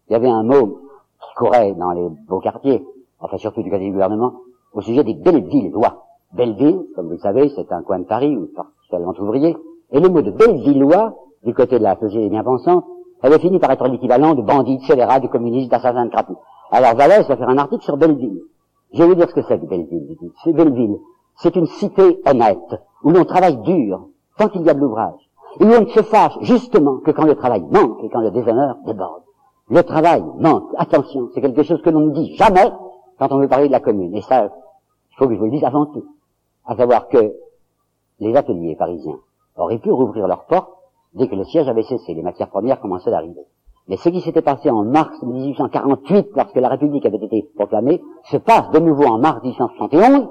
Il 0.10 0.14
y 0.14 0.16
avait 0.16 0.30
un 0.30 0.43
mot 0.43 0.82
qui 1.20 1.36
courait 1.36 1.74
dans 1.74 1.91
les 1.91 2.08
beaux 2.28 2.39
quartiers, 2.39 2.86
enfin 3.20 3.38
surtout 3.38 3.64
du 3.64 3.72
côté 3.72 3.86
du 3.86 3.91
gouvernement, 3.91 4.34
au 4.74 4.82
sujet 4.82 5.03
des 5.03 5.13
Bellevillois. 5.13 6.05
Belleville, 6.34 6.86
comme 6.95 7.07
vous 7.07 7.13
le 7.13 7.19
savez, 7.19 7.49
c'est 7.55 7.71
un 7.71 7.84
coin 7.84 7.99
de 7.99 8.05
Paris 8.05 8.36
où 8.36 8.47
particulièrement 8.55 9.13
ouvrier, 9.19 9.55
et 9.91 9.99
le 9.99 10.09
mot 10.09 10.21
de 10.21 10.32
Bellevillois, 10.32 11.13
du 11.43 11.53
côté 11.53 11.78
de 11.78 11.84
la 11.84 11.95
société 11.95 12.30
bien 12.30 12.43
pensante, 12.43 12.86
avait 13.21 13.39
fini 13.39 13.59
par 13.59 13.71
être 13.71 13.88
l'équivalent 13.88 14.34
de 14.34 14.41
bandit, 14.41 14.78
de 14.78 14.84
scélérat, 14.84 15.19
de 15.19 15.28
communiste, 15.28 15.71
d'assassin 15.71 16.05
de 16.05 16.09
crapauds. 16.09 16.39
Alors 16.71 16.95
Vallès 16.95 17.28
va 17.28 17.38
faire 17.38 17.49
un 17.49 17.57
article 17.57 17.84
sur 17.84 17.97
Belleville. 17.97 18.41
Je 18.93 19.01
vais 19.01 19.07
vous 19.07 19.15
dire 19.15 19.30
ce 19.30 19.34
que 19.34 19.41
c'est 19.43 19.59
que 19.59 19.65
Belleville. 19.65 20.17
C'est 20.43 20.53
Belleville. 20.53 20.97
C'est 21.36 21.55
une 21.55 21.65
cité 21.65 22.21
honnête, 22.28 22.82
où 23.03 23.11
l'on 23.11 23.26
travaille 23.26 23.57
dur, 23.57 24.07
tant 24.38 24.49
qu'il 24.49 24.63
y 24.63 24.69
a 24.69 24.74
de 24.74 24.80
l'ouvrage, 24.80 25.19
et 25.59 25.65
où 25.65 25.67
on 25.67 25.82
ne 25.82 25.88
se 25.88 26.01
fâche 26.01 26.38
justement 26.41 26.97
que 26.97 27.11
quand 27.11 27.26
le 27.26 27.36
travail 27.36 27.63
manque 27.71 28.03
et 28.03 28.09
quand 28.09 28.21
le 28.21 28.32
déshonneur 28.32 28.78
déborde. 28.86 29.24
Le 29.69 29.82
travail 29.84 30.24
manque, 30.39 30.69
attention, 30.78 31.30
c'est 31.34 31.41
quelque 31.41 31.63
chose 31.63 31.82
que 31.82 31.89
l'on 31.89 32.01
ne 32.01 32.11
dit 32.11 32.36
jamais 32.36 32.71
quand 33.17 33.32
on 33.32 33.39
veut 33.39 33.47
parler 33.47 33.67
de 33.67 33.71
la 33.71 33.80
commune. 33.80 34.13
Et 34.15 34.21
ça, 34.21 34.49
il 35.14 35.18
faut 35.18 35.28
que 35.28 35.36
je 35.36 35.39
vous 35.39 35.45
le 35.45 35.51
dise 35.51 35.64
avant 35.64 35.86
tout. 35.86 36.05
À 36.66 36.76
savoir 36.76 37.07
que 37.07 37.34
les 38.20 38.36
ateliers 38.36 38.76
parisiens 38.76 39.20
auraient 39.57 39.78
pu 39.78 39.91
rouvrir 39.91 40.28
leurs 40.28 40.45
portes 40.45 40.74
dès 41.14 41.28
que 41.28 41.36
le 41.36 41.43
siège 41.43 41.68
avait 41.68 41.84
cessé, 41.84 42.14
les 42.14 42.24
matières 42.24 42.49
premières 42.49 42.80
commençaient 42.80 43.11
d'arriver. 43.11 43.45
Mais 43.88 43.97
ce 43.97 44.09
qui 44.09 44.22
s'était 44.22 44.41
passé 44.41 44.70
en 44.70 44.84
mars 44.84 45.22
1848, 45.22 46.30
lorsque 46.36 46.55
la 46.55 46.70
République 46.70 47.05
avait 47.05 47.18
été 47.18 47.49
proclamée, 47.55 48.01
se 48.24 48.38
passe 48.38 48.72
de 48.72 48.80
nouveau 48.80 49.05
en 49.05 49.20
mars 49.20 49.43
1871, 49.43 50.30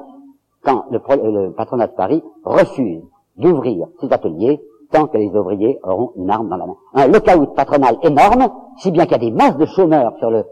quand 0.64 0.84
le, 0.90 1.52
patronat 1.52 1.88
de 1.88 1.92
Paris 1.92 2.22
refuse 2.44 3.02
d'ouvrir 3.36 3.88
ses 4.00 4.12
ateliers 4.12 4.60
tant 4.90 5.06
que 5.06 5.16
les 5.16 5.28
ouvriers 5.28 5.78
auront 5.82 6.12
une 6.16 6.30
arme 6.30 6.48
dans 6.48 6.56
la 6.56 6.66
main. 6.66 6.76
Un 6.94 7.08
lockout 7.08 7.54
patronal 7.54 7.98
énorme, 8.02 8.48
si 8.78 8.90
bien 8.90 9.04
qu'il 9.04 9.12
y 9.12 9.14
a 9.14 9.18
des 9.18 9.30
masses 9.30 9.56
de 9.56 9.66
chômeurs 9.66 10.16
sur 10.18 10.30
le 10.30 10.44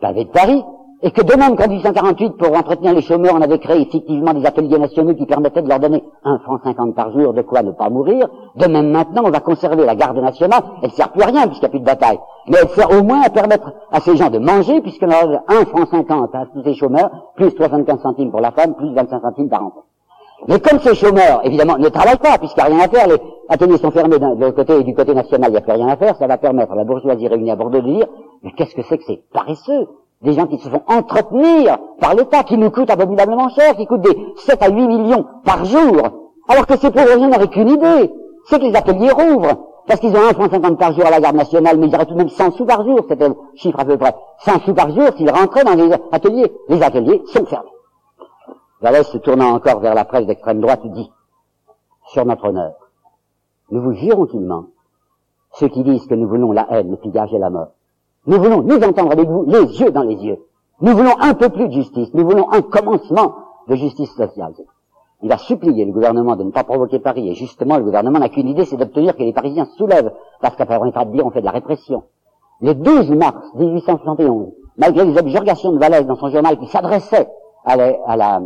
pavé 0.00 0.24
de 0.24 0.30
Paris, 0.30 0.64
et 1.06 1.10
que 1.10 1.20
de 1.20 1.38
même 1.38 1.54
qu'en 1.54 1.68
1848, 1.68 2.38
pour 2.38 2.56
entretenir 2.56 2.94
les 2.94 3.02
chômeurs, 3.02 3.34
on 3.36 3.42
avait 3.42 3.58
créé 3.58 3.82
effectivement 3.82 4.32
des 4.32 4.46
ateliers 4.46 4.78
nationaux 4.78 5.14
qui 5.14 5.26
permettaient 5.26 5.60
de 5.60 5.68
leur 5.68 5.78
donner 5.78 6.02
un 6.24 6.38
franc 6.38 6.58
cinquante 6.64 6.94
par 6.94 7.12
jour, 7.12 7.34
de 7.34 7.42
quoi 7.42 7.62
ne 7.62 7.72
pas 7.72 7.90
mourir. 7.90 8.26
De 8.56 8.66
même 8.66 8.90
maintenant, 8.90 9.24
on 9.26 9.30
va 9.30 9.40
conserver 9.40 9.84
la 9.84 9.96
garde 9.96 10.16
nationale. 10.16 10.62
Elle 10.82 10.88
ne 10.88 10.94
sert 10.94 11.12
plus 11.12 11.20
à 11.20 11.26
rien 11.26 11.46
puisqu'il 11.46 11.64
n'y 11.64 11.66
a 11.66 11.68
plus 11.68 11.80
de 11.80 11.84
bataille. 11.84 12.18
Mais 12.48 12.56
elle 12.62 12.70
sert 12.70 12.90
au 12.90 13.02
moins 13.02 13.20
à 13.20 13.28
permettre 13.28 13.70
à 13.92 14.00
ces 14.00 14.16
gens 14.16 14.30
de 14.30 14.38
manger, 14.38 14.80
puisqu'on 14.80 15.10
a 15.10 15.42
un 15.48 15.66
franc 15.66 15.84
cinquante 15.90 16.34
à 16.34 16.46
tous 16.54 16.62
ces 16.62 16.72
chômeurs, 16.72 17.10
plus 17.36 17.50
75 17.50 18.00
centimes 18.00 18.30
pour 18.30 18.40
la 18.40 18.52
femme, 18.52 18.74
plus 18.74 18.94
25 18.94 19.20
centimes 19.20 19.50
par 19.50 19.62
enfant. 19.62 19.84
Mais 20.48 20.58
comme 20.58 20.78
ces 20.80 20.94
chômeurs, 20.94 21.42
évidemment, 21.44 21.76
ne 21.76 21.90
travaillent 21.90 22.16
pas, 22.16 22.38
puisqu'il 22.38 22.64
n'y 22.64 22.72
a 22.72 22.76
rien 22.76 22.84
à 22.86 22.88
faire, 22.88 23.08
les 23.08 23.20
ateliers 23.50 23.76
sont 23.76 23.90
fermés 23.90 24.18
de 24.18 24.50
côté 24.50 24.80
et 24.80 24.82
du 24.82 24.94
côté 24.94 25.12
national, 25.14 25.50
il 25.50 25.52
n'y 25.52 25.58
a 25.58 25.60
plus 25.60 25.72
rien 25.72 25.88
à 25.88 25.96
faire, 25.96 26.16
ça 26.16 26.26
va 26.26 26.38
permettre 26.38 26.72
à 26.72 26.76
la 26.76 26.84
bourgeoisie 26.84 27.28
réunie 27.28 27.50
à 27.50 27.56
Bordeaux 27.56 27.82
de 27.82 27.88
dire, 27.88 28.06
mais 28.42 28.52
qu'est-ce 28.52 28.74
que 28.74 28.82
c'est 28.82 28.96
que 28.96 29.04
ces 29.04 29.22
paresseux? 29.34 29.86
Des 30.22 30.32
gens 30.32 30.46
qui 30.46 30.58
se 30.58 30.68
font 30.68 30.82
entretenir 30.86 31.78
par 32.00 32.14
l'État, 32.14 32.42
qui 32.44 32.56
nous 32.56 32.70
coûtent 32.70 32.90
abominablement 32.90 33.48
cher, 33.50 33.76
qui 33.76 33.86
coûtent 33.86 34.02
des 34.02 34.16
7 34.36 34.62
à 34.62 34.68
8 34.68 34.86
millions 34.86 35.26
par 35.44 35.64
jour, 35.64 35.96
alors 36.48 36.66
que 36.66 36.76
ces 36.76 36.90
pauvres 36.90 37.18
gens 37.18 37.28
n'auraient 37.28 37.48
qu'une 37.48 37.68
idée, 37.68 38.12
c'est 38.46 38.58
que 38.58 38.64
les 38.64 38.76
ateliers 38.76 39.10
rouvrent, 39.10 39.56
parce 39.86 40.00
qu'ils 40.00 40.16
ont 40.16 40.28
un 40.28 40.32
franc 40.32 40.48
cinquante 40.48 40.78
par 40.78 40.92
jour 40.92 41.06
à 41.06 41.10
la 41.10 41.20
garde 41.20 41.36
nationale, 41.36 41.78
mais 41.78 41.88
ils 41.88 41.94
auraient 41.94 42.06
tout 42.06 42.14
de 42.14 42.18
même 42.18 42.28
100 42.28 42.52
sous 42.52 42.64
par 42.64 42.84
jour, 42.84 43.00
c'était 43.08 43.28
le 43.28 43.36
chiffre 43.54 43.78
à 43.78 43.84
peu 43.84 43.98
près. 43.98 44.14
100 44.38 44.60
sous 44.60 44.74
par 44.74 44.90
jour 44.90 45.08
s'ils 45.16 45.30
rentraient 45.30 45.64
dans 45.64 45.74
les 45.74 45.92
ateliers. 46.12 46.52
Les 46.68 46.82
ateliers 46.82 47.22
sont 47.26 47.44
fermés. 47.44 47.70
Vallès, 48.80 49.06
se 49.06 49.18
tournant 49.18 49.54
encore 49.54 49.80
vers 49.80 49.94
la 49.94 50.04
presse 50.04 50.26
d'extrême 50.26 50.60
droite, 50.60 50.80
dit, 50.84 51.10
sur 52.06 52.24
notre 52.24 52.48
honneur, 52.48 52.72
nous 53.70 53.82
vous 53.82 53.92
jurons 53.92 54.26
qu'il 54.26 54.40
ment, 54.40 54.66
ceux 55.52 55.68
qui 55.68 55.82
disent 55.82 56.06
que 56.06 56.14
nous 56.14 56.28
voulons 56.28 56.52
la 56.52 56.66
haine, 56.70 56.90
le 56.90 56.96
pillage 56.96 57.32
et 57.32 57.38
la 57.38 57.50
mort. 57.50 57.68
Nous 58.26 58.38
voulons 58.38 58.62
nous 58.62 58.76
entendre 58.76 59.12
avec 59.12 59.28
vous 59.28 59.44
les 59.46 59.80
yeux 59.80 59.90
dans 59.90 60.02
les 60.02 60.16
yeux. 60.16 60.38
Nous 60.80 60.96
voulons 60.96 61.14
un 61.20 61.34
peu 61.34 61.48
plus 61.50 61.68
de 61.68 61.72
justice. 61.72 62.12
Nous 62.14 62.24
voulons 62.24 62.50
un 62.50 62.62
commencement 62.62 63.34
de 63.68 63.76
justice 63.76 64.10
sociale. 64.14 64.54
Il 65.22 65.32
a 65.32 65.38
supplié 65.38 65.84
le 65.84 65.92
gouvernement 65.92 66.36
de 66.36 66.44
ne 66.44 66.50
pas 66.50 66.64
provoquer 66.64 66.98
Paris. 66.98 67.28
Et 67.28 67.34
justement, 67.34 67.78
le 67.78 67.84
gouvernement 67.84 68.18
n'a 68.18 68.28
qu'une 68.28 68.48
idée, 68.48 68.64
c'est 68.64 68.76
d'obtenir 68.76 69.16
que 69.16 69.22
les 69.22 69.32
Parisiens 69.32 69.66
soulèvent. 69.76 70.12
Parce 70.40 70.56
qu'après, 70.56 70.78
on 70.78 70.86
de 70.86 71.12
dire, 71.12 71.26
on 71.26 71.30
fait 71.30 71.40
de 71.40 71.46
la 71.46 71.52
répression. 71.52 72.04
Le 72.60 72.74
12 72.74 73.10
mars 73.12 73.46
1871, 73.56 74.52
malgré 74.76 75.04
les 75.04 75.18
objurgations 75.18 75.72
de 75.72 75.78
Vallès 75.78 76.06
dans 76.06 76.16
son 76.16 76.28
journal 76.28 76.58
qui 76.58 76.66
s'adressait 76.66 77.28
à 77.64 77.76
la, 77.76 78.42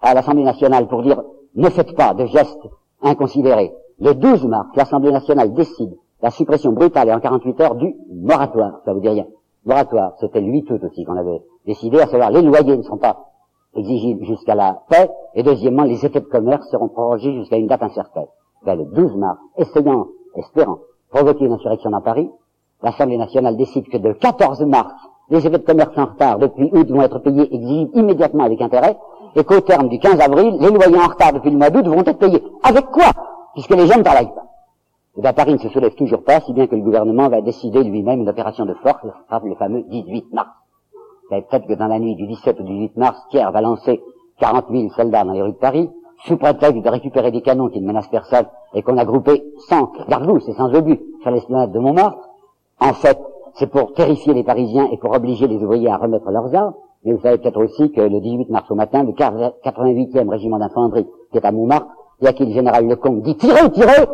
à 0.00 0.14
l'Assemblée 0.14 0.44
nationale 0.44 0.88
pour 0.88 1.02
dire 1.02 1.22
ne 1.54 1.68
faites 1.68 1.94
pas 1.94 2.14
de 2.14 2.26
gestes 2.26 2.68
inconsidérés. 3.02 3.72
Le 4.00 4.14
12 4.14 4.44
mars, 4.46 4.68
l'Assemblée 4.76 5.12
nationale 5.12 5.52
décide 5.54 5.94
la 6.24 6.30
suppression 6.30 6.72
brutale 6.72 7.10
et 7.10 7.12
en 7.12 7.20
48 7.20 7.60
heures 7.60 7.74
du 7.74 7.94
moratoire. 8.10 8.80
Ça 8.86 8.94
vous 8.94 9.00
dit 9.00 9.10
rien. 9.10 9.26
Moratoire, 9.66 10.14
c'était 10.20 10.40
8 10.40 10.70
août 10.70 10.80
aussi 10.82 11.04
qu'on 11.04 11.18
avait 11.18 11.42
décidé, 11.66 12.00
à 12.00 12.06
savoir 12.06 12.30
les 12.30 12.40
loyers 12.40 12.78
ne 12.78 12.82
sont 12.82 12.96
pas 12.96 13.26
exigibles 13.76 14.24
jusqu'à 14.24 14.54
la 14.54 14.80
paix, 14.88 15.10
et 15.34 15.42
deuxièmement, 15.42 15.82
les 15.82 16.06
effets 16.06 16.20
de 16.20 16.26
commerce 16.26 16.66
seront 16.70 16.88
prorogés 16.88 17.34
jusqu'à 17.34 17.58
une 17.58 17.66
date 17.66 17.82
incertaine. 17.82 18.28
Ben, 18.64 18.74
le 18.74 18.86
12 18.86 19.16
mars, 19.16 19.38
essayant, 19.58 20.06
espérant, 20.34 20.78
provoquer 21.10 21.44
une 21.44 21.52
insurrection 21.52 21.90
dans 21.90 22.00
Paris, 22.00 22.30
l'Assemblée 22.82 23.18
nationale 23.18 23.58
décide 23.58 23.86
que 23.90 23.98
le 23.98 24.14
14 24.14 24.62
mars, 24.62 24.94
les 25.28 25.46
effets 25.46 25.58
de 25.58 25.64
commerce 25.64 25.92
en 25.98 26.06
retard 26.06 26.38
depuis 26.38 26.70
août 26.72 26.88
vont 26.90 27.02
être 27.02 27.18
payés 27.18 27.54
exigibles 27.54 27.90
immédiatement 27.98 28.44
avec 28.44 28.62
intérêt, 28.62 28.96
et 29.36 29.44
qu'au 29.44 29.60
terme 29.60 29.90
du 29.90 29.98
15 29.98 30.18
avril, 30.20 30.56
les 30.58 30.70
loyers 30.70 30.98
en 30.98 31.08
retard 31.08 31.34
depuis 31.34 31.50
le 31.50 31.58
mois 31.58 31.68
d'août 31.68 31.86
vont 31.86 32.00
être 32.00 32.18
payés. 32.18 32.42
Avec 32.62 32.86
quoi? 32.86 33.10
Puisque 33.52 33.76
les 33.76 33.86
gens 33.86 33.98
ne 33.98 34.02
travaillent 34.04 34.34
pas. 34.34 34.53
Et 35.16 35.20
bien 35.20 35.32
Paris 35.32 35.52
ne 35.52 35.58
se 35.58 35.68
soulève 35.68 35.94
toujours 35.94 36.24
pas, 36.24 36.40
si 36.40 36.52
bien 36.52 36.66
que 36.66 36.74
le 36.74 36.82
gouvernement 36.82 37.28
va 37.28 37.40
décider 37.40 37.84
lui-même 37.84 38.20
une 38.20 38.28
opération 38.28 38.66
de 38.66 38.74
force, 38.74 39.04
le 39.44 39.54
fameux 39.54 39.82
18 39.88 40.32
mars. 40.32 40.50
Peut-être 41.30 41.66
que 41.66 41.74
dans 41.74 41.86
la 41.86 42.00
nuit 42.00 42.16
du 42.16 42.26
17 42.26 42.60
au 42.60 42.62
18 42.64 42.96
mars, 42.96 43.18
Thiers 43.30 43.50
va 43.52 43.60
lancer 43.60 44.02
40 44.40 44.66
000 44.70 44.88
soldats 44.90 45.24
dans 45.24 45.32
les 45.32 45.42
rues 45.42 45.52
de 45.52 45.56
Paris, 45.56 45.88
sous 46.26 46.36
prétexte 46.36 46.82
de 46.82 46.88
récupérer 46.88 47.30
des 47.30 47.42
canons 47.42 47.68
qui 47.68 47.80
ne 47.80 47.86
menacent 47.86 48.10
personne, 48.10 48.46
et 48.74 48.82
qu'on 48.82 48.98
a 48.98 49.04
groupé 49.04 49.44
sans 49.68 49.92
garde 50.08 50.28
et 50.48 50.52
sans 50.52 50.74
obus 50.74 51.00
sur 51.22 51.30
l'esplanade 51.30 51.70
de 51.70 51.78
Montmartre. 51.78 52.28
En 52.80 52.92
fait, 52.92 53.18
c'est 53.54 53.70
pour 53.70 53.92
terrifier 53.92 54.34
les 54.34 54.42
Parisiens 54.42 54.88
et 54.90 54.98
pour 54.98 55.14
obliger 55.14 55.46
les 55.46 55.62
ouvriers 55.62 55.90
à 55.90 55.96
remettre 55.96 56.28
leurs 56.30 56.52
armes. 56.54 56.74
Mais 57.04 57.12
vous 57.12 57.20
savez 57.20 57.38
peut-être 57.38 57.62
aussi 57.62 57.92
que 57.92 58.00
le 58.00 58.20
18 58.20 58.50
mars 58.50 58.68
au 58.70 58.74
matin, 58.74 59.04
le 59.04 59.12
88e 59.12 60.28
régiment 60.28 60.58
d'infanterie 60.58 61.06
qui 61.30 61.38
est 61.38 61.44
à 61.44 61.52
Montmartre, 61.52 61.86
il 62.20 62.24
y 62.24 62.28
a 62.28 62.32
qui 62.32 62.46
le 62.46 62.52
général 62.52 62.88
Lecomte 62.88 63.22
dit 63.22 63.36
tirez, 63.36 63.70
tirez 63.70 64.06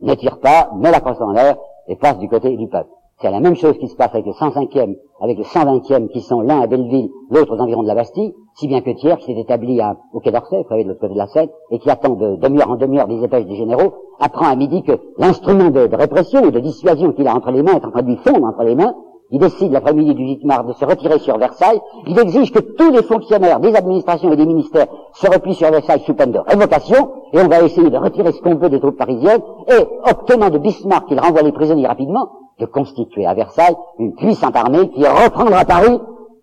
ne 0.00 0.14
tire 0.14 0.38
pas, 0.38 0.70
met 0.76 0.90
la 0.90 1.00
crosse 1.00 1.20
en 1.20 1.32
l'air 1.32 1.56
et 1.88 1.96
passe 1.96 2.18
du 2.18 2.28
côté 2.28 2.56
du 2.56 2.68
peuple. 2.68 2.90
C'est 3.20 3.30
la 3.32 3.40
même 3.40 3.56
chose 3.56 3.76
qui 3.78 3.88
se 3.88 3.96
passe 3.96 4.14
avec 4.14 4.26
le 4.26 4.32
105e, 4.32 4.96
avec 5.20 5.38
le 5.38 5.42
120e 5.42 6.08
qui 6.08 6.20
sont 6.20 6.40
l'un 6.40 6.60
à 6.60 6.68
Belleville, 6.68 7.10
l'autre 7.30 7.56
aux 7.56 7.60
environs 7.60 7.82
de 7.82 7.88
la 7.88 7.96
Bastille, 7.96 8.32
si 8.54 8.68
bien 8.68 8.80
que 8.80 8.90
Thiers, 8.90 9.16
qui 9.16 9.26
s'est 9.34 9.40
établi 9.40 9.80
au 10.12 10.20
Quai 10.20 10.30
d'Orsay, 10.30 10.64
vous 10.70 10.82
de 10.82 10.88
l'autre 10.88 11.00
côté 11.00 11.14
de 11.14 11.18
la 11.18 11.26
Seine, 11.26 11.48
et 11.72 11.80
qui 11.80 11.90
attend 11.90 12.14
de 12.14 12.36
demi-heure 12.36 12.70
en 12.70 12.76
demi-heure 12.76 13.08
des 13.08 13.24
épêches 13.24 13.46
des 13.46 13.56
généraux, 13.56 13.92
apprend 14.20 14.46
à 14.46 14.54
midi 14.54 14.84
que 14.84 14.92
l'instrument 15.16 15.70
de, 15.70 15.88
de, 15.88 15.96
répression 15.96 16.42
ou 16.42 16.52
de 16.52 16.60
dissuasion 16.60 17.12
qu'il 17.12 17.26
a 17.26 17.34
entre 17.34 17.50
les 17.50 17.62
mains 17.64 17.74
est 17.74 17.84
en 17.84 17.90
train 17.90 18.02
de 18.02 18.08
lui 18.08 18.18
fondre 18.18 18.46
entre 18.46 18.62
les 18.62 18.76
mains, 18.76 18.94
il 19.30 19.38
décide 19.38 19.72
l'après-midi 19.72 20.14
du 20.14 20.24
8 20.24 20.44
mars 20.44 20.66
de 20.66 20.72
se 20.72 20.84
retirer 20.86 21.18
sur 21.18 21.36
Versailles. 21.36 21.80
Il 22.06 22.18
exige 22.18 22.50
que 22.50 22.60
tous 22.60 22.90
les 22.90 23.02
fonctionnaires 23.02 23.60
des 23.60 23.74
administrations 23.74 24.32
et 24.32 24.36
des 24.36 24.46
ministères 24.46 24.86
se 25.12 25.26
replient 25.26 25.54
sur 25.54 25.70
Versailles 25.70 26.02
sous 26.06 26.14
peine 26.14 26.32
de 26.32 26.38
révocation. 26.38 27.12
Et 27.34 27.38
on 27.38 27.48
va 27.48 27.60
essayer 27.60 27.90
de 27.90 27.96
retirer 27.98 28.32
ce 28.32 28.40
qu'on 28.40 28.56
peut 28.56 28.70
des 28.70 28.80
troupes 28.80 28.96
parisiennes. 28.96 29.42
Et, 29.68 30.10
obtenant 30.10 30.48
de 30.48 30.56
Bismarck 30.56 31.08
qu'il 31.08 31.20
renvoie 31.20 31.42
les 31.42 31.52
prisonniers 31.52 31.86
rapidement, 31.86 32.30
de 32.58 32.64
constituer 32.64 33.26
à 33.26 33.34
Versailles 33.34 33.76
une 33.98 34.14
puissante 34.14 34.56
armée 34.56 34.88
qui 34.90 35.04
reprendra 35.04 35.64
Paris 35.66 36.00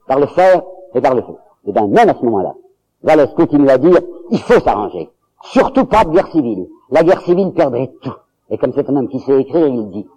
par 0.08 0.20
le 0.20 0.28
fer 0.28 0.62
et 0.94 1.02
par 1.02 1.16
le 1.16 1.22
feu. 1.24 1.36
Et 1.66 1.72
bien, 1.72 1.88
même 1.88 2.10
à 2.10 2.14
ce 2.14 2.24
moment-là, 2.24 2.54
Vallès 3.02 3.34
continue 3.34 3.70
à 3.70 3.80
dire, 3.80 4.00
il 4.30 4.40
faut 4.40 4.60
s'arranger. 4.60 5.10
Surtout 5.42 5.86
pas 5.86 6.06
de 6.06 6.12
guerre 6.12 6.28
civile. 6.28 6.68
La 6.92 7.04
guerre 7.04 7.22
civile 7.22 7.52
perdrait 7.52 7.92
tout. 8.02 8.14
Et 8.52 8.58
comme 8.60 8.74
c'est 8.74 8.88
un 8.90 8.96
homme 8.96 9.10
qui 9.10 9.20
sait 9.20 9.42
écrire, 9.42 9.68
il 9.68 9.90
dit, 9.90 10.08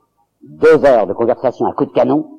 deux 0.43 0.85
heures 0.85 1.07
de 1.07 1.15
conversation 1.15 1.67
à 1.67 1.73
coups 1.73 1.91
de 1.91 1.95
canon, 1.95 2.38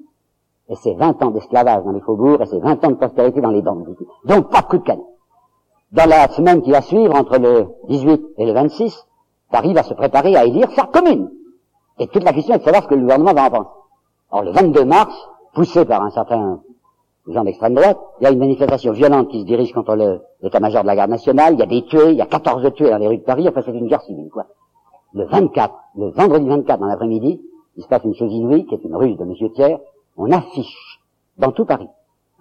et 0.69 0.75
c'est 0.75 0.93
20 0.93 1.21
ans 1.23 1.31
d'esclavage 1.31 1.83
dans 1.83 1.91
les 1.91 2.01
faubourgs, 2.01 2.41
et 2.41 2.45
c'est 2.45 2.59
20 2.59 2.85
ans 2.85 2.89
de 2.89 2.95
prospérité 2.95 3.41
dans 3.41 3.49
les 3.49 3.61
banques. 3.61 3.87
Donc 4.25 4.49
pas 4.49 4.61
de 4.61 4.67
coup 4.67 4.77
de 4.77 4.83
canon. 4.83 5.05
Dans 5.91 6.07
la 6.07 6.27
semaine 6.29 6.61
qui 6.61 6.71
va 6.71 6.81
suivre, 6.81 7.15
entre 7.15 7.39
le 7.39 7.67
18 7.87 8.21
et 8.37 8.45
le 8.45 8.53
26, 8.53 9.07
Paris 9.51 9.73
va 9.73 9.81
se 9.81 9.95
préparer 9.95 10.35
à 10.35 10.45
élire 10.45 10.69
sa 10.71 10.83
commune. 10.83 11.31
Et 11.97 12.07
toute 12.07 12.23
la 12.23 12.33
question 12.33 12.53
est 12.53 12.59
de 12.59 12.63
savoir 12.63 12.83
ce 12.83 12.87
que 12.87 12.95
le 12.95 13.01
gouvernement 13.01 13.33
va 13.33 13.45
en 13.45 13.49
penser. 13.49 13.69
Or, 14.31 14.43
le 14.43 14.51
22 14.51 14.85
mars, 14.85 15.15
poussé 15.53 15.85
par 15.85 16.03
un 16.03 16.11
certain 16.11 16.61
gens 17.27 17.43
d'extrême 17.43 17.73
droite, 17.73 17.99
il 18.19 18.23
y 18.23 18.27
a 18.27 18.31
une 18.31 18.39
manifestation 18.39 18.91
violente 18.91 19.29
qui 19.29 19.41
se 19.41 19.45
dirige 19.45 19.73
contre 19.73 19.95
l'état-major 20.41 20.83
de 20.83 20.87
la 20.87 20.95
garde 20.95 21.11
nationale, 21.11 21.53
il 21.53 21.59
y 21.59 21.63
a 21.63 21.65
des 21.65 21.83
tués, 21.83 22.11
il 22.11 22.17
y 22.17 22.21
a 22.21 22.25
14 22.25 22.73
tués 22.73 22.89
dans 22.89 22.97
les 22.97 23.07
rues 23.07 23.17
de 23.17 23.23
Paris, 23.23 23.47
enfin 23.47 23.61
c'est 23.63 23.71
une 23.71 23.87
guerre 23.87 24.01
civile, 24.01 24.29
quoi. 24.31 24.45
Le 25.13 25.25
24, 25.25 25.73
le 25.95 26.09
vendredi 26.11 26.47
24 26.47 26.79
dans 26.79 26.85
l'après-midi, 26.87 27.41
il 27.77 27.83
se 27.83 27.87
passe 27.87 28.03
une 28.03 28.15
chose 28.15 28.31
inouïe, 28.31 28.65
qui 28.65 28.75
est 28.75 28.83
une 28.83 28.95
ruse 28.95 29.17
de 29.17 29.23
M. 29.23 29.33
Thiers, 29.53 29.77
on 30.19 30.31
affiche 30.31 30.99
dans 31.37 31.51
tout 31.51 31.65
Paris 31.65 31.89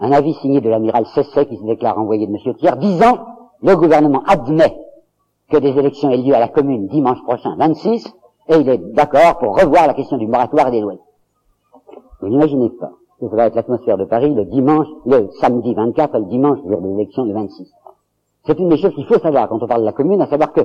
un 0.01 0.13
avis 0.13 0.35
signé 0.35 0.61
de 0.61 0.69
l'amiral 0.69 1.07
Cesset 1.07 1.47
qui 1.47 1.57
se 1.57 1.65
déclare 1.65 1.99
envoyé 1.99 2.27
de 2.27 2.33
M. 2.33 2.55
Thiers, 2.57 2.77
disant 2.79 3.19
le 3.63 3.75
gouvernement 3.77 4.23
admet 4.27 4.77
que 5.51 5.57
des 5.57 5.77
élections 5.77 6.11
aient 6.11 6.19
lieu 6.19 6.35
à 6.35 6.41
la 6.41 6.49
commune 6.49 6.87
dimanche 6.89 7.23
prochain 7.25 7.57
26, 7.57 8.07
et 8.49 8.57
il 8.57 8.69
est 8.69 8.79
d'accord 8.95 9.39
pour 9.39 9.61
revoir 9.61 9.87
la 9.87 9.95
question 9.95 10.17
du 10.17 10.27
moratoire 10.27 10.69
et 10.69 10.73
des 10.73 10.81
lois. 10.81 10.95
Vous 12.21 12.29
n'imaginez 12.29 12.71
pas 12.71 12.93
que 13.21 13.29
ça 13.29 13.35
va 13.35 13.47
être 13.47 13.57
l'atmosphère 13.57 13.99
de 13.99 14.05
Paris 14.05 14.33
le 14.33 14.45
dimanche, 14.45 14.87
le 15.07 15.29
samedi 15.41 15.75
24 15.75 16.15
et 16.15 16.19
le 16.21 16.27
dimanche, 16.27 16.59
jour 16.69 16.81
de 16.81 16.89
l'élection 16.89 17.25
le 17.25 17.35
26. 17.35 17.69
C'est 18.47 18.59
une 18.59 18.69
des 18.69 18.77
choses 18.77 18.95
qu'il 18.95 19.07
faut 19.07 19.19
savoir 19.19 19.49
quand 19.49 19.61
on 19.61 19.67
parle 19.67 19.81
de 19.81 19.87
la 19.87 19.93
commune, 19.93 20.21
à 20.23 20.29
savoir 20.29 20.53
que 20.53 20.61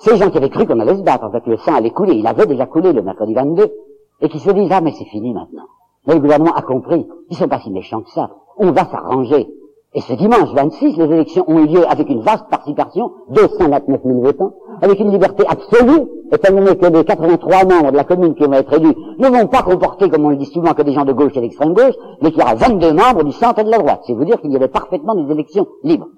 ces 0.00 0.16
gens 0.16 0.30
qui 0.30 0.38
avaient 0.38 0.50
cru 0.50 0.66
qu'on 0.66 0.80
allait 0.80 0.96
se 0.96 1.02
battre, 1.02 1.24
en 1.24 1.30
fait, 1.30 1.46
le 1.46 1.56
sang 1.58 1.74
allait 1.74 1.90
couler, 1.90 2.14
il 2.14 2.26
avait 2.26 2.46
déjà 2.46 2.66
coulé 2.66 2.92
le 2.92 3.02
mercredi 3.02 3.32
22, 3.32 3.72
et 4.20 4.28
qui 4.28 4.40
se 4.40 4.50
disent, 4.50 4.72
ah, 4.72 4.80
mais 4.80 4.92
c'est 4.92 5.04
fini 5.04 5.32
maintenant. 5.32 5.66
Mais 6.06 6.14
le 6.14 6.20
gouvernement 6.20 6.54
a 6.54 6.62
compris, 6.62 7.06
ils 7.30 7.36
sont 7.36 7.48
pas 7.48 7.60
si 7.60 7.70
méchants 7.70 8.02
que 8.02 8.10
ça. 8.10 8.30
On 8.58 8.70
va 8.70 8.84
s'arranger. 8.84 9.48
Et 9.94 10.00
ce 10.00 10.12
dimanche 10.12 10.52
26, 10.52 10.98
les 10.98 11.04
élections 11.04 11.44
ont 11.48 11.58
eu 11.58 11.66
lieu 11.66 11.82
avec 11.88 12.08
une 12.10 12.20
vaste 12.20 12.44
participation, 12.50 13.12
229 13.30 14.02
000 14.04 14.20
votants, 14.20 14.52
avec 14.82 15.00
une 15.00 15.10
liberté 15.10 15.44
absolue, 15.48 16.06
étant 16.30 16.54
donné 16.54 16.76
que 16.76 16.86
les 16.86 17.02
83 17.02 17.64
membres 17.64 17.92
de 17.92 17.96
la 17.96 18.04
commune 18.04 18.34
qui 18.34 18.44
vont 18.44 18.52
être 18.52 18.74
élus 18.74 18.94
ne 19.18 19.28
vont 19.28 19.46
pas 19.46 19.62
comporter, 19.62 20.10
comme 20.10 20.26
on 20.26 20.30
le 20.30 20.36
dit 20.36 20.46
souvent, 20.46 20.74
que 20.74 20.82
des 20.82 20.92
gens 20.92 21.06
de 21.06 21.12
gauche 21.12 21.32
et 21.36 21.40
d'extrême 21.40 21.72
gauche, 21.72 21.94
mais 22.20 22.30
qu'il 22.30 22.40
y 22.40 22.42
aura 22.42 22.54
22 22.54 22.92
membres 22.92 23.24
du 23.24 23.32
centre 23.32 23.60
et 23.60 23.64
de 23.64 23.70
la 23.70 23.78
droite. 23.78 24.02
C'est 24.06 24.12
vous 24.12 24.26
dire 24.26 24.38
qu'il 24.40 24.52
y 24.52 24.56
avait 24.56 24.68
parfaitement 24.68 25.14
des 25.14 25.32
élections 25.32 25.66
libres. 25.82 26.08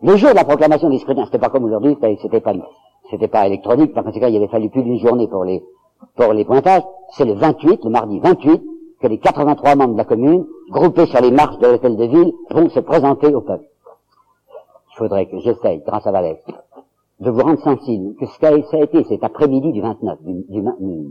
Le 0.00 0.16
jour 0.16 0.30
de 0.30 0.36
la 0.36 0.44
proclamation 0.44 0.88
des 0.88 0.98
scrutins, 0.98 1.24
c'était 1.24 1.38
pas 1.38 1.48
comme 1.48 1.64
aujourd'hui, 1.64 1.96
c'était 2.22 2.40
pas, 2.40 2.52
c'était 3.10 3.28
pas 3.28 3.46
électronique, 3.46 3.94
par 3.94 4.04
conséquent, 4.04 4.28
il 4.28 4.36
avait 4.36 4.48
fallu 4.48 4.68
plus 4.70 4.82
d'une 4.84 4.98
journée 4.98 5.26
pour 5.26 5.44
les, 5.44 5.64
pour 6.16 6.32
les 6.32 6.44
pointages. 6.44 6.82
C'est 7.10 7.24
le 7.24 7.32
28, 7.32 7.84
le 7.84 7.90
mardi 7.90 8.20
28, 8.20 8.62
que 9.04 9.08
les 9.08 9.18
83 9.18 9.74
membres 9.74 9.92
de 9.92 9.98
la 9.98 10.06
commune, 10.06 10.46
groupés 10.70 11.04
sur 11.04 11.20
les 11.20 11.30
marches 11.30 11.58
de 11.58 11.66
l'hôtel 11.66 11.94
de 11.94 12.04
ville, 12.04 12.32
vont 12.50 12.70
se 12.70 12.80
présenter 12.80 13.34
au 13.34 13.42
peuple. 13.42 13.66
Il 14.92 14.96
faudrait 14.96 15.26
que 15.26 15.38
j'essaye, 15.40 15.82
grâce 15.86 16.06
à 16.06 16.10
Valais, 16.10 16.40
de 17.20 17.30
vous 17.30 17.42
rendre 17.42 17.60
sensible 17.60 18.14
que 18.14 18.24
ce 18.24 18.38
qu'a 18.38 18.50
ça 18.62 18.78
a 18.78 18.80
été 18.80 19.04
cet 19.04 19.22
après-midi 19.22 19.72
du 19.72 19.82
29, 19.82 20.18
du, 20.22 20.62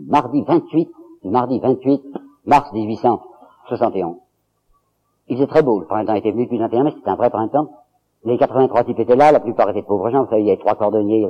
mardi 0.08 0.42
28, 0.42 0.90
du 1.22 1.30
mardi 1.30 1.60
28 1.60 2.02
mars 2.48 2.74
1871. 2.74 4.16
Il 5.28 5.36
faisait 5.36 5.48
très 5.48 5.62
beau, 5.62 5.80
le 5.80 5.86
printemps 5.86 6.16
était 6.16 6.32
venu 6.32 6.46
depuis 6.46 6.58
21 6.58 6.86
mais 6.86 6.92
c'était 6.98 7.12
un 7.12 7.16
vrai 7.16 7.30
printemps. 7.30 7.68
Les 8.26 8.40
83 8.40 8.86
types 8.86 9.00
étaient 9.00 9.16
là, 9.16 9.32
la 9.32 9.40
plupart 9.40 9.70
étaient 9.70 9.84
pauvres 9.84 10.10
gens, 10.10 10.24
vous 10.24 10.30
savez, 10.32 10.42
il 10.42 10.48
y 10.48 10.52
avait 10.52 10.60
trois 10.60 10.76
cordonniers, 10.76 11.28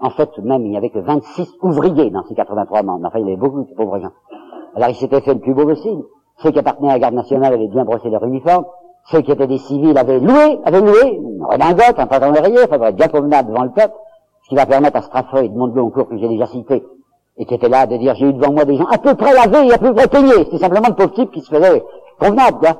en 0.00 0.10
fait, 0.10 0.38
même, 0.38 0.64
il 0.64 0.70
n'y 0.70 0.76
avait 0.76 0.90
que 0.90 0.98
26 0.98 1.58
ouvriers 1.62 2.10
dans 2.10 2.24
ces 2.24 2.34
83 2.34 2.82
membres, 2.82 3.06
enfin, 3.06 3.20
il 3.20 3.26
y 3.26 3.28
avait 3.28 3.36
beaucoup 3.36 3.62
de 3.62 3.74
pauvres 3.74 4.00
gens. 4.00 4.10
Alors 4.76 4.88
il 4.88 4.94
s'était 4.94 5.20
fait 5.20 5.34
le 5.34 5.40
plus 5.40 5.54
beau 5.54 5.64
possible. 5.64 6.02
Ceux 6.38 6.50
qui 6.50 6.58
appartenaient 6.58 6.90
à 6.90 6.92
la 6.94 6.98
garde 6.98 7.14
nationale 7.14 7.54
avaient 7.54 7.68
bien 7.68 7.84
brossé 7.84 8.08
leur 8.08 8.24
uniforme. 8.24 8.64
Ceux 9.10 9.22
qui 9.22 9.32
étaient 9.32 9.46
des 9.46 9.58
civils 9.58 9.96
avaient 9.96 10.20
loué, 10.20 10.60
avaient 10.64 10.80
loué 10.80 11.16
une 11.16 11.44
redingote, 11.44 11.98
un 11.98 12.06
pantalon 12.06 12.40
rayé, 12.40 12.58
enfin 12.64 12.80
être 12.82 12.96
bien 12.96 13.08
promenade 13.08 13.48
devant 13.48 13.64
le 13.64 13.70
peuple, 13.70 13.94
ce 14.44 14.48
qui 14.50 14.54
va 14.54 14.66
permettre 14.66 14.98
à 14.98 15.02
Straffoy 15.02 15.48
de 15.48 15.56
Monteloncourt, 15.56 16.08
que 16.08 16.18
j'ai 16.18 16.28
déjà 16.28 16.46
cité, 16.46 16.84
et 17.36 17.44
qui 17.46 17.54
était 17.54 17.68
là 17.68 17.86
de 17.86 17.96
dire 17.96 18.14
j'ai 18.14 18.26
eu 18.26 18.32
devant 18.32 18.52
moi 18.52 18.64
des 18.64 18.76
gens 18.76 18.86
à 18.86 18.98
peu 18.98 19.14
près 19.14 19.32
lavés 19.32 19.68
et 19.68 19.72
à 19.72 19.78
peu 19.78 19.92
près 19.94 20.06
peignés. 20.06 20.44
C'était 20.44 20.58
simplement 20.58 20.88
le 20.88 20.94
pauvre 20.94 21.12
type 21.14 21.30
qui 21.30 21.40
se 21.40 21.52
faisait 21.52 21.82
convenable, 22.20 22.58
quoi. 22.58 22.76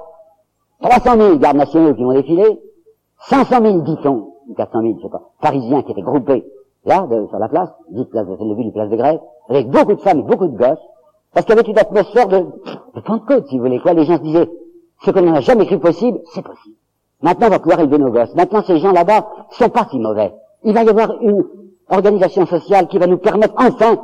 300 0.83 1.17
000 1.19 1.37
gardes 1.37 1.57
nationaux 1.57 1.95
qui 1.95 2.05
ont 2.05 2.13
défilé, 2.13 2.61
500 3.29 3.63
000, 3.63 3.81
dit-on, 3.81 4.33
400 4.57 4.81
000, 4.83 4.95
je 4.99 5.03
sais 5.03 5.11
pas, 5.11 5.23
parisiens 5.41 5.83
qui 5.83 5.93
étaient 5.93 6.03
groupés 6.03 6.47
là, 6.85 7.07
sur 7.29 7.39
la 7.39 7.49
place, 7.49 7.71
dite 7.91 8.11
place 8.11 8.27
de 8.27 8.55
ville, 8.55 8.73
place 8.73 8.89
de 8.89 8.97
grève, 8.97 9.21
avec 9.49 9.69
beaucoup 9.69 9.95
de 9.95 10.01
femmes 10.01 10.21
et 10.21 10.23
beaucoup 10.23 10.49
de 10.49 10.57
gosses, 10.57 10.79
parce 11.33 11.47
qu'il 11.47 11.55
y 11.55 11.59
avait 11.59 11.71
une 11.71 11.79
atmosphère 11.79 12.29
de, 12.29 12.39
de 12.39 13.01
Pentecôte, 13.01 13.47
si 13.49 13.57
vous 13.59 13.65
voulez, 13.65 13.81
quoi. 13.81 13.93
Les 13.93 14.05
gens 14.05 14.17
se 14.17 14.23
disaient, 14.23 14.51
ce 15.05 15.11
qu'on 15.11 15.23
n'a 15.23 15.41
jamais 15.41 15.67
cru 15.67 15.79
possible, 15.79 16.21
c'est 16.33 16.43
possible. 16.43 16.77
Maintenant, 17.23 17.49
on 17.49 17.51
va 17.51 17.59
pouvoir 17.59 17.81
élever 17.81 17.99
nos 17.99 18.11
gosses. 18.11 18.35
Maintenant, 18.35 18.63
ces 18.63 18.79
gens 18.79 18.93
là-bas 18.93 19.27
sont 19.51 19.69
pas 19.69 19.87
si 19.91 19.99
mauvais. 19.99 20.35
Il 20.65 20.75
va 20.75 20.83
y 20.83 20.89
avoir 20.89 21.13
une 21.21 21.45
organisation 21.89 22.47
sociale 22.47 22.89
qui 22.89 22.99
va 22.99 23.07
nous 23.07 23.19
permettre 23.19 23.55
enfin 23.59 23.97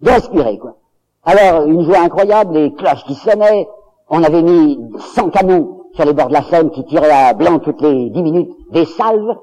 de 0.00 0.10
respirer, 0.10 0.58
quoi. 0.58 0.76
Alors, 1.24 1.66
une 1.66 1.82
joie 1.82 2.00
incroyable, 2.00 2.54
les 2.54 2.72
cloches 2.72 3.04
qui 3.04 3.14
sonnaient, 3.14 3.68
on 4.08 4.22
avait 4.22 4.42
mis 4.42 4.78
100 5.14 5.30
canons 5.30 5.84
sur 5.94 6.04
les 6.04 6.12
bords 6.12 6.28
de 6.28 6.32
la 6.32 6.42
Seine 6.42 6.70
qui 6.70 6.84
tiraient 6.84 7.10
à 7.10 7.32
blanc 7.34 7.58
toutes 7.60 7.80
les 7.80 8.10
10 8.10 8.22
minutes, 8.22 8.50
des 8.70 8.84
salves. 8.84 9.36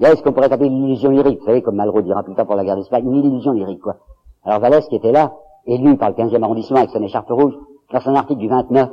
Il 0.00 0.04
y 0.04 0.06
a 0.06 0.16
ce 0.16 0.22
qu'on 0.22 0.32
pourrait 0.32 0.52
appeler 0.52 0.68
une 0.68 0.84
illusion 0.84 1.10
lyrique, 1.10 1.40
vous 1.40 1.46
savez, 1.46 1.62
comme 1.62 1.76
Malraux 1.76 2.02
dira 2.02 2.22
plus 2.22 2.34
tard 2.34 2.46
pour 2.46 2.54
la 2.54 2.64
guerre 2.64 2.76
d'Espagne, 2.76 3.04
une 3.06 3.24
illusion 3.24 3.52
lyrique, 3.52 3.80
quoi. 3.80 3.96
Alors 4.44 4.60
Vallès, 4.60 4.86
qui 4.88 4.96
était 4.96 5.12
là, 5.12 5.32
élu 5.68 5.96
par 5.96 6.10
le 6.10 6.14
15e 6.16 6.42
arrondissement 6.42 6.78
avec 6.78 6.90
son 6.90 7.02
écharpe 7.02 7.30
rouge, 7.30 7.54
dans 7.92 8.00
son 8.00 8.14
article 8.14 8.40
du 8.40 8.48
29, 8.48 8.90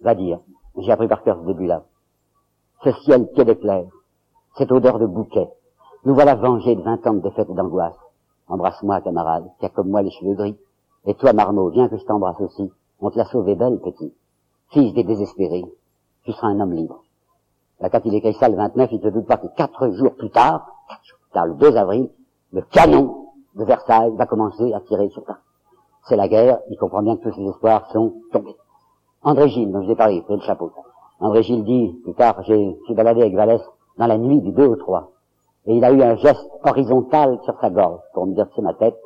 va 0.00 0.14
dire, 0.14 0.40
j'ai 0.78 0.92
appris 0.92 1.08
par 1.08 1.22
cœur 1.22 1.38
ce 1.40 1.46
début-là, 1.46 1.82
ce 2.84 2.92
ciel 3.02 3.28
quai 3.34 3.44
d'éclair, 3.44 3.84
cette 4.56 4.72
odeur 4.72 4.98
de 4.98 5.06
bouquet, 5.06 5.48
nous 6.04 6.14
voilà 6.14 6.36
vengés 6.36 6.76
de 6.76 6.82
vingt 6.82 7.04
ans 7.06 7.14
de 7.14 7.20
défaite 7.20 7.50
et 7.50 7.54
d'angoisse. 7.54 7.96
Embrasse-moi, 8.48 9.00
camarade, 9.00 9.50
qui 9.58 9.66
a 9.66 9.68
comme 9.68 9.88
moi 9.88 10.00
les 10.00 10.10
cheveux 10.10 10.34
gris. 10.34 10.56
Et 11.04 11.14
toi, 11.14 11.32
Marmot, 11.32 11.70
viens 11.70 11.88
que 11.88 11.98
je 11.98 12.04
t'embrasse 12.04 12.40
aussi. 12.40 12.72
On 13.00 13.10
te 13.10 13.18
l'a 13.18 13.24
sauvé 13.26 13.56
belle, 13.56 13.78
petit. 13.80 14.14
Fils 14.70 14.94
des 14.94 15.04
désespérés, 15.04 15.64
tu 16.24 16.32
seras 16.32 16.48
un 16.48 16.60
homme 16.60 16.72
libre. 16.72 17.02
Là, 17.80 17.90
quand 17.90 18.00
il 18.04 18.14
écrit 18.14 18.34
ça 18.34 18.48
le 18.48 18.56
29, 18.56 18.90
il 18.92 19.00
ne 19.04 19.10
doute 19.10 19.26
pas 19.26 19.36
que 19.36 19.48
quatre 19.48 19.90
jours 19.90 20.14
plus 20.14 20.30
tard, 20.30 20.66
le 21.34 21.54
2 21.54 21.76
avril, 21.76 22.10
le 22.52 22.62
canon 22.62 23.26
de 23.54 23.64
Versailles 23.64 24.14
va 24.16 24.26
commencer 24.26 24.72
à 24.72 24.80
tirer 24.80 25.08
sur 25.10 25.24
Paris 25.24 25.38
c'est 26.08 26.16
la 26.16 26.28
guerre, 26.28 26.58
il 26.70 26.76
comprend 26.78 27.02
bien 27.02 27.16
que 27.16 27.22
tous 27.22 27.34
ses 27.34 27.46
espoirs 27.46 27.90
sont 27.92 28.14
tombés. 28.32 28.56
André 29.22 29.48
Gilles, 29.48 29.70
dont 29.70 29.82
je 29.82 29.86
vous 29.86 29.92
ai 29.92 29.96
parlé, 29.96 30.24
c'est 30.26 30.34
le 30.34 30.40
chapeau. 30.40 30.70
André 31.20 31.42
Gilles 31.42 31.64
dit, 31.64 32.00
plus 32.04 32.14
tard, 32.14 32.42
j'ai 32.44 32.76
suis 32.84 32.94
baladé 32.94 33.22
avec 33.22 33.34
Vallès 33.34 33.60
dans 33.98 34.06
la 34.06 34.16
nuit 34.16 34.40
du 34.40 34.52
2 34.52 34.66
au 34.66 34.76
3. 34.76 35.10
Et 35.66 35.76
il 35.76 35.84
a 35.84 35.90
eu 35.90 36.00
un 36.02 36.16
geste 36.16 36.48
horizontal 36.64 37.38
sur 37.44 37.58
sa 37.60 37.70
gorge 37.70 38.00
pour 38.14 38.26
me 38.26 38.34
dire 38.34 38.46
c'est 38.54 38.62
ma 38.62 38.74
tête, 38.74 38.96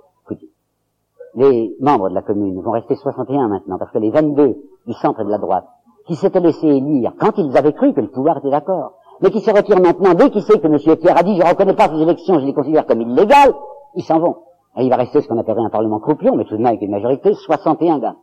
Les 1.35 1.75
membres 1.81 2.11
de 2.11 2.15
la 2.15 2.23
commune 2.23 2.61
vont 2.61 2.73
rester 2.73 2.95
61 2.95 3.49
maintenant, 3.49 3.79
parce 3.79 3.91
que 3.91 3.99
les 3.99 4.11
22 4.11 4.57
du 4.87 4.93
centre 4.93 5.21
et 5.21 5.25
de 5.25 5.31
la 5.31 5.39
droite, 5.39 5.65
qui 6.07 6.15
s'étaient 6.15 6.41
laissés 6.41 6.67
élire 6.67 7.15
quand 7.19 7.39
ils 7.39 7.57
avaient 7.57 7.73
cru 7.73 7.95
que 7.95 8.01
le 8.01 8.09
pouvoir 8.09 8.37
était 8.39 8.51
d'accord, 8.51 8.99
mais 9.23 9.31
qui 9.31 9.41
se 9.41 9.51
retirent 9.51 9.81
maintenant 9.81 10.15
dès 10.15 10.31
qu'ils 10.31 10.43
savent 10.43 10.61
que 10.61 10.67
M. 10.67 10.97
Pierre 10.99 11.17
a 11.17 11.23
dit 11.23 11.37
je 11.37 11.43
ne 11.43 11.49
reconnais 11.49 11.75
pas 11.75 11.89
ces 11.89 12.03
élections, 12.03 12.39
je 12.39 12.45
les 12.45 12.53
considère 12.53 12.87
comme 12.87 13.01
illégales, 13.01 13.55
ils 13.95 14.05
s'en 14.05 14.19
vont. 14.19 14.37
Il 14.79 14.89
va 14.89 14.97
rester 14.97 15.21
ce 15.21 15.29
qu'on 15.29 15.39
appellerait 15.39 15.65
un 15.65 15.71
parlement 15.71 16.01
croupion, 16.01 16.35
mais 16.37 16.45
tout 16.45 16.57
de 16.57 16.59
même 16.59 16.69
avec 16.69 16.83
une 16.83 16.91
majorité, 16.91 17.35
61 17.35 17.99
gars. 17.99 18.17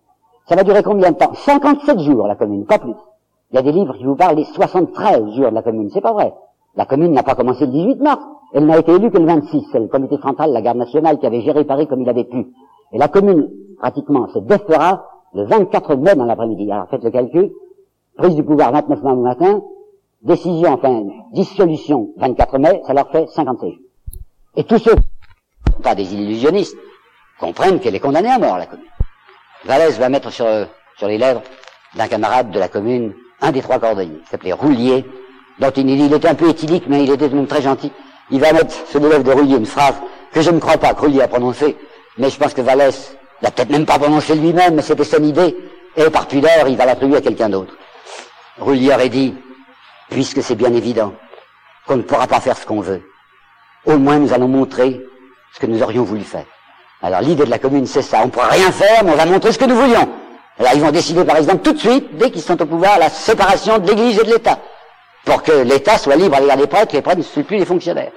Ça 0.47 0.55
va 0.55 0.63
durer 0.63 0.81
combien 0.81 1.11
de 1.11 1.17
temps? 1.17 1.33
57 1.33 1.99
jours, 1.99 2.27
la 2.27 2.35
commune, 2.35 2.65
pas 2.65 2.79
plus. 2.79 2.95
Il 3.51 3.55
y 3.55 3.59
a 3.59 3.61
des 3.61 3.71
livres 3.71 3.95
qui 3.95 4.03
vous 4.03 4.15
parlent 4.15 4.35
des 4.35 4.45
73 4.45 5.31
jours 5.35 5.49
de 5.49 5.55
la 5.55 5.61
commune. 5.61 5.89
C'est 5.91 6.01
pas 6.01 6.13
vrai. 6.13 6.33
La 6.75 6.85
commune 6.85 7.11
n'a 7.11 7.23
pas 7.23 7.35
commencé 7.35 7.65
le 7.65 7.71
18 7.71 8.01
mars. 8.01 8.23
Elle 8.53 8.65
n'a 8.65 8.79
été 8.79 8.91
élue 8.91 9.11
que 9.11 9.17
le 9.17 9.25
26. 9.25 9.67
C'est 9.71 9.79
le 9.79 9.87
comité 9.87 10.17
central, 10.17 10.51
la 10.51 10.61
garde 10.61 10.77
nationale, 10.77 11.19
qui 11.19 11.27
avait 11.27 11.41
géré 11.41 11.65
Paris 11.65 11.87
comme 11.87 12.01
il 12.01 12.09
avait 12.09 12.23
pu. 12.23 12.47
Et 12.93 12.97
la 12.97 13.07
commune, 13.07 13.49
pratiquement, 13.77 14.27
se 14.27 14.39
défera 14.39 15.05
le 15.33 15.45
24 15.45 15.95
mai 15.95 16.15
dans 16.15 16.25
l'après-midi. 16.25 16.71
Alors 16.71 16.87
faites 16.89 17.03
le 17.03 17.11
calcul. 17.11 17.51
Prise 18.17 18.35
du 18.35 18.43
pouvoir 18.43 18.71
29 18.71 19.03
mai 19.03 19.11
au 19.11 19.15
matin. 19.21 19.61
Décision, 20.23 20.73
enfin, 20.73 21.03
dissolution 21.31 22.09
24 22.17 22.57
mai, 22.57 22.81
ça 22.85 22.93
leur 22.93 23.09
fait 23.09 23.27
56 23.27 23.69
jours. 23.69 23.79
Et 24.55 24.63
tous 24.63 24.79
ceux 24.79 24.95
pas 25.79 25.95
des 25.95 26.13
illusionnistes, 26.13 26.77
comprennent 27.39 27.79
qu'elle 27.79 27.95
est 27.95 27.99
condamnée 27.99 28.29
à 28.29 28.37
mort, 28.37 28.57
la 28.57 28.65
commune. 28.65 28.85
Vallès 29.65 29.97
va 29.97 30.09
mettre 30.09 30.31
sur, 30.31 30.45
les 31.01 31.17
lèvres 31.17 31.41
d'un 31.95 32.07
camarade 32.07 32.51
de 32.51 32.59
la 32.59 32.67
commune 32.67 33.13
un 33.41 33.51
des 33.51 33.61
trois 33.61 33.79
cordonniers, 33.79 34.19
qui 34.23 34.29
s'appelait 34.29 34.53
Roulier, 34.53 35.05
dont 35.59 35.71
il, 35.71 36.13
était 36.13 36.27
un 36.27 36.35
peu 36.35 36.49
éthylique, 36.49 36.85
mais 36.87 37.03
il 37.03 37.11
était 37.11 37.29
tout 37.29 37.45
très 37.45 37.61
gentil. 37.61 37.91
Il 38.31 38.39
va 38.41 38.51
mettre 38.51 38.75
sur 38.87 38.99
les 38.99 39.09
lèvres 39.09 39.23
de 39.23 39.31
Roulier 39.31 39.55
une 39.55 39.65
phrase 39.65 39.95
que 40.31 40.41
je 40.41 40.51
ne 40.51 40.59
crois 40.59 40.77
pas 40.77 40.93
que 40.93 41.01
Roulier 41.01 41.21
a 41.21 41.27
prononcée, 41.27 41.77
mais 42.17 42.29
je 42.29 42.37
pense 42.37 42.53
que 42.53 42.61
Vallès 42.61 43.15
l'a 43.41 43.51
peut-être 43.51 43.69
même 43.69 43.85
pas 43.85 43.97
prononcée 43.97 44.35
lui-même, 44.35 44.75
mais 44.75 44.81
c'était 44.81 45.05
son 45.05 45.23
idée, 45.23 45.55
et 45.95 46.09
par 46.09 46.27
pudeur, 46.27 46.67
il 46.67 46.77
va 46.77 46.85
l'attribuer 46.85 47.17
à 47.17 47.21
quelqu'un 47.21 47.49
d'autre. 47.49 47.73
Roulier 48.59 48.93
aurait 48.93 49.09
dit, 49.09 49.33
puisque 50.09 50.43
c'est 50.43 50.55
bien 50.55 50.73
évident 50.73 51.13
qu'on 51.87 51.97
ne 51.97 52.01
pourra 52.01 52.27
pas 52.27 52.41
faire 52.41 52.57
ce 52.57 52.65
qu'on 52.65 52.81
veut, 52.81 53.01
au 53.85 53.97
moins 53.97 54.19
nous 54.19 54.33
allons 54.33 54.47
montrer 54.47 55.01
ce 55.53 55.59
que 55.59 55.65
nous 55.65 55.81
aurions 55.81 56.03
voulu 56.03 56.23
faire. 56.23 56.45
Alors 57.01 57.21
l'idée 57.21 57.45
de 57.45 57.49
la 57.49 57.59
commune, 57.59 57.85
c'est 57.85 58.01
ça. 58.01 58.19
On 58.21 58.25
ne 58.25 58.31
pourra 58.31 58.47
rien 58.47 58.71
faire, 58.71 59.03
mais 59.03 59.11
on 59.11 59.15
va 59.15 59.25
montrer 59.25 59.51
ce 59.51 59.59
que 59.59 59.65
nous 59.65 59.75
voulions. 59.75 60.07
Alors 60.59 60.73
ils 60.73 60.81
vont 60.81 60.91
décider, 60.91 61.23
par 61.23 61.37
exemple, 61.37 61.63
tout 61.63 61.73
de 61.73 61.79
suite, 61.79 62.17
dès 62.17 62.31
qu'ils 62.31 62.41
sont 62.41 62.61
au 62.61 62.65
pouvoir, 62.65 62.99
la 62.99 63.09
séparation 63.09 63.77
de 63.77 63.87
l'Église 63.87 64.19
et 64.19 64.23
de 64.23 64.31
l'État. 64.31 64.59
Pour 65.25 65.43
que 65.43 65.51
l'État 65.51 65.97
soit 65.97 66.15
libre 66.15 66.35
à 66.35 66.39
l'égard 66.41 66.57
des 66.57 66.67
prêtres, 66.67 66.93
les 66.95 67.01
prêtres 67.01 67.19
ne 67.19 67.23
soient 67.23 67.43
plus 67.43 67.57
des 67.57 67.65
fonctionnaires. 67.65 68.11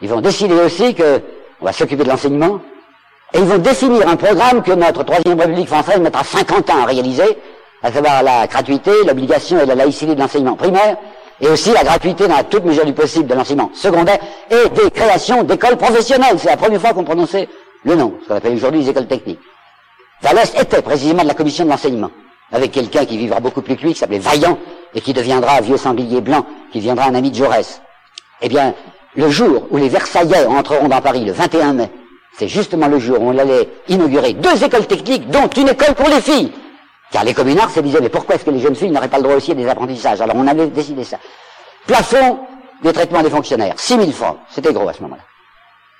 Ils 0.00 0.08
vont 0.08 0.20
décider 0.20 0.54
aussi 0.54 0.94
que 0.94 1.22
on 1.60 1.64
va 1.64 1.72
s'occuper 1.72 2.02
de 2.04 2.08
l'enseignement. 2.08 2.60
Et 3.32 3.38
ils 3.38 3.44
vont 3.44 3.58
définir 3.58 4.06
un 4.08 4.16
programme 4.16 4.62
que 4.62 4.72
notre 4.72 5.04
troisième 5.04 5.38
République 5.38 5.68
française 5.68 6.00
mettra 6.00 6.22
50 6.24 6.68
ans 6.70 6.82
à 6.82 6.86
réaliser, 6.86 7.38
à 7.82 7.90
savoir 7.90 8.22
la 8.22 8.46
gratuité, 8.46 8.90
l'obligation 9.06 9.60
et 9.60 9.64
la 9.64 9.74
laïcité 9.74 10.14
de 10.14 10.20
l'enseignement 10.20 10.56
primaire, 10.56 10.96
et 11.40 11.48
aussi 11.48 11.72
la 11.72 11.84
gratuité 11.84 12.28
dans 12.28 12.36
la 12.36 12.44
toute 12.44 12.64
mesure 12.64 12.84
du 12.84 12.92
possible 12.92 13.26
de 13.26 13.34
l'enseignement 13.34 13.70
secondaire, 13.74 14.18
et 14.50 14.68
des 14.68 14.90
créations 14.90 15.42
d'écoles 15.42 15.76
professionnelles. 15.76 16.38
C'est 16.38 16.50
la 16.50 16.56
première 16.56 16.80
fois 16.80 16.92
qu'on 16.92 17.04
prononçait 17.04 17.48
le 17.84 17.94
nom, 17.94 18.14
ce 18.22 18.28
qu'on 18.28 18.36
appelle 18.36 18.54
aujourd'hui 18.54 18.80
les 18.80 18.90
écoles 18.90 19.06
techniques. 19.06 19.40
Vallès 20.22 20.52
était 20.58 20.82
précisément 20.82 21.22
de 21.22 21.28
la 21.28 21.34
commission 21.34 21.64
de 21.64 21.70
l'enseignement, 21.70 22.10
avec 22.52 22.70
quelqu'un 22.70 23.04
qui 23.04 23.18
vivra 23.18 23.40
beaucoup 23.40 23.62
plus 23.62 23.76
que 23.76 23.82
lui, 23.82 23.92
qui 23.92 23.98
s'appelait 23.98 24.18
Vaillant, 24.18 24.58
et 24.94 25.00
qui 25.00 25.12
deviendra 25.12 25.60
vieux 25.60 25.76
sanglier 25.76 26.20
blanc, 26.20 26.46
qui 26.70 26.78
deviendra 26.78 27.06
un 27.06 27.14
ami 27.14 27.30
de 27.30 27.36
Jaurès. 27.36 27.82
Eh 28.40 28.48
bien, 28.48 28.74
le 29.16 29.28
jour 29.30 29.66
où 29.70 29.76
les 29.76 29.88
Versaillais 29.88 30.46
entreront 30.46 30.88
dans 30.88 31.00
Paris, 31.00 31.24
le 31.24 31.32
21 31.32 31.72
mai, 31.72 31.90
c'est 32.38 32.48
justement 32.48 32.88
le 32.88 32.98
jour 32.98 33.20
où 33.20 33.30
on 33.30 33.38
allait 33.38 33.68
inaugurer 33.88 34.32
deux 34.32 34.64
écoles 34.64 34.86
techniques, 34.86 35.28
dont 35.28 35.48
une 35.48 35.68
école 35.68 35.94
pour 35.94 36.08
les 36.08 36.20
filles. 36.20 36.52
Car 37.12 37.24
les 37.24 37.34
communards 37.34 37.70
se 37.70 37.80
disaient, 37.80 38.00
mais 38.00 38.08
pourquoi 38.08 38.34
est-ce 38.34 38.44
que 38.44 38.50
les 38.50 38.60
jeunes 38.60 38.74
filles 38.74 38.90
n'auraient 38.90 39.08
pas 39.08 39.18
le 39.18 39.24
droit 39.24 39.36
aussi 39.36 39.52
à 39.52 39.54
des 39.54 39.68
apprentissages 39.68 40.20
Alors 40.20 40.34
on 40.34 40.46
avait 40.46 40.66
décidé 40.68 41.04
ça. 41.04 41.18
Plafond 41.86 42.40
des 42.82 42.92
traitements 42.92 43.22
des 43.22 43.30
fonctionnaires, 43.30 43.74
6 43.76 43.96
000 43.96 44.10
francs. 44.12 44.38
C'était 44.50 44.72
gros 44.72 44.88
à 44.88 44.94
ce 44.94 45.02
moment-là. 45.02 45.22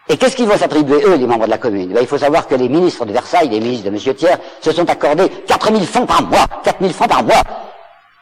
Et 0.08 0.16
qu'est-ce 0.16 0.34
qu'ils 0.34 0.48
vont 0.48 0.56
s'attribuer, 0.56 1.04
eux, 1.04 1.14
les 1.14 1.26
membres 1.26 1.44
de 1.44 1.50
la 1.50 1.58
commune 1.58 1.92
ben, 1.92 2.00
Il 2.00 2.06
faut 2.06 2.18
savoir 2.18 2.48
que 2.48 2.54
les 2.54 2.68
ministres 2.68 3.04
de 3.04 3.12
Versailles, 3.12 3.48
les 3.48 3.60
ministres 3.60 3.90
de 3.90 3.94
M. 3.94 4.14
Thiers, 4.14 4.36
se 4.60 4.72
sont 4.72 4.88
accordés 4.88 5.28
4 5.46 5.72
000 5.72 5.80
francs 5.84 6.08
par 6.08 6.22
mois. 6.22 6.46
4 6.64 6.80
000 6.80 6.92
francs 6.92 7.08
par 7.08 7.22
mois. 7.22 7.42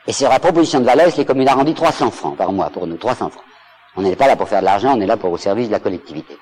Et 0.07 0.13
sur 0.13 0.29
la 0.29 0.41
proposition 0.41 0.81
de 0.81 0.85
Vallès, 0.85 1.17
les 1.17 1.25
communes 1.25 1.49
ont 1.49 1.57
rendu 1.57 1.73
300 1.73 2.11
francs 2.11 2.37
par 2.37 2.53
mois 2.53 2.71
pour 2.71 2.87
nous, 2.87 2.97
300 2.97 3.31
francs. 3.31 3.45
On 3.97 4.03
n'est 4.03 4.17
pas 4.17 4.27
là 4.27 4.37
pour 4.37 4.49
faire 4.49 4.61
de 4.61 4.67
l'argent, 4.67 4.95
on 4.97 5.01
est 5.01 5.07
là 5.07 5.17
pour 5.17 5.33
au 5.33 5.37
service 5.39 5.69
de 5.69 5.73
la 5.73 5.81
collectivité. 5.81 6.37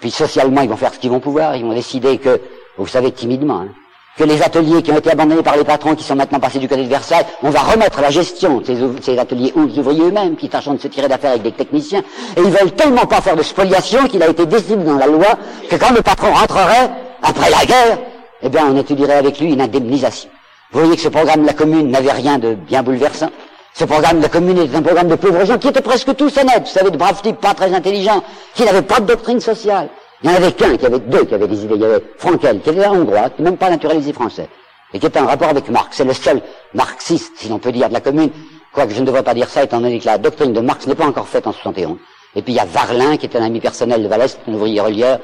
Puis 0.00 0.10
socialement, 0.10 0.60
ils 0.60 0.68
vont 0.68 0.76
faire 0.76 0.92
ce 0.92 0.98
qu'ils 0.98 1.10
vont 1.10 1.20
pouvoir. 1.20 1.56
Ils 1.56 1.64
vont 1.64 1.72
décider 1.72 2.18
que, 2.18 2.40
vous 2.76 2.86
savez 2.86 3.12
timidement, 3.12 3.60
hein, 3.60 3.68
que 4.16 4.24
les 4.24 4.42
ateliers 4.42 4.82
qui 4.82 4.90
ont 4.90 4.98
été 4.98 5.10
abandonnés 5.10 5.42
par 5.42 5.56
les 5.56 5.64
patrons, 5.64 5.94
qui 5.94 6.02
sont 6.04 6.16
maintenant 6.16 6.40
passés 6.40 6.58
du 6.58 6.68
côté 6.68 6.82
de 6.82 6.88
Versailles, 6.88 7.26
on 7.42 7.50
va 7.50 7.60
remettre 7.60 8.00
la 8.00 8.10
gestion 8.10 8.60
de 8.60 9.00
ces, 9.02 9.18
ateliers 9.18 9.52
aux 9.54 9.78
ouvriers 9.78 10.04
eux-mêmes, 10.04 10.36
qui 10.36 10.48
tâchent 10.48 10.68
de 10.68 10.78
se 10.78 10.88
tirer 10.88 11.08
d'affaire 11.08 11.30
avec 11.32 11.42
des 11.42 11.52
techniciens. 11.52 12.00
Et 12.36 12.40
ils 12.40 12.50
veulent 12.50 12.72
tellement 12.72 13.04
pas 13.06 13.20
faire 13.20 13.36
de 13.36 13.42
spoliation 13.42 14.06
qu'il 14.08 14.22
a 14.22 14.28
été 14.28 14.46
décidé 14.46 14.76
dans 14.76 14.96
la 14.96 15.06
loi 15.06 15.38
que 15.68 15.76
quand 15.76 15.94
le 15.94 16.00
patron 16.02 16.32
rentrerait, 16.32 16.90
après 17.22 17.50
la 17.50 17.64
guerre, 17.66 17.98
eh 18.42 18.48
bien, 18.48 18.66
on 18.70 18.76
étudierait 18.76 19.16
avec 19.16 19.38
lui 19.38 19.52
une 19.52 19.60
indemnisation. 19.60 20.30
Vous 20.72 20.80
voyez 20.80 20.96
que 20.96 21.02
ce 21.02 21.08
programme 21.08 21.42
de 21.42 21.46
la 21.46 21.52
commune 21.52 21.90
n'avait 21.90 22.12
rien 22.12 22.38
de 22.38 22.54
bien 22.54 22.82
bouleversant. 22.82 23.30
Ce 23.74 23.84
programme 23.84 24.18
de 24.18 24.22
la 24.22 24.28
commune 24.30 24.58
était 24.58 24.76
un 24.76 24.82
programme 24.82 25.08
de 25.08 25.16
pauvres 25.16 25.44
gens 25.44 25.58
qui 25.58 25.68
étaient 25.68 25.82
presque 25.82 26.16
tous 26.16 26.38
honnêtes, 26.38 26.62
vous 26.62 26.72
savez, 26.72 26.90
de 26.90 26.96
braves 26.96 27.20
types 27.20 27.40
pas 27.40 27.52
très 27.52 27.74
intelligents, 27.74 28.22
qui 28.54 28.64
n'avaient 28.64 28.80
pas 28.80 29.00
de 29.00 29.06
doctrine 29.06 29.40
sociale. 29.40 29.90
Il 30.22 30.30
n'y 30.30 30.34
en 30.34 30.38
avait 30.38 30.52
qu'un, 30.52 30.76
qui 30.76 30.86
avait 30.86 30.98
deux 30.98 31.24
qui 31.24 31.34
avaient 31.34 31.48
des 31.48 31.64
idées. 31.64 31.74
Il 31.74 31.80
y 31.80 31.84
avait 31.84 32.02
Frankel, 32.18 32.60
qui 32.60 32.70
était 32.70 32.86
hongrois, 32.86 33.30
qui 33.30 33.42
même 33.42 33.56
pas 33.56 33.68
naturalisé 33.68 34.12
français, 34.12 34.48
et 34.92 34.98
qui 34.98 35.06
était 35.06 35.20
en 35.20 35.26
rapport 35.26 35.48
avec 35.48 35.68
Marx. 35.68 35.96
C'est 35.96 36.04
le 36.04 36.14
seul 36.14 36.40
marxiste, 36.74 37.34
si 37.36 37.48
l'on 37.48 37.58
peut 37.58 37.72
dire, 37.72 37.88
de 37.88 37.94
la 37.94 38.00
commune, 38.00 38.30
quoique 38.72 38.94
je 38.94 39.00
ne 39.00 39.06
devrais 39.06 39.22
pas 39.22 39.34
dire 39.34 39.48
ça, 39.48 39.62
étant 39.64 39.80
donné 39.80 39.98
que 39.98 40.06
la 40.06 40.18
doctrine 40.18 40.52
de 40.52 40.60
Marx 40.60 40.86
n'est 40.86 40.94
pas 40.94 41.06
encore 41.06 41.28
faite 41.28 41.46
en 41.46 41.52
71. 41.52 41.98
Et 42.34 42.42
puis 42.42 42.52
il 42.52 42.56
y 42.56 42.60
a 42.60 42.64
Varlin, 42.64 43.16
qui 43.16 43.26
est 43.26 43.36
un 43.36 43.42
ami 43.42 43.60
personnel 43.60 44.02
de 44.02 44.08
Vallès, 44.08 44.38
un 44.46 44.52
ouvrier 44.52 44.80
relieur. 44.80 45.18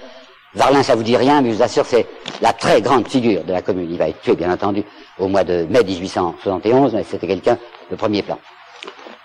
Varlin, 0.55 0.83
ça 0.83 0.95
vous 0.95 1.03
dit 1.03 1.17
rien, 1.17 1.41
mais 1.41 1.51
je 1.51 1.57
vous 1.57 1.63
assure, 1.63 1.87
c'est 1.87 2.07
la 2.43 2.53
très 2.53 2.83
grande 2.83 3.09
figure 3.09 3.45
de 3.45 3.53
la 3.53 3.63
commune. 3.63 3.91
Il 3.91 3.99
va 3.99 4.09
être 4.09 4.21
tué, 4.21 4.37
bien 4.37 4.53
entendu, 4.53 4.85
au 5.19 5.29
mois 5.29 5.45
de 5.45 5.67
mai 5.71 5.83
1871, 5.85 6.95
mais 6.95 7.05
c'était 7.05 7.27
quelqu'un 7.27 7.59
de 7.91 7.97
premier 7.97 8.23
plan. 8.23 8.39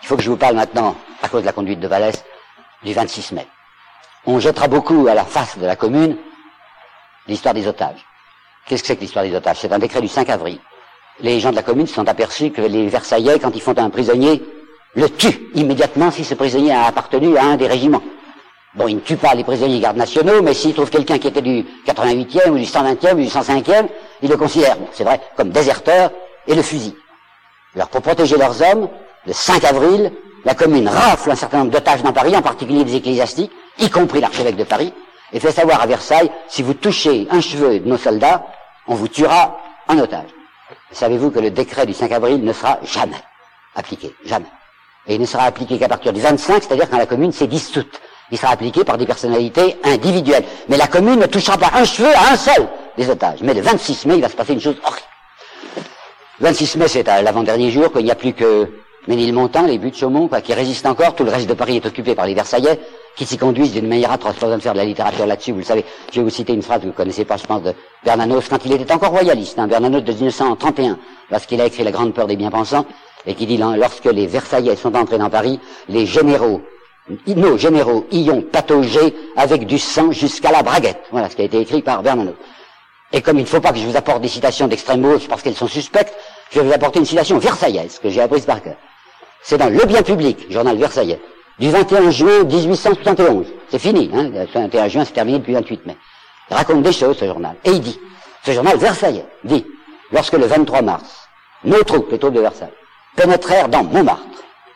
Il 0.02 0.08
faut 0.08 0.16
que 0.16 0.24
je 0.24 0.30
vous 0.30 0.38
parle 0.38 0.56
maintenant, 0.56 0.96
à 1.22 1.28
cause 1.28 1.42
de 1.42 1.46
la 1.46 1.52
conduite 1.52 1.82
de 1.82 1.88
Vallès, 1.88 2.24
du 2.84 2.94
26 2.94 3.34
mai. 3.34 3.48
On 4.30 4.40
jettera 4.42 4.68
beaucoup 4.68 5.08
à 5.08 5.14
la 5.14 5.24
face 5.24 5.58
de 5.58 5.66
la 5.66 5.78
commune 5.78 6.18
l'histoire 7.30 7.54
des 7.54 7.66
otages. 7.66 8.06
Qu'est-ce 8.66 8.82
que 8.82 8.88
c'est 8.88 8.96
que 8.98 9.02
l'histoire 9.02 9.24
des 9.24 9.34
otages? 9.34 9.60
C'est 9.62 9.72
un 9.72 9.80
décret 9.80 10.02
du 10.02 10.10
5 10.10 10.30
avril. 10.30 10.60
Les 11.22 11.40
gens 11.40 11.52
de 11.52 11.56
la 11.56 11.64
commune 11.64 11.88
se 11.88 11.94
sont 11.94 12.08
aperçus 12.10 12.52
que 12.52 12.62
les 12.62 12.90
Versaillais, 12.90 13.40
quand 13.40 13.56
ils 13.56 13.62
font 13.62 13.78
un 13.78 13.90
prisonnier, 13.90 14.44
le 14.96 15.10
tuent 15.10 15.50
immédiatement 15.56 16.12
si 16.12 16.26
ce 16.26 16.34
prisonnier 16.34 16.74
a 16.74 16.88
appartenu 16.88 17.38
à 17.38 17.46
un 17.46 17.56
des 17.56 17.68
régiments. 17.68 18.04
Bon, 18.76 18.90
ils 18.90 18.96
ne 18.96 19.00
tuent 19.00 19.16
pas 19.16 19.34
les 19.34 19.46
prisonniers 19.46 19.80
gardes 19.80 19.96
nationaux, 19.96 20.42
mais 20.42 20.54
s'ils 20.54 20.74
trouvent 20.74 20.90
quelqu'un 20.90 21.20
qui 21.20 21.30
était 21.30 21.42
du 21.42 21.66
88e 21.88 22.50
ou 22.50 22.58
du 22.58 22.66
120e 22.66 23.14
ou 23.14 23.22
du 23.22 23.28
105e, 23.28 23.88
ils 24.22 24.30
le 24.30 24.36
considèrent, 24.36 24.78
c'est 24.92 25.06
vrai, 25.06 25.22
comme 25.38 25.52
déserteur 25.52 26.12
et 26.46 26.54
le 26.54 26.62
fusil. 26.62 26.94
Alors 27.76 27.88
pour 27.88 28.02
protéger 28.02 28.36
leurs 28.36 28.62
hommes, 28.62 28.90
le 29.26 29.32
5 29.32 29.64
avril, 29.64 30.12
la 30.44 30.54
commune 30.54 30.90
rafle 30.90 31.32
un 31.32 31.36
certain 31.36 31.60
nombre 31.60 31.72
d'otages 31.72 32.04
dans 32.04 32.14
Paris, 32.14 32.36
en 32.36 32.42
particulier 32.42 32.84
des 32.84 32.98
ecclésiastiques, 32.98 33.52
y 33.80 33.90
compris 33.90 34.22
l'archevêque 34.22 34.56
de 34.56 34.64
Paris, 34.64 34.94
et 35.34 35.40
fait 35.40 35.52
savoir 35.52 35.82
à 35.82 35.88
Versailles, 35.88 36.32
si 36.48 36.64
vous 36.64 36.74
touchez 36.74 37.28
un 37.30 37.42
cheveu 37.42 37.80
de 37.80 37.88
nos 37.88 37.98
soldats, 37.98 38.46
on 38.88 38.96
vous 38.96 39.08
tuera 39.08 39.60
en 39.88 39.98
otage. 40.00 40.30
Savez-vous 40.92 41.32
que 41.32 41.40
le 41.40 41.52
décret 41.52 41.86
du 41.86 41.94
5 41.94 42.12
avril 42.12 42.44
ne 42.44 42.54
sera 42.54 42.80
jamais 42.84 43.22
appliqué, 43.76 44.14
jamais. 44.26 44.48
Et 45.08 45.16
il 45.16 45.22
ne 45.22 45.26
sera 45.26 45.44
appliqué 45.44 45.78
qu'à 45.78 45.88
partir 45.88 46.14
du 46.14 46.22
25, 46.22 46.64
c'est-à-dire 46.64 46.90
quand 46.90 46.98
la 46.98 47.06
commune 47.06 47.32
s'est 47.32 47.48
dissoute. 47.48 48.00
Il 48.32 48.38
sera 48.38 48.52
appliqué 48.52 48.84
par 48.84 48.98
des 48.98 49.06
personnalités 49.06 49.78
individuelles. 49.84 50.44
Mais 50.68 50.76
la 50.76 50.88
commune 50.88 51.20
ne 51.20 51.28
touchera 51.28 51.58
pas 51.58 51.72
un 51.76 51.86
cheveu 51.86 52.14
à 52.14 52.34
un 52.34 52.36
seul 52.36 52.68
des 52.98 53.10
otages. 53.10 53.40
Mais 53.42 53.54
le 53.54 53.62
26 53.62 54.06
mai, 54.06 54.16
il 54.16 54.22
va 54.22 54.28
se 54.28 54.36
passer 54.36 54.54
une 54.54 54.60
chose 54.60 54.76
horrible. 54.84 55.08
Le 56.40 56.48
26 56.48 56.76
mai, 56.76 56.88
c'est 56.90 57.08
à 57.08 57.22
l'avant-dernier 57.22 57.72
jour 57.72 57.92
qu'il 57.94 58.04
n'y 58.04 58.12
a 58.12 58.16
plus 58.16 58.34
que 58.34 58.70
Ménilmontant, 59.08 59.66
les 59.66 59.78
buts 59.78 59.92
de 59.92 59.96
Chaumont, 59.96 60.28
quoi, 60.28 60.42
qui 60.42 60.54
résistent 60.54 60.88
encore. 60.88 61.16
Tout 61.16 61.24
le 61.24 61.32
reste 61.32 61.48
de 61.48 61.54
Paris 61.54 61.78
est 61.78 61.86
occupé 61.86 62.14
par 62.14 62.26
les 62.26 62.34
Versaillais, 62.34 62.78
qui 63.18 63.26
s'y 63.26 63.38
conduisent 63.38 63.74
d'une 63.74 63.88
manière 63.88 64.12
atroce. 64.12 64.36
Pas 64.36 64.46
besoin 64.46 64.58
de 64.58 64.64
faire 64.64 64.74
de 64.74 64.78
la 64.78 64.86
littérature 64.86 65.26
là-dessus, 65.26 65.52
vous 65.52 65.58
le 65.58 65.64
savez. 65.64 65.84
Je 66.14 66.20
vais 66.20 66.24
vous 66.24 66.30
citer 66.30 66.54
une 66.54 66.62
phrase 66.62 66.82
que 66.82 66.86
vous 66.86 66.94
connaissez 66.94 67.26
pas, 67.26 67.36
je 67.36 67.46
pense, 67.46 67.64
de 67.64 67.74
Bernanos, 68.06 68.48
quand 68.48 68.64
il 68.64 68.72
était 68.74 68.94
encore 68.94 69.10
royaliste, 69.10 69.60
hein, 69.60 69.68
Bernanos 69.68 70.04
de 70.04 70.14
1931, 70.14 70.98
lorsqu'il 71.32 71.60
a 71.60 71.66
écrit 71.66 71.84
La 71.84 71.92
Grande 71.92 72.14
Peur 72.14 72.28
des 72.28 72.36
Bien-Pensants, 72.36 72.86
et 73.26 73.34
qui 73.34 73.46
dit, 73.46 73.58
lorsque 73.58 74.06
les 74.06 74.28
Versaillais 74.28 74.76
sont 74.76 74.96
entrés 74.96 75.18
dans 75.18 75.30
Paris, 75.30 75.60
les 75.90 76.06
généraux, 76.06 76.62
nos 77.26 77.58
généraux 77.58 78.06
y 78.12 78.30
ont 78.30 78.42
pataugé 78.42 79.16
avec 79.36 79.66
du 79.66 79.80
sang 79.80 80.12
jusqu'à 80.12 80.52
la 80.52 80.62
braguette. 80.62 81.02
Voilà 81.12 81.30
ce 81.30 81.36
qui 81.36 81.42
a 81.42 81.46
été 81.46 81.60
écrit 81.60 81.82
par 81.82 82.04
Bernanos. 82.04 82.36
Et 83.12 83.22
comme 83.22 83.38
il 83.38 83.44
ne 83.44 83.48
faut 83.48 83.62
pas 83.62 83.72
que 83.72 83.80
je 83.80 83.88
vous 83.88 83.98
apporte 83.98 84.22
des 84.22 84.28
citations 84.28 84.68
d'extrême 84.68 85.02
gauche 85.02 85.28
parce 85.28 85.42
qu'elles 85.42 85.56
sont 85.56 85.68
suspectes, 85.68 86.14
je 86.52 86.60
vais 86.60 86.68
vous 86.68 86.74
apporter 86.74 87.00
une 87.00 87.06
citation 87.06 87.38
versaillaise 87.40 88.00
que 88.00 88.10
j'ai 88.10 88.22
apprise 88.22 88.46
par 88.46 88.62
cœur. 88.62 88.76
C'est 89.42 89.58
dans 89.58 89.70
Le 89.70 89.86
Bien 89.86 90.04
Public, 90.04 90.46
journal 90.50 90.78
versaillais, 90.78 91.20
du 91.60 91.70
21 91.70 92.12
juin 92.12 92.44
1871. 92.44 93.48
C'est 93.70 93.80
fini, 93.80 94.10
hein, 94.14 94.30
le 94.34 94.46
21 94.46 94.88
juin, 94.88 95.06
c'est 95.06 95.14
terminé 95.14 95.40
depuis 95.40 95.54
le 95.54 95.60
28 95.60 95.86
mai. 95.86 95.98
Il 96.50 96.56
raconte 96.56 96.84
des 96.84 96.92
choses, 96.92 97.18
ce 97.18 97.26
journal. 97.26 97.56
Et 97.66 97.72
il 97.72 97.82
dit, 97.82 98.00
ce 98.44 98.52
journal 98.52 98.78
versaillais 98.78 99.26
dit, 99.44 99.66
lorsque 100.12 100.34
le 100.34 100.46
23 100.46 100.82
mars, 100.82 101.28
nos 101.64 101.84
troupes, 101.84 102.12
les 102.12 102.20
troupes 102.20 102.34
de 102.34 102.42
Versailles, 102.42 102.70
pénétrèrent 103.16 103.68
dans 103.68 103.84
Montmartre, 103.84 104.24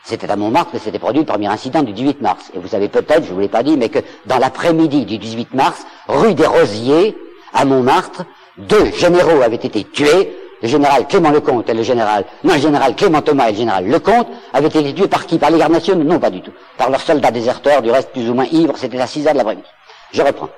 c'était 0.03 0.29
à 0.29 0.35
Montmartre 0.35 0.71
que 0.71 0.79
s'était 0.79 0.99
produit 0.99 1.21
le 1.21 1.27
premier 1.27 1.47
incident 1.47 1.83
du 1.83 1.93
18 1.93 2.21
mars. 2.21 2.51
Et 2.55 2.59
vous 2.59 2.67
savez 2.67 2.89
peut-être, 2.89 3.23
je 3.23 3.29
ne 3.29 3.35
vous 3.35 3.39
l'ai 3.39 3.47
pas 3.47 3.63
dit, 3.63 3.77
mais 3.77 3.89
que 3.89 3.99
dans 4.25 4.39
l'après-midi 4.39 5.05
du 5.05 5.19
18 5.19 5.53
mars, 5.53 5.85
rue 6.07 6.33
des 6.33 6.47
Rosiers, 6.47 7.15
à 7.53 7.65
Montmartre, 7.65 8.23
deux 8.57 8.91
généraux 8.91 9.41
avaient 9.41 9.55
été 9.55 9.83
tués 9.83 10.35
le 10.61 10.67
général 10.67 11.07
Clément 11.07 11.31
Lecomte 11.31 11.69
et 11.69 11.73
le 11.73 11.83
général, 11.83 12.25
non, 12.43 12.53
le 12.53 12.59
général 12.59 12.95
Clément 12.95 13.21
Thomas 13.21 13.47
et 13.47 13.51
le 13.51 13.57
général 13.57 13.87
Lecomte 13.87 14.27
avaient 14.53 14.67
été 14.67 14.93
tués 14.93 15.07
par 15.07 15.25
qui? 15.25 15.37
Par 15.37 15.49
les 15.49 15.57
gardes 15.57 15.73
nationaux? 15.73 16.03
Non, 16.03 16.19
pas 16.19 16.29
du 16.29 16.41
tout. 16.41 16.51
Par 16.77 16.89
leurs 16.89 17.01
soldats 17.01 17.31
déserteurs, 17.31 17.81
du 17.81 17.91
reste 17.91 18.11
plus 18.11 18.29
ou 18.29 18.33
moins 18.33 18.45
ivres, 18.51 18.75
c'était 18.77 18.99
à 18.99 19.07
6 19.07 19.27
heures 19.27 19.33
de 19.33 19.39
l'après-midi. 19.39 19.67
Je 20.13 20.21
reprends. 20.21 20.49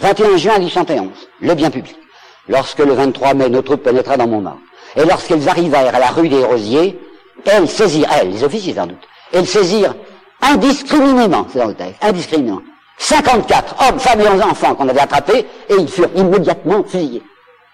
21 0.00 0.36
juin 0.36 0.58
1811, 0.58 1.08
le 1.40 1.54
bien 1.54 1.70
public. 1.70 1.96
Lorsque 2.48 2.78
le 2.78 2.92
23 2.92 3.34
mai, 3.34 3.48
nos 3.48 3.62
troupes 3.62 3.82
pénétraient 3.82 4.16
dans 4.16 4.28
Montmartre, 4.28 4.60
et 4.96 5.04
lorsqu'elles 5.04 5.48
arrivèrent 5.48 5.94
à 5.94 5.98
la 5.98 6.06
rue 6.06 6.28
des 6.28 6.44
Rosiers, 6.44 6.98
elles 7.44 7.68
saisirent, 7.68 8.08
elles, 8.18 8.30
les 8.30 8.44
officiers 8.44 8.74
sans 8.74 8.86
doute, 8.86 9.02
elles 9.32 9.46
saisirent 9.46 9.94
indiscriminément, 10.40 11.46
c'est 11.52 11.58
dans 11.58 11.66
le 11.66 11.74
texte, 11.74 11.96
indiscriminément, 12.02 12.62
54 12.96 13.74
hommes, 13.88 13.98
femmes 13.98 14.20
et 14.20 14.28
enfants 14.28 14.74
qu'on 14.74 14.88
avait 14.88 15.00
attrapés, 15.00 15.46
et 15.68 15.74
ils 15.78 15.88
furent 15.88 16.10
immédiatement 16.14 16.84
fusillés. 16.84 17.22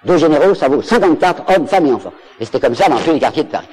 Deux 0.04 0.18
généraux, 0.18 0.54
ça 0.54 0.68
vaut 0.68 0.82
54 0.82 1.42
hommes, 1.54 1.66
femmes 1.66 1.86
et 1.86 1.92
enfants. 1.92 2.12
Et 2.38 2.44
c'était 2.44 2.60
comme 2.60 2.74
ça 2.74 2.88
dans 2.88 2.98
tous 2.98 3.12
les 3.12 3.20
quartiers 3.20 3.44
de 3.44 3.50
Paris. 3.50 3.68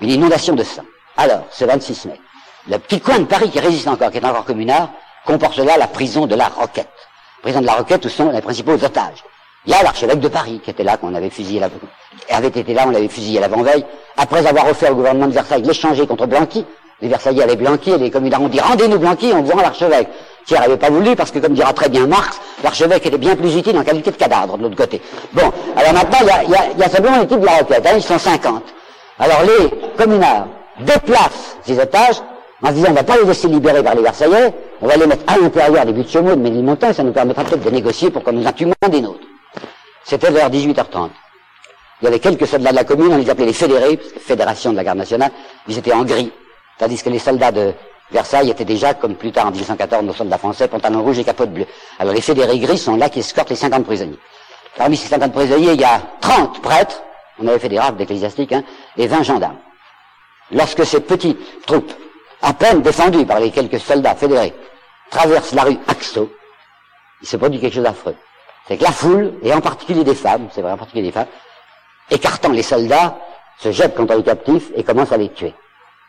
Une 0.00 0.10
inondation 0.10 0.54
de 0.54 0.62
sang. 0.62 0.84
Alors, 1.16 1.46
ce 1.50 1.64
26 1.64 2.06
mai, 2.06 2.20
le 2.68 2.78
petit 2.78 3.00
coin 3.00 3.18
de 3.18 3.24
Paris 3.24 3.50
qui 3.50 3.60
résiste 3.60 3.88
encore, 3.88 4.10
qui 4.10 4.18
est 4.18 4.24
encore 4.24 4.44
communard, 4.44 4.90
comporte 5.24 5.58
là 5.58 5.76
la 5.76 5.86
prison 5.86 6.26
de 6.26 6.34
la 6.34 6.48
Roquette. 6.48 6.88
Prison 7.42 7.60
de 7.60 7.66
la 7.66 7.74
Roquette 7.74 8.04
où 8.04 8.08
sont 8.08 8.30
les 8.30 8.40
principaux 8.40 8.72
otages. 8.72 9.24
Il 9.66 9.72
y 9.72 9.74
a 9.74 9.82
l'archevêque 9.82 10.20
de 10.20 10.28
Paris 10.28 10.60
qui 10.62 10.70
était 10.70 10.84
là, 10.84 10.96
qu'on 10.96 11.14
avait 11.14 11.30
fusillé 11.30 11.60
la... 11.60 11.68
avait 12.30 12.48
été 12.48 12.72
là, 12.72 12.84
on 12.86 12.90
l'avait 12.90 13.08
fusillé 13.08 13.40
l'avant-veille, 13.40 13.84
après 14.16 14.46
avoir 14.46 14.68
offert 14.68 14.92
au 14.92 14.94
gouvernement 14.94 15.26
de 15.26 15.32
Versailles 15.32 15.62
l'échanger 15.62 16.06
contre 16.06 16.26
Blanqui. 16.26 16.64
Les 17.02 17.08
Versaillais 17.08 17.42
avaient 17.42 17.56
Blanqui 17.56 17.90
et 17.90 17.98
les 17.98 18.10
communards 18.10 18.42
ont 18.42 18.48
dit 18.48 18.60
rendez-nous 18.60 18.98
Blanqui, 18.98 19.32
on 19.34 19.42
voit 19.42 19.62
l'archevêque. 19.62 20.08
Thierry 20.46 20.62
n'avait 20.62 20.76
pas 20.76 20.90
voulu 20.90 21.16
parce 21.16 21.30
que, 21.30 21.40
comme 21.40 21.54
dira 21.54 21.72
très 21.72 21.88
bien 21.88 22.06
Marx, 22.06 22.40
l'archevêque 22.62 23.04
était 23.04 23.18
bien 23.18 23.34
plus 23.34 23.56
utile 23.56 23.76
en 23.76 23.82
qualité 23.82 24.12
de 24.12 24.16
cadavre 24.16 24.56
de 24.56 24.62
l'autre 24.62 24.76
côté. 24.76 25.02
Bon, 25.32 25.52
alors 25.76 25.92
maintenant, 25.92 26.18
il 26.22 26.50
y 26.50 26.54
a, 26.54 26.68
y 26.78 26.82
a, 26.82 26.88
simplement 26.88 27.18
l'équipe 27.18 27.40
de 27.40 27.46
la 27.46 27.58
requête, 27.58 27.84
hein, 27.84 27.94
ils 27.96 28.02
sont 28.02 28.18
50. 28.18 28.62
Alors 29.18 29.42
les 29.42 29.70
communards 29.96 30.46
déplacent 30.80 31.56
ces 31.64 31.78
otages 31.78 32.22
en 32.62 32.68
se 32.68 32.72
disant 32.72 32.88
on 32.88 32.92
ne 32.92 32.96
va 32.96 33.02
pas 33.02 33.16
les 33.16 33.24
laisser 33.24 33.48
libérer 33.48 33.82
par 33.82 33.94
les 33.94 34.02
Versaillais, 34.02 34.54
on 34.80 34.86
va 34.86 34.96
les 34.96 35.06
mettre 35.06 35.24
à 35.26 35.38
l'intérieur 35.38 35.84
des 35.84 35.92
buts 35.92 36.04
de 36.04 36.08
Chaumont, 36.08 36.36
de 36.36 36.40
Ménilmontant, 36.40 36.90
et 36.90 36.92
ça 36.94 37.02
nous 37.02 37.12
permettra 37.12 37.44
peut-être 37.44 37.64
de 37.64 37.70
négocier 37.70 38.10
pour 38.10 38.22
qu'on 38.22 38.32
nous 38.32 38.46
en 38.46 38.52
moins 38.64 38.88
des 38.88 39.00
nôtres. 39.00 39.26
C'était 40.04 40.30
vers 40.30 40.48
18h30. 40.48 41.10
Il 42.00 42.04
y 42.04 42.08
avait 42.08 42.18
quelques 42.20 42.46
soldats 42.46 42.70
de 42.70 42.76
la 42.76 42.84
commune, 42.84 43.12
on 43.12 43.16
les 43.16 43.28
appelait 43.28 43.46
les 43.46 43.52
fédérés, 43.52 43.96
parce 43.96 44.24
fédération 44.24 44.70
de 44.70 44.76
la 44.76 44.84
garde 44.84 44.98
nationale, 44.98 45.30
ils 45.66 45.76
étaient 45.76 45.92
en 45.92 46.04
gris. 46.04 46.30
Tandis 46.78 47.02
que 47.02 47.08
les 47.08 47.18
soldats 47.18 47.52
de 47.52 47.74
Versailles 48.10 48.50
étaient 48.50 48.64
déjà, 48.64 48.94
comme 48.94 49.16
plus 49.16 49.32
tard 49.32 49.46
en 49.46 49.50
1814, 49.50 50.04
nos 50.04 50.12
soldats 50.12 50.38
français, 50.38 50.68
pantalon 50.68 51.02
rouge 51.02 51.18
et 51.18 51.24
capote 51.24 51.50
bleue. 51.50 51.66
Alors 51.98 52.14
les 52.14 52.20
fédérés 52.20 52.58
gris 52.58 52.78
sont 52.78 52.96
là 52.96 53.08
qui 53.08 53.20
escortent 53.20 53.50
les 53.50 53.56
50 53.56 53.84
prisonniers. 53.84 54.18
Parmi 54.76 54.96
ces 54.96 55.08
50 55.08 55.32
prisonniers, 55.32 55.72
il 55.72 55.80
y 55.80 55.84
a 55.84 56.00
30 56.20 56.62
prêtres, 56.62 57.02
on 57.38 57.48
avait 57.48 57.58
fait 57.58 57.68
des 57.68 57.78
rafles 57.78 57.96
d'ecclésiastiques, 57.96 58.52
hein, 58.52 58.62
et 58.96 59.06
20 59.06 59.22
gendarmes. 59.22 59.58
Lorsque 60.52 60.84
ces 60.86 61.00
petites 61.00 61.66
troupes, 61.66 61.92
à 62.42 62.52
peine 62.52 62.82
défendues 62.82 63.26
par 63.26 63.40
les 63.40 63.50
quelques 63.50 63.80
soldats 63.80 64.14
fédérés, 64.14 64.54
traversent 65.10 65.54
la 65.54 65.64
rue 65.64 65.78
Axo, 65.88 66.30
il 67.22 67.26
se 67.26 67.36
produit 67.36 67.58
quelque 67.58 67.74
chose 67.74 67.84
d'affreux. 67.84 68.14
C'est 68.68 68.76
que 68.76 68.84
la 68.84 68.92
foule, 68.92 69.34
et 69.42 69.52
en 69.52 69.60
particulier 69.60 70.04
des 70.04 70.14
femmes, 70.14 70.48
c'est 70.52 70.60
vrai, 70.60 70.72
en 70.72 70.76
particulier 70.76 71.06
des 71.06 71.12
femmes, 71.12 71.26
écartant 72.10 72.50
les 72.50 72.62
soldats, 72.62 73.18
se 73.58 73.72
jettent 73.72 73.94
contre 73.94 74.14
les 74.14 74.22
captifs 74.22 74.70
et 74.74 74.84
commencent 74.84 75.12
à 75.12 75.16
les 75.16 75.30
tuer. 75.30 75.54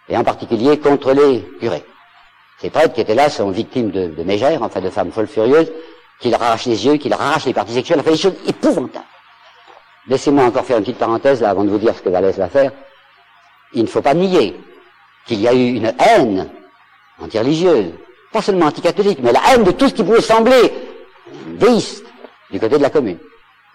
Et 0.10 0.18
en 0.18 0.24
particulier 0.24 0.80
contre 0.80 1.12
les 1.14 1.41
curés. 1.60 1.84
Ces 2.60 2.70
prêtres 2.70 2.93
qui 2.93 3.01
étaient 3.01 3.16
là 3.16 3.30
sont 3.30 3.51
victimes 3.51 3.91
de, 3.91 4.08
de 4.08 4.24
mégères, 4.24 4.64
enfin 4.64 4.82
de 4.82 4.89
femmes 4.89 5.12
folles 5.12 5.28
furieuses, 5.28 5.72
qui 6.20 6.30
leur 6.30 6.41
arrachent 6.41 6.66
les 6.66 6.86
yeux, 6.86 6.95
qui 6.95 7.10
leur 7.10 7.22
arrachent 7.22 7.45
les 7.45 7.53
parties 7.53 7.74
sexuelles, 7.74 7.99
enfin 7.99 8.12
des 8.12 8.18
choses 8.18 8.36
épouvantables. 8.47 9.05
Laissez-moi 10.08 10.45
encore 10.45 10.66
faire 10.66 10.78
une 10.78 10.84
petite 10.84 10.97
parenthèse 10.97 11.41
là 11.41 11.49
avant 11.49 11.64
de 11.64 11.70
vous 11.70 11.78
dire 11.78 11.93
ce 11.95 12.01
que 12.01 12.10
Vallès 12.10 12.36
va 12.38 12.47
faire. 12.47 12.72
Il 13.74 13.84
ne 13.84 13.88
faut 13.88 14.01
pas 14.01 14.14
nier 14.14 14.55
qu'il 15.26 15.41
y 15.41 15.47
a 15.47 15.53
eu 15.53 15.74
une 15.74 15.93
haine 15.99 16.49
anti-religieuse, 17.20 17.91
pas 18.32 18.41
seulement 18.41 18.68
anti-catholique, 18.68 19.20
mais 19.22 19.34
la 19.34 19.41
haine 19.49 19.64
de 19.64 19.72
tout 19.72 19.89
ce 19.89 19.93
qui 19.93 20.03
pouvait 20.03 20.22
sembler 20.22 20.74
déiste 21.60 22.05
du 22.49 22.60
côté 22.60 22.78
de 22.78 22.84
la 22.84 22.89
commune. 22.89 23.18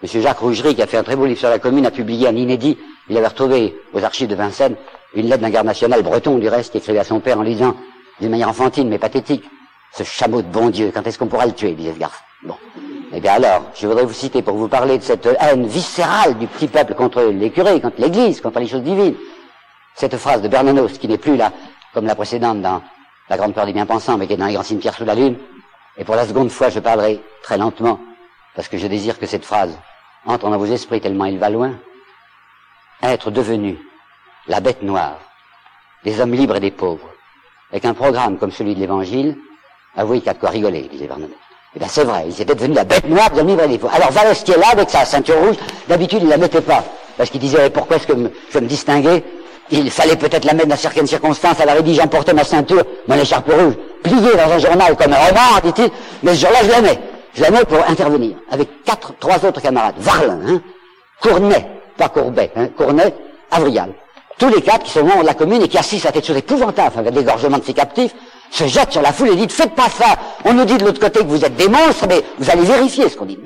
Monsieur 0.03 0.19
Jacques 0.19 0.39
Rougerie, 0.39 0.75
qui 0.75 0.81
a 0.81 0.85
fait 0.85 0.97
un 0.97 1.03
très 1.03 1.15
beau 1.15 1.25
livre 1.25 1.39
sur 1.39 1.47
la 1.47 1.59
commune, 1.59 1.85
a 1.85 1.91
publié 1.91 2.27
un 2.27 2.35
inédit. 2.35 2.77
Il 3.07 3.15
avait 3.15 3.27
retrouvé 3.27 3.73
aux 3.93 4.03
archives 4.03 4.27
de 4.27 4.35
Vincennes 4.35 4.75
une 5.15 5.29
lettre 5.29 5.41
d'un 5.41 5.49
garde 5.49 5.65
national 5.65 6.03
breton, 6.03 6.39
du 6.39 6.49
reste, 6.49 6.73
qui 6.73 6.79
écrivait 6.79 6.99
à 6.99 7.05
son 7.05 7.21
père 7.21 7.39
en 7.39 7.41
lisant, 7.41 7.77
d'une 8.19 8.29
manière 8.29 8.49
enfantine 8.49 8.89
mais 8.89 8.97
pathétique, 8.97 9.45
ce 9.93 10.03
chameau 10.03 10.41
de 10.41 10.47
bon 10.47 10.69
Dieu, 10.69 10.91
quand 10.93 11.07
est-ce 11.07 11.17
qu'on 11.17 11.27
pourra 11.27 11.45
le 11.45 11.53
tuer, 11.53 11.71
disait 11.71 11.93
ce 11.93 11.99
garçon. 11.99 12.17
Bon. 12.43 12.55
Eh 13.13 13.21
bien 13.21 13.31
alors, 13.31 13.63
je 13.75 13.87
voudrais 13.87 14.03
vous 14.03 14.11
citer 14.11 14.41
pour 14.41 14.57
vous 14.57 14.67
parler 14.67 14.97
de 14.97 15.03
cette 15.03 15.25
haine 15.39 15.67
viscérale 15.67 16.37
du 16.37 16.47
petit 16.47 16.67
peuple 16.67 16.95
contre 16.95 17.21
les 17.23 17.49
curés, 17.49 17.79
contre 17.79 18.01
l'Église, 18.01 18.41
contre 18.41 18.59
les 18.59 18.67
choses 18.67 18.83
divines. 18.83 19.15
Cette 19.95 20.17
phrase 20.17 20.41
de 20.41 20.49
Bernanos, 20.49 20.97
qui 20.97 21.07
n'est 21.07 21.17
plus 21.17 21.37
là, 21.37 21.53
comme 21.93 22.07
la 22.07 22.15
précédente 22.15 22.61
dans 22.61 22.81
La 23.29 23.37
Grande 23.37 23.53
Peur 23.53 23.65
des 23.65 23.71
Bien-Pensants, 23.71 24.17
mais 24.17 24.27
qui 24.27 24.33
est 24.33 24.37
dans 24.37 24.47
les 24.47 24.55
grands 24.55 24.63
cimetières 24.63 24.95
sous 24.95 25.05
la 25.05 25.15
Lune. 25.15 25.37
Et 25.97 26.03
pour 26.03 26.15
la 26.15 26.27
seconde 26.27 26.49
fois, 26.49 26.67
je 26.67 26.81
parlerai 26.81 27.21
très 27.41 27.57
lentement, 27.57 28.01
parce 28.53 28.67
que 28.67 28.77
je 28.77 28.87
désire 28.87 29.17
que 29.17 29.27
cette 29.27 29.45
phrase 29.45 29.77
entre 30.25 30.49
dans 30.49 30.57
vos 30.57 30.65
esprits 30.65 31.01
tellement 31.01 31.25
il 31.25 31.39
va 31.39 31.49
loin. 31.49 31.73
Être 33.01 33.31
devenu 33.31 33.77
la 34.47 34.59
bête 34.59 34.81
noire 34.81 35.19
des 36.03 36.19
hommes 36.19 36.33
libres 36.33 36.55
et 36.57 36.59
des 36.59 36.71
pauvres, 36.71 37.09
avec 37.71 37.85
un 37.85 37.93
programme 37.93 38.37
comme 38.37 38.51
celui 38.51 38.75
de 38.75 38.79
l'Évangile, 38.79 39.37
avouez 39.95 40.19
qu'il 40.19 40.27
y 40.27 40.29
a 40.29 40.33
de 40.33 40.39
quoi 40.39 40.49
rigoler, 40.49 40.89
disait 40.91 41.07
Bernanos. 41.07 41.35
Eh 41.75 41.79
bien, 41.79 41.87
c'est 41.87 42.03
vrai, 42.03 42.25
ils 42.27 42.41
étaient 42.41 42.53
devenus 42.53 42.75
la 42.75 42.83
bête 42.83 43.07
noire 43.07 43.31
des 43.31 43.39
hommes 43.39 43.47
libres 43.47 43.63
et 43.63 43.67
des 43.67 43.77
pauvres. 43.77 43.95
Alors, 43.95 44.11
Vallès 44.11 44.43
qui 44.43 44.51
est 44.51 44.57
là, 44.57 44.67
avec 44.73 44.89
sa 44.89 45.05
ceinture 45.05 45.39
rouge, 45.39 45.55
d'habitude, 45.87 46.19
il 46.21 46.29
la 46.29 46.37
mettait 46.37 46.61
pas. 46.61 46.83
Parce 47.17 47.29
qu'il 47.29 47.39
disait, 47.39 47.69
pourquoi 47.69 47.97
est-ce 47.97 48.07
que 48.07 48.13
je 48.53 48.59
me 48.59 48.67
distinguer 48.67 49.23
Il 49.71 49.89
fallait 49.89 50.15
peut-être 50.15 50.45
la 50.45 50.53
mettre 50.53 50.67
dans 50.67 50.75
certaines 50.75 51.07
circonstances. 51.07 51.57
Elle 51.59 51.69
avait 51.69 51.81
dit, 51.81 51.95
j'emportais 51.95 52.33
ma 52.33 52.43
ceinture, 52.43 52.83
mon 53.07 53.15
écharpe 53.15 53.51
rouge, 53.51 53.73
pliée 54.03 54.35
dans 54.35 54.51
un 54.51 54.59
journal 54.59 54.95
comme 54.95 55.13
un 55.13 55.17
roman, 55.17 55.59
dit-il. 55.63 55.89
Mais 56.21 56.35
ce 56.35 56.41
jour-là, 56.41 56.59
je 56.63 56.69
la 56.69 56.81
mets. 56.81 56.99
Mets 57.37 57.65
pour 57.65 57.79
intervenir. 57.89 58.35
Avec 58.51 58.83
quatre, 58.83 59.13
trois 59.19 59.43
autres 59.45 59.61
camarades. 59.61 59.95
Varlin, 59.97 60.39
hein, 60.47 60.61
Cournet, 61.21 61.67
pas 61.97 62.09
Courbet, 62.09 62.51
hein, 62.55 62.67
Cournet, 62.77 63.13
Avrial. 63.51 63.93
Tous 64.37 64.49
les 64.49 64.61
quatre 64.61 64.83
qui 64.83 64.91
sont 64.91 65.03
membres 65.03 65.21
de 65.21 65.27
la 65.27 65.33
commune 65.33 65.61
et 65.61 65.67
qui 65.67 65.77
assistent 65.77 66.07
à 66.07 66.11
cette 66.13 66.25
chose 66.25 66.37
épouvantable 66.37 66.97
avec 66.97 67.13
l'égorgement 67.13 67.57
de 67.57 67.63
ces 67.63 67.73
captifs, 67.73 68.13
se 68.51 68.65
jettent 68.65 68.91
sur 68.91 69.01
la 69.01 69.11
foule 69.11 69.29
et 69.29 69.35
disent, 69.35 69.51
faites 69.51 69.73
pas 69.73 69.89
ça. 69.89 70.15
On 70.45 70.53
nous 70.53 70.65
dit 70.65 70.77
de 70.77 70.85
l'autre 70.85 70.99
côté 70.99 71.19
que 71.19 71.25
vous 71.25 71.43
êtes 71.43 71.55
des 71.55 71.67
monstres, 71.67 72.05
mais 72.07 72.21
vous 72.37 72.49
allez 72.49 72.63
vérifier 72.63 73.09
ce 73.09 73.17
qu'on 73.17 73.25
dit. 73.25 73.39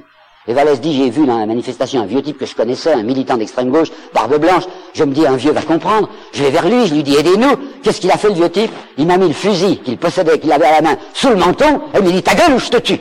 Et 0.49 0.53
Vallès 0.53 0.79
dit, 0.79 0.95
j'ai 0.95 1.09
vu 1.09 1.25
dans 1.25 1.37
la 1.37 1.45
manifestation 1.45 2.01
un 2.01 2.05
vieux 2.05 2.21
type 2.21 2.37
que 2.37 2.45
je 2.45 2.55
connaissais, 2.55 2.93
un 2.93 3.03
militant 3.03 3.35
d'extrême 3.35 3.69
gauche, 3.69 3.89
barbe 4.13 4.37
blanche. 4.37 4.63
Je 4.93 5.03
me 5.03 5.13
dis, 5.13 5.27
un 5.27 5.35
vieux 5.35 5.51
va 5.51 5.61
comprendre. 5.61 6.09
Je 6.31 6.43
vais 6.43 6.51
vers 6.51 6.67
lui, 6.67 6.87
je 6.87 6.93
lui 6.93 7.03
dis, 7.03 7.15
aidez-nous. 7.15 7.57
Qu'est-ce 7.83 7.99
qu'il 7.99 8.11
a 8.11 8.17
fait 8.17 8.29
le 8.29 8.35
vieux 8.35 8.49
type? 8.49 8.71
Il 8.97 9.07
m'a 9.07 9.17
mis 9.17 9.27
le 9.27 9.33
fusil 9.33 9.79
qu'il 9.79 9.97
possédait, 9.97 10.39
qu'il 10.39 10.51
avait 10.53 10.65
à 10.65 10.71
la 10.71 10.81
main, 10.81 10.97
sous 11.13 11.29
le 11.29 11.35
menton, 11.35 11.81
et 11.93 11.97
il 11.97 12.03
me 12.03 12.11
dit, 12.11 12.23
ta 12.23 12.33
gueule 12.33 12.53
ou 12.53 12.59
je 12.59 12.69
te 12.69 12.77
tue? 12.77 12.99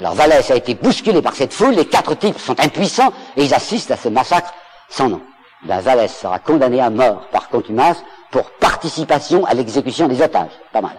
Alors 0.00 0.14
Vallès 0.14 0.50
a 0.50 0.56
été 0.56 0.74
bousculé 0.74 1.20
par 1.20 1.34
cette 1.34 1.52
foule, 1.52 1.74
les 1.74 1.84
quatre 1.84 2.14
types 2.14 2.38
sont 2.38 2.58
impuissants, 2.58 3.12
et 3.36 3.44
ils 3.44 3.52
assistent 3.52 3.90
à 3.90 3.98
ce 3.98 4.08
massacre 4.08 4.54
sans 4.88 5.10
nom. 5.10 5.20
Ben, 5.64 5.80
Vallès 5.80 6.10
sera 6.10 6.38
condamné 6.38 6.80
à 6.80 6.88
mort 6.88 7.28
par 7.30 7.50
contumace 7.50 8.02
pour 8.30 8.50
participation 8.52 9.44
à 9.44 9.52
l'exécution 9.52 10.08
des 10.08 10.22
otages. 10.22 10.52
Pas 10.72 10.80
mal. 10.80 10.96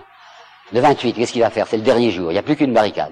Le 0.72 0.80
28, 0.82 1.14
qu'est-ce 1.14 1.34
qu'il 1.34 1.42
va 1.42 1.50
faire? 1.50 1.66
C'est 1.68 1.78
le 1.78 1.84
dernier 1.84 2.12
jour, 2.12 2.30
il 2.30 2.34
n'y 2.34 2.40
a 2.40 2.44
plus 2.44 2.56
qu'une 2.56 2.74
barricade. 2.74 3.12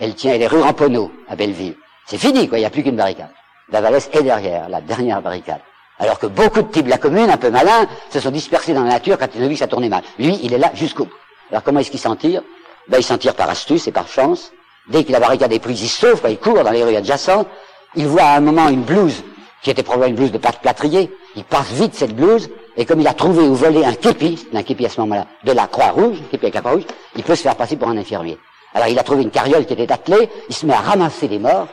Elle 0.00 0.14
tient, 0.14 0.32
elle 0.32 0.40
est 0.40 0.46
rue 0.46 0.62
Ramponneau, 0.62 1.12
à 1.28 1.36
Belleville. 1.36 1.76
C'est 2.06 2.16
fini, 2.16 2.48
quoi, 2.48 2.56
il 2.56 2.62
n'y 2.62 2.66
a 2.66 2.70
plus 2.70 2.82
qu'une 2.82 2.96
barricade. 2.96 3.30
La 3.70 3.82
Vallès 3.82 4.08
est 4.10 4.22
derrière, 4.22 4.70
la 4.70 4.80
dernière 4.80 5.20
barricade. 5.20 5.60
Alors 5.98 6.18
que 6.18 6.26
beaucoup 6.26 6.62
de 6.62 6.68
types 6.68 6.86
de 6.86 6.90
la 6.90 6.96
commune, 6.96 7.28
un 7.28 7.36
peu 7.36 7.50
malins, 7.50 7.86
se 8.08 8.18
sont 8.18 8.30
dispersés 8.30 8.72
dans 8.72 8.84
la 8.84 8.92
nature 8.92 9.18
quand 9.18 9.28
ils 9.34 9.42
ont 9.42 9.48
vu 9.48 9.54
que 9.54 9.58
ça 9.58 9.66
tournait 9.66 9.90
mal. 9.90 10.02
Lui, 10.18 10.38
il 10.42 10.54
est 10.54 10.58
là 10.58 10.70
jusqu'au 10.72 11.04
bout. 11.04 11.12
Alors 11.50 11.62
comment 11.62 11.80
est-ce 11.80 11.90
qu'il 11.90 12.00
s'en 12.00 12.16
tire? 12.16 12.40
Ben, 12.88 12.96
il 12.96 13.04
s'en 13.04 13.18
tire 13.18 13.34
par 13.34 13.50
astuce 13.50 13.86
et 13.88 13.92
par 13.92 14.08
chance. 14.08 14.52
Dès 14.88 15.04
que 15.04 15.12
la 15.12 15.20
barricade 15.20 15.52
est 15.52 15.58
prise, 15.58 15.82
il 15.82 15.88
sauve, 15.88 16.20
il 16.28 16.38
court 16.38 16.64
dans 16.64 16.70
les 16.70 16.82
rues 16.82 16.96
adjacentes. 16.96 17.46
Il 17.94 18.06
voit 18.06 18.22
à 18.22 18.36
un 18.36 18.40
moment 18.40 18.68
une 18.68 18.82
blouse, 18.82 19.22
qui 19.62 19.70
était 19.70 19.82
probablement 19.82 20.10
une 20.10 20.16
blouse 20.16 20.32
de 20.32 20.38
pâte 20.38 20.60
plâtrier. 20.60 21.10
Il 21.36 21.44
passe 21.44 21.70
vite 21.72 21.94
cette 21.94 22.14
blouse, 22.14 22.48
et 22.76 22.84
comme 22.84 23.00
il 23.00 23.08
a 23.08 23.14
trouvé 23.14 23.42
ou 23.42 23.54
volé 23.54 23.84
un 23.84 23.94
képi, 23.94 24.46
un 24.54 24.62
képi 24.62 24.86
à 24.86 24.88
ce 24.88 25.00
moment-là, 25.00 25.26
de 25.44 25.52
la 25.52 25.66
Croix-Rouge, 25.66 26.18
képi 26.30 26.46
avec 26.46 26.54
la 26.54 26.60
Croix-Rouge, 26.60 26.84
il 27.16 27.22
peut 27.22 27.34
se 27.34 27.42
faire 27.42 27.56
passer 27.56 27.76
pour 27.76 27.88
un 27.88 27.96
infirmier. 27.96 28.38
Alors 28.74 28.88
il 28.88 28.98
a 28.98 29.02
trouvé 29.02 29.22
une 29.22 29.30
carriole 29.30 29.66
qui 29.66 29.72
était 29.72 29.90
attelée, 29.90 30.28
il 30.48 30.54
se 30.54 30.66
met 30.66 30.74
à 30.74 30.78
ramasser 30.80 31.28
des 31.28 31.38
morts, 31.38 31.68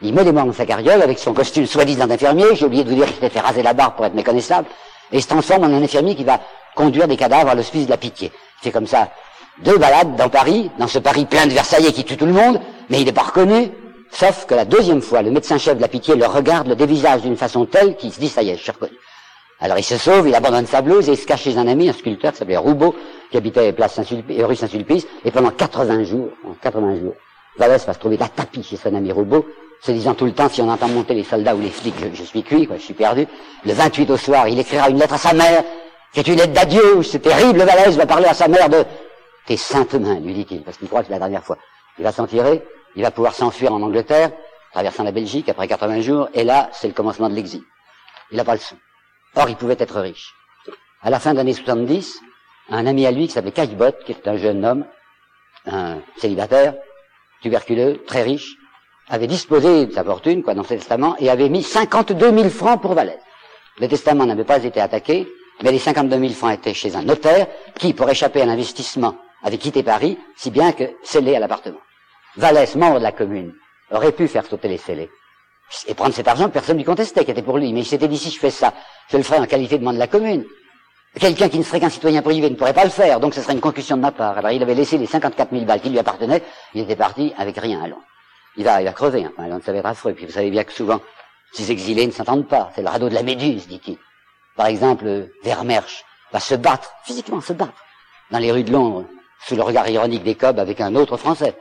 il 0.00 0.14
met 0.14 0.24
des 0.24 0.32
morts 0.32 0.46
dans 0.46 0.52
sa 0.52 0.66
carriole 0.66 1.02
avec 1.02 1.18
son 1.18 1.32
costume 1.32 1.66
soi-disant 1.66 2.06
d'infirmier, 2.06 2.54
j'ai 2.54 2.66
oublié 2.66 2.84
de 2.84 2.90
vous 2.90 2.96
dire 2.96 3.06
qu'il 3.06 3.14
s'était 3.14 3.30
fait 3.30 3.40
raser 3.40 3.62
la 3.62 3.74
barbe 3.74 3.94
pour 3.96 4.06
être 4.06 4.14
méconnaissable, 4.14 4.66
et 5.12 5.16
il 5.16 5.22
se 5.22 5.28
transforme 5.28 5.64
en 5.64 5.66
un 5.66 5.82
infirmier 5.82 6.14
qui 6.14 6.24
va 6.24 6.40
conduire 6.74 7.08
des 7.08 7.16
cadavres 7.16 7.50
à 7.50 7.54
l'hospice 7.54 7.86
de 7.86 7.90
la 7.90 7.96
pitié. 7.96 8.32
Fait 8.60 8.70
comme 8.70 8.86
ça 8.86 9.08
deux 9.64 9.78
balades 9.78 10.16
dans 10.16 10.28
Paris, 10.28 10.70
dans 10.78 10.86
ce 10.86 10.98
Paris 10.98 11.26
plein 11.26 11.46
de 11.46 11.52
Versaillais 11.52 11.92
qui 11.92 12.04
tue 12.04 12.16
tout 12.16 12.26
le 12.26 12.32
monde, 12.32 12.60
mais 12.90 13.00
il 13.00 13.04
n'est 13.04 13.12
pas 13.12 13.22
reconnu, 13.22 13.70
sauf 14.10 14.46
que 14.46 14.54
la 14.54 14.64
deuxième 14.64 15.02
fois, 15.02 15.22
le 15.22 15.30
médecin-chef 15.30 15.76
de 15.76 15.82
la 15.82 15.88
pitié 15.88 16.14
le 16.16 16.26
regarde, 16.26 16.68
le 16.68 16.76
dévisage 16.76 17.22
d'une 17.22 17.36
façon 17.36 17.66
telle 17.66 17.96
qu'il 17.96 18.12
se 18.12 18.20
dit, 18.20 18.28
ça 18.28 18.42
y 18.42 18.50
est, 18.50 18.56
je 18.56 18.62
suis 18.62 18.72
reconnu. 18.72 18.96
Alors 19.60 19.78
il 19.78 19.84
se 19.84 19.98
sauve, 19.98 20.28
il 20.28 20.34
abandonne 20.34 20.66
sa 20.66 20.82
blouse 20.82 21.08
et 21.08 21.12
il 21.12 21.18
se 21.18 21.26
cache 21.26 21.42
chez 21.42 21.58
un 21.58 21.66
ami, 21.66 21.88
un 21.88 21.92
sculpteur 21.92 22.32
qui 22.32 22.38
s'appelait 22.38 22.56
Roubaud, 22.56 22.94
qui 23.30 23.36
habitait 23.36 23.72
place 23.72 23.94
Saint 23.94 24.04
rue 24.04 24.56
Saint-Sulpice, 24.56 25.06
et 25.24 25.30
pendant 25.30 25.50
80 25.50 26.04
jours, 26.04 26.28
80 26.62 27.00
jours, 27.00 27.14
Vallès 27.58 27.84
va 27.84 27.92
se 27.92 27.98
trouver 27.98 28.16
à 28.20 28.28
tapis 28.28 28.62
chez 28.62 28.76
son 28.76 28.94
ami 28.94 29.10
Roubaud, 29.10 29.44
se 29.80 29.90
disant 29.90 30.14
tout 30.14 30.26
le 30.26 30.32
temps, 30.32 30.48
si 30.48 30.62
on 30.62 30.68
entend 30.68 30.88
monter 30.88 31.14
les 31.14 31.24
soldats 31.24 31.54
ou 31.54 31.60
les 31.60 31.70
flics, 31.70 31.94
je, 32.14 32.22
suis 32.22 32.42
cuit, 32.42 32.68
je 32.72 32.80
suis 32.80 32.94
perdu. 32.94 33.26
Le 33.64 33.72
28 33.72 34.10
au 34.10 34.16
soir, 34.16 34.48
il 34.48 34.58
écrira 34.58 34.88
une 34.90 34.98
lettre 34.98 35.14
à 35.14 35.18
sa 35.18 35.32
mère, 35.32 35.62
qui 36.12 36.20
est 36.20 36.28
une 36.28 36.36
lettre 36.36 36.52
d'adieu, 36.52 37.02
c'est 37.02 37.18
terrible, 37.18 37.58
Vallès 37.58 37.96
va 37.96 38.06
parler 38.06 38.26
à 38.26 38.34
sa 38.34 38.46
mère 38.46 38.68
de 38.68 38.84
tes 39.48 39.56
saintes 39.56 39.94
lui 39.94 40.34
dit-il, 40.34 40.62
parce 40.62 40.76
qu'il 40.76 40.88
croit 40.88 41.00
que 41.00 41.06
c'est 41.06 41.12
la 41.14 41.18
dernière 41.18 41.42
fois. 41.42 41.56
Il 41.98 42.04
va 42.04 42.12
s'en 42.12 42.26
tirer, 42.26 42.62
il 42.96 43.02
va 43.02 43.10
pouvoir 43.10 43.34
s'enfuir 43.34 43.72
en 43.72 43.80
Angleterre, 43.80 44.30
traversant 44.72 45.04
la 45.04 45.10
Belgique 45.10 45.48
après 45.48 45.66
80 45.66 46.02
jours, 46.02 46.28
et 46.34 46.44
là, 46.44 46.68
c'est 46.72 46.86
le 46.86 46.92
commencement 46.92 47.30
de 47.30 47.34
l'exil. 47.34 47.62
Il 48.30 48.36
n'a 48.36 48.44
pas 48.44 48.52
le 48.52 48.60
son. 48.60 48.76
Or, 49.36 49.48
il 49.48 49.56
pouvait 49.56 49.76
être 49.78 50.00
riche. 50.00 50.34
À 51.00 51.08
la 51.08 51.18
fin 51.18 51.32
de 51.32 51.38
l'année 51.38 51.54
70, 51.54 52.20
un 52.68 52.86
ami 52.86 53.06
à 53.06 53.10
lui 53.10 53.26
qui 53.26 53.32
s'appelait 53.32 53.52
Caillebot, 53.52 53.92
qui 54.04 54.12
est 54.12 54.28
un 54.28 54.36
jeune 54.36 54.62
homme, 54.66 54.84
un 55.64 55.96
célibataire, 56.18 56.74
tuberculeux, 57.40 58.02
très 58.06 58.22
riche, 58.22 58.54
avait 59.08 59.26
disposé 59.26 59.86
de 59.86 59.92
sa 59.92 60.04
fortune, 60.04 60.42
quoi, 60.42 60.52
dans 60.52 60.64
ses 60.64 60.76
testaments, 60.76 61.16
et 61.18 61.30
avait 61.30 61.48
mis 61.48 61.62
52 61.62 62.36
000 62.36 62.50
francs 62.50 62.82
pour 62.82 62.92
Valais. 62.92 63.18
Le 63.78 63.88
testament 63.88 64.26
n'avait 64.26 64.44
pas 64.44 64.62
été 64.62 64.78
attaqué, 64.78 65.26
mais 65.62 65.72
les 65.72 65.78
52 65.78 66.18
000 66.18 66.32
francs 66.34 66.52
étaient 66.52 66.74
chez 66.74 66.96
un 66.96 67.02
notaire, 67.02 67.46
qui, 67.78 67.94
pour 67.94 68.10
échapper 68.10 68.42
à 68.42 68.46
l'investissement, 68.46 69.16
avait 69.42 69.58
quitté 69.58 69.82
Paris, 69.82 70.18
si 70.36 70.50
bien 70.50 70.72
que 70.72 70.84
scellé 71.02 71.36
à 71.36 71.38
l'appartement. 71.38 71.80
Vallès, 72.36 72.74
membre 72.76 72.98
de 72.98 73.04
la 73.04 73.12
commune, 73.12 73.54
aurait 73.90 74.12
pu 74.12 74.28
faire 74.28 74.44
sauter 74.46 74.68
les 74.68 74.78
scellés 74.78 75.10
et 75.86 75.94
prendre 75.94 76.14
cet 76.14 76.28
argent 76.28 76.46
que 76.46 76.52
personne 76.52 76.76
ne 76.76 76.80
lui 76.80 76.86
contestait, 76.86 77.24
qui 77.24 77.30
était 77.30 77.42
pour 77.42 77.58
lui. 77.58 77.72
Mais 77.72 77.80
il 77.80 77.86
s'était 77.86 78.08
dit, 78.08 78.18
si 78.18 78.30
je 78.30 78.38
fais 78.38 78.50
ça, 78.50 78.72
je 79.10 79.16
le 79.16 79.22
ferai 79.22 79.38
en 79.38 79.46
qualité 79.46 79.78
de 79.78 79.84
membre 79.84 79.94
de 79.94 80.00
la 80.00 80.06
commune. 80.06 80.44
Quelqu'un 81.18 81.48
qui 81.48 81.58
ne 81.58 81.64
serait 81.64 81.80
qu'un 81.80 81.88
citoyen 81.88 82.22
privé 82.22 82.48
ne 82.48 82.54
pourrait 82.54 82.74
pas 82.74 82.84
le 82.84 82.90
faire, 82.90 83.18
donc 83.18 83.34
ce 83.34 83.42
serait 83.42 83.54
une 83.54 83.60
concussion 83.60 83.96
de 83.96 84.02
ma 84.02 84.12
part. 84.12 84.38
Alors 84.38 84.50
il 84.50 84.62
avait 84.62 84.74
laissé 84.74 84.98
les 84.98 85.06
54 85.06 85.50
000 85.50 85.64
balles 85.64 85.80
qui 85.80 85.90
lui 85.90 85.98
appartenaient, 85.98 86.42
il 86.74 86.82
était 86.82 86.96
parti 86.96 87.32
avec 87.36 87.56
rien 87.58 87.82
à 87.82 87.88
Londres. 87.88 88.04
Il 88.56 88.64
va, 88.64 88.80
il 88.80 88.84
va 88.84 88.92
crever, 88.92 89.26
enfin, 89.26 89.48
Londres, 89.48 89.62
ça 89.64 89.72
va 89.72 89.78
être 89.78 89.86
affreux. 89.86 90.14
Puis 90.14 90.26
vous 90.26 90.32
savez 90.32 90.50
bien 90.50 90.64
que 90.64 90.72
souvent, 90.72 91.00
ces 91.52 91.70
exilés 91.70 92.06
ne 92.06 92.12
s'entendent 92.12 92.46
pas. 92.46 92.70
C'est 92.74 92.82
le 92.82 92.88
radeau 92.88 93.08
de 93.08 93.14
la 93.14 93.22
Méduse, 93.22 93.66
dit-il. 93.66 93.98
Par 94.56 94.66
exemple, 94.66 95.28
Vermersch 95.42 96.04
va 96.32 96.40
se 96.40 96.54
battre, 96.54 96.92
physiquement 97.04 97.40
se 97.40 97.52
battre, 97.52 97.84
dans 98.30 98.38
les 98.38 98.52
rues 98.52 98.64
de 98.64 98.72
Londres, 98.72 99.04
sous 99.46 99.56
le 99.56 99.62
regard 99.62 99.88
ironique 99.88 100.22
des 100.22 100.34
cobs 100.34 100.58
avec 100.58 100.80
un 100.80 100.94
autre 100.94 101.16
Français. 101.16 101.54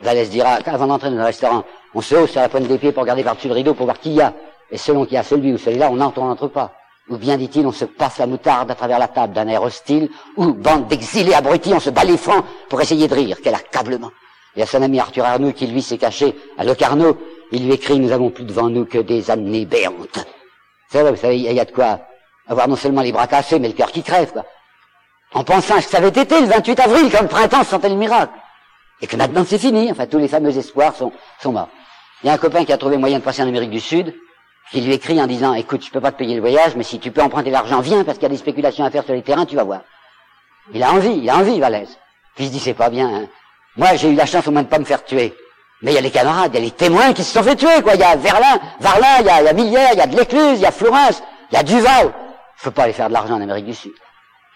Vallès 0.00 0.28
dira, 0.28 0.58
avant 0.66 0.86
d'entrer 0.86 1.10
dans 1.10 1.18
un 1.18 1.24
restaurant, 1.24 1.64
on 1.94 2.00
se 2.00 2.14
hausse 2.14 2.32
sur 2.32 2.40
la 2.40 2.48
pointe 2.48 2.66
des 2.66 2.78
pieds 2.78 2.92
pour 2.92 3.02
regarder 3.02 3.22
par-dessus 3.22 3.48
le 3.48 3.54
rideau 3.54 3.74
pour 3.74 3.86
voir 3.86 3.98
qui 3.98 4.12
y 4.14 4.20
a. 4.20 4.32
et 4.70 4.78
selon 4.78 5.04
qu'il 5.04 5.14
y 5.14 5.18
a 5.18 5.22
celui 5.22 5.52
ou 5.52 5.58
celui-là, 5.58 5.90
on 5.90 5.96
n'entre 5.96 6.48
pas. 6.48 6.72
Ou 7.10 7.18
bien, 7.18 7.36
dit-il, 7.36 7.66
on 7.66 7.72
se 7.72 7.84
passe 7.84 8.18
la 8.18 8.26
moutarde 8.26 8.70
à 8.70 8.74
travers 8.74 8.98
la 8.98 9.08
table 9.08 9.34
d'un 9.34 9.46
air 9.46 9.62
hostile, 9.62 10.08
ou, 10.36 10.54
bande 10.54 10.88
d'exilés 10.88 11.34
abrutis, 11.34 11.74
on 11.74 11.80
se 11.80 11.90
bat 11.90 12.04
les 12.04 12.16
flancs 12.16 12.44
pour 12.68 12.80
essayer 12.80 13.06
de 13.06 13.14
rire. 13.14 13.36
Quel 13.42 13.54
accablement 13.54 14.10
Il 14.56 14.60
y 14.60 14.62
a 14.62 14.66
son 14.66 14.82
ami 14.82 14.98
Arthur 14.98 15.24
Arnaud 15.24 15.52
qui, 15.52 15.66
lui, 15.66 15.82
s'est 15.82 15.98
caché 15.98 16.34
à 16.56 16.64
Locarno. 16.64 17.18
Il 17.52 17.66
lui 17.66 17.74
écrit, 17.74 17.98
nous 17.98 18.10
avons 18.10 18.30
plus 18.30 18.44
devant 18.44 18.70
nous 18.70 18.86
que 18.86 18.98
des 18.98 19.30
années 19.30 19.66
béantes. 19.66 20.26
C'est 20.88 21.02
vrai, 21.02 21.10
vous 21.10 21.18
savez, 21.18 21.36
il 21.36 21.52
y 21.52 21.60
a 21.60 21.64
de 21.64 21.72
quoi 21.72 22.00
avoir 22.46 22.68
non 22.68 22.76
seulement 22.76 23.02
les 23.02 23.12
bras 23.12 23.26
cassés, 23.26 23.58
mais 23.58 23.68
le 23.68 23.74
cœur 23.74 23.92
qui 23.92 24.02
crève. 24.02 24.32
En 25.34 25.42
pensant 25.44 25.76
que 25.76 25.82
ça 25.82 25.98
avait 25.98 26.08
été 26.08 26.40
le 26.40 26.46
28 26.46 26.80
avril, 26.80 27.10
quand 27.10 27.22
le 27.22 27.28
printemps 27.28 27.64
sentait 27.64 27.88
le 27.88 27.96
miracle. 27.96 28.32
Et 29.00 29.06
que 29.06 29.16
maintenant 29.16 29.44
c'est 29.46 29.58
fini, 29.58 29.90
enfin, 29.90 30.06
tous 30.06 30.18
les 30.18 30.28
fameux 30.28 30.56
espoirs 30.56 30.94
sont, 30.94 31.12
sont 31.40 31.52
morts. 31.52 31.68
Il 32.22 32.28
y 32.28 32.30
a 32.30 32.34
un 32.34 32.38
copain 32.38 32.64
qui 32.64 32.72
a 32.72 32.78
trouvé 32.78 32.96
moyen 32.96 33.18
de 33.18 33.24
passer 33.24 33.42
en 33.42 33.48
Amérique 33.48 33.70
du 33.70 33.80
Sud, 33.80 34.14
qui 34.70 34.80
lui 34.80 34.94
écrit 34.94 35.20
en 35.20 35.26
disant, 35.26 35.52
écoute, 35.54 35.84
je 35.84 35.90
peux 35.90 36.00
pas 36.00 36.12
te 36.12 36.16
payer 36.18 36.36
le 36.36 36.40
voyage, 36.40 36.76
mais 36.76 36.84
si 36.84 36.98
tu 36.98 37.10
peux 37.10 37.20
emprunter 37.20 37.50
l'argent, 37.50 37.80
viens, 37.80 38.04
parce 38.04 38.18
qu'il 38.18 38.22
y 38.22 38.26
a 38.26 38.30
des 38.30 38.38
spéculations 38.38 38.84
à 38.84 38.90
faire 38.90 39.04
sur 39.04 39.12
les 39.12 39.22
terrains, 39.22 39.44
tu 39.44 39.56
vas 39.56 39.64
voir. 39.64 39.80
Il 40.72 40.82
a 40.82 40.92
envie, 40.92 41.18
il 41.18 41.28
a 41.28 41.36
envie, 41.36 41.60
Valaise. 41.60 41.98
Puis 42.34 42.44
il 42.44 42.48
se 42.48 42.52
dit, 42.52 42.60
c'est 42.60 42.74
pas 42.74 42.88
bien, 42.88 43.08
hein. 43.08 43.26
Moi, 43.76 43.96
j'ai 43.96 44.10
eu 44.10 44.14
la 44.14 44.24
chance 44.24 44.46
au 44.46 44.52
moins 44.52 44.62
de 44.62 44.68
pas 44.68 44.78
me 44.78 44.84
faire 44.84 45.04
tuer. 45.04 45.34
Mais 45.82 45.90
il 45.90 45.94
y 45.96 45.98
a 45.98 46.00
les 46.00 46.10
camarades, 46.10 46.52
il 46.54 46.60
y 46.60 46.62
a 46.62 46.64
les 46.64 46.70
témoins 46.70 47.12
qui 47.12 47.24
se 47.24 47.34
sont 47.34 47.42
fait 47.42 47.56
tuer, 47.56 47.82
quoi. 47.82 47.94
Il 47.94 48.00
y 48.00 48.04
a 48.04 48.16
Verlin, 48.16 48.58
Varlin, 48.80 49.18
il 49.20 49.26
y 49.26 49.28
a, 49.28 49.40
il 49.40 49.44
y 49.44 49.48
a 49.48 49.52
Millière, 49.52 49.90
il 49.92 49.98
y 49.98 50.00
a 50.00 50.06
de 50.06 50.16
l'Écluse, 50.16 50.58
il 50.58 50.60
y 50.60 50.66
a 50.66 50.70
Florence, 50.70 51.22
il 51.50 51.56
y 51.56 51.58
a 51.58 51.62
Duval. 51.62 52.14
Je 52.56 52.64
peux 52.64 52.70
pas 52.70 52.84
aller 52.84 52.92
faire 52.92 53.08
de 53.08 53.12
l'argent 53.14 53.34
en 53.34 53.40
Amérique 53.40 53.66
du 53.66 53.74
Sud. 53.74 53.92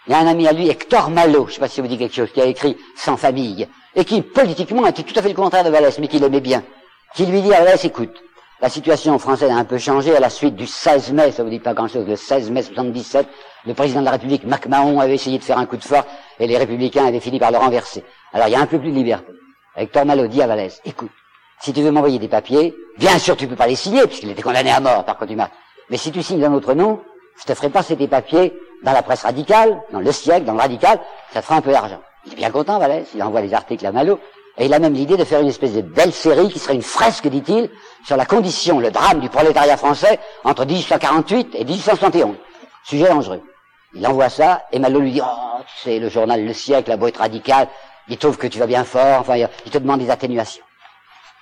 Il 0.08 0.12
y 0.12 0.14
a 0.14 0.20
un 0.20 0.26
ami 0.26 0.48
à 0.48 0.52
lui, 0.52 0.70
Hector 0.70 1.10
Malo, 1.10 1.46
je 1.48 1.54
sais 1.54 1.60
pas 1.60 1.68
si 1.68 1.82
vous 1.82 1.86
dit 1.86 1.98
quelque 1.98 2.14
chose, 2.14 2.32
qui 2.32 2.40
a 2.40 2.46
écrit 2.46 2.78
Sans 2.96 3.18
famille, 3.18 3.68
et 3.94 4.06
qui, 4.06 4.22
politiquement, 4.22 4.86
était 4.86 5.02
tout 5.02 5.12
à 5.18 5.20
fait 5.20 5.28
le 5.28 5.34
contraire 5.34 5.64
de 5.64 5.70
Vallès, 5.70 5.98
mais 5.98 6.08
qui 6.08 6.18
l'aimait 6.18 6.40
bien. 6.40 6.62
Qui 7.14 7.26
lui 7.26 7.42
dit 7.42 7.52
à 7.52 7.62
Vallès, 7.62 7.84
écoute, 7.84 8.14
la 8.62 8.70
situation 8.70 9.18
française 9.18 9.50
a 9.50 9.54
un 9.54 9.64
peu 9.64 9.76
changé 9.76 10.16
à 10.16 10.20
la 10.20 10.30
suite 10.30 10.56
du 10.56 10.66
16 10.66 11.12
mai, 11.12 11.30
ça 11.30 11.44
vous 11.44 11.50
dit 11.50 11.58
pas 11.60 11.74
grand-chose, 11.74 12.06
le 12.06 12.16
16 12.16 12.50
mai 12.50 12.62
77, 12.62 13.28
le 13.66 13.74
président 13.74 14.00
de 14.00 14.06
la 14.06 14.12
République, 14.12 14.44
MacMahon, 14.44 14.98
avait 14.98 15.14
essayé 15.14 15.38
de 15.38 15.44
faire 15.44 15.58
un 15.58 15.66
coup 15.66 15.76
de 15.76 15.84
force 15.84 16.06
et 16.40 16.46
les 16.46 16.56
républicains 16.56 17.06
avaient 17.06 17.20
fini 17.20 17.38
par 17.38 17.50
le 17.50 17.58
renverser. 17.58 18.02
Alors 18.32 18.48
il 18.48 18.52
y 18.52 18.56
a 18.56 18.60
un 18.60 18.66
peu 18.66 18.78
plus 18.78 18.90
de 18.90 18.96
liberté. 18.96 19.30
Hector 19.76 20.06
Malo 20.06 20.26
dit 20.26 20.40
à 20.40 20.46
Vallès, 20.46 20.80
écoute, 20.86 21.10
si 21.60 21.72
tu 21.74 21.82
veux 21.82 21.90
m'envoyer 21.90 22.18
des 22.18 22.28
papiers, 22.28 22.74
bien 22.98 23.18
sûr 23.18 23.36
tu 23.36 23.46
peux 23.46 23.56
pas 23.56 23.66
les 23.66 23.76
signer, 23.76 24.06
puisqu'il 24.06 24.30
était 24.30 24.42
condamné 24.42 24.70
à 24.70 24.80
mort 24.80 25.04
par 25.04 25.18
contumace. 25.18 25.50
Mais 25.90 25.98
si 25.98 26.10
tu 26.10 26.22
signes 26.22 26.40
d'un 26.40 26.52
autre 26.54 26.74
nom, 26.74 27.00
je 27.38 27.44
te 27.44 27.54
ferai 27.54 27.70
passer 27.70 27.96
tes 27.96 28.08
papiers 28.08 28.52
dans 28.82 28.92
la 28.92 29.02
presse 29.02 29.22
radicale, 29.22 29.80
dans 29.92 30.00
le 30.00 30.12
siècle, 30.12 30.44
dans 30.44 30.54
le 30.54 30.60
radical, 30.60 30.98
ça 31.32 31.40
te 31.40 31.46
fera 31.46 31.56
un 31.56 31.60
peu 31.60 31.70
d'argent. 31.70 32.00
Il 32.26 32.32
est 32.32 32.36
bien 32.36 32.50
content, 32.50 32.78
Vallès, 32.78 33.08
il 33.14 33.22
envoie 33.22 33.40
les 33.40 33.54
articles 33.54 33.84
à 33.86 33.92
Malo, 33.92 34.18
et 34.56 34.66
il 34.66 34.74
a 34.74 34.78
même 34.78 34.94
l'idée 34.94 35.16
de 35.16 35.24
faire 35.24 35.40
une 35.40 35.48
espèce 35.48 35.72
de 35.72 35.82
belle 35.82 36.12
série 36.12 36.48
qui 36.48 36.58
serait 36.58 36.74
une 36.74 36.82
fresque, 36.82 37.28
dit-il, 37.28 37.70
sur 38.04 38.16
la 38.16 38.26
condition, 38.26 38.80
le 38.80 38.90
drame 38.90 39.20
du 39.20 39.28
prolétariat 39.28 39.76
français 39.76 40.18
entre 40.44 40.66
1848 40.66 41.54
et 41.54 41.64
1871. 41.64 42.36
Sujet 42.84 43.08
dangereux. 43.08 43.42
Il 43.94 44.06
envoie 44.06 44.28
ça, 44.28 44.64
et 44.72 44.78
Malo 44.78 45.00
lui 45.00 45.12
dit, 45.12 45.20
oh, 45.22 45.60
tu 45.66 45.82
sais, 45.82 45.98
le 45.98 46.08
journal 46.08 46.44
Le 46.44 46.52
Siècle, 46.52 46.90
la 46.90 46.96
boîte 46.96 47.16
radicale, 47.16 47.68
il 48.08 48.18
trouve 48.18 48.36
que 48.36 48.46
tu 48.46 48.58
vas 48.58 48.66
bien 48.66 48.84
fort, 48.84 49.20
enfin, 49.20 49.36
il 49.36 49.70
te 49.70 49.78
demande 49.78 50.00
des 50.00 50.10
atténuations. 50.10 50.64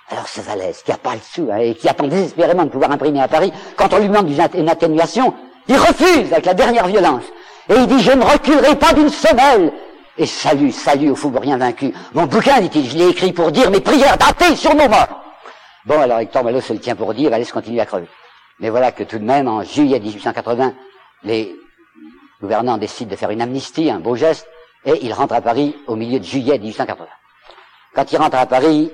Alors 0.09 0.27
ce 0.27 0.39
Vallès, 0.39 0.83
qui 0.83 0.91
a 0.91 0.97
pas 0.97 1.15
le 1.15 1.19
sou, 1.21 1.49
hein, 1.51 1.57
et 1.57 1.75
qui 1.75 1.89
attend 1.89 2.07
désespérément 2.07 2.63
de 2.63 2.69
pouvoir 2.69 2.91
imprimer 2.91 3.21
à 3.21 3.27
Paris, 3.27 3.51
quand 3.75 3.91
on 3.93 3.97
lui 3.97 4.07
demande 4.07 4.29
une 4.53 4.69
atténuation, 4.69 5.33
il 5.67 5.77
refuse 5.77 6.31
avec 6.31 6.45
la 6.45 6.53
dernière 6.53 6.87
violence. 6.87 7.23
Et 7.69 7.75
il 7.75 7.87
dit, 7.87 7.99
je 7.99 8.11
ne 8.11 8.23
reculerai 8.23 8.75
pas 8.75 8.93
d'une 8.93 9.09
semelle. 9.09 9.73
Et 10.17 10.25
salut, 10.25 10.71
salut 10.71 11.11
au 11.11 11.39
rien 11.39 11.57
vaincu. 11.57 11.93
Mon 12.13 12.25
bouquin, 12.25 12.59
dit-il, 12.61 12.89
je 12.89 12.97
l'ai 12.97 13.09
écrit 13.09 13.33
pour 13.33 13.51
dire 13.51 13.69
mes 13.69 13.81
prières 13.81 14.17
datées 14.17 14.55
sur 14.55 14.73
nos 14.73 14.87
morts. 14.87 15.23
Bon, 15.85 16.01
alors 16.01 16.19
Hector 16.19 16.43
Malo 16.43 16.59
se 16.59 16.73
le 16.73 16.79
tient 16.79 16.95
pour 16.95 17.13
dire, 17.13 17.29
Vallès 17.29 17.51
continue 17.51 17.79
à 17.79 17.85
crever. 17.85 18.07
Mais 18.59 18.69
voilà 18.69 18.91
que 18.91 19.03
tout 19.03 19.19
de 19.19 19.23
même, 19.23 19.47
en 19.47 19.63
juillet 19.63 19.99
1880, 19.99 20.73
les 21.23 21.55
gouvernants 22.41 22.77
décident 22.77 23.11
de 23.11 23.15
faire 23.15 23.29
une 23.29 23.41
amnistie, 23.41 23.91
un 23.91 23.99
beau 23.99 24.15
geste, 24.15 24.47
et 24.85 25.05
il 25.05 25.13
rentre 25.13 25.35
à 25.35 25.41
Paris 25.41 25.75
au 25.87 25.95
milieu 25.95 26.19
de 26.19 26.25
juillet 26.25 26.57
1880. 26.57 27.07
Quand 27.93 28.11
il 28.11 28.17
rentre 28.17 28.37
à 28.37 28.45
Paris, 28.45 28.91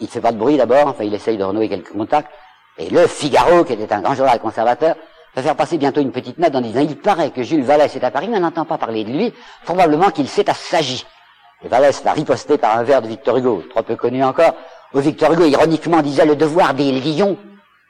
il 0.00 0.04
ne 0.04 0.08
fait 0.08 0.20
pas 0.20 0.32
de 0.32 0.38
bruit 0.38 0.56
d'abord, 0.56 0.88
enfin 0.88 1.04
il 1.04 1.14
essaye 1.14 1.36
de 1.36 1.44
renouer 1.44 1.68
quelques 1.68 1.92
contacts, 1.92 2.30
et 2.78 2.90
le 2.90 3.06
Figaro, 3.06 3.64
qui 3.64 3.74
était 3.74 3.92
un 3.92 4.00
grand 4.00 4.14
journal 4.14 4.40
conservateur, 4.40 4.96
va 5.36 5.42
faire 5.42 5.56
passer 5.56 5.78
bientôt 5.78 6.00
une 6.00 6.12
petite 6.12 6.38
note 6.38 6.54
en 6.54 6.60
disant 6.60 6.80
il 6.80 6.96
paraît 6.96 7.30
que 7.30 7.42
Jules 7.42 7.64
Vallès 7.64 7.94
est 7.94 8.04
à 8.04 8.10
Paris, 8.10 8.28
mais 8.28 8.38
on 8.38 8.40
n'entend 8.40 8.64
pas 8.64 8.78
parler 8.78 9.04
de 9.04 9.10
lui, 9.10 9.32
probablement 9.64 10.10
qu'il 10.10 10.28
s'est 10.28 10.48
assagi. 10.48 11.04
Et 11.64 11.68
Vallès 11.68 12.02
va 12.04 12.12
riposter 12.12 12.58
par 12.58 12.78
un 12.78 12.82
vers 12.82 13.02
de 13.02 13.08
Victor 13.08 13.36
Hugo, 13.38 13.64
trop 13.70 13.82
peu 13.82 13.96
connu 13.96 14.22
encore, 14.22 14.54
où 14.92 15.00
Victor 15.00 15.32
Hugo 15.32 15.44
ironiquement 15.44 16.02
disait 16.02 16.26
le 16.26 16.36
devoir 16.36 16.74
des 16.74 16.92
lions 16.92 17.36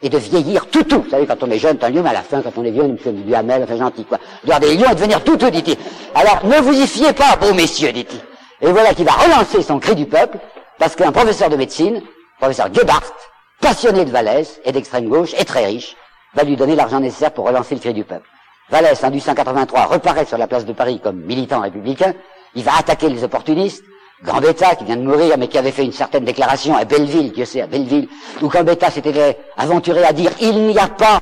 est 0.02 0.08
de 0.08 0.18
vieillir 0.18 0.66
tout 0.66 0.82
tout. 0.84 1.02
Vous 1.02 1.10
savez, 1.10 1.26
quand 1.26 1.42
on 1.42 1.50
est 1.50 1.58
jeune, 1.58 1.78
tant 1.78 1.90
mieux, 1.90 2.02
mais 2.02 2.10
à 2.10 2.14
la 2.14 2.22
fin, 2.22 2.42
quand 2.42 2.52
on 2.56 2.64
est 2.64 2.70
vieux, 2.70 2.82
on 2.82 2.94
est 2.94 3.12
du 3.12 3.34
Hamel, 3.34 3.62
enfin 3.62 3.76
gentil, 3.76 4.04
quoi. 4.04 4.18
Le 4.42 4.46
devoir 4.46 4.60
des 4.60 4.76
lions 4.76 4.90
est 4.90 4.94
de 4.94 4.96
devenir 4.96 5.24
tout 5.24 5.36
tout, 5.36 5.50
dit-il. 5.50 5.76
Alors, 6.14 6.44
ne 6.44 6.60
vous 6.60 6.72
y 6.72 6.86
fiez 6.86 7.12
pas, 7.12 7.36
beaux 7.36 7.54
messieurs, 7.54 7.92
dit-il. 7.92 8.20
Et 8.60 8.70
voilà 8.70 8.94
qu'il 8.94 9.04
va 9.04 9.12
relancer 9.12 9.62
son 9.62 9.78
cri 9.78 9.94
du 9.94 10.06
peuple, 10.06 10.38
parce 10.78 10.94
qu'un 10.94 11.12
professeur 11.12 11.48
de 11.48 11.56
médecine, 11.56 12.02
professeur 12.38 12.72
Gebhardt, 12.72 13.14
passionné 13.60 14.04
de 14.04 14.10
Vallès 14.10 14.60
et 14.64 14.72
d'extrême 14.72 15.08
gauche, 15.08 15.32
et 15.38 15.44
très 15.44 15.66
riche, 15.66 15.96
va 16.34 16.42
lui 16.42 16.56
donner 16.56 16.76
l'argent 16.76 17.00
nécessaire 17.00 17.32
pour 17.32 17.46
relancer 17.46 17.74
le 17.74 17.80
cri 17.80 17.94
du 17.94 18.04
peuple. 18.04 18.28
Vallès, 18.70 19.02
en 19.04 19.10
1883, 19.10 19.84
reparaît 19.86 20.24
sur 20.24 20.38
la 20.38 20.46
place 20.46 20.64
de 20.64 20.72
Paris 20.72 21.00
comme 21.02 21.20
militant 21.20 21.60
républicain. 21.60 22.14
Il 22.54 22.64
va 22.64 22.72
attaquer 22.78 23.08
les 23.08 23.22
opportunistes. 23.24 23.84
Gambetta, 24.22 24.74
qui 24.76 24.84
vient 24.84 24.96
de 24.96 25.02
mourir, 25.02 25.36
mais 25.36 25.48
qui 25.48 25.58
avait 25.58 25.70
fait 25.70 25.84
une 25.84 25.92
certaine 25.92 26.24
déclaration 26.24 26.76
à 26.76 26.84
Belleville, 26.84 27.32
Dieu 27.32 27.44
sait, 27.44 27.60
à 27.60 27.66
Belleville, 27.66 28.08
où 28.40 28.48
Gambetta 28.48 28.90
s'était 28.90 29.38
aventuré 29.56 30.04
à 30.04 30.12
dire 30.12 30.30
il 30.40 30.66
n'y 30.66 30.78
a 30.78 30.88
pas 30.88 31.20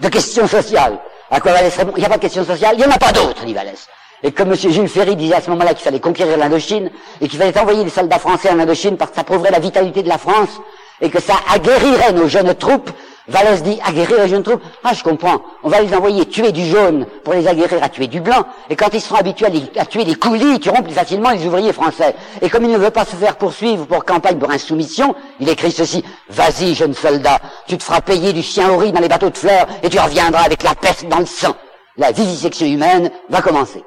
de 0.00 0.08
question 0.08 0.46
sociale. 0.46 0.98
À 1.30 1.40
quoi 1.40 1.52
Vallès 1.52 1.76
répond 1.76 1.92
il 1.96 2.00
n'y 2.00 2.06
a 2.06 2.08
pas 2.08 2.16
de 2.16 2.22
question 2.22 2.44
sociale, 2.44 2.76
il 2.76 2.78
n'y 2.78 2.86
en 2.86 2.94
a 2.94 2.98
pas 2.98 3.10
d'autre, 3.10 3.44
dit 3.44 3.54
Vallès. 3.54 3.88
Et 4.22 4.30
comme 4.30 4.52
M. 4.52 4.56
Jules 4.56 4.88
Ferry 4.88 5.16
disait 5.16 5.34
à 5.34 5.40
ce 5.40 5.50
moment-là 5.50 5.74
qu'il 5.74 5.82
fallait 5.82 6.00
conquérir 6.00 6.36
l'Indochine, 6.36 6.90
et 7.20 7.28
qu'il 7.28 7.38
fallait 7.38 7.58
envoyer 7.58 7.82
les 7.82 7.90
soldats 7.90 8.18
français 8.18 8.50
en 8.50 8.58
Indochine 8.58 8.96
parce 8.96 9.10
que 9.10 9.16
ça 9.16 9.24
prouverait 9.24 9.50
la 9.50 9.58
vitalité 9.58 10.02
de 10.02 10.08
la 10.08 10.18
France, 10.18 10.60
et 11.00 11.10
que 11.10 11.20
ça 11.20 11.34
aguerrirait 11.52 12.12
nos 12.12 12.28
jeunes 12.28 12.54
troupes, 12.54 12.90
Vallès 13.26 13.62
dit 13.62 13.78
aguerrir 13.82 14.22
les 14.22 14.28
jeunes 14.28 14.42
troupes. 14.42 14.62
Ah, 14.82 14.92
je 14.92 15.02
comprends. 15.02 15.40
On 15.62 15.68
va 15.68 15.80
les 15.80 15.94
envoyer 15.94 16.26
tuer 16.26 16.52
du 16.52 16.66
jaune 16.66 17.06
pour 17.24 17.32
les 17.32 17.48
aguerrir 17.48 17.82
à 17.82 17.88
tuer 17.88 18.06
du 18.06 18.20
blanc. 18.20 18.44
Et 18.68 18.76
quand 18.76 18.92
ils 18.92 19.00
seront 19.00 19.16
habitués 19.16 19.46
à, 19.76 19.86
tuer 19.86 20.04
des 20.04 20.14
coulis, 20.14 20.54
ils 20.54 20.60
tueront 20.60 20.82
plus 20.82 20.92
facilement 20.92 21.30
les 21.30 21.46
ouvriers 21.46 21.72
français. 21.72 22.14
Et 22.42 22.50
comme 22.50 22.64
il 22.64 22.70
ne 22.70 22.76
veut 22.76 22.90
pas 22.90 23.06
se 23.06 23.16
faire 23.16 23.36
poursuivre 23.36 23.86
pour 23.86 24.04
campagne 24.04 24.38
pour 24.38 24.50
insoumission, 24.50 25.14
il 25.40 25.48
écrit 25.48 25.72
ceci. 25.72 26.04
Vas-y, 26.28 26.74
jeune 26.74 26.92
soldat, 26.92 27.38
tu 27.66 27.78
te 27.78 27.82
feras 27.82 28.02
payer 28.02 28.34
du 28.34 28.42
chien 28.42 28.76
riz 28.76 28.92
dans 28.92 29.00
les 29.00 29.08
bateaux 29.08 29.30
de 29.30 29.38
fleurs 29.38 29.66
et 29.82 29.88
tu 29.88 29.98
reviendras 29.98 30.42
avec 30.42 30.62
la 30.62 30.74
peste 30.74 31.08
dans 31.08 31.20
le 31.20 31.26
sang. 31.26 31.56
La 31.96 32.12
vivisection 32.12 32.66
humaine 32.66 33.10
va 33.30 33.40
commencer. 33.40 33.82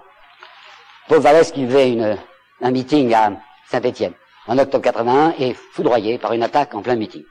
Paul 1.07 1.19
Vallès 1.19 1.51
qui 1.51 1.65
faisait 1.67 1.91
une, 1.91 2.17
un 2.61 2.71
meeting 2.71 3.13
à 3.13 3.31
Saint-Étienne 3.69 4.13
en 4.47 4.57
octobre 4.57 4.83
81 4.83 5.33
est 5.39 5.53
foudroyé 5.53 6.17
par 6.17 6.33
une 6.33 6.43
attaque 6.43 6.73
en 6.73 6.81
plein 6.81 6.95
meeting. 6.95 7.23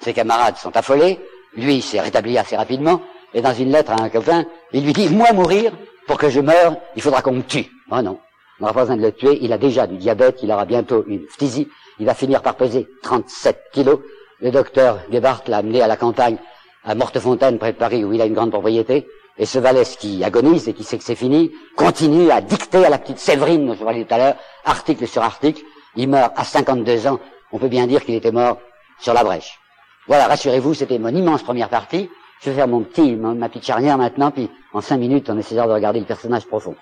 Ses 0.00 0.14
camarades 0.14 0.56
sont 0.56 0.74
affolés, 0.76 1.20
lui, 1.56 1.82
s'est 1.82 2.00
rétabli 2.00 2.38
assez 2.38 2.56
rapidement, 2.56 3.00
et 3.34 3.42
dans 3.42 3.54
une 3.54 3.70
lettre 3.70 3.92
à 3.92 4.02
un 4.02 4.08
copain, 4.08 4.44
il 4.72 4.84
lui 4.84 4.92
dit, 4.92 5.08
moi 5.08 5.32
mourir, 5.32 5.72
pour 6.06 6.18
que 6.18 6.28
je 6.28 6.40
meure, 6.40 6.76
il 6.96 7.02
faudra 7.02 7.22
qu'on 7.22 7.32
me 7.32 7.42
tue. 7.42 7.66
Oh 7.90 8.02
non, 8.02 8.18
on 8.58 8.64
n'aura 8.64 8.74
pas 8.74 8.80
besoin 8.80 8.96
de 8.96 9.02
le 9.02 9.12
tuer, 9.12 9.38
il 9.40 9.52
a 9.52 9.58
déjà 9.58 9.86
du 9.86 9.96
diabète, 9.96 10.40
il 10.42 10.50
aura 10.50 10.64
bientôt 10.64 11.04
une 11.06 11.26
phtisie, 11.28 11.68
il 11.98 12.06
va 12.06 12.14
finir 12.14 12.42
par 12.42 12.56
peser 12.56 12.88
37 13.02 13.58
kilos. 13.72 14.00
Le 14.40 14.50
docteur 14.50 15.00
Gebhardt 15.12 15.42
l'a 15.48 15.58
amené 15.58 15.82
à 15.82 15.86
la 15.86 15.96
campagne, 15.96 16.38
à 16.84 16.94
Mortefontaine, 16.94 17.58
près 17.58 17.72
de 17.72 17.78
Paris, 17.78 18.04
où 18.04 18.12
il 18.12 18.20
a 18.22 18.26
une 18.26 18.34
grande 18.34 18.50
propriété, 18.50 19.06
et 19.38 19.46
ce 19.46 19.58
Vallès 19.58 19.96
qui 19.96 20.24
agonise 20.24 20.68
et 20.68 20.72
qui 20.72 20.84
sait 20.84 20.98
que 20.98 21.04
c'est 21.04 21.14
fini, 21.14 21.52
continue 21.76 22.30
à 22.30 22.40
dicter 22.40 22.84
à 22.84 22.88
la 22.88 22.98
petite 22.98 23.18
Séverine, 23.18 23.66
dont 23.66 23.74
je 23.74 23.84
parlais 23.84 24.04
tout 24.04 24.14
à 24.14 24.18
l'heure, 24.18 24.34
article 24.64 25.06
sur 25.06 25.22
article. 25.22 25.62
Il 25.96 26.08
meurt 26.08 26.32
à 26.36 26.44
52 26.44 27.06
ans. 27.06 27.20
On 27.52 27.58
peut 27.58 27.68
bien 27.68 27.86
dire 27.86 28.04
qu'il 28.04 28.14
était 28.14 28.32
mort 28.32 28.58
sur 28.98 29.14
la 29.14 29.24
brèche. 29.24 29.59
Voilà, 30.06 30.26
rassurez-vous, 30.26 30.74
c'était 30.74 30.98
mon 30.98 31.08
immense 31.08 31.42
première 31.42 31.68
partie. 31.68 32.10
Je 32.42 32.50
vais 32.50 32.56
faire 32.56 32.68
mon 32.68 32.80
petit, 32.80 33.16
ma 33.16 33.48
petite 33.48 33.66
charnière 33.66 33.98
maintenant, 33.98 34.30
puis 34.30 34.48
en 34.72 34.80
cinq 34.80 34.96
minutes, 34.96 35.28
on 35.28 35.38
essaiera 35.38 35.66
de 35.66 35.72
regarder 35.72 36.00
le 36.00 36.06
personnage 36.06 36.46
profond. 36.46 36.74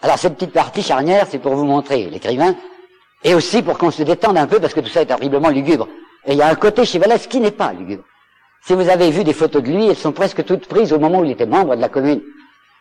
Alors, 0.00 0.18
cette 0.18 0.34
petite 0.34 0.52
partie 0.52 0.82
charnière, 0.82 1.26
c'est 1.28 1.38
pour 1.38 1.54
vous 1.54 1.64
montrer 1.64 2.06
l'écrivain, 2.06 2.54
et 3.24 3.34
aussi 3.34 3.62
pour 3.62 3.78
qu'on 3.78 3.90
se 3.90 4.02
détende 4.02 4.38
un 4.38 4.46
peu, 4.46 4.60
parce 4.60 4.74
que 4.74 4.80
tout 4.80 4.90
ça 4.90 5.02
est 5.02 5.10
horriblement 5.10 5.48
lugubre. 5.48 5.88
Et 6.26 6.32
il 6.32 6.38
y 6.38 6.42
a 6.42 6.48
un 6.48 6.54
côté 6.54 6.84
chez 6.84 7.00
qui 7.28 7.40
n'est 7.40 7.50
pas 7.50 7.72
lugubre. 7.72 8.04
Si 8.66 8.74
vous 8.74 8.88
avez 8.88 9.10
vu 9.10 9.24
des 9.24 9.32
photos 9.32 9.62
de 9.62 9.70
lui, 9.70 9.88
elles 9.88 9.96
sont 9.96 10.12
presque 10.12 10.44
toutes 10.44 10.66
prises 10.66 10.92
au 10.92 10.98
moment 10.98 11.20
où 11.20 11.24
il 11.24 11.32
était 11.32 11.46
membre 11.46 11.74
de 11.76 11.80
la 11.80 11.88
commune. 11.88 12.22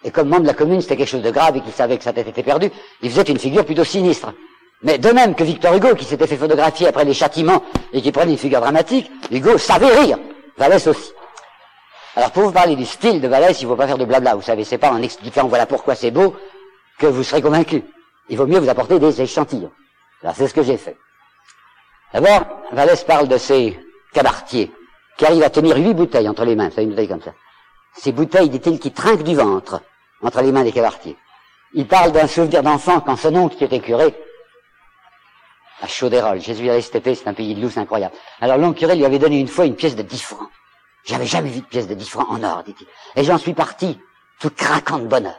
Et 0.03 0.11
comme 0.11 0.30
membre 0.30 0.43
de 0.43 0.47
la 0.47 0.53
commune, 0.53 0.81
c'était 0.81 0.95
quelque 0.95 1.10
chose 1.10 1.23
de 1.23 1.31
grave 1.31 1.57
et 1.57 1.61
qu'il 1.61 1.73
savait 1.73 1.97
que 1.97 2.03
sa 2.03 2.14
tête 2.14 2.27
était 2.27 2.43
perdue, 2.43 2.69
il 3.01 3.10
faisait 3.10 3.23
une 3.23 3.39
figure 3.39 3.65
plutôt 3.65 3.84
sinistre. 3.84 4.34
Mais 4.84 4.97
de 4.97 5.10
même 5.10 5.34
que 5.34 5.43
Victor 5.43 5.73
Hugo, 5.73 5.95
qui 5.95 6.03
s'était 6.03 6.27
fait 6.27 6.35
photographier 6.38 6.88
après 6.88 7.05
les 7.05 7.14
châtiments 7.14 7.64
et 7.93 8.01
qui 8.01 8.11
prenait 8.11 8.34
une 8.34 8.38
figure 8.38 8.60
dramatique, 8.60 9.10
Hugo 9.31 9.57
savait 9.57 9.95
rire. 9.95 10.18
Vallès 10.57 10.85
aussi. 10.85 11.14
Alors 12.15 12.31
pour 12.31 12.43
vous 12.43 12.51
parler 12.51 12.76
du 12.76 12.85
style 12.85 13.22
de 13.22 13.27
Vallès, 13.27 13.60
il 13.60 13.64
ne 13.64 13.69
faut 13.69 13.77
pas 13.77 13.88
faire 13.88 13.97
de 13.97 14.05
blabla. 14.05 14.35
Vous 14.35 14.41
savez, 14.41 14.65
c'est 14.65 14.77
pas 14.77 14.91
en 14.91 15.01
expliquant 15.01 15.47
voilà 15.47 15.65
pourquoi 15.65 15.95
c'est 15.95 16.11
beau 16.11 16.35
que 16.99 17.07
vous 17.07 17.23
serez 17.23 17.41
convaincu. 17.41 17.84
Il 18.30 18.38
vaut 18.38 18.45
mieux 18.45 18.60
vous 18.60 18.69
apporter 18.69 18.99
des 18.99 19.22
échantillons. 19.22 19.72
Alors 20.22 20.35
c'est 20.35 20.47
ce 20.47 20.53
que 20.53 20.64
j'ai 20.64 20.77
fait. 20.77 20.97
D'abord, 22.14 22.45
Vallès 22.72 23.03
parle 23.03 23.27
de 23.27 23.38
ses 23.38 23.80
cabaretiers. 24.14 24.72
qui 25.18 25.26
arrive 25.26 25.43
à 25.43 25.49
tenir 25.49 25.77
huit 25.77 25.93
bouteilles 25.93 26.27
entre 26.27 26.43
les 26.43 26.55
mains, 26.55 26.69
c'est 26.73 26.84
une 26.84 26.89
bouteille 26.89 27.07
comme 27.07 27.22
ça. 27.22 27.34
Ces 27.95 28.11
bouteilles, 28.11 28.49
dit-il, 28.49 28.80
qui 28.80 28.91
trinquent 28.91 29.23
du 29.23 29.35
ventre 29.35 29.81
entre 30.22 30.41
les 30.41 30.51
mains 30.51 30.64
des 30.64 30.72
cavaretiers. 30.72 31.18
Il 31.73 31.88
parle 31.88 32.11
d'un 32.11 32.27
souvenir 32.27 32.64
d'enfant 32.64 32.99
quand 32.99 33.15
son 33.15 33.35
oncle 33.35 33.55
qui 33.55 33.64
était 33.64 33.80
curé, 33.80 34.14
à 35.84 35.88
Chaudérol, 35.88 36.39
Jésus 36.39 36.69
à 36.69 36.81
STP, 36.81 37.14
c'est 37.14 37.27
un 37.27 37.34
pays 37.34 37.53
de 37.53 37.61
loups 37.61 37.77
incroyable. 37.77 38.15
Alors 38.39 38.57
l'oncle 38.57 38.80
curé 38.80 38.95
lui 38.95 39.05
avait 39.05 39.19
donné 39.19 39.38
une 39.38 39.49
fois 39.49 39.65
une 39.65 39.76
pièce 39.76 39.97
de 39.97 40.01
dix 40.01 40.22
francs. 40.22 40.47
J'avais 41.03 41.26
jamais 41.26 41.49
vu 41.49 41.60
de 41.60 41.65
pièce 41.65 41.88
de 41.88 41.93
dix 41.93 42.10
francs 42.10 42.27
en 42.30 42.41
or, 42.41 42.64
dit-il. 42.64 42.88
Et 43.18 43.26
j'en 43.26 43.38
suis 43.38 43.53
parti, 43.53 43.99
tout 44.39 44.49
craquant 44.49 44.99
de 44.99 45.07
bonheur. 45.07 45.35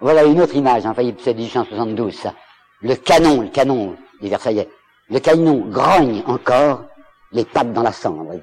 Voilà 0.00 0.22
une 0.22 0.40
autre 0.40 0.54
image, 0.54 0.86
enfin, 0.86 1.02
c'est 1.18 1.34
1872, 1.34 2.14
ça. 2.14 2.32
Le 2.80 2.94
canon, 2.94 3.40
le 3.40 3.48
canon 3.48 3.96
des 4.20 4.28
Versaillais. 4.28 4.68
Le 5.10 5.18
canon 5.18 5.66
grogne 5.68 6.22
encore, 6.26 6.84
les 7.32 7.44
pattes 7.44 7.72
dans 7.72 7.82
la 7.82 7.92
cendre. 7.92 8.34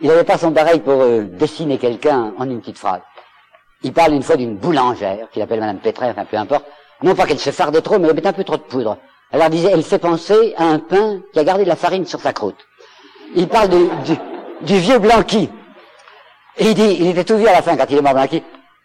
Il 0.00 0.08
n'avait 0.08 0.24
pas 0.24 0.36
son 0.36 0.52
pareil 0.52 0.80
pour 0.80 1.00
euh, 1.00 1.22
dessiner 1.22 1.78
quelqu'un 1.78 2.34
en 2.36 2.44
une 2.44 2.60
petite 2.60 2.78
phrase. 2.78 3.00
Il 3.82 3.94
parle 3.94 4.12
une 4.12 4.22
fois 4.22 4.36
d'une 4.36 4.56
boulangère, 4.56 5.30
qu'il 5.30 5.40
appelle 5.40 5.60
Madame 5.60 5.78
Pétrin, 5.78 6.10
enfin 6.10 6.26
peu 6.26 6.36
importe. 6.36 6.66
Non 7.02 7.14
pas 7.14 7.24
qu'elle 7.24 7.38
se 7.38 7.50
farde 7.50 7.80
trop, 7.82 7.98
mais 7.98 8.08
elle 8.08 8.14
met 8.14 8.26
un 8.26 8.32
peu 8.34 8.44
trop 8.44 8.58
de 8.58 8.62
poudre. 8.62 8.98
Alors 9.36 9.50
disait, 9.50 9.68
elle 9.70 9.82
fait 9.82 9.98
penser 9.98 10.54
à 10.56 10.64
un 10.64 10.78
pain 10.78 11.20
qui 11.30 11.38
a 11.38 11.44
gardé 11.44 11.64
de 11.64 11.68
la 11.68 11.76
farine 11.76 12.06
sur 12.06 12.20
sa 12.20 12.32
croûte. 12.32 12.56
Il 13.34 13.48
parle 13.48 13.68
du, 13.68 14.78
vieux 14.78 14.98
Blanqui. 14.98 15.50
Et 16.56 16.70
il 16.70 16.74
dit, 16.74 16.96
il 17.00 17.08
était 17.08 17.24
tout 17.24 17.36
vieux 17.36 17.50
à 17.50 17.52
la 17.52 17.60
fin 17.60 17.76
quand 17.76 17.84
il 17.90 17.98
est 17.98 18.00
mort 18.00 18.14
Blanqui. 18.14 18.42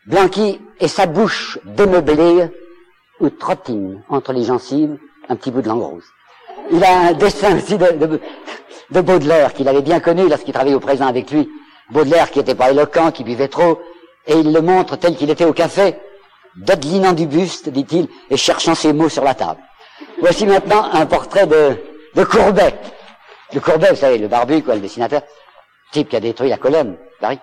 Blanqui 0.08 0.60
et 0.82 0.90
sa 0.90 1.06
bouche 1.06 1.58
démeublée 1.64 2.50
ou 3.22 3.30
trottine 3.30 4.04
entre 4.10 4.34
les 4.34 4.44
gencives 4.44 4.98
un 5.30 5.38
petit 5.38 5.52
bout 5.52 5.62
de 5.62 5.70
langue 5.70 5.84
rose. 5.84 6.04
Il 6.70 6.84
a 6.84 7.00
un 7.00 7.14
dessin 7.14 7.56
aussi 7.56 7.78
de, 7.78 8.06
de, 8.06 8.20
de 8.90 9.02
Baudelaire 9.02 9.54
qu'il 9.54 9.70
avait 9.70 9.82
bien 9.82 10.02
connu 10.02 10.28
lorsqu'il 10.28 10.54
travaillait 10.54 10.76
au 10.76 10.82
présent 10.82 11.08
avec 11.08 11.32
lui. 11.32 11.50
Baudelaire 11.92 12.30
qui 12.30 12.40
n'était 12.40 12.56
pas 12.56 12.72
éloquent, 12.72 13.12
qui 13.12 13.24
buvait 13.24 13.48
trop, 13.48 13.80
et 14.28 14.34
il 14.34 14.52
le 14.52 14.60
montre 14.60 14.98
tel 14.98 15.16
qu'il 15.16 15.30
était 15.30 15.46
au 15.46 15.54
café, 15.54 15.96
dodelinant 16.58 17.14
du 17.14 17.26
buste, 17.26 17.70
dit-il, 17.70 18.10
et 18.30 18.36
cherchant 18.36 18.76
ses 18.76 18.92
mots 18.92 19.08
sur 19.08 19.24
la 19.24 19.34
table. 19.34 19.62
Voici 20.20 20.46
maintenant 20.46 20.90
un 20.94 21.06
portrait 21.06 21.48
de, 21.48 22.24
Courbet. 22.24 22.76
Le 23.54 23.60
Courbet, 23.60 23.90
vous 23.90 23.96
savez, 23.96 24.18
le 24.18 24.28
barbu, 24.28 24.62
quoi, 24.64 24.76
le 24.76 24.82
dessinateur, 24.82 25.24
type 25.92 26.10
qui 26.10 26.16
a 26.16 26.20
détruit 26.20 26.50
la 26.50 26.58
colonne, 26.58 26.98
Paris. 27.20 27.40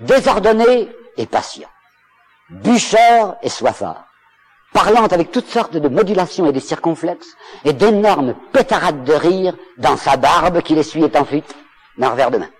Désordonné 0.00 0.88
et 1.16 1.26
patient. 1.26 1.68
Bûcheur 2.50 3.36
et 3.42 3.48
soifard. 3.48 4.06
Parlant 4.72 5.06
avec 5.06 5.30
toutes 5.30 5.48
sortes 5.48 5.76
de 5.76 5.88
modulations 5.88 6.46
et 6.46 6.52
de 6.52 6.58
circonflexes, 6.58 7.36
et 7.64 7.72
d'énormes 7.72 8.34
pétarades 8.52 9.04
de 9.04 9.12
rire 9.12 9.54
dans 9.78 9.96
sa 9.96 10.16
barbe 10.16 10.62
qui 10.62 10.74
essuyait 10.76 11.16
en 11.16 11.24
fuite 11.24 11.54
d'un 11.96 12.10
revers 12.10 12.32
de 12.32 12.38
main. 12.38 12.50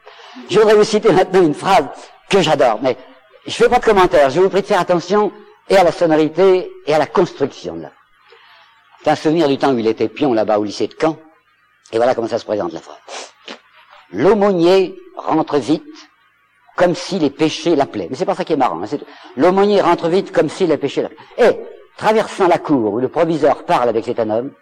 Je 0.48 0.60
voudrais 0.60 0.76
vous 0.76 0.84
citer 0.84 1.12
maintenant 1.12 1.42
une 1.42 1.54
phrase 1.54 1.86
que 2.30 2.40
j'adore, 2.40 2.78
mais 2.82 2.96
je 3.46 3.50
ne 3.50 3.54
fais 3.54 3.68
pas 3.68 3.80
de 3.80 3.84
commentaire. 3.84 4.30
Je 4.30 4.40
vous 4.40 4.48
prie 4.48 4.62
de 4.62 4.66
faire 4.66 4.80
attention 4.80 5.32
et 5.68 5.76
à 5.76 5.82
la 5.82 5.92
sonorité 5.92 6.70
et 6.86 6.94
à 6.94 6.98
la 6.98 7.06
construction 7.06 7.74
de 7.74 7.82
la 7.82 7.90
c'est 9.04 9.10
un 9.10 9.16
souvenir 9.16 9.48
du 9.48 9.58
temps 9.58 9.70
où 9.70 9.78
il 9.78 9.86
était 9.86 10.08
pion 10.08 10.32
là-bas 10.32 10.58
au 10.58 10.64
lycée 10.64 10.86
de 10.86 10.94
Caen. 10.98 11.18
Et 11.92 11.98
voilà 11.98 12.14
comment 12.14 12.26
ça 12.26 12.38
se 12.38 12.44
présente 12.46 12.72
la 12.72 12.80
phrase. 12.80 12.96
L'aumônier 14.10 14.96
rentre 15.16 15.58
vite 15.58 15.84
comme 16.74 16.94
si 16.94 17.18
les 17.18 17.28
péchés 17.28 17.76
l'appelaient. 17.76 18.06
Mais 18.08 18.16
c'est 18.16 18.24
pas 18.24 18.34
ça 18.34 18.46
qui 18.46 18.54
est 18.54 18.56
marrant. 18.56 18.82
Hein, 18.82 18.96
L'aumônier 19.36 19.82
rentre 19.82 20.08
vite 20.08 20.32
comme 20.32 20.48
si 20.48 20.66
les 20.66 20.78
péchés 20.78 21.02
l'appelaient. 21.02 21.18
Et, 21.36 21.60
traversant 21.98 22.48
la 22.48 22.56
cour 22.56 22.94
où 22.94 22.98
le 22.98 23.08
proviseur 23.08 23.64
parle 23.64 23.90
avec 23.90 24.06
cet 24.06 24.18
homme, 24.18 24.52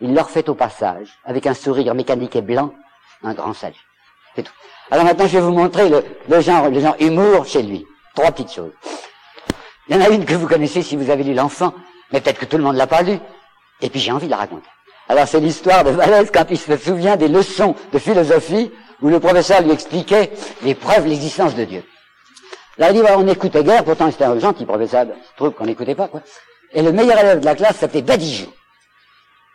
il 0.00 0.14
leur 0.14 0.30
fait 0.30 0.48
au 0.48 0.56
passage, 0.56 1.20
avec 1.24 1.46
un 1.46 1.54
sourire 1.54 1.94
mécanique 1.94 2.34
et 2.34 2.42
blanc, 2.42 2.74
un 3.22 3.34
grand 3.34 3.54
salut. 3.54 3.86
C'est 4.34 4.42
tout. 4.42 4.52
Alors 4.90 5.04
maintenant, 5.04 5.28
je 5.28 5.38
vais 5.38 5.44
vous 5.44 5.52
montrer 5.52 5.88
le, 5.88 6.04
le, 6.28 6.40
genre, 6.40 6.68
le 6.68 6.80
genre 6.80 6.96
humour 6.98 7.46
chez 7.46 7.62
lui. 7.62 7.86
Trois 8.16 8.32
petites 8.32 8.52
choses. 8.52 8.72
Il 9.86 9.94
y 9.94 9.98
en 9.98 10.02
a 10.02 10.08
une 10.08 10.24
que 10.24 10.34
vous 10.34 10.48
connaissez 10.48 10.82
si 10.82 10.96
vous 10.96 11.08
avez 11.08 11.22
lu 11.22 11.34
l'enfant, 11.34 11.72
mais 12.12 12.20
peut-être 12.20 12.40
que 12.40 12.46
tout 12.46 12.56
le 12.56 12.64
monde 12.64 12.74
l'a 12.74 12.88
pas 12.88 13.02
lu. 13.02 13.20
Et 13.82 13.90
puis 13.90 14.00
j'ai 14.00 14.12
envie 14.12 14.26
de 14.26 14.30
la 14.30 14.38
raconter. 14.38 14.68
Alors 15.08 15.26
c'est 15.26 15.40
l'histoire 15.40 15.84
de 15.84 15.90
Vallès 15.90 16.30
quand 16.32 16.46
il 16.48 16.58
se 16.58 16.76
souvient 16.76 17.16
des 17.16 17.28
leçons 17.28 17.74
de 17.92 17.98
philosophie 17.98 18.70
où 19.02 19.08
le 19.08 19.20
professeur 19.20 19.60
lui 19.62 19.72
expliquait 19.72 20.30
les 20.62 20.74
preuves 20.74 21.04
de 21.04 21.10
l'existence 21.10 21.54
de 21.54 21.64
Dieu. 21.64 21.82
Là 22.78 22.90
il 22.90 23.02
dit, 23.02 23.08
on 23.14 23.26
écoutait 23.28 23.64
guère, 23.64 23.84
pourtant 23.84 24.10
c'était 24.10 24.24
un 24.24 24.38
gentil 24.38 24.64
professeur, 24.64 25.06
je 25.06 25.36
trouve 25.36 25.50
qu'on 25.50 25.66
n'écoutait 25.66 25.94
pas, 25.94 26.08
quoi. 26.08 26.22
Et 26.72 26.80
le 26.80 26.92
meilleur 26.92 27.18
élève 27.18 27.40
de 27.40 27.44
la 27.44 27.54
classe 27.54 27.76
s'appelait 27.76 28.02
Badigeau. 28.02 28.46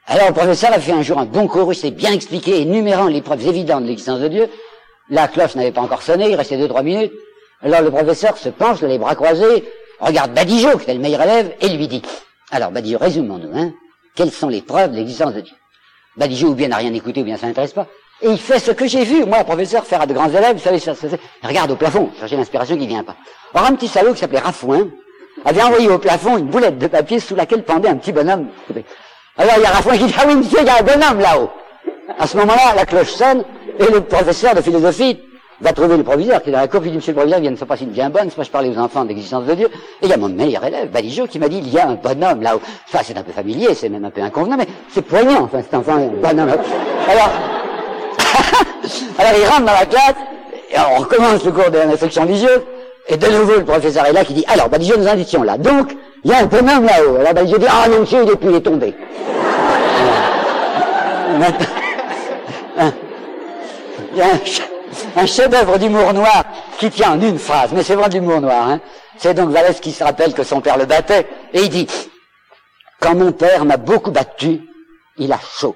Alors 0.06 0.28
le 0.28 0.34
professeur 0.34 0.72
a 0.72 0.80
fait 0.80 0.92
un 0.92 1.02
jour 1.02 1.18
un 1.18 1.26
bon 1.26 1.48
cours, 1.48 1.74
il 1.74 1.76
s'est 1.76 1.92
bien 1.92 2.12
expliqué, 2.12 2.62
énumérant 2.62 3.08
les 3.08 3.22
preuves 3.22 3.48
évidentes 3.48 3.84
de 3.84 3.88
l'existence 3.88 4.20
de 4.20 4.28
Dieu. 4.28 4.50
La 5.10 5.28
cloche 5.28 5.56
n'avait 5.56 5.72
pas 5.72 5.82
encore 5.82 6.02
sonné, 6.02 6.30
il 6.30 6.36
restait 6.36 6.58
deux, 6.58 6.68
trois 6.68 6.84
minutes. 6.84 7.14
Alors 7.62 7.82
le 7.82 7.90
professeur 7.90 8.38
se 8.38 8.50
penche, 8.50 8.82
les 8.82 9.00
bras 9.00 9.16
croisés, 9.16 9.64
regarde 10.00 10.34
Badigeau, 10.34 10.78
qui 10.78 10.84
était 10.84 10.94
le 10.94 11.00
meilleur 11.00 11.22
élève, 11.24 11.56
et 11.60 11.70
lui 11.70 11.88
dit, 11.88 12.02
alors 12.52 12.72
Badigeau, 12.72 13.00
résumons-nous, 13.00 13.58
hein. 13.58 13.74
Quelles 14.18 14.32
sont 14.32 14.50
les 14.50 14.64
preuves 14.64 14.92
de 14.92 14.96
l'existence 14.98 15.36
de 15.36 15.42
Dieu? 15.42 15.54
Badigeau 16.18 16.48
ou 16.48 16.56
bien 16.56 16.70
n'a 16.70 16.78
rien 16.78 16.92
écouté 16.92 17.22
ou 17.22 17.24
bien 17.24 17.38
ça 17.38 17.46
n'intéresse 17.46 17.74
pas. 17.74 17.86
Et 18.24 18.30
il 18.30 18.40
fait 18.40 18.58
ce 18.58 18.72
que 18.72 18.88
j'ai 18.88 19.04
vu, 19.04 19.24
moi, 19.26 19.44
professeur, 19.44 19.86
faire 19.86 20.02
à 20.02 20.08
de 20.08 20.14
grands 20.16 20.30
élèves, 20.30 20.54
vous 20.54 20.64
savez, 20.64 20.80
ça, 20.80 20.96
ça, 20.96 21.08
il 21.08 21.48
regarde 21.48 21.70
au 21.70 21.76
plafond, 21.76 22.10
chercher 22.20 22.36
l'inspiration 22.36 22.76
qui 22.76 22.88
vient 22.88 23.04
pas. 23.04 23.16
Or, 23.54 23.66
un 23.66 23.76
petit 23.76 23.88
salaud 23.88 24.14
qui 24.14 24.20
s'appelait 24.20 24.40
Rafouin 24.40 24.88
avait 25.46 25.62
envoyé 25.62 25.88
au 25.88 26.00
plafond 26.00 26.36
une 26.36 26.48
boulette 26.48 26.80
de 26.80 26.88
papier 26.88 27.20
sous 27.20 27.36
laquelle 27.36 27.64
pendait 27.64 27.90
un 27.90 27.98
petit 27.98 28.12
bonhomme. 28.12 28.48
Alors, 29.38 29.54
il 29.58 29.62
y 29.62 29.66
a 29.66 29.70
Rafouin 29.70 29.98
qui 30.00 30.06
dit, 30.06 30.16
ah 30.18 30.24
oui, 30.28 30.36
monsieur, 30.36 30.58
il 30.62 30.66
y 30.66 30.70
a 30.70 30.80
un 30.80 30.82
bonhomme 30.82 31.20
là-haut. 31.20 31.52
À 32.18 32.26
ce 32.26 32.38
moment-là, 32.38 32.74
la 32.76 32.86
cloche 32.88 33.12
sonne, 33.12 33.44
et 33.80 33.86
le 33.92 34.02
professeur 34.02 34.56
de 34.56 34.62
philosophie 34.62 35.20
va 35.62 35.74
trouver 35.74 35.98
le 35.98 36.04
proviseur 36.04 36.42
qui 36.42 36.50
est 36.50 36.52
dans 36.52 36.60
la 36.60 36.68
cour, 36.68 36.82
il 36.86 36.92
dit, 36.92 36.98
monsieur 36.98 37.14
le 37.14 37.18
proviseur, 37.18 37.40
il 37.40 37.44
vient 37.44 37.52
de 37.52 37.58
se 37.58 37.66
passer 37.66 37.84
une 37.84 37.92
bien 37.92 38.10
bonne, 38.10 38.30
pas 38.30 38.44
je 38.44 38.50
parlais 38.50 38.70
aux 38.70 38.78
enfants 38.78 39.04
de 39.04 39.10
l'existence 39.10 39.46
de 39.46 39.54
Dieu. 39.54 39.68
Et 40.02 40.06
il 40.06 40.10
y 40.10 40.14
a 40.14 40.18
mon 40.18 40.30
meilleur 40.30 40.64
élève, 40.64 40.90
Badigeau, 40.92 41.28
qui 41.28 41.40
m'a 41.40 41.50
dit, 41.50 41.58
il 41.58 41.70
y 41.70 41.80
a 41.80 41.88
un 41.88 41.96
bonhomme 41.96 42.42
là-haut. 42.42 42.62
Enfin, 42.88 43.00
c'est 43.04 43.18
un 43.18 43.24
peu 43.24 43.32
familier, 43.32 43.74
c'est 43.74 43.90
même 43.90 44.06
un 44.06 44.12
peu 44.12 44.22
inconvenant, 44.22 44.58
mais 44.58 44.68
c'est 44.90 45.02
poignant, 45.02 45.44
enfin, 45.44 45.62
cet 45.62 45.74
enfant, 45.74 45.96
un 45.96 46.08
bonhomme. 46.08 46.50
Alors, 46.50 47.32
alors 49.18 49.32
il 49.38 49.48
rentre 49.48 49.66
dans 49.66 49.74
la 49.74 49.86
classe, 49.86 50.16
et 50.70 50.76
on 50.80 51.02
recommence 51.02 51.44
le 51.44 51.52
cours 51.52 51.72
de 51.72 51.80
l'instruction 51.80 52.24
religieuse, 52.24 52.62
et 53.10 53.18
de 53.18 53.28
nouveau, 53.28 53.56
le 53.56 53.66
professeur 53.66 54.06
est 54.06 54.14
là 54.14 54.26
qui 54.26 54.34
dit, 54.34 54.46
alors, 54.48 54.70
Badigeau, 54.70 54.98
nous 54.98 55.08
indicions 55.08 55.42
là. 55.42 55.58
Donc, 55.58 55.96
il 56.24 56.32
y 56.32 56.34
a 56.34 56.40
un 56.40 56.46
bonhomme 56.46 56.86
là-haut. 56.86 57.16
Alors, 57.16 57.34
Badigeau 57.34 57.58
dit, 57.58 57.66
ah 57.70 57.88
non, 57.90 58.02
monsieur, 58.02 58.24
il 58.24 58.30
est 58.30 58.36
plus, 58.36 58.50
il 58.50 58.56
est 58.58 58.62
tombé. 58.62 58.94
il 64.14 64.18
y 64.18 64.22
a 64.22 64.26
un 64.26 64.38
un 65.16 65.26
chef-d'œuvre 65.26 65.78
d'humour 65.78 66.14
noir 66.14 66.44
qui 66.78 66.90
tient 66.90 67.14
en 67.14 67.22
une 67.22 67.40
phrase, 67.40 67.72
mais 67.74 67.84
c'est 67.84 67.94
vraiment 67.94 68.10
d'humour 68.10 68.42
noir. 68.42 68.70
Hein. 68.70 68.80
C'est 69.18 69.34
donc 69.34 69.50
Vallès 69.50 69.80
qui 69.80 69.92
se 69.92 70.04
rappelle 70.04 70.34
que 70.34 70.44
son 70.44 70.62
père 70.62 70.78
le 70.78 70.86
battait, 70.86 71.28
et 71.54 71.62
il 71.62 71.70
dit, 71.70 71.88
quand 73.00 73.16
mon 73.16 73.32
père 73.32 73.66
m'a 73.66 73.78
beaucoup 73.78 74.12
battu, 74.12 74.62
il 75.18 75.32
a 75.32 75.40
chaud. 75.40 75.76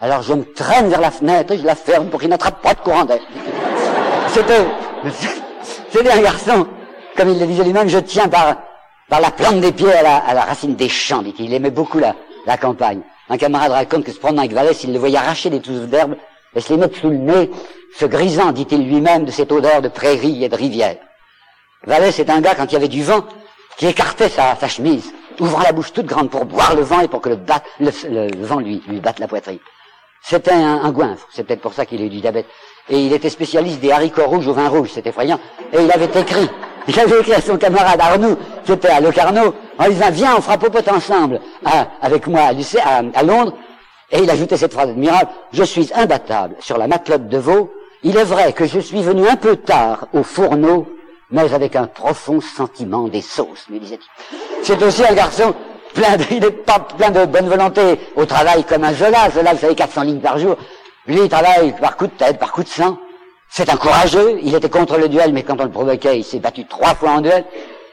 Alors 0.00 0.22
je 0.22 0.32
me 0.32 0.44
traîne 0.44 0.88
vers 0.88 1.00
la 1.00 1.10
fenêtre 1.10 1.52
et 1.52 1.58
je 1.58 1.64
la 1.64 1.74
ferme 1.74 2.08
pour 2.08 2.20
qu'il 2.20 2.28
n'attrape 2.28 2.62
pas 2.62 2.74
de 2.74 2.80
courant 2.80 3.04
d'air. 3.04 3.20
C'était, 4.28 4.64
c'était 5.90 6.10
un 6.10 6.20
garçon, 6.20 6.66
comme 7.16 7.30
il 7.30 7.40
le 7.40 7.46
disait 7.46 7.64
lui-même, 7.64 7.88
je 7.88 7.98
tiens 7.98 8.28
par, 8.28 8.56
la 9.10 9.30
plante 9.30 9.60
des 9.60 9.72
pieds 9.72 9.92
à 9.92 10.34
la, 10.34 10.42
racine 10.42 10.76
des 10.76 10.88
champs, 10.88 11.22
dit-il. 11.22 11.46
Il 11.46 11.54
aimait 11.54 11.70
beaucoup 11.70 11.98
la, 11.98 12.14
la 12.46 12.56
campagne. 12.56 13.00
Un 13.28 13.36
camarade 13.36 13.72
raconte 13.72 14.04
que 14.04 14.12
se 14.12 14.18
promenant 14.18 14.42
avec 14.42 14.52
Vallès, 14.52 14.84
il 14.84 14.92
le 14.92 14.98
voyait 14.98 15.18
arracher 15.18 15.50
des 15.50 15.60
touffes 15.60 15.88
d'herbe 15.88 16.14
et 16.54 16.60
se 16.60 16.72
les 16.72 16.78
mettre 16.78 16.98
sous 16.98 17.10
le 17.10 17.16
nez, 17.16 17.50
se 17.96 18.06
grisant, 18.06 18.52
dit-il 18.52 18.86
lui-même, 18.86 19.24
de 19.24 19.30
cette 19.30 19.52
odeur 19.52 19.82
de 19.82 19.88
prairie 19.88 20.44
et 20.44 20.48
de 20.48 20.56
rivière. 20.56 20.96
Vallès 21.84 22.14
c'est 22.14 22.30
un 22.30 22.40
gars, 22.40 22.54
quand 22.54 22.66
il 22.66 22.72
y 22.72 22.76
avait 22.76 22.88
du 22.88 23.02
vent, 23.02 23.24
qui 23.76 23.86
écartait 23.86 24.28
sa, 24.28 24.56
chemise, 24.68 25.12
ouvrant 25.38 25.62
la 25.62 25.72
bouche 25.72 25.92
toute 25.92 26.06
grande 26.06 26.30
pour 26.30 26.44
boire 26.44 26.74
le 26.74 26.82
vent 26.82 27.00
et 27.00 27.08
pour 27.08 27.20
que 27.20 27.30
le, 27.30 27.38
le, 27.80 28.44
vent 28.44 28.58
lui, 28.58 28.82
lui 28.88 29.00
batte 29.00 29.20
la 29.20 29.28
poitrine. 29.28 29.58
C'était 30.22 30.52
un, 30.52 30.82
un 30.82 30.90
goinfre, 30.90 31.28
c'est 31.30 31.44
peut-être 31.44 31.60
pour 31.60 31.74
ça 31.74 31.86
qu'il 31.86 32.02
a 32.02 32.04
eu 32.04 32.08
du 32.08 32.20
diabète. 32.20 32.46
Et 32.90 32.98
il 32.98 33.12
était 33.12 33.30
spécialiste 33.30 33.80
des 33.80 33.92
haricots 33.92 34.26
rouges 34.26 34.48
au 34.48 34.52
vin 34.52 34.68
rouge, 34.68 34.90
c'est 34.92 35.06
effrayant. 35.06 35.38
Et 35.72 35.82
il 35.82 35.92
avait 35.92 36.20
écrit, 36.20 36.48
il 36.88 36.98
avait 36.98 37.20
écrit 37.20 37.34
à 37.34 37.40
son 37.40 37.56
camarade 37.56 38.00
Arnoux, 38.00 38.36
qui 38.64 38.72
était 38.72 38.88
à 38.88 39.00
Locarno, 39.00 39.54
en 39.78 39.84
lui 39.84 39.94
disant, 39.94 40.10
viens, 40.10 40.36
on 40.36 40.40
fera 40.40 40.58
popote 40.58 40.88
ensemble, 40.88 41.40
avec 42.02 42.26
moi 42.26 42.40
à, 42.40 43.02
à 43.14 43.22
Londres, 43.22 43.54
et 44.10 44.18
il 44.20 44.30
ajoutait 44.30 44.56
cette 44.56 44.72
phrase 44.72 44.90
admirable, 44.90 45.30
je 45.52 45.62
suis 45.62 45.90
imbattable 45.94 46.56
sur 46.60 46.78
la 46.78 46.86
matelote 46.86 47.28
de 47.28 47.38
veau, 47.38 47.72
il 48.02 48.16
est 48.16 48.24
vrai 48.24 48.52
que 48.52 48.64
je 48.66 48.78
suis 48.78 49.02
venu 49.02 49.26
un 49.28 49.36
peu 49.36 49.56
tard 49.56 50.06
au 50.12 50.22
fourneau, 50.22 50.86
mais 51.30 51.52
avec 51.52 51.76
un 51.76 51.86
profond 51.86 52.40
sentiment 52.40 53.08
des 53.08 53.20
sauces, 53.20 53.68
me 53.68 53.78
disait-il. 53.78 54.38
C'est 54.62 54.82
aussi 54.82 55.04
un 55.04 55.14
garçon 55.14 55.54
plein 55.94 56.16
de, 56.16 56.24
il 56.30 56.44
est 56.44 56.50
pas 56.50 56.78
plein 56.78 57.10
de 57.10 57.26
bonne 57.26 57.48
volonté 57.48 57.98
au 58.16 58.24
travail 58.24 58.64
comme 58.64 58.84
un 58.84 58.94
Zola. 58.94 59.30
Zola, 59.30 59.52
vous 59.52 59.60
savez, 59.60 59.74
400 59.74 60.02
lignes 60.02 60.20
par 60.20 60.38
jour. 60.38 60.56
Lui, 61.06 61.20
il 61.22 61.28
travaille 61.28 61.74
par 61.80 61.96
coup 61.96 62.06
de 62.06 62.12
tête, 62.12 62.38
par 62.38 62.52
coup 62.52 62.62
de 62.62 62.68
sang. 62.68 62.98
C'est 63.50 63.70
un 63.70 63.76
courageux. 63.76 64.38
Il 64.42 64.54
était 64.54 64.68
contre 64.68 64.98
le 64.98 65.08
duel, 65.08 65.32
mais 65.32 65.42
quand 65.42 65.60
on 65.60 65.64
le 65.64 65.70
provoquait, 65.70 66.18
il 66.18 66.24
s'est 66.24 66.38
battu 66.38 66.66
trois 66.66 66.94
fois 66.94 67.10
en 67.10 67.20
duel. 67.20 67.44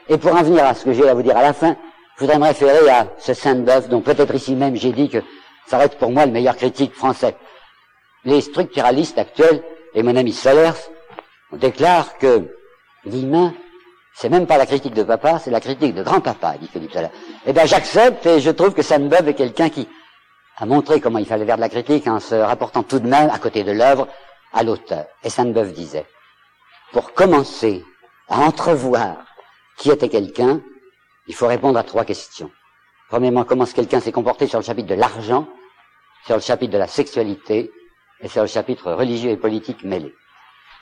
Et 0.08 0.18
pour 0.18 0.34
en 0.34 0.42
venir 0.42 0.64
à 0.64 0.74
ce 0.74 0.84
que 0.84 0.92
j'ai 0.92 1.08
à 1.08 1.14
vous 1.14 1.22
dire 1.22 1.36
à 1.36 1.42
la 1.42 1.52
fin, 1.52 1.76
je 2.16 2.24
voudrais 2.24 2.38
me 2.38 2.44
référer 2.44 2.88
à 2.88 3.08
ce 3.18 3.34
Sainte-Beuve, 3.34 3.88
dont 3.88 4.00
peut-être 4.00 4.34
ici 4.34 4.54
même 4.54 4.76
j'ai 4.76 4.92
dit 4.92 5.08
que 5.08 5.18
ça 5.66 5.78
reste 5.78 5.98
pour 5.98 6.10
moi 6.10 6.26
le 6.26 6.32
meilleur 6.32 6.56
critique 6.56 6.94
français. 6.94 7.36
Les 8.24 8.40
structuralistes 8.40 9.18
actuels, 9.18 9.62
et 9.94 10.02
mon 10.02 10.16
ami 10.16 10.32
Solers, 10.32 10.90
On 11.52 11.56
déclare 11.56 12.18
que 12.18 12.48
l'humain, 13.04 13.54
c'est 14.14 14.28
même 14.28 14.46
pas 14.46 14.58
la 14.58 14.66
critique 14.66 14.94
de 14.94 15.04
papa, 15.04 15.38
c'est 15.38 15.50
la 15.50 15.60
critique 15.60 15.94
de 15.94 16.02
grand-papa, 16.02 16.56
dit 16.60 16.66
Philippe 16.66 16.92
Zala. 16.92 17.10
Eh 17.46 17.52
bien, 17.52 17.64
j'accepte 17.66 18.26
et 18.26 18.40
je 18.40 18.50
trouve 18.50 18.74
que 18.74 18.82
Sainte-Beuve 18.82 19.28
est 19.28 19.34
quelqu'un 19.34 19.68
qui 19.68 19.88
a 20.56 20.66
montré 20.66 21.00
comment 21.00 21.18
il 21.18 21.26
fallait 21.26 21.46
faire 21.46 21.56
de 21.56 21.60
la 21.60 21.68
critique 21.68 22.06
en 22.08 22.18
se 22.18 22.34
rapportant 22.34 22.82
tout 22.82 22.98
de 22.98 23.06
même, 23.06 23.30
à 23.30 23.38
côté 23.38 23.62
de 23.62 23.72
l'œuvre, 23.72 24.08
à 24.52 24.62
l'auteur. 24.64 25.06
Et 25.22 25.30
Sainte-Beuve 25.30 25.72
disait, 25.72 26.06
pour 26.92 27.12
commencer 27.12 27.84
à 28.28 28.40
entrevoir 28.40 29.18
qui 29.76 29.90
était 29.90 30.08
quelqu'un, 30.08 30.60
il 31.28 31.34
faut 31.34 31.46
répondre 31.46 31.78
à 31.78 31.84
trois 31.84 32.04
questions. 32.04 32.50
Premièrement, 33.08 33.44
comment 33.44 33.64
quelqu'un 33.66 34.00
s'est 34.00 34.12
comporté 34.12 34.46
sur 34.46 34.58
le 34.58 34.64
chapitre 34.64 34.88
de 34.88 34.94
l'argent, 34.94 35.46
sur 36.24 36.34
le 36.34 36.40
chapitre 36.40 36.72
de 36.72 36.78
la 36.78 36.88
sexualité 36.88 37.70
et 38.20 38.28
sur 38.28 38.42
le 38.42 38.48
chapitre 38.48 38.92
religieux 38.92 39.30
et 39.30 39.36
politique 39.36 39.84
mêlé? 39.84 40.06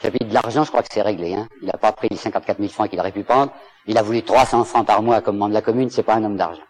Le 0.01 0.03
chapitre 0.03 0.29
de 0.29 0.35
l'argent, 0.35 0.65
je 0.65 0.71
crois 0.71 0.83
que 0.83 0.89
c'est 0.91 1.03
réglé. 1.03 1.35
Hein. 1.35 1.49
Il 1.61 1.67
n'a 1.67 1.79
pas 1.79 1.93
pris 1.93 2.09
les 2.11 2.17
54 2.17 2.59
000 2.59 2.71
francs 2.71 2.89
qu'il 2.89 2.99
aurait 2.99 3.13
pu 3.13 3.25
prendre. 3.25 3.53
Il 3.87 3.99
a 3.99 4.03
voulu 4.03 4.23
300 4.23 4.65
francs 4.65 4.87
par 4.87 5.03
mois 5.03 5.21
comme 5.21 5.37
membre 5.37 5.51
de 5.51 5.55
la 5.55 5.63
commune. 5.63 5.91
C'est 5.91 6.03
pas 6.03 6.15
un 6.15 6.25
homme 6.25 6.37
d'argent. 6.37 6.63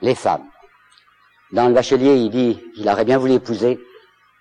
Les 0.00 0.14
femmes. 0.14 0.44
Dans 1.52 1.68
le 1.68 1.74
bachelier, 1.74 2.16
il 2.16 2.30
dit 2.30 2.60
qu'il 2.74 2.88
aurait 2.88 3.04
bien 3.04 3.18
voulu 3.18 3.34
épouser 3.34 3.78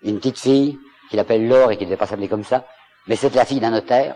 une 0.02 0.18
petite 0.18 0.40
fille 0.40 0.80
qu'il 1.10 1.20
appelle 1.20 1.48
Laure 1.48 1.72
et 1.72 1.78
qui 1.78 1.84
ne 1.84 1.90
devait 1.90 1.98
pas 1.98 2.08
s'appeler 2.08 2.28
comme 2.30 2.44
ça. 2.44 2.66
Mais 3.08 3.16
c'est 3.16 3.36
la 3.36 3.46
fille 3.46 3.60
d'un 3.60 3.72
notaire. 3.72 4.16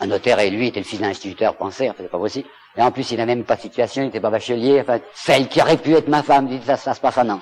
Un 0.00 0.06
notaire 0.06 0.40
et 0.40 0.50
lui 0.50 0.68
était 0.68 0.80
le 0.80 0.84
fils 0.84 1.00
d'un 1.00 1.08
instituteur, 1.08 1.54
pensait, 1.54 1.88
enfin, 1.88 1.98
c'est 2.00 2.10
pas 2.10 2.18
possible. 2.18 2.48
Et 2.76 2.82
en 2.82 2.90
plus, 2.90 3.12
il 3.12 3.18
n'a 3.18 3.26
même 3.26 3.44
pas 3.44 3.56
de 3.56 3.60
situation, 3.60 4.02
il 4.02 4.06
n'était 4.06 4.20
pas 4.20 4.30
bachelier, 4.30 4.80
enfin, 4.80 4.98
celle 5.14 5.48
qui 5.48 5.60
aurait 5.60 5.76
pu 5.76 5.94
être 5.94 6.08
ma 6.08 6.22
femme, 6.22 6.48
dit 6.48 6.60
ça, 6.64 6.76
se 6.76 7.00
passe 7.00 7.16
non. 7.18 7.40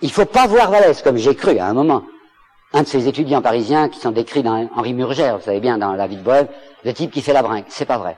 Il 0.00 0.10
faut 0.10 0.24
pas 0.24 0.46
voir 0.46 0.70
Vallès, 0.70 1.02
comme 1.02 1.16
j'ai 1.16 1.34
cru 1.34 1.58
à 1.58 1.66
un 1.66 1.74
moment. 1.74 2.02
Un 2.72 2.82
de 2.82 2.86
ces 2.86 3.08
étudiants 3.08 3.42
parisiens 3.42 3.88
qui 3.88 4.00
sont 4.00 4.10
décrits 4.10 4.42
dans 4.42 4.68
Henri 4.74 4.94
Murger, 4.94 5.34
vous 5.36 5.44
savez 5.44 5.60
bien, 5.60 5.78
dans 5.78 5.92
La 5.92 6.06
vie 6.06 6.16
de 6.16 6.22
Bohème, 6.22 6.48
le 6.84 6.92
type 6.92 7.10
qui 7.10 7.22
fait 7.22 7.32
la 7.32 7.42
brinque. 7.42 7.66
C'est 7.68 7.84
pas 7.84 7.98
vrai. 7.98 8.16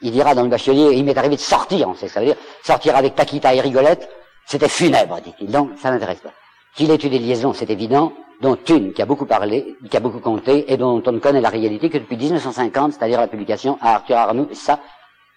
Il 0.00 0.12
dira 0.12 0.34
dans 0.34 0.42
le 0.42 0.48
bachelier, 0.48 0.94
il 0.94 1.04
m'est 1.04 1.16
arrivé 1.16 1.36
de 1.36 1.40
sortir, 1.40 1.88
on 1.88 1.94
sait 1.94 2.08
ça 2.08 2.20
veut 2.20 2.26
dire, 2.26 2.36
sortir 2.64 2.96
avec 2.96 3.14
Paquita 3.14 3.54
et 3.54 3.60
Rigolette, 3.60 4.08
c'était 4.46 4.68
funèbre, 4.68 5.20
dit-il. 5.20 5.50
Donc, 5.50 5.70
ça 5.80 5.90
m'intéresse 5.90 6.20
pas. 6.20 6.32
Qu'il 6.74 6.90
ait 6.90 6.94
eu 6.94 7.08
des 7.08 7.18
liaisons, 7.18 7.52
c'est 7.52 7.70
évident, 7.70 8.12
dont 8.42 8.58
une 8.68 8.92
qui 8.92 9.00
a 9.00 9.06
beaucoup 9.06 9.24
parlé, 9.24 9.76
qui 9.88 9.96
a 9.96 10.00
beaucoup 10.00 10.18
compté, 10.18 10.70
et 10.72 10.76
dont 10.76 11.00
on 11.06 11.12
ne 11.12 11.20
connaît 11.20 11.40
la 11.40 11.48
réalité 11.48 11.88
que 11.88 11.98
depuis 11.98 12.16
1950, 12.16 12.94
c'est-à-dire 12.94 13.20
la 13.20 13.28
publication 13.28 13.78
à 13.80 13.94
Arthur 13.94 14.16
Arnoux, 14.16 14.48
et 14.50 14.56
ça, 14.56 14.80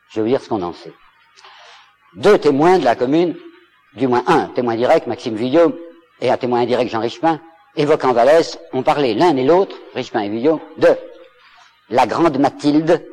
je 0.10 0.16
vais 0.16 0.22
vous 0.24 0.28
dire 0.30 0.42
ce 0.42 0.50
qu'on 0.50 0.64
en 0.64 0.74
sait. 0.74 0.92
Deux 2.16 2.40
témoins 2.40 2.80
de 2.80 2.84
la 2.84 2.96
commune, 2.96 3.36
du 3.94 4.08
moins 4.08 4.24
un 4.26 4.48
témoin 4.48 4.76
direct, 4.76 5.06
Maxime 5.06 5.36
Villot, 5.36 5.78
et 6.20 6.32
un 6.32 6.38
témoin 6.38 6.62
indirect, 6.62 6.90
Jean 6.90 7.00
Richepin, 7.00 7.40
évoquant 7.76 8.12
Vallès, 8.12 8.58
ont 8.74 8.82
parlé 8.82 9.14
l'un 9.14 9.38
et 9.38 9.44
l'autre, 9.44 9.76
Richepin 9.94 10.22
et 10.22 10.30
Villot, 10.30 10.60
de 10.78 10.98
la 11.92 12.08
grande 12.08 12.40
Mathilde, 12.40 13.06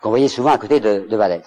qu'on 0.00 0.08
voyait 0.08 0.28
souvent 0.28 0.52
à 0.52 0.58
côté 0.58 0.80
de, 0.80 1.06
de 1.10 1.16
Vallès. 1.16 1.44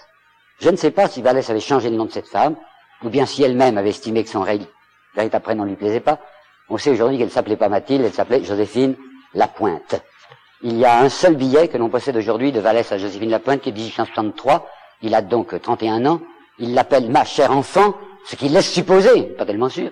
Je 0.62 0.70
ne 0.70 0.76
sais 0.76 0.92
pas 0.92 1.08
si 1.08 1.24
Vallès 1.24 1.50
avait 1.50 1.60
changé 1.60 1.90
le 1.90 1.96
nom 1.96 2.06
de 2.06 2.12
cette 2.12 2.28
femme, 2.28 2.56
ou 3.04 3.10
bien 3.10 3.26
si 3.26 3.42
elle-même 3.42 3.80
avait 3.80 3.90
estimé 3.90 4.24
que 4.24 4.30
son 4.30 4.46
véritable 5.16 5.44
prénom 5.44 5.64
ne 5.64 5.70
lui 5.70 5.76
plaisait 5.76 6.02
pas. 6.02 6.20
On 6.70 6.78
sait 6.78 6.92
aujourd'hui 6.92 7.18
qu'elle 7.18 7.32
s'appelait 7.32 7.58
pas 7.58 7.70
Mathilde, 7.70 8.04
elle 8.06 8.14
s'appelait 8.14 8.44
Joséphine 8.44 8.96
Lapointe. 9.34 10.02
Il 10.62 10.78
y 10.78 10.86
a 10.86 11.00
un 11.00 11.10
seul 11.10 11.36
billet 11.36 11.68
que 11.68 11.78
l'on 11.78 11.90
possède 11.90 12.16
aujourd'hui 12.18 12.52
de 12.52 12.60
Vallès 12.60 12.92
à 12.92 12.98
Joséphine 12.98 13.30
Lapointe, 13.30 13.62
qui 13.62 13.70
est 13.70 13.74
1863. 13.74 14.70
Il 15.02 15.16
a 15.16 15.22
donc 15.22 15.60
31 15.60 16.06
ans. 16.06 16.22
Il 16.60 16.74
l'appelle 16.74 17.10
ma 17.10 17.24
chère 17.24 17.52
enfant, 17.52 17.96
ce 18.26 18.36
qui 18.36 18.50
laisse 18.50 18.70
supposer, 18.70 19.24
pas 19.38 19.46
tellement 19.46 19.70
sûr, 19.70 19.92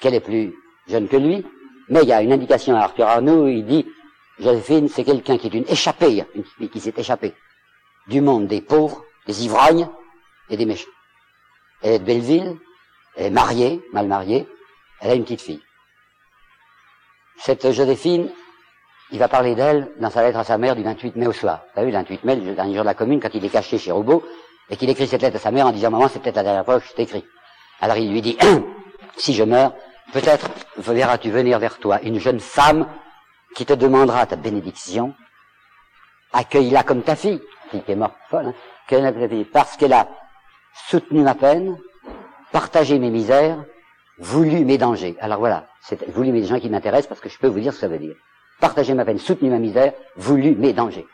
qu'elle 0.00 0.14
est 0.14 0.20
plus 0.20 0.54
jeune 0.88 1.08
que 1.08 1.16
lui. 1.16 1.44
Mais 1.88 2.02
il 2.02 2.08
y 2.08 2.12
a 2.12 2.22
une 2.22 2.32
indication 2.32 2.74
à 2.74 2.80
Arthur 2.80 3.06
Arnaud, 3.06 3.46
il 3.46 3.64
dit, 3.64 3.86
Joséphine, 4.40 4.88
c'est 4.88 5.04
quelqu'un 5.04 5.38
qui 5.38 5.46
est 5.46 5.54
une 5.54 5.68
échappée, 5.68 6.24
une 6.34 6.68
qui 6.68 6.80
s'est 6.80 6.94
échappée 6.96 7.34
du 8.08 8.20
monde 8.20 8.46
des 8.46 8.60
pauvres, 8.60 9.04
des 9.26 9.44
ivrognes 9.44 9.88
et 10.48 10.56
des 10.56 10.66
méchants. 10.66 10.90
Elle 11.82 11.94
est 11.94 11.98
de 11.98 12.04
Belleville, 12.04 12.56
elle 13.16 13.26
est 13.26 13.30
mariée, 13.30 13.82
mal 13.92 14.06
mariée, 14.06 14.46
elle 15.00 15.10
a 15.10 15.14
une 15.14 15.24
petite 15.24 15.42
fille. 15.42 15.62
Cette 17.38 17.70
Joséphine, 17.70 18.30
il 19.12 19.18
va 19.18 19.28
parler 19.28 19.54
d'elle 19.54 19.92
dans 20.00 20.10
sa 20.10 20.22
lettre 20.22 20.38
à 20.38 20.44
sa 20.44 20.58
mère 20.58 20.74
du 20.74 20.82
28 20.82 21.16
mai 21.16 21.26
au 21.26 21.32
soir. 21.32 21.62
Vous 21.68 21.80
savez, 21.80 21.92
le 21.92 21.98
28 21.98 22.24
mai, 22.24 22.36
le 22.36 22.54
dernier 22.54 22.74
jour 22.74 22.82
de 22.82 22.88
la 22.88 22.94
commune, 22.94 23.20
quand 23.20 23.34
il 23.34 23.44
est 23.44 23.50
caché 23.50 23.78
chez 23.78 23.92
Roubaud, 23.92 24.24
et 24.68 24.76
qu'il 24.76 24.90
écrit 24.90 25.06
cette 25.06 25.22
lettre 25.22 25.36
à 25.36 25.40
sa 25.40 25.50
mère 25.50 25.66
en 25.66 25.72
disant, 25.72 25.90
maman, 25.90 26.08
c'est 26.08 26.20
peut-être 26.20 26.36
la 26.36 26.42
dernière 26.42 26.64
fois 26.64 26.80
que 26.80 26.86
je 26.86 26.92
t'écris. 26.92 27.24
Alors 27.80 27.96
il 27.96 28.10
lui 28.10 28.22
dit, 28.22 28.36
si 29.16 29.34
je 29.34 29.44
meurs, 29.44 29.74
peut-être 30.12 30.48
verras-tu 30.78 31.30
venir 31.30 31.58
vers 31.58 31.78
toi 31.78 32.00
une 32.02 32.18
jeune 32.18 32.40
femme 32.40 32.88
qui 33.54 33.64
te 33.64 33.72
demandera 33.72 34.26
ta 34.26 34.36
bénédiction, 34.36 35.14
accueille-la 36.32 36.82
comme 36.82 37.02
ta 37.02 37.16
fille, 37.16 37.40
qui 37.70 37.82
est 37.86 37.94
morte 37.94 38.14
folle, 38.28 38.52
hein, 38.90 39.12
parce 39.52 39.76
qu'elle 39.76 39.92
a 39.92 40.08
soutenu 40.88 41.22
ma 41.22 41.34
peine, 41.34 41.78
partagé 42.52 42.98
mes 42.98 43.10
misères, 43.10 43.64
voulu 44.18 44.64
mes 44.64 44.78
dangers. 44.78 45.16
Alors 45.20 45.38
voilà, 45.38 45.66
voulu 46.08 46.32
mes 46.32 46.42
dangers 46.42 46.60
qui 46.60 46.70
m'intéressent 46.70 47.08
parce 47.08 47.20
que 47.20 47.28
je 47.28 47.38
peux 47.38 47.46
vous 47.46 47.60
dire 47.60 47.72
ce 47.72 47.78
que 47.78 47.80
ça 47.82 47.88
veut 47.88 47.98
dire. 47.98 48.16
Partager 48.60 48.94
ma 48.94 49.04
peine, 49.04 49.18
soutenu 49.18 49.50
ma 49.50 49.58
misère, 49.58 49.92
voulu 50.16 50.56
mes 50.56 50.72
dangers. 50.72 51.06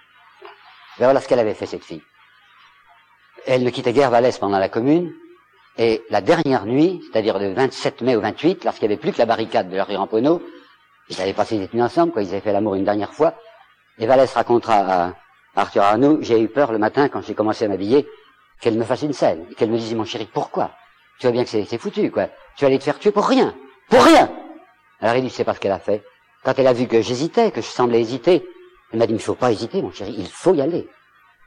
Ben 0.98 1.06
voilà 1.06 1.20
ce 1.20 1.28
qu'elle 1.28 1.38
avait 1.38 1.54
fait, 1.54 1.66
cette 1.66 1.84
fille. 1.84 2.02
Elle 3.46 3.64
ne 3.64 3.70
quittait 3.70 3.92
guère 3.92 4.10
Valès 4.10 4.38
pendant 4.38 4.58
la 4.58 4.68
commune, 4.68 5.12
et 5.76 6.02
la 6.10 6.20
dernière 6.20 6.64
nuit, 6.66 7.02
c'est-à-dire 7.02 7.38
le 7.38 7.52
27 7.54 8.02
mai 8.02 8.14
au 8.14 8.20
28, 8.20 8.64
lorsqu'il 8.64 8.88
n'y 8.88 8.94
avait 8.94 9.00
plus 9.00 9.12
que 9.12 9.18
la 9.18 9.26
barricade 9.26 9.68
de 9.68 9.76
la 9.76 9.84
rue 9.84 9.96
Ramponneau, 9.96 10.42
ils 11.08 11.20
avaient 11.20 11.32
passé 11.32 11.58
des 11.58 11.68
nuits 11.72 11.82
ensemble, 11.82 12.12
quoi, 12.12 12.22
ils 12.22 12.28
avaient 12.28 12.40
fait 12.40 12.52
l'amour 12.52 12.74
une 12.74 12.84
dernière 12.84 13.12
fois, 13.12 13.34
et 13.98 14.06
Vallès 14.06 14.32
racontera 14.32 14.76
à 14.76 15.14
Arthur 15.56 15.82
Arnaud, 15.82 16.18
j'ai 16.20 16.40
eu 16.40 16.48
peur 16.48 16.72
le 16.72 16.78
matin 16.78 17.08
quand 17.08 17.22
j'ai 17.22 17.34
commencé 17.34 17.64
à 17.64 17.68
m'habiller, 17.68 18.06
qu'elle 18.60 18.78
me 18.78 18.84
fasse 18.84 19.02
une 19.02 19.12
scène, 19.12 19.46
qu'elle 19.56 19.70
me 19.70 19.78
dise, 19.78 19.94
mon 19.94 20.04
chéri, 20.04 20.28
pourquoi? 20.32 20.70
Tu 21.18 21.26
vois 21.26 21.32
bien 21.32 21.44
que 21.44 21.50
c'est 21.50 21.78
foutu, 21.78 22.10
quoi. 22.10 22.28
Tu 22.56 22.64
allais 22.64 22.78
te 22.78 22.84
faire 22.84 22.98
tuer 22.98 23.10
pour 23.10 23.26
rien. 23.26 23.54
Pour 23.88 24.04
rien 24.04 24.30
Alors 25.02 25.16
il 25.16 25.22
dit, 25.22 25.30
c'est 25.30 25.44
pas 25.44 25.54
ce 25.54 25.60
qu'elle 25.60 25.72
a 25.72 25.80
fait. 25.80 26.02
Quand 26.44 26.58
elle 26.58 26.66
a 26.66 26.72
vu 26.72 26.86
que 26.86 27.02
j'hésitais, 27.02 27.50
que 27.50 27.60
je 27.60 27.66
semblais 27.66 28.00
hésiter, 28.00 28.48
elle 28.92 28.98
m'a 29.00 29.06
dit, 29.06 29.12
il 29.12 29.16
ne 29.16 29.20
faut 29.20 29.34
pas 29.34 29.52
hésiter, 29.52 29.82
mon 29.82 29.90
chéri, 29.90 30.14
il 30.16 30.28
faut 30.28 30.54
y 30.54 30.60
aller. 30.60 30.88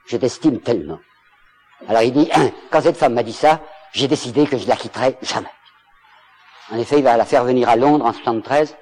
Je 0.07 0.18
t'estime 0.18 0.60
tellement. 0.60 0.99
Alors 1.88 2.03
il 2.03 2.11
dit, 2.11 2.30
quand 2.69 2.82
cette 2.82 2.98
femme 2.98 3.14
m'a 3.14 3.23
dit 3.23 3.34
ça, 3.34 3.61
j'ai 3.94 4.07
décidé 4.07 4.45
que 4.45 4.57
je 4.57 4.68
la 4.68 4.76
quitterai 4.76 5.18
jamais. 5.22 5.49
En 6.72 6.77
effet, 6.77 6.98
il 6.98 7.03
va 7.03 7.15
la 7.15 7.26
faire 7.26 7.44
venir 7.44 7.69
à 7.69 7.76
Londres 7.76 8.06
en 8.06 8.14
73, 8.14 8.76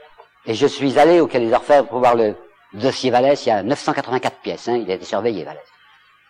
et 0.45 0.53
je 0.53 0.67
suis 0.67 0.97
allé 0.99 1.19
au 1.19 1.27
Quai 1.27 1.39
des 1.39 1.53
Orfèvres 1.53 1.87
pour 1.87 1.99
voir 1.99 2.15
le 2.15 2.35
dossier 2.73 3.11
Vallès, 3.11 3.45
il 3.45 3.49
y 3.49 3.51
a 3.51 3.61
984 3.61 4.37
pièces, 4.37 4.67
hein, 4.67 4.77
il 4.81 4.89
a 4.89 4.95
été 4.95 5.05
surveillé 5.05 5.43
Vallès. 5.43 5.63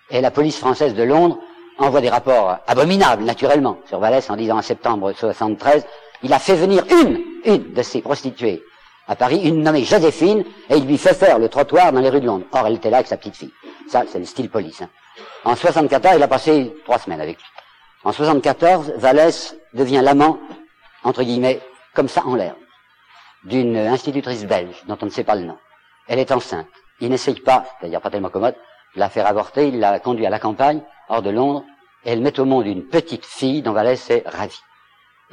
Et 0.10 0.20
la 0.20 0.32
police 0.32 0.58
française 0.58 0.94
de 0.94 1.04
Londres 1.04 1.40
envoie 1.78 2.02
des 2.02 2.10
rapports 2.10 2.58
abominables, 2.68 3.24
naturellement, 3.24 3.80
sur 3.88 4.00
Vallès 4.00 4.30
en 4.30 4.36
disant 4.36 4.58
en 4.58 4.62
septembre 4.62 5.14
73, 5.14 5.86
il 6.24 6.34
a 6.34 6.40
fait 6.40 6.56
venir 6.56 6.86
une, 6.90 7.22
une 7.46 7.74
de 7.74 7.82
ses 7.82 8.02
prostituées 8.02 8.64
à 9.08 9.16
Paris, 9.16 9.42
une 9.44 9.62
nommée 9.62 9.84
Joséphine, 9.84 10.46
et 10.70 10.78
il 10.78 10.86
lui 10.86 10.98
fait 10.98 11.14
faire 11.14 11.38
le 11.38 11.50
trottoir 11.50 11.92
dans 11.92 12.00
les 12.00 12.10
rues 12.10 12.22
de 12.22 12.26
Londres. 12.26 12.46
Or, 12.54 12.68
elle 12.68 12.76
était 12.76 12.90
là 12.90 12.98
avec 12.98 13.08
sa 13.08 13.18
petite 13.18 13.36
fille. 13.36 13.52
Ça, 13.90 14.04
c'est 14.08 14.20
le 14.20 14.26
style 14.26 14.50
police. 14.50 14.82
Hein. 14.82 14.90
En 15.44 15.56
74, 15.56 16.16
il 16.18 16.24
a 16.24 16.28
passé 16.28 16.74
trois 16.86 17.00
semaines 17.00 17.20
avec 17.20 17.38
lui. 17.38 17.46
En 18.06 18.14
74, 18.14 18.94
Vallès 18.98 19.56
devient 19.74 20.02
l'amant, 20.04 20.40
entre 21.04 21.24
guillemets, 21.24 21.62
comme 21.94 22.08
ça 22.08 22.26
en 22.26 22.36
l'air, 22.36 22.56
d'une 23.44 23.76
institutrice 23.76 24.46
belge, 24.46 24.84
dont 24.88 24.98
on 25.02 25.06
ne 25.06 25.12
sait 25.12 25.24
pas 25.24 25.36
le 25.36 25.44
nom. 25.44 25.58
Elle 26.08 26.20
est 26.20 26.32
enceinte. 26.32 26.68
Il 27.02 27.10
n'essaye 27.10 27.40
pas, 27.40 27.66
c'est-à-dire 27.80 28.02
pas 28.02 28.10
tellement 28.10 28.30
commode, 28.30 28.56
de 28.96 29.00
la 29.00 29.10
faire 29.10 29.28
avorter, 29.28 29.68
il 29.68 29.80
la 29.80 30.00
conduit 30.00 30.26
à 30.26 30.30
la 30.30 30.40
campagne, 30.40 30.82
hors 31.10 31.22
de 31.22 31.30
Londres, 31.30 31.64
et 32.06 32.12
elle 32.12 32.22
met 32.22 32.40
au 32.40 32.46
monde 32.46 32.68
une 32.68 32.88
petite 32.88 33.26
fille 33.26 33.62
dont 33.62 33.74
Vallès 33.74 34.10
est 34.10 34.24
ravi. 34.26 34.60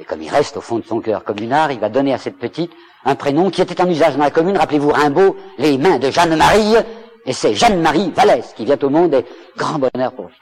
Et 0.01 0.03
comme 0.03 0.23
il 0.23 0.29
reste 0.29 0.57
au 0.57 0.61
fond 0.61 0.79
de 0.79 0.83
son 0.83 0.99
cœur 0.99 1.23
communard, 1.23 1.71
il 1.71 1.79
va 1.79 1.87
donner 1.87 2.11
à 2.11 2.17
cette 2.17 2.39
petite 2.39 2.71
un 3.05 3.13
prénom 3.13 3.51
qui 3.51 3.61
était 3.61 3.79
en 3.79 3.87
usage 3.87 4.15
dans 4.15 4.23
la 4.23 4.31
commune. 4.31 4.57
Rappelez-vous 4.57 4.89
Rimbaud, 4.89 5.37
les 5.59 5.77
mains 5.77 5.99
de 5.99 6.09
Jeanne-Marie, 6.09 6.73
et 7.27 7.33
c'est 7.33 7.53
Jeanne-Marie 7.53 8.11
Vallès 8.15 8.51
qui 8.57 8.65
vient 8.65 8.79
au 8.81 8.89
monde 8.89 9.13
et 9.13 9.23
grand 9.55 9.77
bonheur 9.77 10.11
pour 10.13 10.25
lui. 10.25 10.33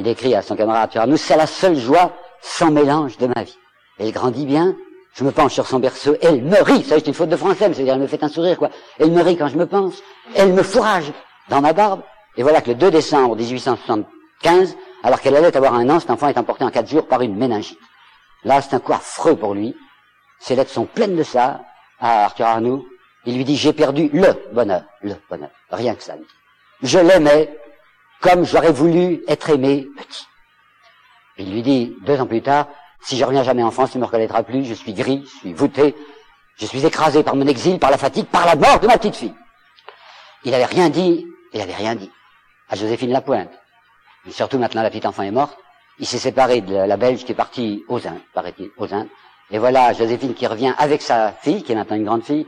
Il 0.00 0.08
écrit 0.08 0.34
à 0.34 0.42
son 0.42 0.56
camarade 0.56 0.90
nous, 1.06 1.16
c'est 1.16 1.36
la 1.36 1.46
seule 1.46 1.76
joie 1.76 2.14
sans 2.42 2.72
mélange 2.72 3.16
de 3.18 3.28
ma 3.28 3.44
vie. 3.44 3.56
Elle 4.00 4.10
grandit 4.10 4.44
bien, 4.44 4.74
je 5.14 5.22
me 5.22 5.30
penche 5.30 5.54
sur 5.54 5.68
son 5.68 5.78
berceau, 5.78 6.16
elle 6.20 6.42
me 6.42 6.60
rit, 6.60 6.82
ça 6.82 6.96
c'est 6.96 7.06
une 7.06 7.14
faute 7.14 7.28
de 7.28 7.36
français, 7.36 7.68
mais 7.68 7.74
c'est-à-dire 7.74 7.94
elle 7.94 8.00
me 8.00 8.08
fait 8.08 8.24
un 8.24 8.28
sourire, 8.28 8.58
quoi. 8.58 8.70
Elle 8.98 9.12
me 9.12 9.22
rit 9.22 9.36
quand 9.36 9.48
je 9.48 9.56
me 9.56 9.66
pense, 9.66 10.02
elle 10.34 10.52
me 10.52 10.64
fourrage 10.64 11.12
dans 11.48 11.60
ma 11.60 11.72
barbe, 11.72 12.02
et 12.36 12.42
voilà 12.42 12.60
que 12.60 12.70
le 12.70 12.74
2 12.74 12.90
décembre 12.90 13.36
1875, 13.36 14.76
alors 15.04 15.20
qu'elle 15.20 15.36
allait 15.36 15.56
avoir 15.56 15.74
un 15.74 15.88
an, 15.90 16.00
cet 16.00 16.10
enfant 16.10 16.26
est 16.26 16.38
emporté 16.38 16.64
en 16.64 16.70
quatre 16.70 16.88
jours 16.88 17.06
par 17.06 17.22
une 17.22 17.36
méningite. 17.36 17.78
Là, 18.44 18.60
c'est 18.62 18.74
un 18.74 18.80
coup 18.80 18.92
affreux 18.92 19.36
pour 19.36 19.54
lui. 19.54 19.76
Ses 20.38 20.56
lettres 20.56 20.70
sont 20.70 20.86
pleines 20.86 21.16
de 21.16 21.22
ça, 21.22 21.62
à 22.00 22.24
Arthur 22.24 22.46
Arnoux. 22.46 22.86
Il 23.24 23.36
lui 23.36 23.44
dit, 23.44 23.56
j'ai 23.56 23.72
perdu 23.72 24.08
le 24.12 24.34
bonheur, 24.52 24.84
le 25.02 25.14
bonheur. 25.28 25.50
Rien 25.70 25.94
que 25.94 26.02
ça. 26.02 26.14
Je 26.82 26.98
l'aimais 26.98 27.56
comme 28.20 28.44
j'aurais 28.44 28.72
voulu 28.72 29.22
être 29.28 29.50
aimé 29.50 29.86
petit. 29.96 30.26
Il 31.38 31.52
lui 31.52 31.62
dit, 31.62 31.96
deux 32.02 32.20
ans 32.20 32.26
plus 32.26 32.42
tard, 32.42 32.68
si 33.02 33.16
je 33.16 33.24
reviens 33.24 33.42
jamais 33.42 33.62
en 33.62 33.70
France, 33.70 33.92
tu 33.92 33.98
me 33.98 34.04
reconnaîtras 34.04 34.42
plus, 34.42 34.64
je 34.64 34.74
suis 34.74 34.94
gris, 34.94 35.22
je 35.24 35.38
suis 35.38 35.52
voûté, 35.52 35.94
je 36.56 36.66
suis 36.66 36.84
écrasé 36.84 37.22
par 37.22 37.36
mon 37.36 37.46
exil, 37.46 37.78
par 37.78 37.90
la 37.90 37.98
fatigue, 37.98 38.26
par 38.26 38.46
la 38.46 38.56
mort 38.56 38.80
de 38.80 38.86
ma 38.86 38.96
petite 38.96 39.16
fille. 39.16 39.34
Il 40.44 40.52
n'avait 40.52 40.64
rien 40.64 40.88
dit, 40.88 41.26
Il 41.52 41.60
avait 41.60 41.74
rien 41.74 41.94
dit. 41.94 42.10
À 42.68 42.76
Joséphine 42.76 43.12
Lapointe. 43.12 43.50
Et 44.26 44.30
surtout 44.30 44.58
maintenant, 44.58 44.82
la 44.82 44.90
petite 44.90 45.06
enfant 45.06 45.22
est 45.22 45.30
morte. 45.30 45.56
Il 45.98 46.06
s'est 46.06 46.18
séparé 46.18 46.60
de 46.60 46.74
la 46.74 46.96
Belge 46.96 47.24
qui 47.24 47.32
est 47.32 47.36
partie 47.36 47.84
aux 47.88 48.06
Indes, 48.06 48.20
paraît-il, 48.34 48.70
aux 48.76 48.92
Indes. 48.92 49.08
Et 49.50 49.58
voilà 49.58 49.92
Joséphine 49.92 50.34
qui 50.34 50.46
revient 50.46 50.74
avec 50.76 51.00
sa 51.00 51.32
fille, 51.32 51.62
qui 51.62 51.72
est 51.72 51.74
maintenant 51.74 51.96
une 51.96 52.04
grande 52.04 52.24
fille, 52.24 52.46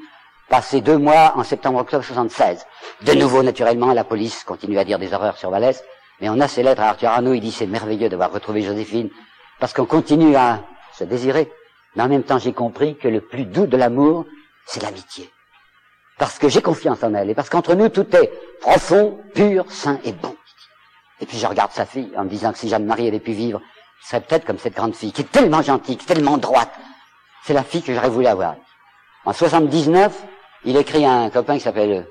passé 0.49 0.81
deux 0.81 0.99
mois 0.99 1.33
en 1.37 1.45
septembre-octobre 1.45 2.05
76. 2.05 2.67
De 3.03 3.13
nouveau, 3.13 3.43
naturellement, 3.43 3.93
la 3.93 4.05
police 4.05 4.45
continue 4.45 4.79
à 4.79 4.85
dire 4.85 4.99
des 4.99 5.15
horreurs 5.15 5.39
sur 5.39 5.51
Vallès, 5.51 5.83
mais 6.21 6.29
on 6.29 6.41
a 6.41 6.49
ces 6.49 6.63
lettres 6.63 6.83
à 6.83 6.89
Arthur 6.91 7.09
Arnaud, 7.09 7.35
il 7.35 7.41
dit 7.41 7.53
c'est 7.53 7.67
merveilleux 7.67 8.09
d'avoir 8.09 8.33
retrouvé 8.33 8.63
Joséphine, 8.63 9.11
parce 9.61 9.73
qu'on 9.73 9.87
continue 9.87 10.37
à 10.37 10.61
se 10.93 11.05
désirer. 11.05 11.51
Mais 11.97 12.03
en 12.03 12.09
même 12.09 12.25
temps, 12.25 12.39
j'ai 12.39 12.53
compris 12.53 12.97
que 12.97 13.09
le 13.09 13.21
plus 13.21 13.45
doux 13.45 13.67
de 13.67 13.77
l'amour, 13.77 14.27
c'est 14.67 14.83
l'amitié. 14.83 15.31
Parce 16.19 16.39
que 16.39 16.49
j'ai 16.49 16.61
confiance 16.63 17.03
en 17.03 17.15
elle, 17.15 17.31
et 17.31 17.35
parce 17.35 17.49
qu'entre 17.49 17.75
nous, 17.75 17.89
tout 17.89 18.07
est 18.17 18.31
profond, 18.61 19.21
pur, 19.35 19.71
sain 19.71 20.01
et 20.05 20.13
bon. 20.13 20.35
Et 21.21 21.27
puis 21.27 21.39
je 21.39 21.47
regarde 21.47 21.73
sa 21.73 21.87
fille 21.87 22.11
en 22.17 22.25
me 22.25 22.29
disant 22.29 22.53
que 22.53 22.59
si 22.59 22.69
Jeanne-Marie 22.69 23.09
avait 23.09 23.21
pu 23.21 23.33
vivre, 23.33 23.61
ce 24.03 24.11
serait 24.11 24.21
peut-être 24.21 24.45
comme 24.45 24.59
cette 24.59 24.75
grande 24.75 24.95
fille, 24.95 25.13
qui 25.13 25.23
est 25.23 25.31
tellement 25.31 25.63
gentille, 25.63 25.97
tellement 25.97 26.39
droite. 26.39 26.73
C'est 27.45 27.55
la 27.55 27.65
fille 27.65 27.83
que 27.83 27.95
j'aurais 27.95 28.09
voulu 28.09 28.27
avoir. 28.27 28.55
En 29.25 29.33
79, 29.33 30.25
il 30.65 30.77
écrit 30.77 31.05
à 31.05 31.13
un 31.13 31.31
copain 31.31 31.55
qui 31.55 31.61
s'appelle 31.61 32.07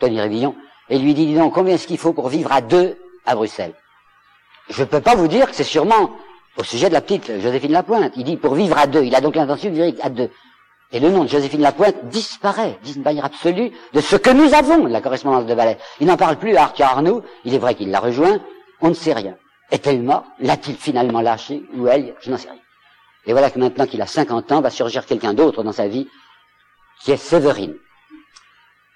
Tony 0.00 0.20
Révillon, 0.20 0.56
et 0.88 0.98
lui 0.98 1.14
dit, 1.14 1.26
dis 1.26 1.34
donc, 1.34 1.54
combien 1.54 1.74
est-ce 1.74 1.86
qu'il 1.86 1.98
faut 1.98 2.12
pour 2.12 2.28
vivre 2.28 2.52
à 2.52 2.60
deux 2.60 2.98
à 3.24 3.34
Bruxelles? 3.34 3.74
Je 4.68 4.80
ne 4.80 4.86
peux 4.86 5.00
pas 5.00 5.14
vous 5.14 5.28
dire 5.28 5.48
que 5.48 5.54
c'est 5.54 5.64
sûrement 5.64 6.10
au 6.56 6.64
sujet 6.64 6.88
de 6.88 6.94
la 6.94 7.00
petite 7.00 7.40
Joséphine 7.40 7.72
Lapointe. 7.72 8.12
Il 8.16 8.24
dit, 8.24 8.36
pour 8.36 8.54
vivre 8.54 8.76
à 8.76 8.86
deux, 8.86 9.04
il 9.04 9.14
a 9.14 9.20
donc 9.20 9.36
l'intention 9.36 9.70
de 9.70 9.74
vivre 9.74 9.98
à 10.02 10.10
deux. 10.10 10.30
Et 10.92 11.00
le 11.00 11.08
nom 11.08 11.24
de 11.24 11.28
Joséphine 11.28 11.62
Lapointe 11.62 12.04
disparaît, 12.04 12.78
d'une 12.84 13.02
manière 13.02 13.24
absolue, 13.24 13.72
de 13.94 14.00
ce 14.00 14.16
que 14.16 14.30
nous 14.30 14.52
avons, 14.52 14.84
la 14.86 15.00
correspondance 15.00 15.46
de 15.46 15.54
Valais. 15.54 15.78
Il 16.00 16.06
n'en 16.06 16.18
parle 16.18 16.36
plus 16.36 16.54
à 16.56 16.64
Arthur 16.64 16.84
Arnaud, 16.84 17.22
il 17.44 17.54
est 17.54 17.58
vrai 17.58 17.74
qu'il 17.74 17.90
l'a 17.90 17.98
rejoint, 17.98 18.40
on 18.82 18.90
ne 18.90 18.94
sait 18.94 19.14
rien. 19.14 19.36
Est-elle 19.70 20.02
morte? 20.02 20.26
L'a-t-il 20.38 20.76
finalement 20.76 21.22
lâché 21.22 21.62
Ou 21.74 21.86
elle? 21.86 22.14
Je 22.20 22.30
n'en 22.30 22.36
sais 22.36 22.50
rien. 22.50 22.60
Et 23.24 23.32
voilà 23.32 23.50
que 23.50 23.58
maintenant 23.58 23.86
qu'il 23.86 24.02
a 24.02 24.06
50 24.06 24.52
ans, 24.52 24.60
va 24.60 24.68
surgir 24.68 25.06
quelqu'un 25.06 25.32
d'autre 25.32 25.62
dans 25.62 25.72
sa 25.72 25.88
vie, 25.88 26.08
qui 27.00 27.12
est 27.12 27.16
Séverine. 27.16 27.74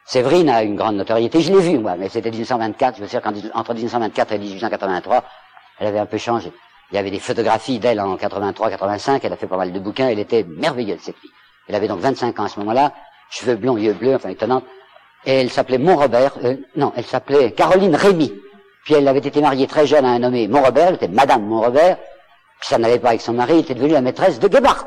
Séverine 0.04 0.50
a 0.50 0.62
une 0.62 0.76
grande 0.76 0.96
notoriété, 0.96 1.40
je 1.40 1.52
l'ai 1.52 1.60
vu 1.60 1.78
moi, 1.78 1.96
mais 1.96 2.10
c'était 2.10 2.30
1924, 2.30 2.96
je 2.96 3.02
veux 3.02 3.08
dire 3.08 3.22
qu'entre 3.22 3.74
1924 3.74 4.32
et 4.32 4.38
1883, 4.38 5.24
elle 5.78 5.86
avait 5.86 5.98
un 5.98 6.06
peu 6.06 6.18
changé. 6.18 6.52
Il 6.92 6.96
y 6.96 6.98
avait 6.98 7.10
des 7.10 7.18
photographies 7.18 7.78
d'elle 7.78 8.00
en 8.00 8.16
83-85, 8.16 9.20
elle 9.22 9.32
a 9.32 9.36
fait 9.36 9.46
pas 9.46 9.56
mal 9.56 9.72
de 9.72 9.78
bouquins, 9.80 10.08
elle 10.08 10.18
était 10.18 10.44
merveilleuse 10.44 11.00
cette 11.00 11.16
fille. 11.16 11.30
Elle 11.68 11.74
avait 11.74 11.88
donc 11.88 12.00
25 12.00 12.38
ans 12.40 12.44
à 12.44 12.48
ce 12.48 12.58
moment-là, 12.60 12.92
cheveux 13.30 13.56
blonds, 13.56 13.76
yeux 13.76 13.92
bleus, 13.92 14.14
enfin 14.14 14.28
étonnante. 14.28 14.64
Et 15.24 15.40
elle 15.40 15.50
s'appelait 15.50 15.78
Montrobert, 15.78 16.34
euh, 16.44 16.56
non, 16.76 16.92
elle 16.96 17.04
s'appelait 17.04 17.52
Caroline 17.52 17.96
Rémy. 17.96 18.32
Puis 18.84 18.94
elle 18.94 19.08
avait 19.08 19.18
été 19.18 19.40
mariée 19.40 19.66
très 19.66 19.86
jeune 19.86 20.04
à 20.04 20.10
un 20.10 20.18
nommé 20.20 20.46
Montrobert, 20.46 20.88
elle 20.88 20.94
était 20.94 21.08
Madame 21.08 21.42
Montrobert. 21.42 21.96
Puis 22.60 22.68
ça 22.68 22.78
n'allait 22.78 23.00
pas 23.00 23.08
avec 23.08 23.20
son 23.20 23.32
mari, 23.32 23.54
elle 23.54 23.58
était 23.60 23.74
devenue 23.74 23.92
la 23.92 24.00
maîtresse 24.00 24.38
de 24.38 24.48
Gebhardt. 24.48 24.86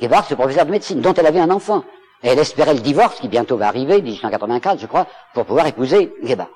Gebhardt, 0.00 0.26
c'est 0.28 0.36
professeur 0.36 0.66
de 0.66 0.70
médecine, 0.70 1.00
dont 1.00 1.14
elle 1.14 1.26
avait 1.26 1.40
un 1.40 1.50
enfant. 1.50 1.82
Et 2.22 2.28
elle 2.28 2.38
espérait 2.38 2.74
le 2.74 2.80
divorce, 2.80 3.18
qui 3.20 3.28
bientôt 3.28 3.56
va 3.56 3.68
arriver, 3.68 4.02
1884, 4.02 4.80
je 4.80 4.86
crois, 4.86 5.06
pour 5.34 5.46
pouvoir 5.46 5.66
épouser 5.66 6.12
Gebhardt. 6.22 6.50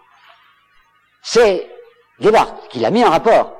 C'est 1.22 1.68
Gebhardt 2.20 2.68
qui 2.68 2.80
l'a 2.80 2.90
mis 2.90 3.04
en 3.04 3.10
rapport, 3.10 3.56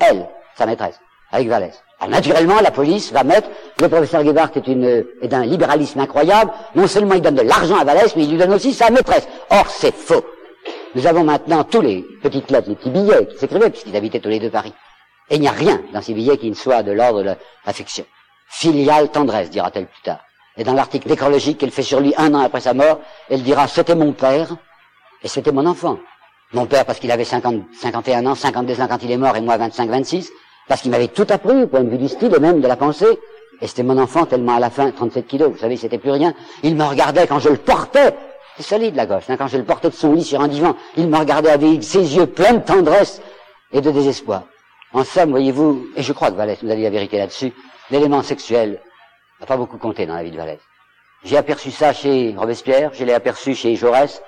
elle, 0.00 0.28
sa 0.56 0.66
maîtresse, 0.66 0.98
avec 1.30 1.48
Vallès. 1.48 1.82
Alors 2.02 2.16
naturellement, 2.16 2.60
la 2.60 2.72
police 2.72 3.12
va 3.12 3.22
mettre, 3.22 3.48
le 3.80 3.88
professeur 3.88 4.24
Gebhardt 4.24 4.50
est, 4.56 4.66
une, 4.66 5.04
est 5.20 5.28
d'un 5.28 5.44
libéralisme 5.44 6.00
incroyable, 6.00 6.50
non 6.74 6.88
seulement 6.88 7.14
il 7.14 7.20
donne 7.22 7.36
de 7.36 7.42
l'argent 7.42 7.76
à 7.76 7.84
Vallès, 7.84 8.16
mais 8.16 8.24
il 8.24 8.30
lui 8.32 8.38
donne 8.38 8.52
aussi 8.52 8.74
sa 8.74 8.90
maîtresse. 8.90 9.28
Or, 9.50 9.68
c'est 9.68 9.94
faux. 9.94 10.24
Nous 10.96 11.06
avons 11.06 11.22
maintenant 11.22 11.62
tous 11.62 11.80
les 11.80 12.04
petites 12.20 12.50
lettres, 12.50 12.70
les 12.70 12.74
petits 12.74 12.90
billets 12.90 13.26
qui 13.26 13.38
s'écrivaient, 13.38 13.70
puisqu'ils 13.70 13.94
habitaient 13.94 14.18
tous 14.18 14.30
les 14.30 14.40
deux 14.40 14.50
Paris. 14.50 14.74
Et 15.30 15.36
il 15.36 15.40
n'y 15.42 15.46
a 15.46 15.52
rien 15.52 15.80
dans 15.92 16.02
ces 16.02 16.12
billets 16.12 16.38
qui 16.38 16.50
ne 16.50 16.56
soit 16.56 16.82
de 16.82 16.90
l'ordre 16.90 17.22
de 17.22 17.36
l'affection. 17.64 18.04
Filiale 18.48 19.08
tendresse, 19.08 19.50
dira-t-elle 19.50 19.86
plus 19.86 20.02
tard. 20.02 20.18
Et 20.56 20.64
dans 20.64 20.74
l'article 20.74 21.08
nécrologique 21.08 21.58
qu'elle 21.58 21.70
fait 21.70 21.84
sur 21.84 22.00
lui 22.00 22.14
un 22.16 22.34
an 22.34 22.40
après 22.40 22.60
sa 22.62 22.74
mort, 22.74 22.98
elle 23.30 23.44
dira 23.44 23.68
c'était 23.68 23.94
mon 23.94 24.12
père 24.12 24.56
et 25.22 25.28
c'était 25.28 25.52
mon 25.52 25.66
enfant. 25.66 25.98
Mon 26.52 26.66
père 26.66 26.84
parce 26.84 26.98
qu'il 26.98 27.12
avait 27.12 27.24
50, 27.24 27.62
51 27.80 28.26
ans, 28.26 28.34
52 28.34 28.80
ans 28.80 28.88
quand 28.88 29.02
il 29.04 29.10
est 29.12 29.16
mort 29.16 29.36
et 29.36 29.40
moi 29.40 29.56
25, 29.56 29.88
26, 29.88 30.32
parce 30.68 30.82
qu'il 30.82 30.90
m'avait 30.90 31.08
tout 31.08 31.26
appris 31.28 31.62
au 31.62 31.66
point 31.66 31.82
de 31.82 31.90
vue 31.90 31.98
du 31.98 32.08
style 32.08 32.34
et 32.34 32.40
même 32.40 32.60
de 32.60 32.68
la 32.68 32.76
pensée. 32.76 33.18
Et 33.60 33.66
c'était 33.66 33.82
mon 33.82 33.98
enfant 33.98 34.26
tellement 34.26 34.56
à 34.56 34.60
la 34.60 34.70
fin, 34.70 34.90
37 34.90 35.26
kilos, 35.26 35.50
vous 35.52 35.58
savez, 35.58 35.76
c'était 35.76 35.98
plus 35.98 36.10
rien. 36.10 36.34
Il 36.62 36.74
me 36.74 36.84
regardait 36.84 37.26
quand 37.26 37.38
je 37.38 37.48
le 37.48 37.56
portais. 37.56 38.14
C'est 38.56 38.64
solide 38.64 38.96
la 38.96 39.06
gauche, 39.06 39.24
hein, 39.28 39.36
quand 39.36 39.46
je 39.46 39.56
le 39.56 39.64
portais 39.64 39.88
de 39.88 39.94
son 39.94 40.12
lit 40.12 40.24
sur 40.24 40.40
un 40.40 40.48
divan. 40.48 40.76
Il 40.96 41.08
me 41.08 41.16
regardait 41.16 41.50
avec 41.50 41.82
ses 41.82 42.16
yeux 42.16 42.26
pleins 42.26 42.54
de 42.54 42.64
tendresse 42.64 43.22
et 43.72 43.80
de 43.80 43.90
désespoir. 43.90 44.42
En 44.92 45.04
somme, 45.04 45.30
voyez-vous, 45.30 45.86
et 45.96 46.02
je 46.02 46.12
crois 46.12 46.30
que 46.30 46.36
Vallès 46.36 46.62
nous 46.62 46.70
a 46.70 46.74
dit 46.74 46.82
la 46.82 46.90
vérité 46.90 47.18
là-dessus, 47.18 47.52
l'élément 47.90 48.22
sexuel 48.22 48.80
n'a 49.40 49.46
pas 49.46 49.56
beaucoup 49.56 49.78
compté 49.78 50.04
dans 50.06 50.14
la 50.14 50.22
vie 50.22 50.30
de 50.30 50.36
Vallès. 50.36 50.60
J'ai 51.24 51.36
aperçu 51.36 51.70
ça 51.70 51.92
chez 51.92 52.34
Robespierre, 52.36 52.90
je 52.92 53.04
l'ai 53.04 53.14
aperçu 53.14 53.54
chez 53.54 53.76
Jaurès. 53.76 54.22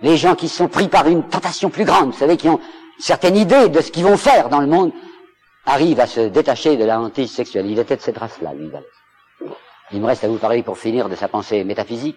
Les 0.00 0.16
gens 0.16 0.34
qui 0.34 0.48
sont 0.48 0.68
pris 0.68 0.88
par 0.88 1.06
une 1.06 1.22
tentation 1.22 1.70
plus 1.70 1.84
grande, 1.84 2.10
vous 2.10 2.18
savez, 2.18 2.36
qui 2.36 2.48
ont 2.48 2.58
une 2.58 3.04
certaine 3.04 3.36
idée 3.36 3.68
de 3.68 3.80
ce 3.80 3.90
qu'ils 3.90 4.04
vont 4.04 4.16
faire 4.16 4.48
dans 4.48 4.60
le 4.60 4.66
monde, 4.66 4.92
arrivent 5.66 6.00
à 6.00 6.06
se 6.06 6.20
détacher 6.20 6.76
de 6.76 6.84
la 6.84 7.00
hantise 7.00 7.30
sexuelle. 7.30 7.66
Il 7.66 7.78
était 7.78 7.96
de 7.96 8.00
cette 8.00 8.18
race-là, 8.18 8.52
lui, 8.54 8.68
Vallès. 8.68 8.88
Il 9.92 10.00
me 10.00 10.06
reste 10.06 10.24
à 10.24 10.28
vous 10.28 10.38
parler 10.38 10.62
pour 10.62 10.78
finir 10.78 11.08
de 11.08 11.14
sa 11.14 11.28
pensée 11.28 11.64
métaphysique. 11.64 12.16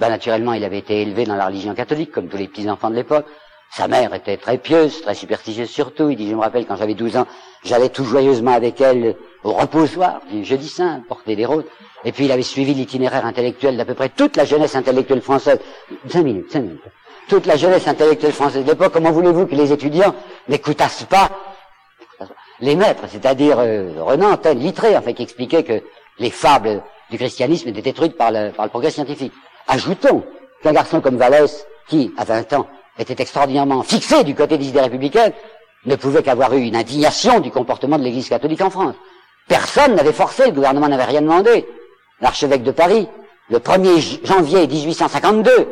Ben, 0.00 0.08
naturellement, 0.08 0.52
il 0.52 0.64
avait 0.64 0.78
été 0.78 1.02
élevé 1.02 1.24
dans 1.24 1.36
la 1.36 1.46
religion 1.46 1.74
catholique, 1.74 2.10
comme 2.10 2.28
tous 2.28 2.36
les 2.36 2.48
petits-enfants 2.48 2.90
de 2.90 2.96
l'époque. 2.96 3.26
Sa 3.70 3.88
mère 3.88 4.12
était 4.14 4.36
très 4.36 4.58
pieuse, 4.58 5.02
très 5.02 5.14
superstitieuse 5.14 5.70
surtout. 5.70 6.10
Il 6.10 6.16
dit, 6.16 6.28
je 6.28 6.34
me 6.34 6.40
rappelle, 6.40 6.66
quand 6.66 6.76
j'avais 6.76 6.94
12 6.94 7.16
ans, 7.16 7.26
j'allais 7.64 7.88
tout 7.88 8.04
joyeusement 8.04 8.52
avec 8.52 8.80
elle 8.80 9.16
au 9.42 9.52
reposoir 9.52 10.20
du 10.30 10.44
jeudi 10.44 10.68
saint, 10.68 11.02
porter 11.08 11.36
des 11.36 11.46
rôles. 11.46 11.64
Et 12.04 12.12
puis 12.12 12.26
il 12.26 12.32
avait 12.32 12.42
suivi 12.42 12.74
l'itinéraire 12.74 13.24
intellectuel 13.24 13.76
d'à 13.76 13.84
peu 13.84 13.94
près 13.94 14.10
toute 14.10 14.36
la 14.36 14.44
jeunesse 14.44 14.76
intellectuelle 14.76 15.22
française. 15.22 15.58
Cinq 16.08 16.22
minutes, 16.22 16.52
cinq 16.52 16.60
minutes. 16.60 16.82
Toute 17.28 17.46
la 17.46 17.56
jeunesse 17.56 17.88
intellectuelle 17.88 18.32
française 18.32 18.64
de 18.64 18.70
l'époque, 18.70 18.92
comment 18.92 19.10
voulez-vous 19.10 19.46
que 19.46 19.54
les 19.54 19.72
étudiants 19.72 20.14
n'écoutassent 20.48 21.04
pas 21.04 21.30
les 22.60 22.76
maîtres, 22.76 23.04
c'est-à-dire 23.08 23.58
euh, 23.58 23.92
Renan, 23.98 24.36
tel, 24.36 24.58
Littré, 24.58 24.98
fait, 25.02 25.14
qui 25.14 25.22
expliquait 25.22 25.62
que 25.62 25.82
les 26.18 26.30
fables 26.30 26.82
du 27.10 27.18
christianisme 27.18 27.68
étaient 27.68 27.82
détruites 27.82 28.16
par 28.16 28.30
le, 28.30 28.50
par 28.50 28.66
le 28.66 28.70
progrès 28.70 28.90
scientifique. 28.90 29.32
Ajoutons 29.68 30.24
qu'un 30.62 30.72
garçon 30.72 31.00
comme 31.00 31.16
Vallès, 31.16 31.66
qui, 31.88 32.12
à 32.16 32.24
20 32.24 32.52
ans, 32.54 32.66
était 32.98 33.20
extraordinairement 33.20 33.82
fixé 33.82 34.24
du 34.24 34.34
côté 34.34 34.56
des 34.56 34.68
idées 34.68 34.80
républicaines, 34.80 35.32
ne 35.86 35.96
pouvait 35.96 36.22
qu'avoir 36.22 36.54
eu 36.54 36.62
une 36.62 36.76
indignation 36.76 37.40
du 37.40 37.50
comportement 37.50 37.98
de 37.98 38.04
l'Église 38.04 38.28
catholique 38.28 38.62
en 38.62 38.70
France. 38.70 38.94
Personne 39.48 39.94
n'avait 39.94 40.12
forcé, 40.12 40.46
le 40.46 40.52
gouvernement 40.52 40.88
n'avait 40.88 41.04
rien 41.04 41.20
demandé. 41.20 41.66
L'archevêque 42.20 42.62
de 42.62 42.70
Paris, 42.70 43.08
le 43.50 43.58
1er 43.58 44.24
janvier 44.24 44.66
1852, 44.66 45.68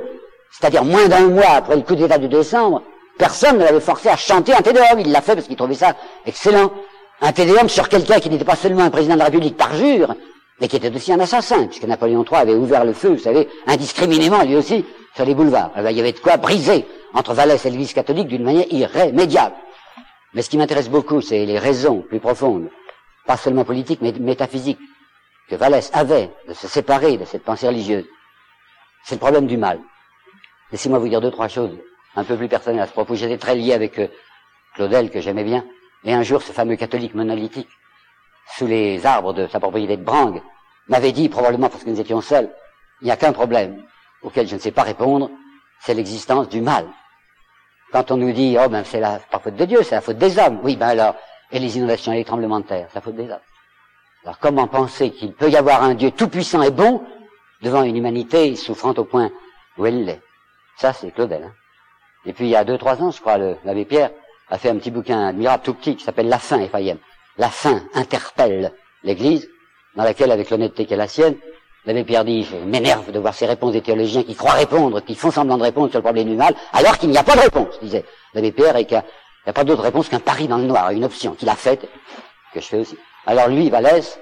c'est-à-dire 0.50 0.84
moins 0.84 1.08
d'un 1.08 1.28
mois 1.28 1.50
après 1.56 1.76
le 1.76 1.82
coup 1.82 1.94
d'État 1.94 2.18
de 2.18 2.26
décembre, 2.26 2.82
personne 3.18 3.58
ne 3.58 3.64
l'avait 3.64 3.80
forcé 3.80 4.08
à 4.08 4.16
chanter 4.16 4.54
un 4.54 4.62
tédéum. 4.62 4.98
Il 5.00 5.12
l'a 5.12 5.20
fait 5.20 5.34
parce 5.34 5.46
qu'il 5.46 5.56
trouvait 5.56 5.74
ça 5.74 5.94
excellent. 6.26 6.72
Un 7.20 7.32
tédéum 7.32 7.68
sur 7.68 7.88
quelqu'un 7.88 8.18
qui 8.18 8.28
n'était 8.30 8.44
pas 8.44 8.56
seulement 8.56 8.82
un 8.82 8.90
président 8.90 9.14
de 9.14 9.20
la 9.20 9.26
République 9.26 9.56
par 9.56 9.74
jure, 9.74 10.14
mais 10.60 10.66
qui 10.68 10.76
était 10.76 10.94
aussi 10.94 11.12
un 11.12 11.20
assassin, 11.20 11.66
puisque 11.66 11.84
Napoléon 11.84 12.24
III 12.24 12.40
avait 12.40 12.54
ouvert 12.54 12.84
le 12.84 12.92
feu, 12.92 13.10
vous 13.10 13.18
savez, 13.18 13.48
indiscriminément, 13.66 14.42
lui 14.42 14.56
aussi, 14.56 14.84
sur 15.14 15.24
les 15.24 15.34
boulevards. 15.34 15.70
Eh 15.76 15.82
ben, 15.82 15.90
il 15.90 15.96
y 15.96 16.00
avait 16.00 16.12
de 16.12 16.18
quoi 16.18 16.36
briser 16.36 16.84
entre 17.14 17.32
Vallès 17.32 17.64
et 17.64 17.70
l'Église 17.70 17.92
catholique 17.92 18.26
d'une 18.26 18.42
manière 18.42 18.66
irrémédiable. 18.70 19.54
Mais 20.34 20.42
ce 20.42 20.50
qui 20.50 20.56
m'intéresse 20.56 20.88
beaucoup, 20.88 21.20
c'est 21.20 21.46
les 21.46 21.58
raisons 21.58 22.00
plus 22.00 22.18
profondes, 22.18 22.70
pas 23.26 23.36
seulement 23.36 23.64
politiques, 23.64 24.00
mais 24.02 24.12
métaphysiques, 24.12 24.80
que 25.48 25.54
Vallès 25.54 25.90
avait 25.94 26.30
de 26.48 26.54
se 26.54 26.66
séparer 26.66 27.18
de 27.18 27.24
cette 27.24 27.44
pensée 27.44 27.68
religieuse. 27.68 28.06
C'est 29.04 29.14
le 29.14 29.20
problème 29.20 29.46
du 29.46 29.56
mal. 29.56 29.78
Laissez-moi 30.72 30.98
vous 30.98 31.08
dire 31.08 31.20
deux, 31.20 31.30
trois 31.30 31.48
choses 31.48 31.76
un 32.16 32.24
peu 32.24 32.36
plus 32.36 32.48
personnelles 32.48 32.82
à 32.82 32.86
ce 32.86 32.92
propos. 32.92 33.14
J'étais 33.14 33.38
très 33.38 33.54
lié 33.54 33.72
avec 33.72 33.98
euh, 33.98 34.08
Claudel, 34.74 35.10
que 35.10 35.20
j'aimais 35.20 35.44
bien, 35.44 35.64
et 36.04 36.12
un 36.12 36.22
jour, 36.22 36.42
ce 36.42 36.52
fameux 36.52 36.76
catholique 36.76 37.14
monolithique, 37.14 37.68
sous 38.56 38.66
les 38.66 39.06
arbres 39.06 39.32
de 39.32 39.46
sa 39.46 39.60
propriété 39.60 39.96
de 39.96 40.02
Brangue, 40.02 40.42
m'avait 40.88 41.12
dit, 41.12 41.28
probablement 41.28 41.68
parce 41.68 41.84
que 41.84 41.90
nous 41.90 42.00
étions 42.00 42.20
seuls, 42.20 42.50
il 43.00 43.06
n'y 43.06 43.10
a 43.10 43.16
qu'un 43.16 43.32
problème 43.32 43.82
auquel 44.22 44.46
je 44.46 44.54
ne 44.54 44.60
sais 44.60 44.72
pas 44.72 44.82
répondre, 44.82 45.30
c'est 45.80 45.94
l'existence 45.94 46.48
du 46.48 46.60
mal. 46.60 46.86
Quand 47.92 48.10
on 48.10 48.16
nous 48.16 48.32
dit, 48.32 48.56
oh 48.58 48.68
ben 48.68 48.84
c'est 48.84 49.00
la 49.00 49.18
pas 49.18 49.38
faute 49.38 49.56
de 49.56 49.64
Dieu, 49.64 49.82
c'est 49.82 49.94
la 49.94 50.00
faute 50.00 50.18
des 50.18 50.38
hommes. 50.38 50.60
Oui, 50.62 50.76
ben 50.76 50.88
alors, 50.88 51.14
et 51.50 51.58
les 51.58 51.76
inondations 51.76 52.12
et 52.12 52.16
les 52.16 52.24
tremblements 52.24 52.60
de 52.60 52.66
terre, 52.66 52.86
c'est 52.88 52.96
la 52.96 53.00
faute 53.00 53.16
des 53.16 53.30
hommes. 53.30 53.40
Alors 54.24 54.38
comment 54.38 54.68
penser 54.68 55.10
qu'il 55.10 55.34
peut 55.34 55.50
y 55.50 55.56
avoir 55.56 55.82
un 55.82 55.94
Dieu 55.94 56.12
tout-puissant 56.12 56.62
et 56.62 56.70
bon 56.70 57.04
devant 57.60 57.82
une 57.82 57.96
humanité 57.96 58.54
souffrante 58.56 58.98
au 58.98 59.04
point 59.04 59.30
où 59.76 59.86
elle 59.86 60.04
l'est? 60.04 60.22
Ça, 60.76 60.92
c'est 60.92 61.10
Claudel. 61.10 61.44
Hein. 61.44 61.52
Et 62.24 62.32
puis 62.32 62.46
il 62.46 62.50
y 62.50 62.56
a 62.56 62.64
deux, 62.64 62.78
trois 62.78 63.02
ans, 63.02 63.10
je 63.10 63.20
crois, 63.20 63.38
l'abbé 63.38 63.84
Pierre 63.84 64.10
a 64.48 64.58
fait 64.58 64.68
un 64.68 64.76
petit 64.76 64.90
bouquin 64.90 65.28
admirable 65.28 65.62
tout 65.64 65.74
petit 65.74 65.96
qui 65.96 66.04
s'appelle 66.04 66.28
La 66.28 66.38
fin, 66.38 66.60
Ephraim. 66.60 66.98
La 67.38 67.48
fin 67.48 67.82
interpelle 67.94 68.72
l'Église, 69.02 69.48
dans 69.96 70.04
laquelle, 70.04 70.30
avec 70.30 70.50
l'honnêteté 70.50 70.86
qui 70.86 70.94
est 70.94 70.98
la 70.98 71.08
sienne, 71.08 71.36
L'abbé 71.84 72.04
Pierre 72.04 72.24
dit, 72.24 72.44
je 72.44 72.56
m'énerve 72.56 73.10
de 73.10 73.18
voir 73.18 73.34
ces 73.34 73.46
réponses 73.46 73.72
des 73.72 73.82
théologiens 73.82 74.22
qui 74.22 74.36
croient 74.36 74.52
répondre, 74.52 75.00
qui 75.00 75.16
font 75.16 75.32
semblant 75.32 75.58
de 75.58 75.64
répondre 75.64 75.90
sur 75.90 75.98
le 75.98 76.04
problème 76.04 76.28
du 76.28 76.36
mal, 76.36 76.54
alors 76.72 76.96
qu'il 76.96 77.10
n'y 77.10 77.18
a 77.18 77.24
pas 77.24 77.34
de 77.34 77.40
réponse, 77.40 77.80
disait 77.80 78.04
l'abbé 78.34 78.52
Pierre, 78.52 78.76
et 78.76 78.84
qu'il 78.84 78.98
n'y 78.98 79.50
a, 79.50 79.52
pas 79.52 79.64
d'autre 79.64 79.82
réponse 79.82 80.08
qu'un 80.08 80.20
pari 80.20 80.46
dans 80.46 80.58
le 80.58 80.64
noir, 80.64 80.90
une 80.90 81.04
option 81.04 81.34
qu'il 81.34 81.48
a 81.48 81.56
faite, 81.56 81.88
que 82.54 82.60
je 82.60 82.66
fais 82.66 82.78
aussi. 82.78 82.96
Alors 83.26 83.48
lui, 83.48 83.68
Vallès, 83.68 84.20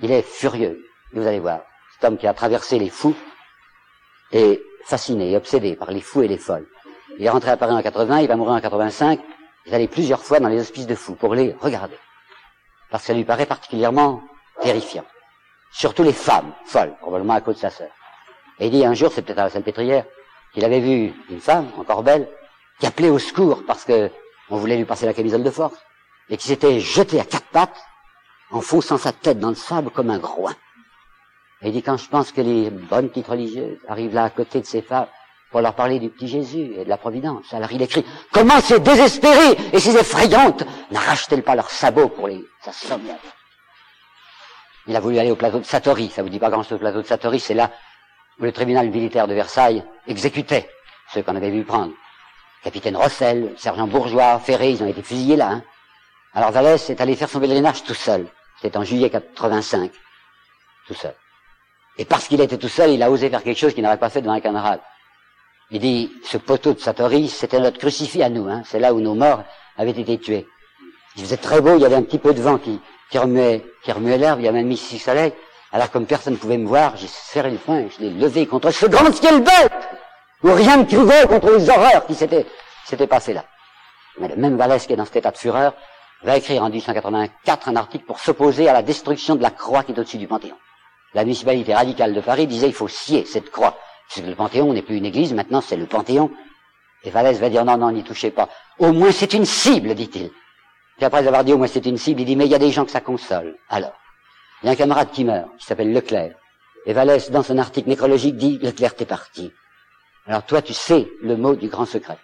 il 0.00 0.12
est 0.12 0.22
furieux. 0.22 0.86
Vous 1.12 1.26
allez 1.26 1.40
voir, 1.40 1.62
cet 1.94 2.04
homme 2.04 2.16
qui 2.16 2.28
a 2.28 2.34
traversé 2.34 2.78
les 2.78 2.90
fous 2.90 3.16
est 4.30 4.62
fasciné, 4.84 5.36
obsédé 5.36 5.74
par 5.74 5.90
les 5.90 6.00
fous 6.00 6.22
et 6.22 6.28
les 6.28 6.38
folles. 6.38 6.66
Il 7.20 7.26
est 7.26 7.30
rentré 7.30 7.50
à 7.50 7.58
Paris 7.58 7.74
en 7.74 7.82
80, 7.82 8.20
il 8.20 8.28
va 8.28 8.36
mourir 8.36 8.54
en 8.54 8.60
85, 8.62 9.20
il 9.66 9.72
est 9.72 9.76
allé 9.76 9.88
plusieurs 9.88 10.22
fois 10.22 10.40
dans 10.40 10.48
les 10.48 10.58
hospices 10.58 10.86
de 10.86 10.94
fous 10.94 11.16
pour 11.16 11.34
les 11.34 11.54
regarder. 11.60 11.98
Parce 12.90 13.02
que 13.02 13.08
ça 13.08 13.12
lui 13.12 13.24
paraît 13.24 13.44
particulièrement 13.44 14.22
terrifiant. 14.62 15.04
Surtout 15.70 16.02
les 16.02 16.14
femmes 16.14 16.50
folles, 16.64 16.94
probablement 16.98 17.34
à 17.34 17.42
cause 17.42 17.56
de 17.56 17.60
sa 17.60 17.68
sœur. 17.68 17.90
Et 18.58 18.68
il 18.68 18.70
dit 18.70 18.86
un 18.86 18.94
jour, 18.94 19.12
c'est 19.12 19.20
peut-être 19.20 19.38
à 19.38 19.44
la 19.44 19.50
Salpêtrière, 19.50 20.06
qu'il 20.54 20.64
avait 20.64 20.80
vu 20.80 21.12
une 21.28 21.40
femme, 21.40 21.68
encore 21.76 22.02
belle, 22.02 22.26
qui 22.78 22.86
appelait 22.86 23.10
au 23.10 23.18
secours 23.18 23.64
parce 23.66 23.84
que 23.84 24.10
on 24.48 24.56
voulait 24.56 24.78
lui 24.78 24.86
passer 24.86 25.04
la 25.04 25.12
camisole 25.12 25.42
de 25.42 25.50
force, 25.50 25.76
et 26.30 26.38
qui 26.38 26.46
s'était 26.46 26.80
jetée 26.80 27.20
à 27.20 27.24
quatre 27.24 27.48
pattes, 27.48 27.84
en 28.50 28.62
fonçant 28.62 28.96
sa 28.96 29.12
tête 29.12 29.38
dans 29.38 29.50
le 29.50 29.56
sable 29.56 29.90
comme 29.90 30.08
un 30.08 30.18
groin. 30.18 30.54
Et 31.60 31.68
il 31.68 31.72
dit, 31.72 31.82
quand 31.82 31.98
je 31.98 32.08
pense 32.08 32.32
que 32.32 32.40
les 32.40 32.70
bonnes 32.70 33.10
petites 33.10 33.28
religieuses 33.28 33.76
arrivent 33.88 34.14
là 34.14 34.24
à 34.24 34.30
côté 34.30 34.62
de 34.62 34.66
ces 34.66 34.80
femmes 34.80 35.06
pour 35.50 35.60
leur 35.60 35.74
parler 35.74 35.98
du 35.98 36.10
petit 36.10 36.28
Jésus 36.28 36.74
et 36.76 36.84
de 36.84 36.88
la 36.88 36.96
Providence, 36.96 37.52
alors 37.52 37.72
il 37.72 37.82
écrit, 37.82 38.04
comment 38.32 38.60
ces 38.60 38.78
désespérées 38.78 39.56
et 39.72 39.80
ces 39.80 39.96
effrayantes 39.96 40.64
n'arrachent-elles 40.90 41.42
pas 41.42 41.56
leurs 41.56 41.70
sabots 41.70 42.08
pour 42.08 42.28
les 42.28 42.44
assommer? 42.64 43.14
Il 44.86 44.96
a 44.96 45.00
voulu 45.00 45.18
aller 45.18 45.30
au 45.30 45.36
plateau 45.36 45.58
de 45.58 45.64
Satori. 45.64 46.08
Ça 46.08 46.22
vous 46.22 46.28
dit 46.28 46.38
pas 46.38 46.50
grand-chose, 46.50 46.72
le 46.72 46.78
plateau 46.78 47.02
de 47.02 47.06
Satori, 47.06 47.40
c'est 47.40 47.54
là 47.54 47.70
où 48.38 48.44
le 48.44 48.52
tribunal 48.52 48.88
militaire 48.90 49.26
de 49.28 49.34
Versailles 49.34 49.84
exécutait 50.06 50.68
ceux 51.12 51.22
qu'on 51.22 51.36
avait 51.36 51.50
vu 51.50 51.64
prendre. 51.64 51.92
Capitaine 52.62 52.96
Rossel, 52.96 53.54
sergent 53.56 53.86
Bourgeois, 53.86 54.38
Ferré, 54.38 54.70
ils 54.70 54.82
ont 54.82 54.86
été 54.86 55.02
fusillés 55.02 55.36
là. 55.36 55.50
Hein. 55.50 55.62
Alors 56.34 56.52
Vallès 56.52 56.90
est 56.90 57.00
allé 57.00 57.16
faire 57.16 57.28
son 57.28 57.40
pèlerinage 57.40 57.82
tout 57.84 57.94
seul. 57.94 58.26
C'était 58.60 58.76
en 58.76 58.84
juillet 58.84 59.10
85. 59.10 59.90
Tout 60.86 60.94
seul. 60.94 61.14
Et 61.98 62.04
parce 62.04 62.28
qu'il 62.28 62.40
était 62.40 62.58
tout 62.58 62.68
seul, 62.68 62.90
il 62.90 63.02
a 63.02 63.10
osé 63.10 63.30
faire 63.30 63.42
quelque 63.42 63.58
chose 63.58 63.74
qu'il 63.74 63.82
n'aurait 63.82 63.98
pas 63.98 64.10
fait 64.10 64.20
devant 64.22 64.34
un 64.34 64.40
camarade. 64.40 64.80
Il 65.70 65.80
dit, 65.80 66.12
ce 66.24 66.36
poteau 66.36 66.74
de 66.74 66.80
Satori, 66.80 67.28
c'était 67.28 67.60
notre 67.60 67.78
crucifix 67.78 68.22
à 68.22 68.28
nous. 68.28 68.48
Hein. 68.48 68.62
C'est 68.64 68.80
là 68.80 68.92
où 68.92 69.00
nos 69.00 69.14
morts 69.14 69.44
avaient 69.76 69.90
été 69.90 70.18
tués. 70.18 70.46
Il 71.16 71.22
faisait 71.22 71.36
très 71.36 71.60
beau, 71.60 71.76
il 71.76 71.82
y 71.82 71.84
avait 71.84 71.96
un 71.96 72.02
petit 72.02 72.18
peu 72.18 72.34
de 72.34 72.40
vent 72.40 72.58
qui, 72.58 72.80
qui 73.10 73.18
remuait, 73.18 73.64
qui 73.82 73.92
remuait 73.92 74.18
l'herbe, 74.18 74.40
il 74.40 74.46
y 74.46 74.48
a 74.48 74.52
même 74.52 74.66
mis 74.66 74.76
six 74.76 74.98
soleil. 74.98 75.32
Alors 75.72 75.90
comme 75.90 76.06
personne 76.06 76.34
ne 76.34 76.38
pouvait 76.38 76.58
me 76.58 76.66
voir, 76.66 76.96
j'ai 76.96 77.06
serré 77.06 77.50
le 77.50 77.58
poing, 77.58 77.84
je 77.88 78.04
l'ai 78.04 78.10
levé 78.10 78.46
contre 78.46 78.70
ce 78.70 78.86
grand 78.86 79.12
ciel 79.12 79.42
bête, 79.42 79.72
où 80.42 80.52
rien 80.52 80.78
ne 80.78 80.84
criait 80.84 81.26
contre 81.26 81.50
les 81.50 81.70
horreurs 81.70 82.06
qui 82.06 82.14
s'étaient, 82.14 82.46
s'étaient 82.84 83.06
passées 83.06 83.34
là. 83.34 83.44
Mais 84.18 84.28
le 84.28 84.36
même 84.36 84.56
Vallès 84.56 84.84
qui 84.84 84.92
est 84.92 84.96
dans 84.96 85.04
cet 85.04 85.16
état 85.16 85.30
de 85.30 85.38
fureur, 85.38 85.74
va 86.22 86.36
écrire 86.36 86.62
en 86.62 86.68
1884 86.68 87.68
un 87.68 87.76
article 87.76 88.04
pour 88.04 88.20
s'opposer 88.20 88.68
à 88.68 88.72
la 88.72 88.82
destruction 88.82 89.36
de 89.36 89.42
la 89.42 89.50
croix 89.50 89.82
qui 89.82 89.92
est 89.92 89.98
au-dessus 89.98 90.18
du 90.18 90.26
Panthéon. 90.26 90.56
La 91.14 91.24
municipalité 91.24 91.74
radicale 91.74 92.14
de 92.14 92.20
Paris 92.20 92.46
disait 92.46 92.68
il 92.68 92.74
faut 92.74 92.88
scier 92.88 93.24
cette 93.24 93.50
croix. 93.50 93.78
Le 94.16 94.34
Panthéon 94.34 94.72
n'est 94.72 94.82
plus 94.82 94.96
une 94.96 95.06
église, 95.06 95.32
maintenant 95.32 95.60
c'est 95.60 95.76
le 95.76 95.86
Panthéon. 95.86 96.30
Et 97.04 97.10
Vallès 97.10 97.38
va 97.38 97.48
dire 97.48 97.64
non, 97.64 97.76
non, 97.76 97.92
n'y 97.92 98.02
touchez 98.02 98.30
pas. 98.30 98.48
Au 98.78 98.92
moins 98.92 99.12
c'est 99.12 99.32
une 99.32 99.44
cible, 99.44 99.94
dit-il. 99.94 100.30
Puis 100.96 101.04
après 101.04 101.26
avoir 101.26 101.44
dit 101.44 101.52
au 101.52 101.58
moins 101.58 101.68
c'est 101.68 101.86
une 101.86 101.96
cible, 101.96 102.20
il 102.20 102.26
dit 102.26 102.36
mais 102.36 102.46
il 102.46 102.50
y 102.50 102.54
a 102.54 102.58
des 102.58 102.72
gens 102.72 102.84
que 102.84 102.90
ça 102.90 103.00
console. 103.00 103.56
Alors, 103.68 103.92
il 104.62 104.66
y 104.66 104.68
a 104.68 104.72
un 104.72 104.76
camarade 104.76 105.10
qui 105.12 105.24
meurt, 105.24 105.48
qui 105.58 105.64
s'appelle 105.64 105.92
Leclerc. 105.92 106.34
Et 106.86 106.92
Vallès, 106.92 107.30
dans 107.30 107.42
son 107.42 107.58
article 107.58 107.88
nécrologique, 107.88 108.36
dit 108.36 108.58
Leclerc, 108.58 108.96
t'es 108.96 109.06
parti. 109.06 109.52
Alors 110.26 110.44
toi, 110.44 110.60
tu 110.60 110.74
sais 110.74 111.08
le 111.22 111.36
mot 111.36 111.54
du 111.54 111.68
grand 111.68 111.86
secret. 111.86 112.18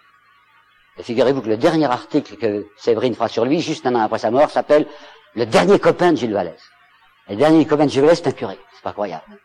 Et 0.97 1.03
figurez-vous 1.03 1.41
que 1.41 1.49
le 1.49 1.57
dernier 1.57 1.85
article 1.85 2.35
que 2.37 2.65
Séverine 2.77 3.13
fera 3.13 3.27
sur 3.27 3.45
lui, 3.45 3.61
juste 3.61 3.85
un 3.85 3.95
an 3.95 4.01
après 4.01 4.19
sa 4.19 4.31
mort, 4.31 4.49
s'appelle 4.49 4.87
Le 5.35 5.45
dernier 5.45 5.79
copain 5.79 6.11
de 6.11 6.17
Gilles 6.17 6.33
Vallès. 6.33 6.59
Et 7.29 7.33
le 7.33 7.37
dernier 7.37 7.65
copain 7.65 7.85
de 7.85 7.91
Gilles 7.91 8.01
Vallès, 8.01 8.17
c'est 8.17 8.27
un 8.27 8.31
curé. 8.31 8.57
C'est 8.73 8.83
pas 8.83 8.93
croyable 8.93 9.39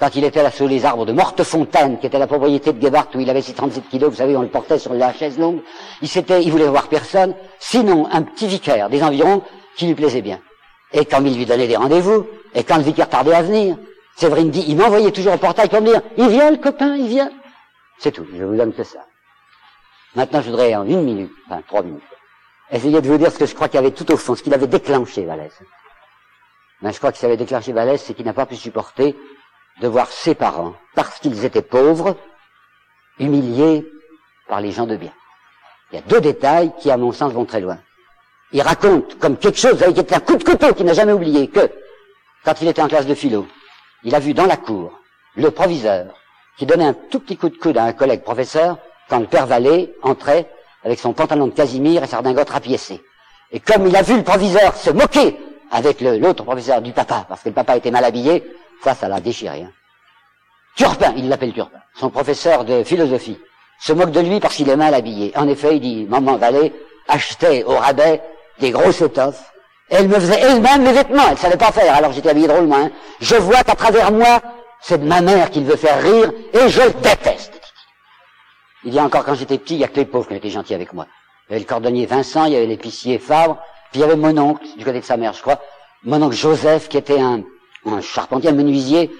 quand 0.00 0.16
il 0.16 0.24
était 0.24 0.42
là 0.42 0.50
sous 0.50 0.66
les 0.66 0.86
arbres 0.86 1.04
de 1.04 1.12
Mortefontaine, 1.12 1.98
qui 2.00 2.06
était 2.06 2.18
la 2.18 2.26
propriété 2.26 2.72
de 2.72 2.80
Gebhardt, 2.80 3.14
où 3.14 3.20
il 3.20 3.28
avait 3.28 3.42
ses 3.42 3.52
37 3.52 3.86
kilos, 3.90 4.10
vous 4.10 4.16
savez, 4.16 4.34
on 4.34 4.40
le 4.40 4.48
portait 4.48 4.78
sur 4.78 4.94
la 4.94 5.12
chaise 5.12 5.38
longue, 5.38 5.60
il 6.00 6.08
s'était, 6.08 6.40
voulait 6.48 6.66
voir 6.66 6.88
personne, 6.88 7.34
sinon 7.58 8.08
un 8.10 8.22
petit 8.22 8.46
vicaire 8.46 8.88
des 8.88 9.02
environs 9.02 9.42
qui 9.76 9.86
lui 9.86 9.94
plaisait 9.94 10.22
bien. 10.22 10.40
Et 10.92 11.04
quand 11.04 11.22
il 11.22 11.36
lui 11.36 11.44
donnait 11.44 11.68
des 11.68 11.76
rendez-vous, 11.76 12.26
et 12.54 12.64
quand 12.64 12.78
le 12.78 12.82
vicaire 12.82 13.10
tardait 13.10 13.34
à 13.34 13.42
venir, 13.42 13.76
Séverine 14.16 14.50
dit, 14.50 14.64
il 14.68 14.76
m'envoyait 14.76 15.12
toujours 15.12 15.34
au 15.34 15.38
portail 15.38 15.68
pour 15.68 15.82
me 15.82 15.86
dire, 15.86 16.00
il 16.16 16.28
vient 16.28 16.50
le 16.50 16.56
copain, 16.56 16.96
il 16.96 17.08
vient. 17.08 17.30
C'est 17.98 18.10
tout, 18.10 18.26
je 18.34 18.42
vous 18.42 18.56
donne 18.56 18.72
que 18.72 18.82
ça. 18.82 19.00
Maintenant, 20.16 20.40
je 20.40 20.50
voudrais 20.50 20.74
en 20.74 20.86
une 20.86 21.02
minute, 21.02 21.30
enfin 21.46 21.60
trois 21.68 21.82
minutes, 21.82 22.02
essayer 22.72 23.02
de 23.02 23.06
vous 23.06 23.18
dire 23.18 23.30
ce 23.30 23.38
que 23.38 23.46
je 23.46 23.54
crois 23.54 23.68
qu'il 23.68 23.76
y 23.76 23.84
avait 23.84 23.92
tout 23.92 24.10
au 24.10 24.16
fond, 24.16 24.34
ce 24.34 24.42
qu'il 24.42 24.54
avait 24.54 24.66
déclenché, 24.66 25.26
Vallès. 25.26 25.52
Mais 26.80 26.92
je 26.92 26.98
crois 26.98 27.10
que 27.10 27.18
ce 27.18 27.20
qu'il 27.20 27.28
avait 27.28 27.36
déclenché 27.36 27.74
Vallès, 27.74 28.02
c'est 28.02 28.14
qu'il 28.14 28.24
n'a 28.24 28.32
pas 28.32 28.46
pu 28.46 28.56
supporter 28.56 29.14
de 29.80 29.88
voir 29.88 30.08
ses 30.08 30.34
parents, 30.34 30.74
parce 30.94 31.18
qu'ils 31.18 31.44
étaient 31.44 31.62
pauvres, 31.62 32.16
humiliés 33.18 33.86
par 34.48 34.60
les 34.60 34.72
gens 34.72 34.86
de 34.86 34.96
bien. 34.96 35.12
Il 35.92 35.96
y 35.96 35.98
a 35.98 36.02
deux 36.02 36.20
détails 36.20 36.72
qui, 36.78 36.90
à 36.90 36.96
mon 36.96 37.12
sens, 37.12 37.32
vont 37.32 37.44
très 37.44 37.60
loin. 37.60 37.78
Il 38.52 38.62
raconte 38.62 39.18
comme 39.18 39.36
quelque 39.36 39.58
chose 39.58 39.82
avec 39.82 40.12
un 40.12 40.20
coup 40.20 40.36
de 40.36 40.44
couteau 40.44 40.74
qu'il 40.74 40.86
n'a 40.86 40.92
jamais 40.92 41.12
oublié 41.12 41.48
que, 41.48 41.70
quand 42.44 42.60
il 42.60 42.68
était 42.68 42.82
en 42.82 42.88
classe 42.88 43.06
de 43.06 43.14
philo, 43.14 43.46
il 44.02 44.14
a 44.14 44.18
vu 44.18 44.34
dans 44.34 44.46
la 44.46 44.56
cour 44.56 44.98
le 45.36 45.50
proviseur 45.50 46.14
qui 46.56 46.66
donnait 46.66 46.86
un 46.86 46.94
tout 46.94 47.20
petit 47.20 47.36
coup 47.36 47.48
de 47.48 47.56
coude 47.56 47.78
à 47.78 47.84
un 47.84 47.92
collègue 47.92 48.22
professeur 48.22 48.78
quand 49.08 49.18
le 49.18 49.26
père 49.26 49.46
Vallée 49.46 49.94
entrait 50.02 50.50
avec 50.84 50.98
son 50.98 51.12
pantalon 51.12 51.46
de 51.46 51.52
casimir 51.52 52.02
et 52.02 52.06
sa 52.06 52.18
redingote 52.18 52.50
rapiécée. 52.50 53.00
Et 53.52 53.60
comme 53.60 53.86
il 53.86 53.96
a 53.96 54.02
vu 54.02 54.16
le 54.16 54.22
proviseur 54.22 54.74
se 54.76 54.90
moquer 54.90 55.36
avec 55.70 56.00
l'autre 56.00 56.44
professeur 56.44 56.80
du 56.80 56.92
papa, 56.92 57.26
parce 57.28 57.42
que 57.42 57.48
le 57.48 57.54
papa 57.54 57.76
était 57.76 57.90
mal 57.90 58.04
habillé, 58.04 58.44
ça, 58.82 58.94
ça 58.94 59.08
l'a 59.08 59.20
déchiré. 59.20 59.62
Hein. 59.62 59.72
Turpin, 60.76 61.12
il 61.16 61.28
l'appelle 61.28 61.52
Turpin, 61.52 61.78
son 61.94 62.10
professeur 62.10 62.64
de 62.64 62.82
philosophie, 62.84 63.38
se 63.80 63.92
moque 63.92 64.12
de 64.12 64.20
lui 64.20 64.40
parce 64.40 64.56
qu'il 64.56 64.68
est 64.68 64.76
mal 64.76 64.94
habillé. 64.94 65.32
En 65.36 65.48
effet, 65.48 65.76
il 65.76 65.80
dit, 65.80 66.06
maman 66.08 66.36
Vallée 66.36 66.72
achetait 67.08 67.64
au 67.64 67.76
rabais 67.76 68.22
des 68.58 68.70
grosses 68.70 69.00
étoffes. 69.00 69.52
Elle 69.88 70.08
me 70.08 70.14
faisait 70.14 70.40
elle-même 70.40 70.82
mes 70.82 70.92
vêtements, 70.92 71.24
elle 71.30 71.38
savait 71.38 71.56
pas 71.56 71.72
faire, 71.72 71.94
alors 71.94 72.12
j'étais 72.12 72.30
habillé 72.30 72.46
drôlement. 72.46 72.76
Hein. 72.76 72.90
Je 73.20 73.34
vois 73.36 73.64
qu'à 73.64 73.74
travers 73.74 74.12
moi, 74.12 74.40
c'est 74.80 74.98
de 74.98 75.06
ma 75.06 75.20
mère 75.20 75.50
qu'il 75.50 75.64
veut 75.64 75.76
faire 75.76 76.00
rire, 76.00 76.32
et 76.52 76.68
je 76.68 76.82
le 76.82 76.92
déteste. 76.92 77.60
Il 78.84 78.92
dit 78.92 79.00
encore 79.00 79.24
quand 79.24 79.34
j'étais 79.34 79.58
petit, 79.58 79.74
il 79.74 79.80
y 79.80 79.84
a 79.84 79.88
que 79.88 79.96
les 79.96 80.04
pauvres 80.04 80.28
qui 80.28 80.34
étaient 80.34 80.50
gentils 80.50 80.74
avec 80.74 80.92
moi. 80.92 81.06
Il 81.48 81.52
y 81.52 81.54
avait 81.54 81.64
le 81.64 81.68
cordonnier 81.68 82.06
Vincent, 82.06 82.44
il 82.44 82.52
y 82.52 82.56
avait 82.56 82.66
l'épicier 82.66 83.18
Fabre, 83.18 83.58
puis 83.90 84.00
il 84.00 84.02
y 84.02 84.04
avait 84.04 84.16
mon 84.16 84.36
oncle, 84.38 84.64
du 84.78 84.84
côté 84.84 85.00
de 85.00 85.04
sa 85.04 85.16
mère, 85.16 85.32
je 85.32 85.42
crois, 85.42 85.60
mon 86.04 86.22
oncle 86.22 86.36
Joseph, 86.36 86.88
qui 86.88 86.96
était 86.96 87.20
un, 87.20 87.42
un 87.86 88.00
charpentier, 88.00 88.50
un 88.50 88.54
menuisier, 88.54 89.10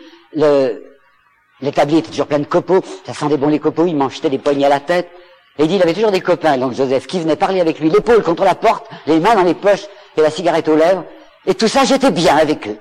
l'établi 1.61 1.99
était 1.99 2.11
toujours 2.11 2.27
plein 2.27 2.39
de 2.39 2.45
copeaux, 2.45 2.83
ça 3.05 3.15
sentait 3.15 3.37
bon 3.37 3.49
les 3.49 3.59
copeaux, 3.59 3.87
il 3.87 3.97
m'en 3.97 4.09
jetait 4.09 4.31
des 4.31 4.39
poignées 4.39 4.67
à 4.67 4.69
la 4.69 4.81
tête. 4.81 5.11
Et 5.59 5.65
il 5.65 5.69
dit, 5.69 5.77
il 5.77 5.83
avait 5.83 5.93
toujours 5.93 6.13
des 6.13 6.21
copains, 6.21 6.57
donc 6.57 6.73
Joseph, 6.73 7.07
qui 7.07 7.21
venaient 7.21 7.37
parler 7.37 7.61
avec 7.61 7.81
lui, 7.81 7.91
l'épaule 7.91 8.23
contre 8.23 8.45
la 8.45 8.55
porte, 8.55 8.89
les 9.07 9.19
mains 9.21 9.35
dans 9.35 9.43
les 9.43 9.55
poches 9.55 9.87
et 10.17 10.23
la 10.23 10.31
cigarette 10.31 10.69
aux 10.69 10.77
lèvres. 10.77 11.05
Et 11.47 11.55
tout 11.55 11.69
ça, 11.69 11.85
j'étais 11.85 12.11
bien 12.11 12.37
avec 12.37 12.67
eux. 12.69 12.79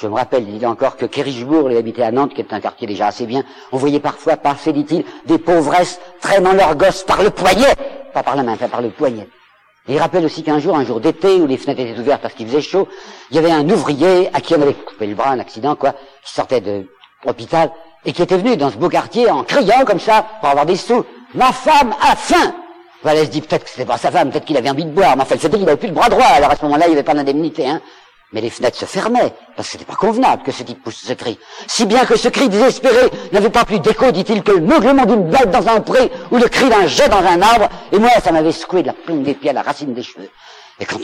Je 0.00 0.06
me 0.06 0.14
rappelle, 0.14 0.48
il 0.48 0.58
dit 0.58 0.66
encore 0.66 0.96
que 0.96 1.04
Kérichbourg, 1.04 1.70
il 1.70 1.76
habitait 1.76 2.02
à 2.02 2.10
Nantes, 2.10 2.32
qui 2.34 2.40
est 2.40 2.52
un 2.52 2.60
quartier 2.60 2.86
déjà 2.86 3.08
assez 3.08 3.26
bien, 3.26 3.44
on 3.70 3.76
voyait 3.76 4.00
parfois 4.00 4.36
passer, 4.36 4.72
dit-il, 4.72 5.04
des 5.26 5.38
pauvresses 5.38 6.00
traînant 6.20 6.54
leurs 6.54 6.74
gosses 6.74 7.02
par 7.02 7.22
le 7.22 7.30
poignet, 7.30 7.74
pas 8.14 8.22
par 8.22 8.34
la 8.34 8.42
main, 8.42 8.56
par 8.56 8.80
le 8.80 8.90
poignet. 8.90 9.28
Et 9.88 9.94
il 9.94 9.98
rappelle 9.98 10.24
aussi 10.24 10.42
qu'un 10.42 10.58
jour, 10.58 10.76
un 10.76 10.84
jour 10.84 11.00
d'été, 11.00 11.40
où 11.40 11.46
les 11.46 11.56
fenêtres 11.56 11.80
étaient 11.80 11.98
ouvertes 11.98 12.22
parce 12.22 12.34
qu'il 12.34 12.46
faisait 12.46 12.60
chaud, 12.60 12.86
il 13.30 13.36
y 13.36 13.38
avait 13.38 13.50
un 13.50 13.68
ouvrier 13.68 14.28
à 14.34 14.40
qui 14.40 14.54
on 14.54 14.62
avait 14.62 14.74
coupé 14.74 15.06
le 15.06 15.14
bras, 15.14 15.30
un 15.30 15.38
accident, 15.38 15.74
quoi, 15.74 15.94
qui 16.24 16.32
sortait 16.32 16.60
de 16.60 16.86
l'hôpital, 17.24 17.70
et 18.04 18.12
qui 18.12 18.22
était 18.22 18.36
venu 18.36 18.56
dans 18.56 18.70
ce 18.70 18.76
beau 18.76 18.88
quartier 18.88 19.30
en 19.30 19.42
criant 19.42 19.84
comme 19.86 20.00
ça, 20.00 20.24
pour 20.40 20.50
avoir 20.50 20.66
des 20.66 20.76
sous. 20.76 21.04
Ma 21.34 21.52
femme 21.52 21.94
a 22.00 22.14
faim! 22.16 22.54
Voilà, 23.02 23.24
se 23.24 23.30
dit 23.30 23.40
peut-être 23.40 23.64
que 23.64 23.70
c'était 23.70 23.86
pas 23.86 23.96
sa 23.96 24.10
femme, 24.10 24.30
peut-être 24.30 24.44
qu'il 24.44 24.58
avait 24.58 24.68
envie 24.68 24.84
de 24.84 24.90
boire, 24.90 25.16
mais 25.16 25.22
enfin, 25.22 25.36
c'était 25.38 25.56
qu'il 25.56 25.66
avait 25.66 25.78
plus 25.78 25.88
de 25.88 25.94
bras 25.94 26.10
droit, 26.10 26.26
alors 26.26 26.50
à 26.50 26.56
ce 26.56 26.62
moment-là, 26.64 26.84
il 26.86 26.90
n'y 26.90 26.96
avait 26.96 27.02
pas 27.02 27.14
d'indemnité, 27.14 27.66
hein. 27.66 27.80
Mais 28.32 28.40
les 28.40 28.50
fenêtres 28.50 28.78
se 28.78 28.84
fermaient, 28.84 29.32
parce 29.56 29.68
que 29.68 29.72
c'était 29.72 29.84
pas 29.84 29.96
convenable 29.96 30.44
que 30.44 30.52
ce 30.52 30.62
type 30.62 30.82
pousse 30.82 31.02
ce 31.04 31.12
cri. 31.14 31.36
Si 31.66 31.84
bien 31.84 32.04
que 32.04 32.16
ce 32.16 32.28
cri 32.28 32.48
désespéré 32.48 33.10
n'avait 33.32 33.50
pas 33.50 33.64
plus 33.64 33.80
d'écho, 33.80 34.12
dit-il, 34.12 34.44
que 34.44 34.52
le 34.52 34.60
meuglement 34.60 35.04
d'une 35.04 35.28
bête 35.28 35.50
dans 35.50 35.66
un 35.66 35.80
pré, 35.80 36.12
ou 36.30 36.36
le 36.36 36.48
cri 36.48 36.68
d'un 36.68 36.86
jet 36.86 37.08
dans 37.08 37.24
un 37.24 37.42
arbre, 37.42 37.68
et 37.90 37.98
moi, 37.98 38.10
ça 38.22 38.30
m'avait 38.30 38.52
secoué 38.52 38.82
de 38.82 38.88
la 38.88 38.92
plume 38.92 39.24
des 39.24 39.34
pieds 39.34 39.50
à 39.50 39.54
la 39.54 39.62
racine 39.62 39.94
des 39.94 40.04
cheveux. 40.04 40.30
Et 40.78 40.84
quand, 40.86 40.98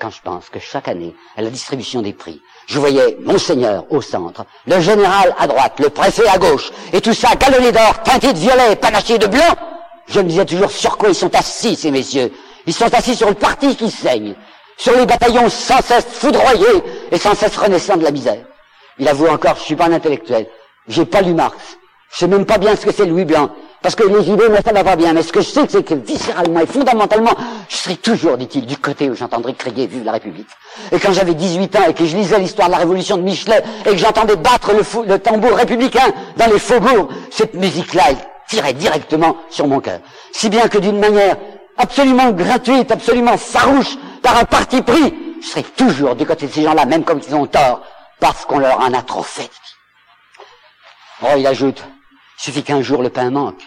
quand 0.00 0.10
je 0.10 0.22
pense 0.22 0.48
que 0.48 0.58
chaque 0.58 0.88
année, 0.88 1.14
à 1.36 1.42
la 1.42 1.50
distribution 1.50 2.00
des 2.00 2.14
prix, 2.14 2.40
je 2.66 2.78
voyais 2.78 3.18
Monseigneur 3.20 3.84
au 3.90 4.00
centre, 4.00 4.44
le 4.66 4.80
général 4.80 5.34
à 5.38 5.46
droite, 5.46 5.78
le 5.80 5.90
préfet 5.90 6.26
à 6.28 6.38
gauche, 6.38 6.70
et 6.94 7.00
tout 7.02 7.14
ça 7.14 7.36
galonné 7.36 7.72
d'or, 7.72 8.02
teinté 8.02 8.32
de 8.32 8.38
violet, 8.38 8.74
panaché 8.76 9.18
de 9.18 9.26
blanc, 9.26 9.54
je 10.08 10.18
me 10.18 10.28
disais 10.28 10.46
toujours 10.46 10.72
sur 10.72 10.96
quoi 10.96 11.10
ils 11.10 11.14
sont 11.14 11.32
assis, 11.36 11.76
ces 11.76 11.90
messieurs. 11.90 12.32
Ils 12.66 12.74
sont 12.74 12.92
assis 12.92 13.14
sur 13.14 13.28
le 13.28 13.34
parti 13.34 13.76
qui 13.76 13.90
saigne 13.90 14.34
sur 14.80 14.96
les 14.96 15.04
bataillons 15.04 15.50
sans 15.50 15.82
cesse 15.82 16.06
foudroyés 16.10 16.82
et 17.12 17.18
sans 17.18 17.34
cesse 17.34 17.56
renaissants 17.56 17.98
de 17.98 18.04
la 18.04 18.10
misère. 18.10 18.40
Il 18.98 19.06
avoue 19.06 19.26
encore, 19.26 19.56
je 19.56 19.62
suis 19.62 19.76
pas 19.76 19.84
un 19.84 19.92
intellectuel. 19.92 20.46
J'ai 20.88 21.04
pas 21.04 21.20
lu 21.20 21.34
Marx. 21.34 21.56
Je 22.10 22.18
sais 22.18 22.26
même 22.26 22.46
pas 22.46 22.56
bien 22.56 22.74
ce 22.74 22.86
que 22.86 22.92
c'est 22.92 23.04
Louis 23.04 23.26
Blanc. 23.26 23.50
Parce 23.82 23.94
que 23.94 24.04
les 24.04 24.28
idées, 24.30 24.48
moi, 24.48 24.58
ça 24.64 24.72
va 24.72 24.82
pas 24.82 24.96
bien. 24.96 25.12
Mais 25.12 25.22
ce 25.22 25.32
que 25.32 25.40
je 25.42 25.48
sais, 25.48 25.60
c'est 25.68 25.82
que 25.82 25.94
viscéralement 25.94 26.60
et 26.60 26.66
fondamentalement, 26.66 27.32
je 27.68 27.76
serai 27.76 27.96
toujours, 27.96 28.36
dit-il, 28.38 28.66
du 28.66 28.76
côté 28.78 29.10
où 29.10 29.14
j'entendrai 29.14 29.54
crier 29.54 29.86
Vive 29.86 30.04
la 30.04 30.12
République. 30.12 30.48
Et 30.92 30.98
quand 30.98 31.12
j'avais 31.12 31.34
18 31.34 31.76
ans 31.76 31.88
et 31.88 31.94
que 31.94 32.04
je 32.04 32.16
lisais 32.16 32.38
l'histoire 32.38 32.68
de 32.68 32.72
la 32.72 32.78
Révolution 32.78 33.16
de 33.16 33.22
Michelet 33.22 33.62
et 33.86 33.90
que 33.90 33.96
j'entendais 33.96 34.36
battre 34.36 34.72
le, 34.72 34.82
le, 35.06 35.18
tambour 35.18 35.56
républicain 35.56 36.12
dans 36.36 36.46
les 36.46 36.58
faubourgs, 36.58 37.08
cette 37.30 37.54
musique-là, 37.54 38.04
elle 38.10 38.16
tirait 38.48 38.74
directement 38.74 39.36
sur 39.50 39.66
mon 39.66 39.80
cœur. 39.80 40.00
Si 40.32 40.48
bien 40.48 40.68
que 40.68 40.78
d'une 40.78 40.98
manière 40.98 41.36
absolument 41.80 42.30
gratuite, 42.32 42.90
absolument 42.90 43.36
farouche, 43.36 43.96
par 44.22 44.36
un 44.38 44.44
parti 44.44 44.82
pris, 44.82 45.14
je 45.40 45.46
serai 45.46 45.62
toujours 45.62 46.14
du 46.14 46.26
côté 46.26 46.46
de 46.46 46.52
ces 46.52 46.62
gens-là, 46.62 46.84
même 46.84 47.04
comme 47.04 47.20
ils 47.26 47.34
ont 47.34 47.46
tort, 47.46 47.82
parce 48.20 48.44
qu'on 48.44 48.58
leur 48.58 48.78
en 48.80 48.92
a 48.92 49.02
trop 49.02 49.22
fait. 49.22 49.50
Oh, 51.22 51.34
il 51.36 51.46
ajoute, 51.46 51.82
il 52.38 52.42
suffit 52.42 52.62
qu'un 52.62 52.82
jour 52.82 53.02
le 53.02 53.10
pain 53.10 53.30
manque. 53.30 53.62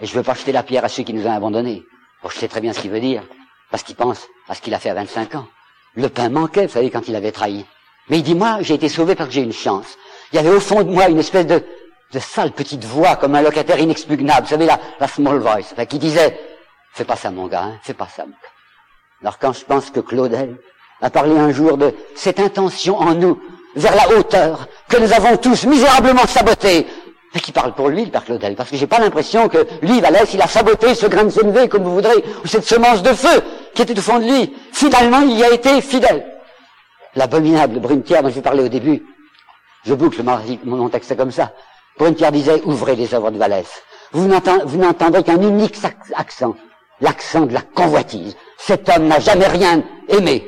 Et 0.00 0.06
je 0.06 0.14
veux 0.14 0.22
pas 0.22 0.34
jeter 0.34 0.52
la 0.52 0.62
pierre 0.62 0.84
à 0.84 0.88
ceux 0.88 1.02
qui 1.02 1.14
nous 1.14 1.26
ont 1.26 1.32
abandonnés. 1.32 1.84
Oh, 2.22 2.28
je 2.30 2.38
sais 2.38 2.48
très 2.48 2.60
bien 2.60 2.72
ce 2.72 2.80
qu'il 2.80 2.90
veut 2.90 3.00
dire. 3.00 3.22
Parce 3.70 3.82
qu'il 3.82 3.94
pense 3.94 4.26
à 4.48 4.54
ce 4.54 4.60
qu'il 4.60 4.74
a 4.74 4.78
fait 4.78 4.90
à 4.90 4.94
25 4.94 5.34
ans. 5.36 5.46
Le 5.94 6.08
pain 6.08 6.28
manquait, 6.28 6.66
vous 6.66 6.72
savez, 6.72 6.90
quand 6.90 7.06
il 7.06 7.14
avait 7.14 7.32
trahi. 7.32 7.64
Mais 8.08 8.18
il 8.18 8.22
dit, 8.22 8.34
moi, 8.34 8.58
j'ai 8.60 8.74
été 8.74 8.88
sauvé 8.88 9.14
parce 9.14 9.28
que 9.28 9.34
j'ai 9.34 9.42
une 9.42 9.52
chance. 9.52 9.96
Il 10.32 10.36
y 10.36 10.38
avait 10.38 10.50
au 10.50 10.60
fond 10.60 10.82
de 10.82 10.90
moi 10.90 11.08
une 11.08 11.18
espèce 11.20 11.46
de, 11.46 11.64
de 12.12 12.18
sale 12.18 12.50
petite 12.52 12.84
voix, 12.84 13.16
comme 13.16 13.34
un 13.34 13.42
locataire 13.42 13.78
inexpugnable. 13.78 14.42
Vous 14.42 14.50
savez, 14.50 14.66
la, 14.66 14.78
la 14.98 15.08
small 15.08 15.38
voice, 15.38 15.74
qui 15.88 15.98
disait, 15.98 16.38
fais 16.94 17.04
pas 17.04 17.16
ça, 17.16 17.30
mon 17.30 17.46
gars, 17.46 17.64
hein, 17.64 17.78
fais 17.82 17.94
pas 17.94 18.08
ça, 18.08 18.24
mon. 18.24 18.32
Alors 19.20 19.38
quand 19.38 19.52
je 19.52 19.64
pense 19.64 19.90
que 19.90 20.00
Claudel 20.00 20.56
a 21.00 21.10
parlé 21.10 21.36
un 21.38 21.50
jour 21.50 21.76
de 21.76 21.94
cette 22.14 22.40
intention 22.40 22.98
en 22.98 23.14
nous, 23.14 23.40
vers 23.76 23.94
la 23.96 24.16
hauteur, 24.16 24.68
que 24.88 24.96
nous 24.98 25.12
avons 25.12 25.36
tous 25.36 25.66
misérablement 25.66 26.26
sabotée, 26.26 26.86
mais 27.34 27.40
qui 27.40 27.50
parle 27.50 27.74
pour 27.74 27.88
lui, 27.88 28.04
le 28.04 28.10
père 28.10 28.24
Claudel, 28.24 28.54
parce 28.54 28.70
que 28.70 28.76
j'ai 28.76 28.86
pas 28.86 29.00
l'impression 29.00 29.48
que 29.48 29.66
lui, 29.82 30.00
Valès, 30.00 30.32
il 30.32 30.40
a 30.40 30.46
saboté 30.46 30.94
ce 30.94 31.06
grain 31.06 31.24
de 31.24 31.66
comme 31.66 31.82
vous 31.82 31.94
voudrez, 31.94 32.24
ou 32.44 32.46
cette 32.46 32.64
semence 32.64 33.02
de 33.02 33.12
feu 33.12 33.42
qui 33.74 33.82
était 33.82 33.98
au 33.98 34.02
fond 34.02 34.20
de 34.20 34.24
lui. 34.24 34.54
Finalement, 34.72 35.20
il 35.20 35.36
y 35.36 35.44
a 35.44 35.52
été 35.52 35.80
fidèle. 35.80 36.24
L'abominable 37.16 37.80
Brunetière 37.80 38.22
dont 38.22 38.30
je 38.30 38.40
parlais 38.40 38.62
au 38.62 38.68
début, 38.68 39.04
je 39.84 39.94
boucle 39.94 40.22
mon 40.64 40.88
texte 40.88 41.16
comme 41.16 41.32
ça. 41.32 41.52
Brunetière 41.98 42.30
disait, 42.30 42.62
ouvrez 42.64 42.94
les 42.94 43.12
œuvres 43.14 43.32
de 43.32 43.38
Valès. 43.38 43.66
Vous 44.12 44.28
n'entendrez 44.28 45.24
qu'un 45.24 45.42
unique 45.42 45.76
accent, 46.14 46.54
l'accent 47.00 47.46
de 47.46 47.54
la 47.54 47.62
convoitise. 47.62 48.36
Cet 48.58 48.88
homme 48.88 49.08
n'a 49.08 49.20
jamais 49.20 49.46
rien 49.46 49.82
aimé. 50.08 50.46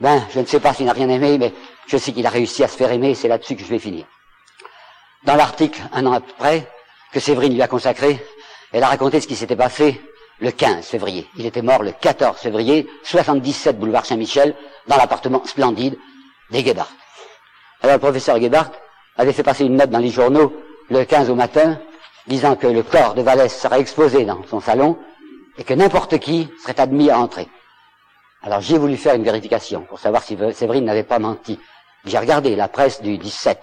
Ben, 0.00 0.24
je 0.30 0.40
ne 0.40 0.46
sais 0.46 0.60
pas 0.60 0.74
s'il 0.74 0.86
n'a 0.86 0.92
rien 0.92 1.08
aimé, 1.08 1.38
mais 1.38 1.52
je 1.86 1.96
sais 1.96 2.12
qu'il 2.12 2.26
a 2.26 2.30
réussi 2.30 2.62
à 2.62 2.68
se 2.68 2.76
faire 2.76 2.92
aimer, 2.92 3.14
c'est 3.14 3.28
là-dessus 3.28 3.56
que 3.56 3.62
je 3.62 3.68
vais 3.68 3.78
finir. 3.78 4.04
Dans 5.24 5.34
l'article, 5.34 5.82
un 5.92 6.06
an 6.06 6.12
après, 6.12 6.66
que 7.12 7.20
Séverine 7.20 7.54
lui 7.54 7.62
a 7.62 7.68
consacré, 7.68 8.24
elle 8.72 8.82
a 8.82 8.88
raconté 8.88 9.20
ce 9.20 9.26
qui 9.26 9.34
s'était 9.34 9.56
passé 9.56 10.00
le 10.40 10.50
15 10.52 10.86
février. 10.86 11.26
Il 11.36 11.46
était 11.46 11.62
mort 11.62 11.82
le 11.82 11.92
14 11.92 12.38
février, 12.38 12.86
77 13.02 13.78
boulevard 13.78 14.06
Saint-Michel, 14.06 14.54
dans 14.86 14.96
l'appartement 14.96 15.42
splendide 15.44 15.98
des 16.50 16.64
Gebhardt. 16.64 16.92
Alors 17.82 17.96
le 17.96 18.00
professeur 18.00 18.40
Gebhardt 18.40 18.72
avait 19.16 19.32
fait 19.32 19.42
passer 19.42 19.64
une 19.64 19.76
note 19.76 19.90
dans 19.90 19.98
les 19.98 20.10
journaux 20.10 20.52
le 20.90 21.04
15 21.04 21.30
au 21.30 21.34
matin, 21.34 21.78
disant 22.26 22.56
que 22.56 22.66
le 22.66 22.82
corps 22.82 23.14
de 23.14 23.22
Vallès 23.22 23.54
serait 23.54 23.80
exposé 23.80 24.24
dans 24.24 24.42
son 24.48 24.60
salon 24.60 24.98
et 25.58 25.64
que 25.64 25.74
n'importe 25.74 26.18
qui 26.18 26.48
serait 26.62 26.80
admis 26.80 27.10
à 27.10 27.18
entrer. 27.18 27.48
Alors 28.42 28.60
j'ai 28.60 28.78
voulu 28.78 28.96
faire 28.96 29.14
une 29.14 29.24
vérification 29.24 29.82
pour 29.82 29.98
savoir 29.98 30.22
si 30.22 30.38
Séverine 30.54 30.84
n'avait 30.84 31.02
pas 31.02 31.18
menti. 31.18 31.58
J'ai 32.04 32.18
regardé 32.18 32.56
la 32.56 32.68
presse 32.68 33.02
du 33.02 33.18
17 33.18 33.60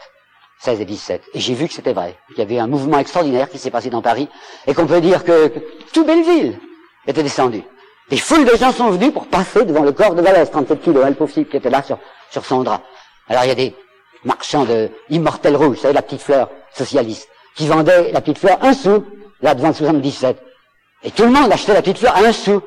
16 0.60 0.82
et 0.82 0.86
17. 0.86 1.24
Et 1.34 1.40
j'ai 1.40 1.54
vu 1.54 1.68
que 1.68 1.74
c'était 1.74 1.94
vrai. 1.94 2.16
Il 2.32 2.38
y 2.38 2.42
avait 2.42 2.60
un 2.60 2.68
mouvement 2.68 2.98
extraordinaire 3.00 3.50
qui 3.50 3.58
s'est 3.58 3.72
passé 3.72 3.90
dans 3.90 4.02
Paris 4.02 4.30
et 4.68 4.74
qu'on 4.74 4.88
peut 4.88 5.02
dire 5.02 5.24
que, 5.24 5.52
tout 5.94 6.06
Belleville 6.06 6.58
était 7.08 7.24
descendu. 7.24 7.64
Des 8.10 8.18
foules 8.18 8.46
de 8.46 8.56
gens 8.56 8.72
sont 8.72 8.90
venus 8.90 9.12
pour 9.12 9.28
passer 9.28 9.66
devant 9.66 9.84
le 9.84 9.92
corps 9.92 10.16
de 10.16 10.22
Vallès, 10.22 10.50
37 10.50 10.82
kilos, 10.82 11.04
hein, 11.06 11.14
pauvre 11.14 11.34
qui 11.34 11.42
était 11.42 11.70
là 11.70 11.82
sur, 11.82 11.98
sur 12.30 12.46
son 12.46 12.64
drap. 12.64 12.82
Alors 13.28 13.44
il 13.44 13.48
y 13.48 13.52
a 13.52 13.56
des 13.56 13.76
marchands 14.24 14.66
de 14.66 14.90
immortel 15.10 15.56
rouge, 15.56 15.78
vous 15.78 15.82
savez, 15.82 15.94
la 15.94 16.02
petite 16.02 16.22
fleur 16.22 16.50
socialiste, 16.74 17.28
qui 17.56 17.68
vendaient 17.68 18.12
la 18.12 18.22
petite 18.22 18.38
fleur 18.38 18.58
un 18.62 18.74
sou, 18.74 19.04
là 19.42 19.56
devant 19.56 19.70
le 19.70 19.74
77. 19.74 20.42
Et 21.06 21.12
tout 21.12 21.24
le 21.24 21.30
monde 21.30 21.52
achetait 21.52 21.74
la 21.74 21.82
petite 21.82 22.00
fleur 22.00 22.16
à 22.16 22.20
un 22.20 22.34
sou. 22.34 22.62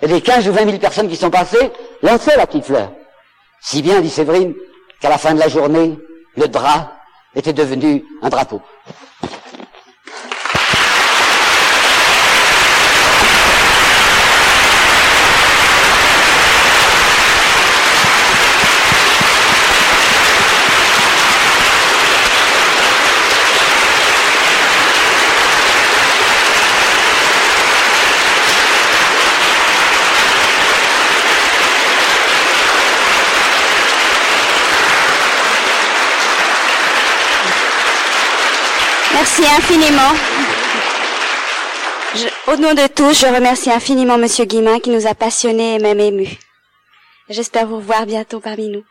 Et 0.00 0.06
les 0.06 0.20
15 0.20 0.48
ou 0.48 0.52
20 0.52 0.64
000 0.64 0.78
personnes 0.78 1.08
qui 1.08 1.16
sont 1.16 1.30
passées 1.30 1.70
lançaient 2.02 2.36
la 2.36 2.46
petite 2.46 2.64
fleur. 2.64 2.90
Si 3.60 3.82
bien, 3.82 4.00
dit 4.00 4.10
Séverine, 4.10 4.54
qu'à 5.00 5.10
la 5.10 5.18
fin 5.18 5.34
de 5.34 5.38
la 5.38 5.48
journée, 5.48 5.98
le 6.36 6.48
drap 6.48 6.96
était 7.34 7.52
devenu 7.52 8.04
un 8.22 8.28
drapeau. 8.30 8.60
Merci 39.36 39.56
infiniment. 39.56 40.12
au 42.46 42.56
nom 42.56 42.72
de 42.74 42.86
tous, 42.86 43.18
je 43.18 43.26
remercie 43.26 43.70
infiniment 43.70 44.16
Monsieur 44.16 44.44
Guimin 44.44 44.78
qui 44.78 44.90
nous 44.90 45.08
a 45.08 45.14
passionnés 45.14 45.74
et 45.74 45.78
même 45.80 45.98
émus. 45.98 46.38
J'espère 47.28 47.66
vous 47.66 47.76
revoir 47.78 48.06
bientôt 48.06 48.38
parmi 48.38 48.68
nous. 48.68 48.84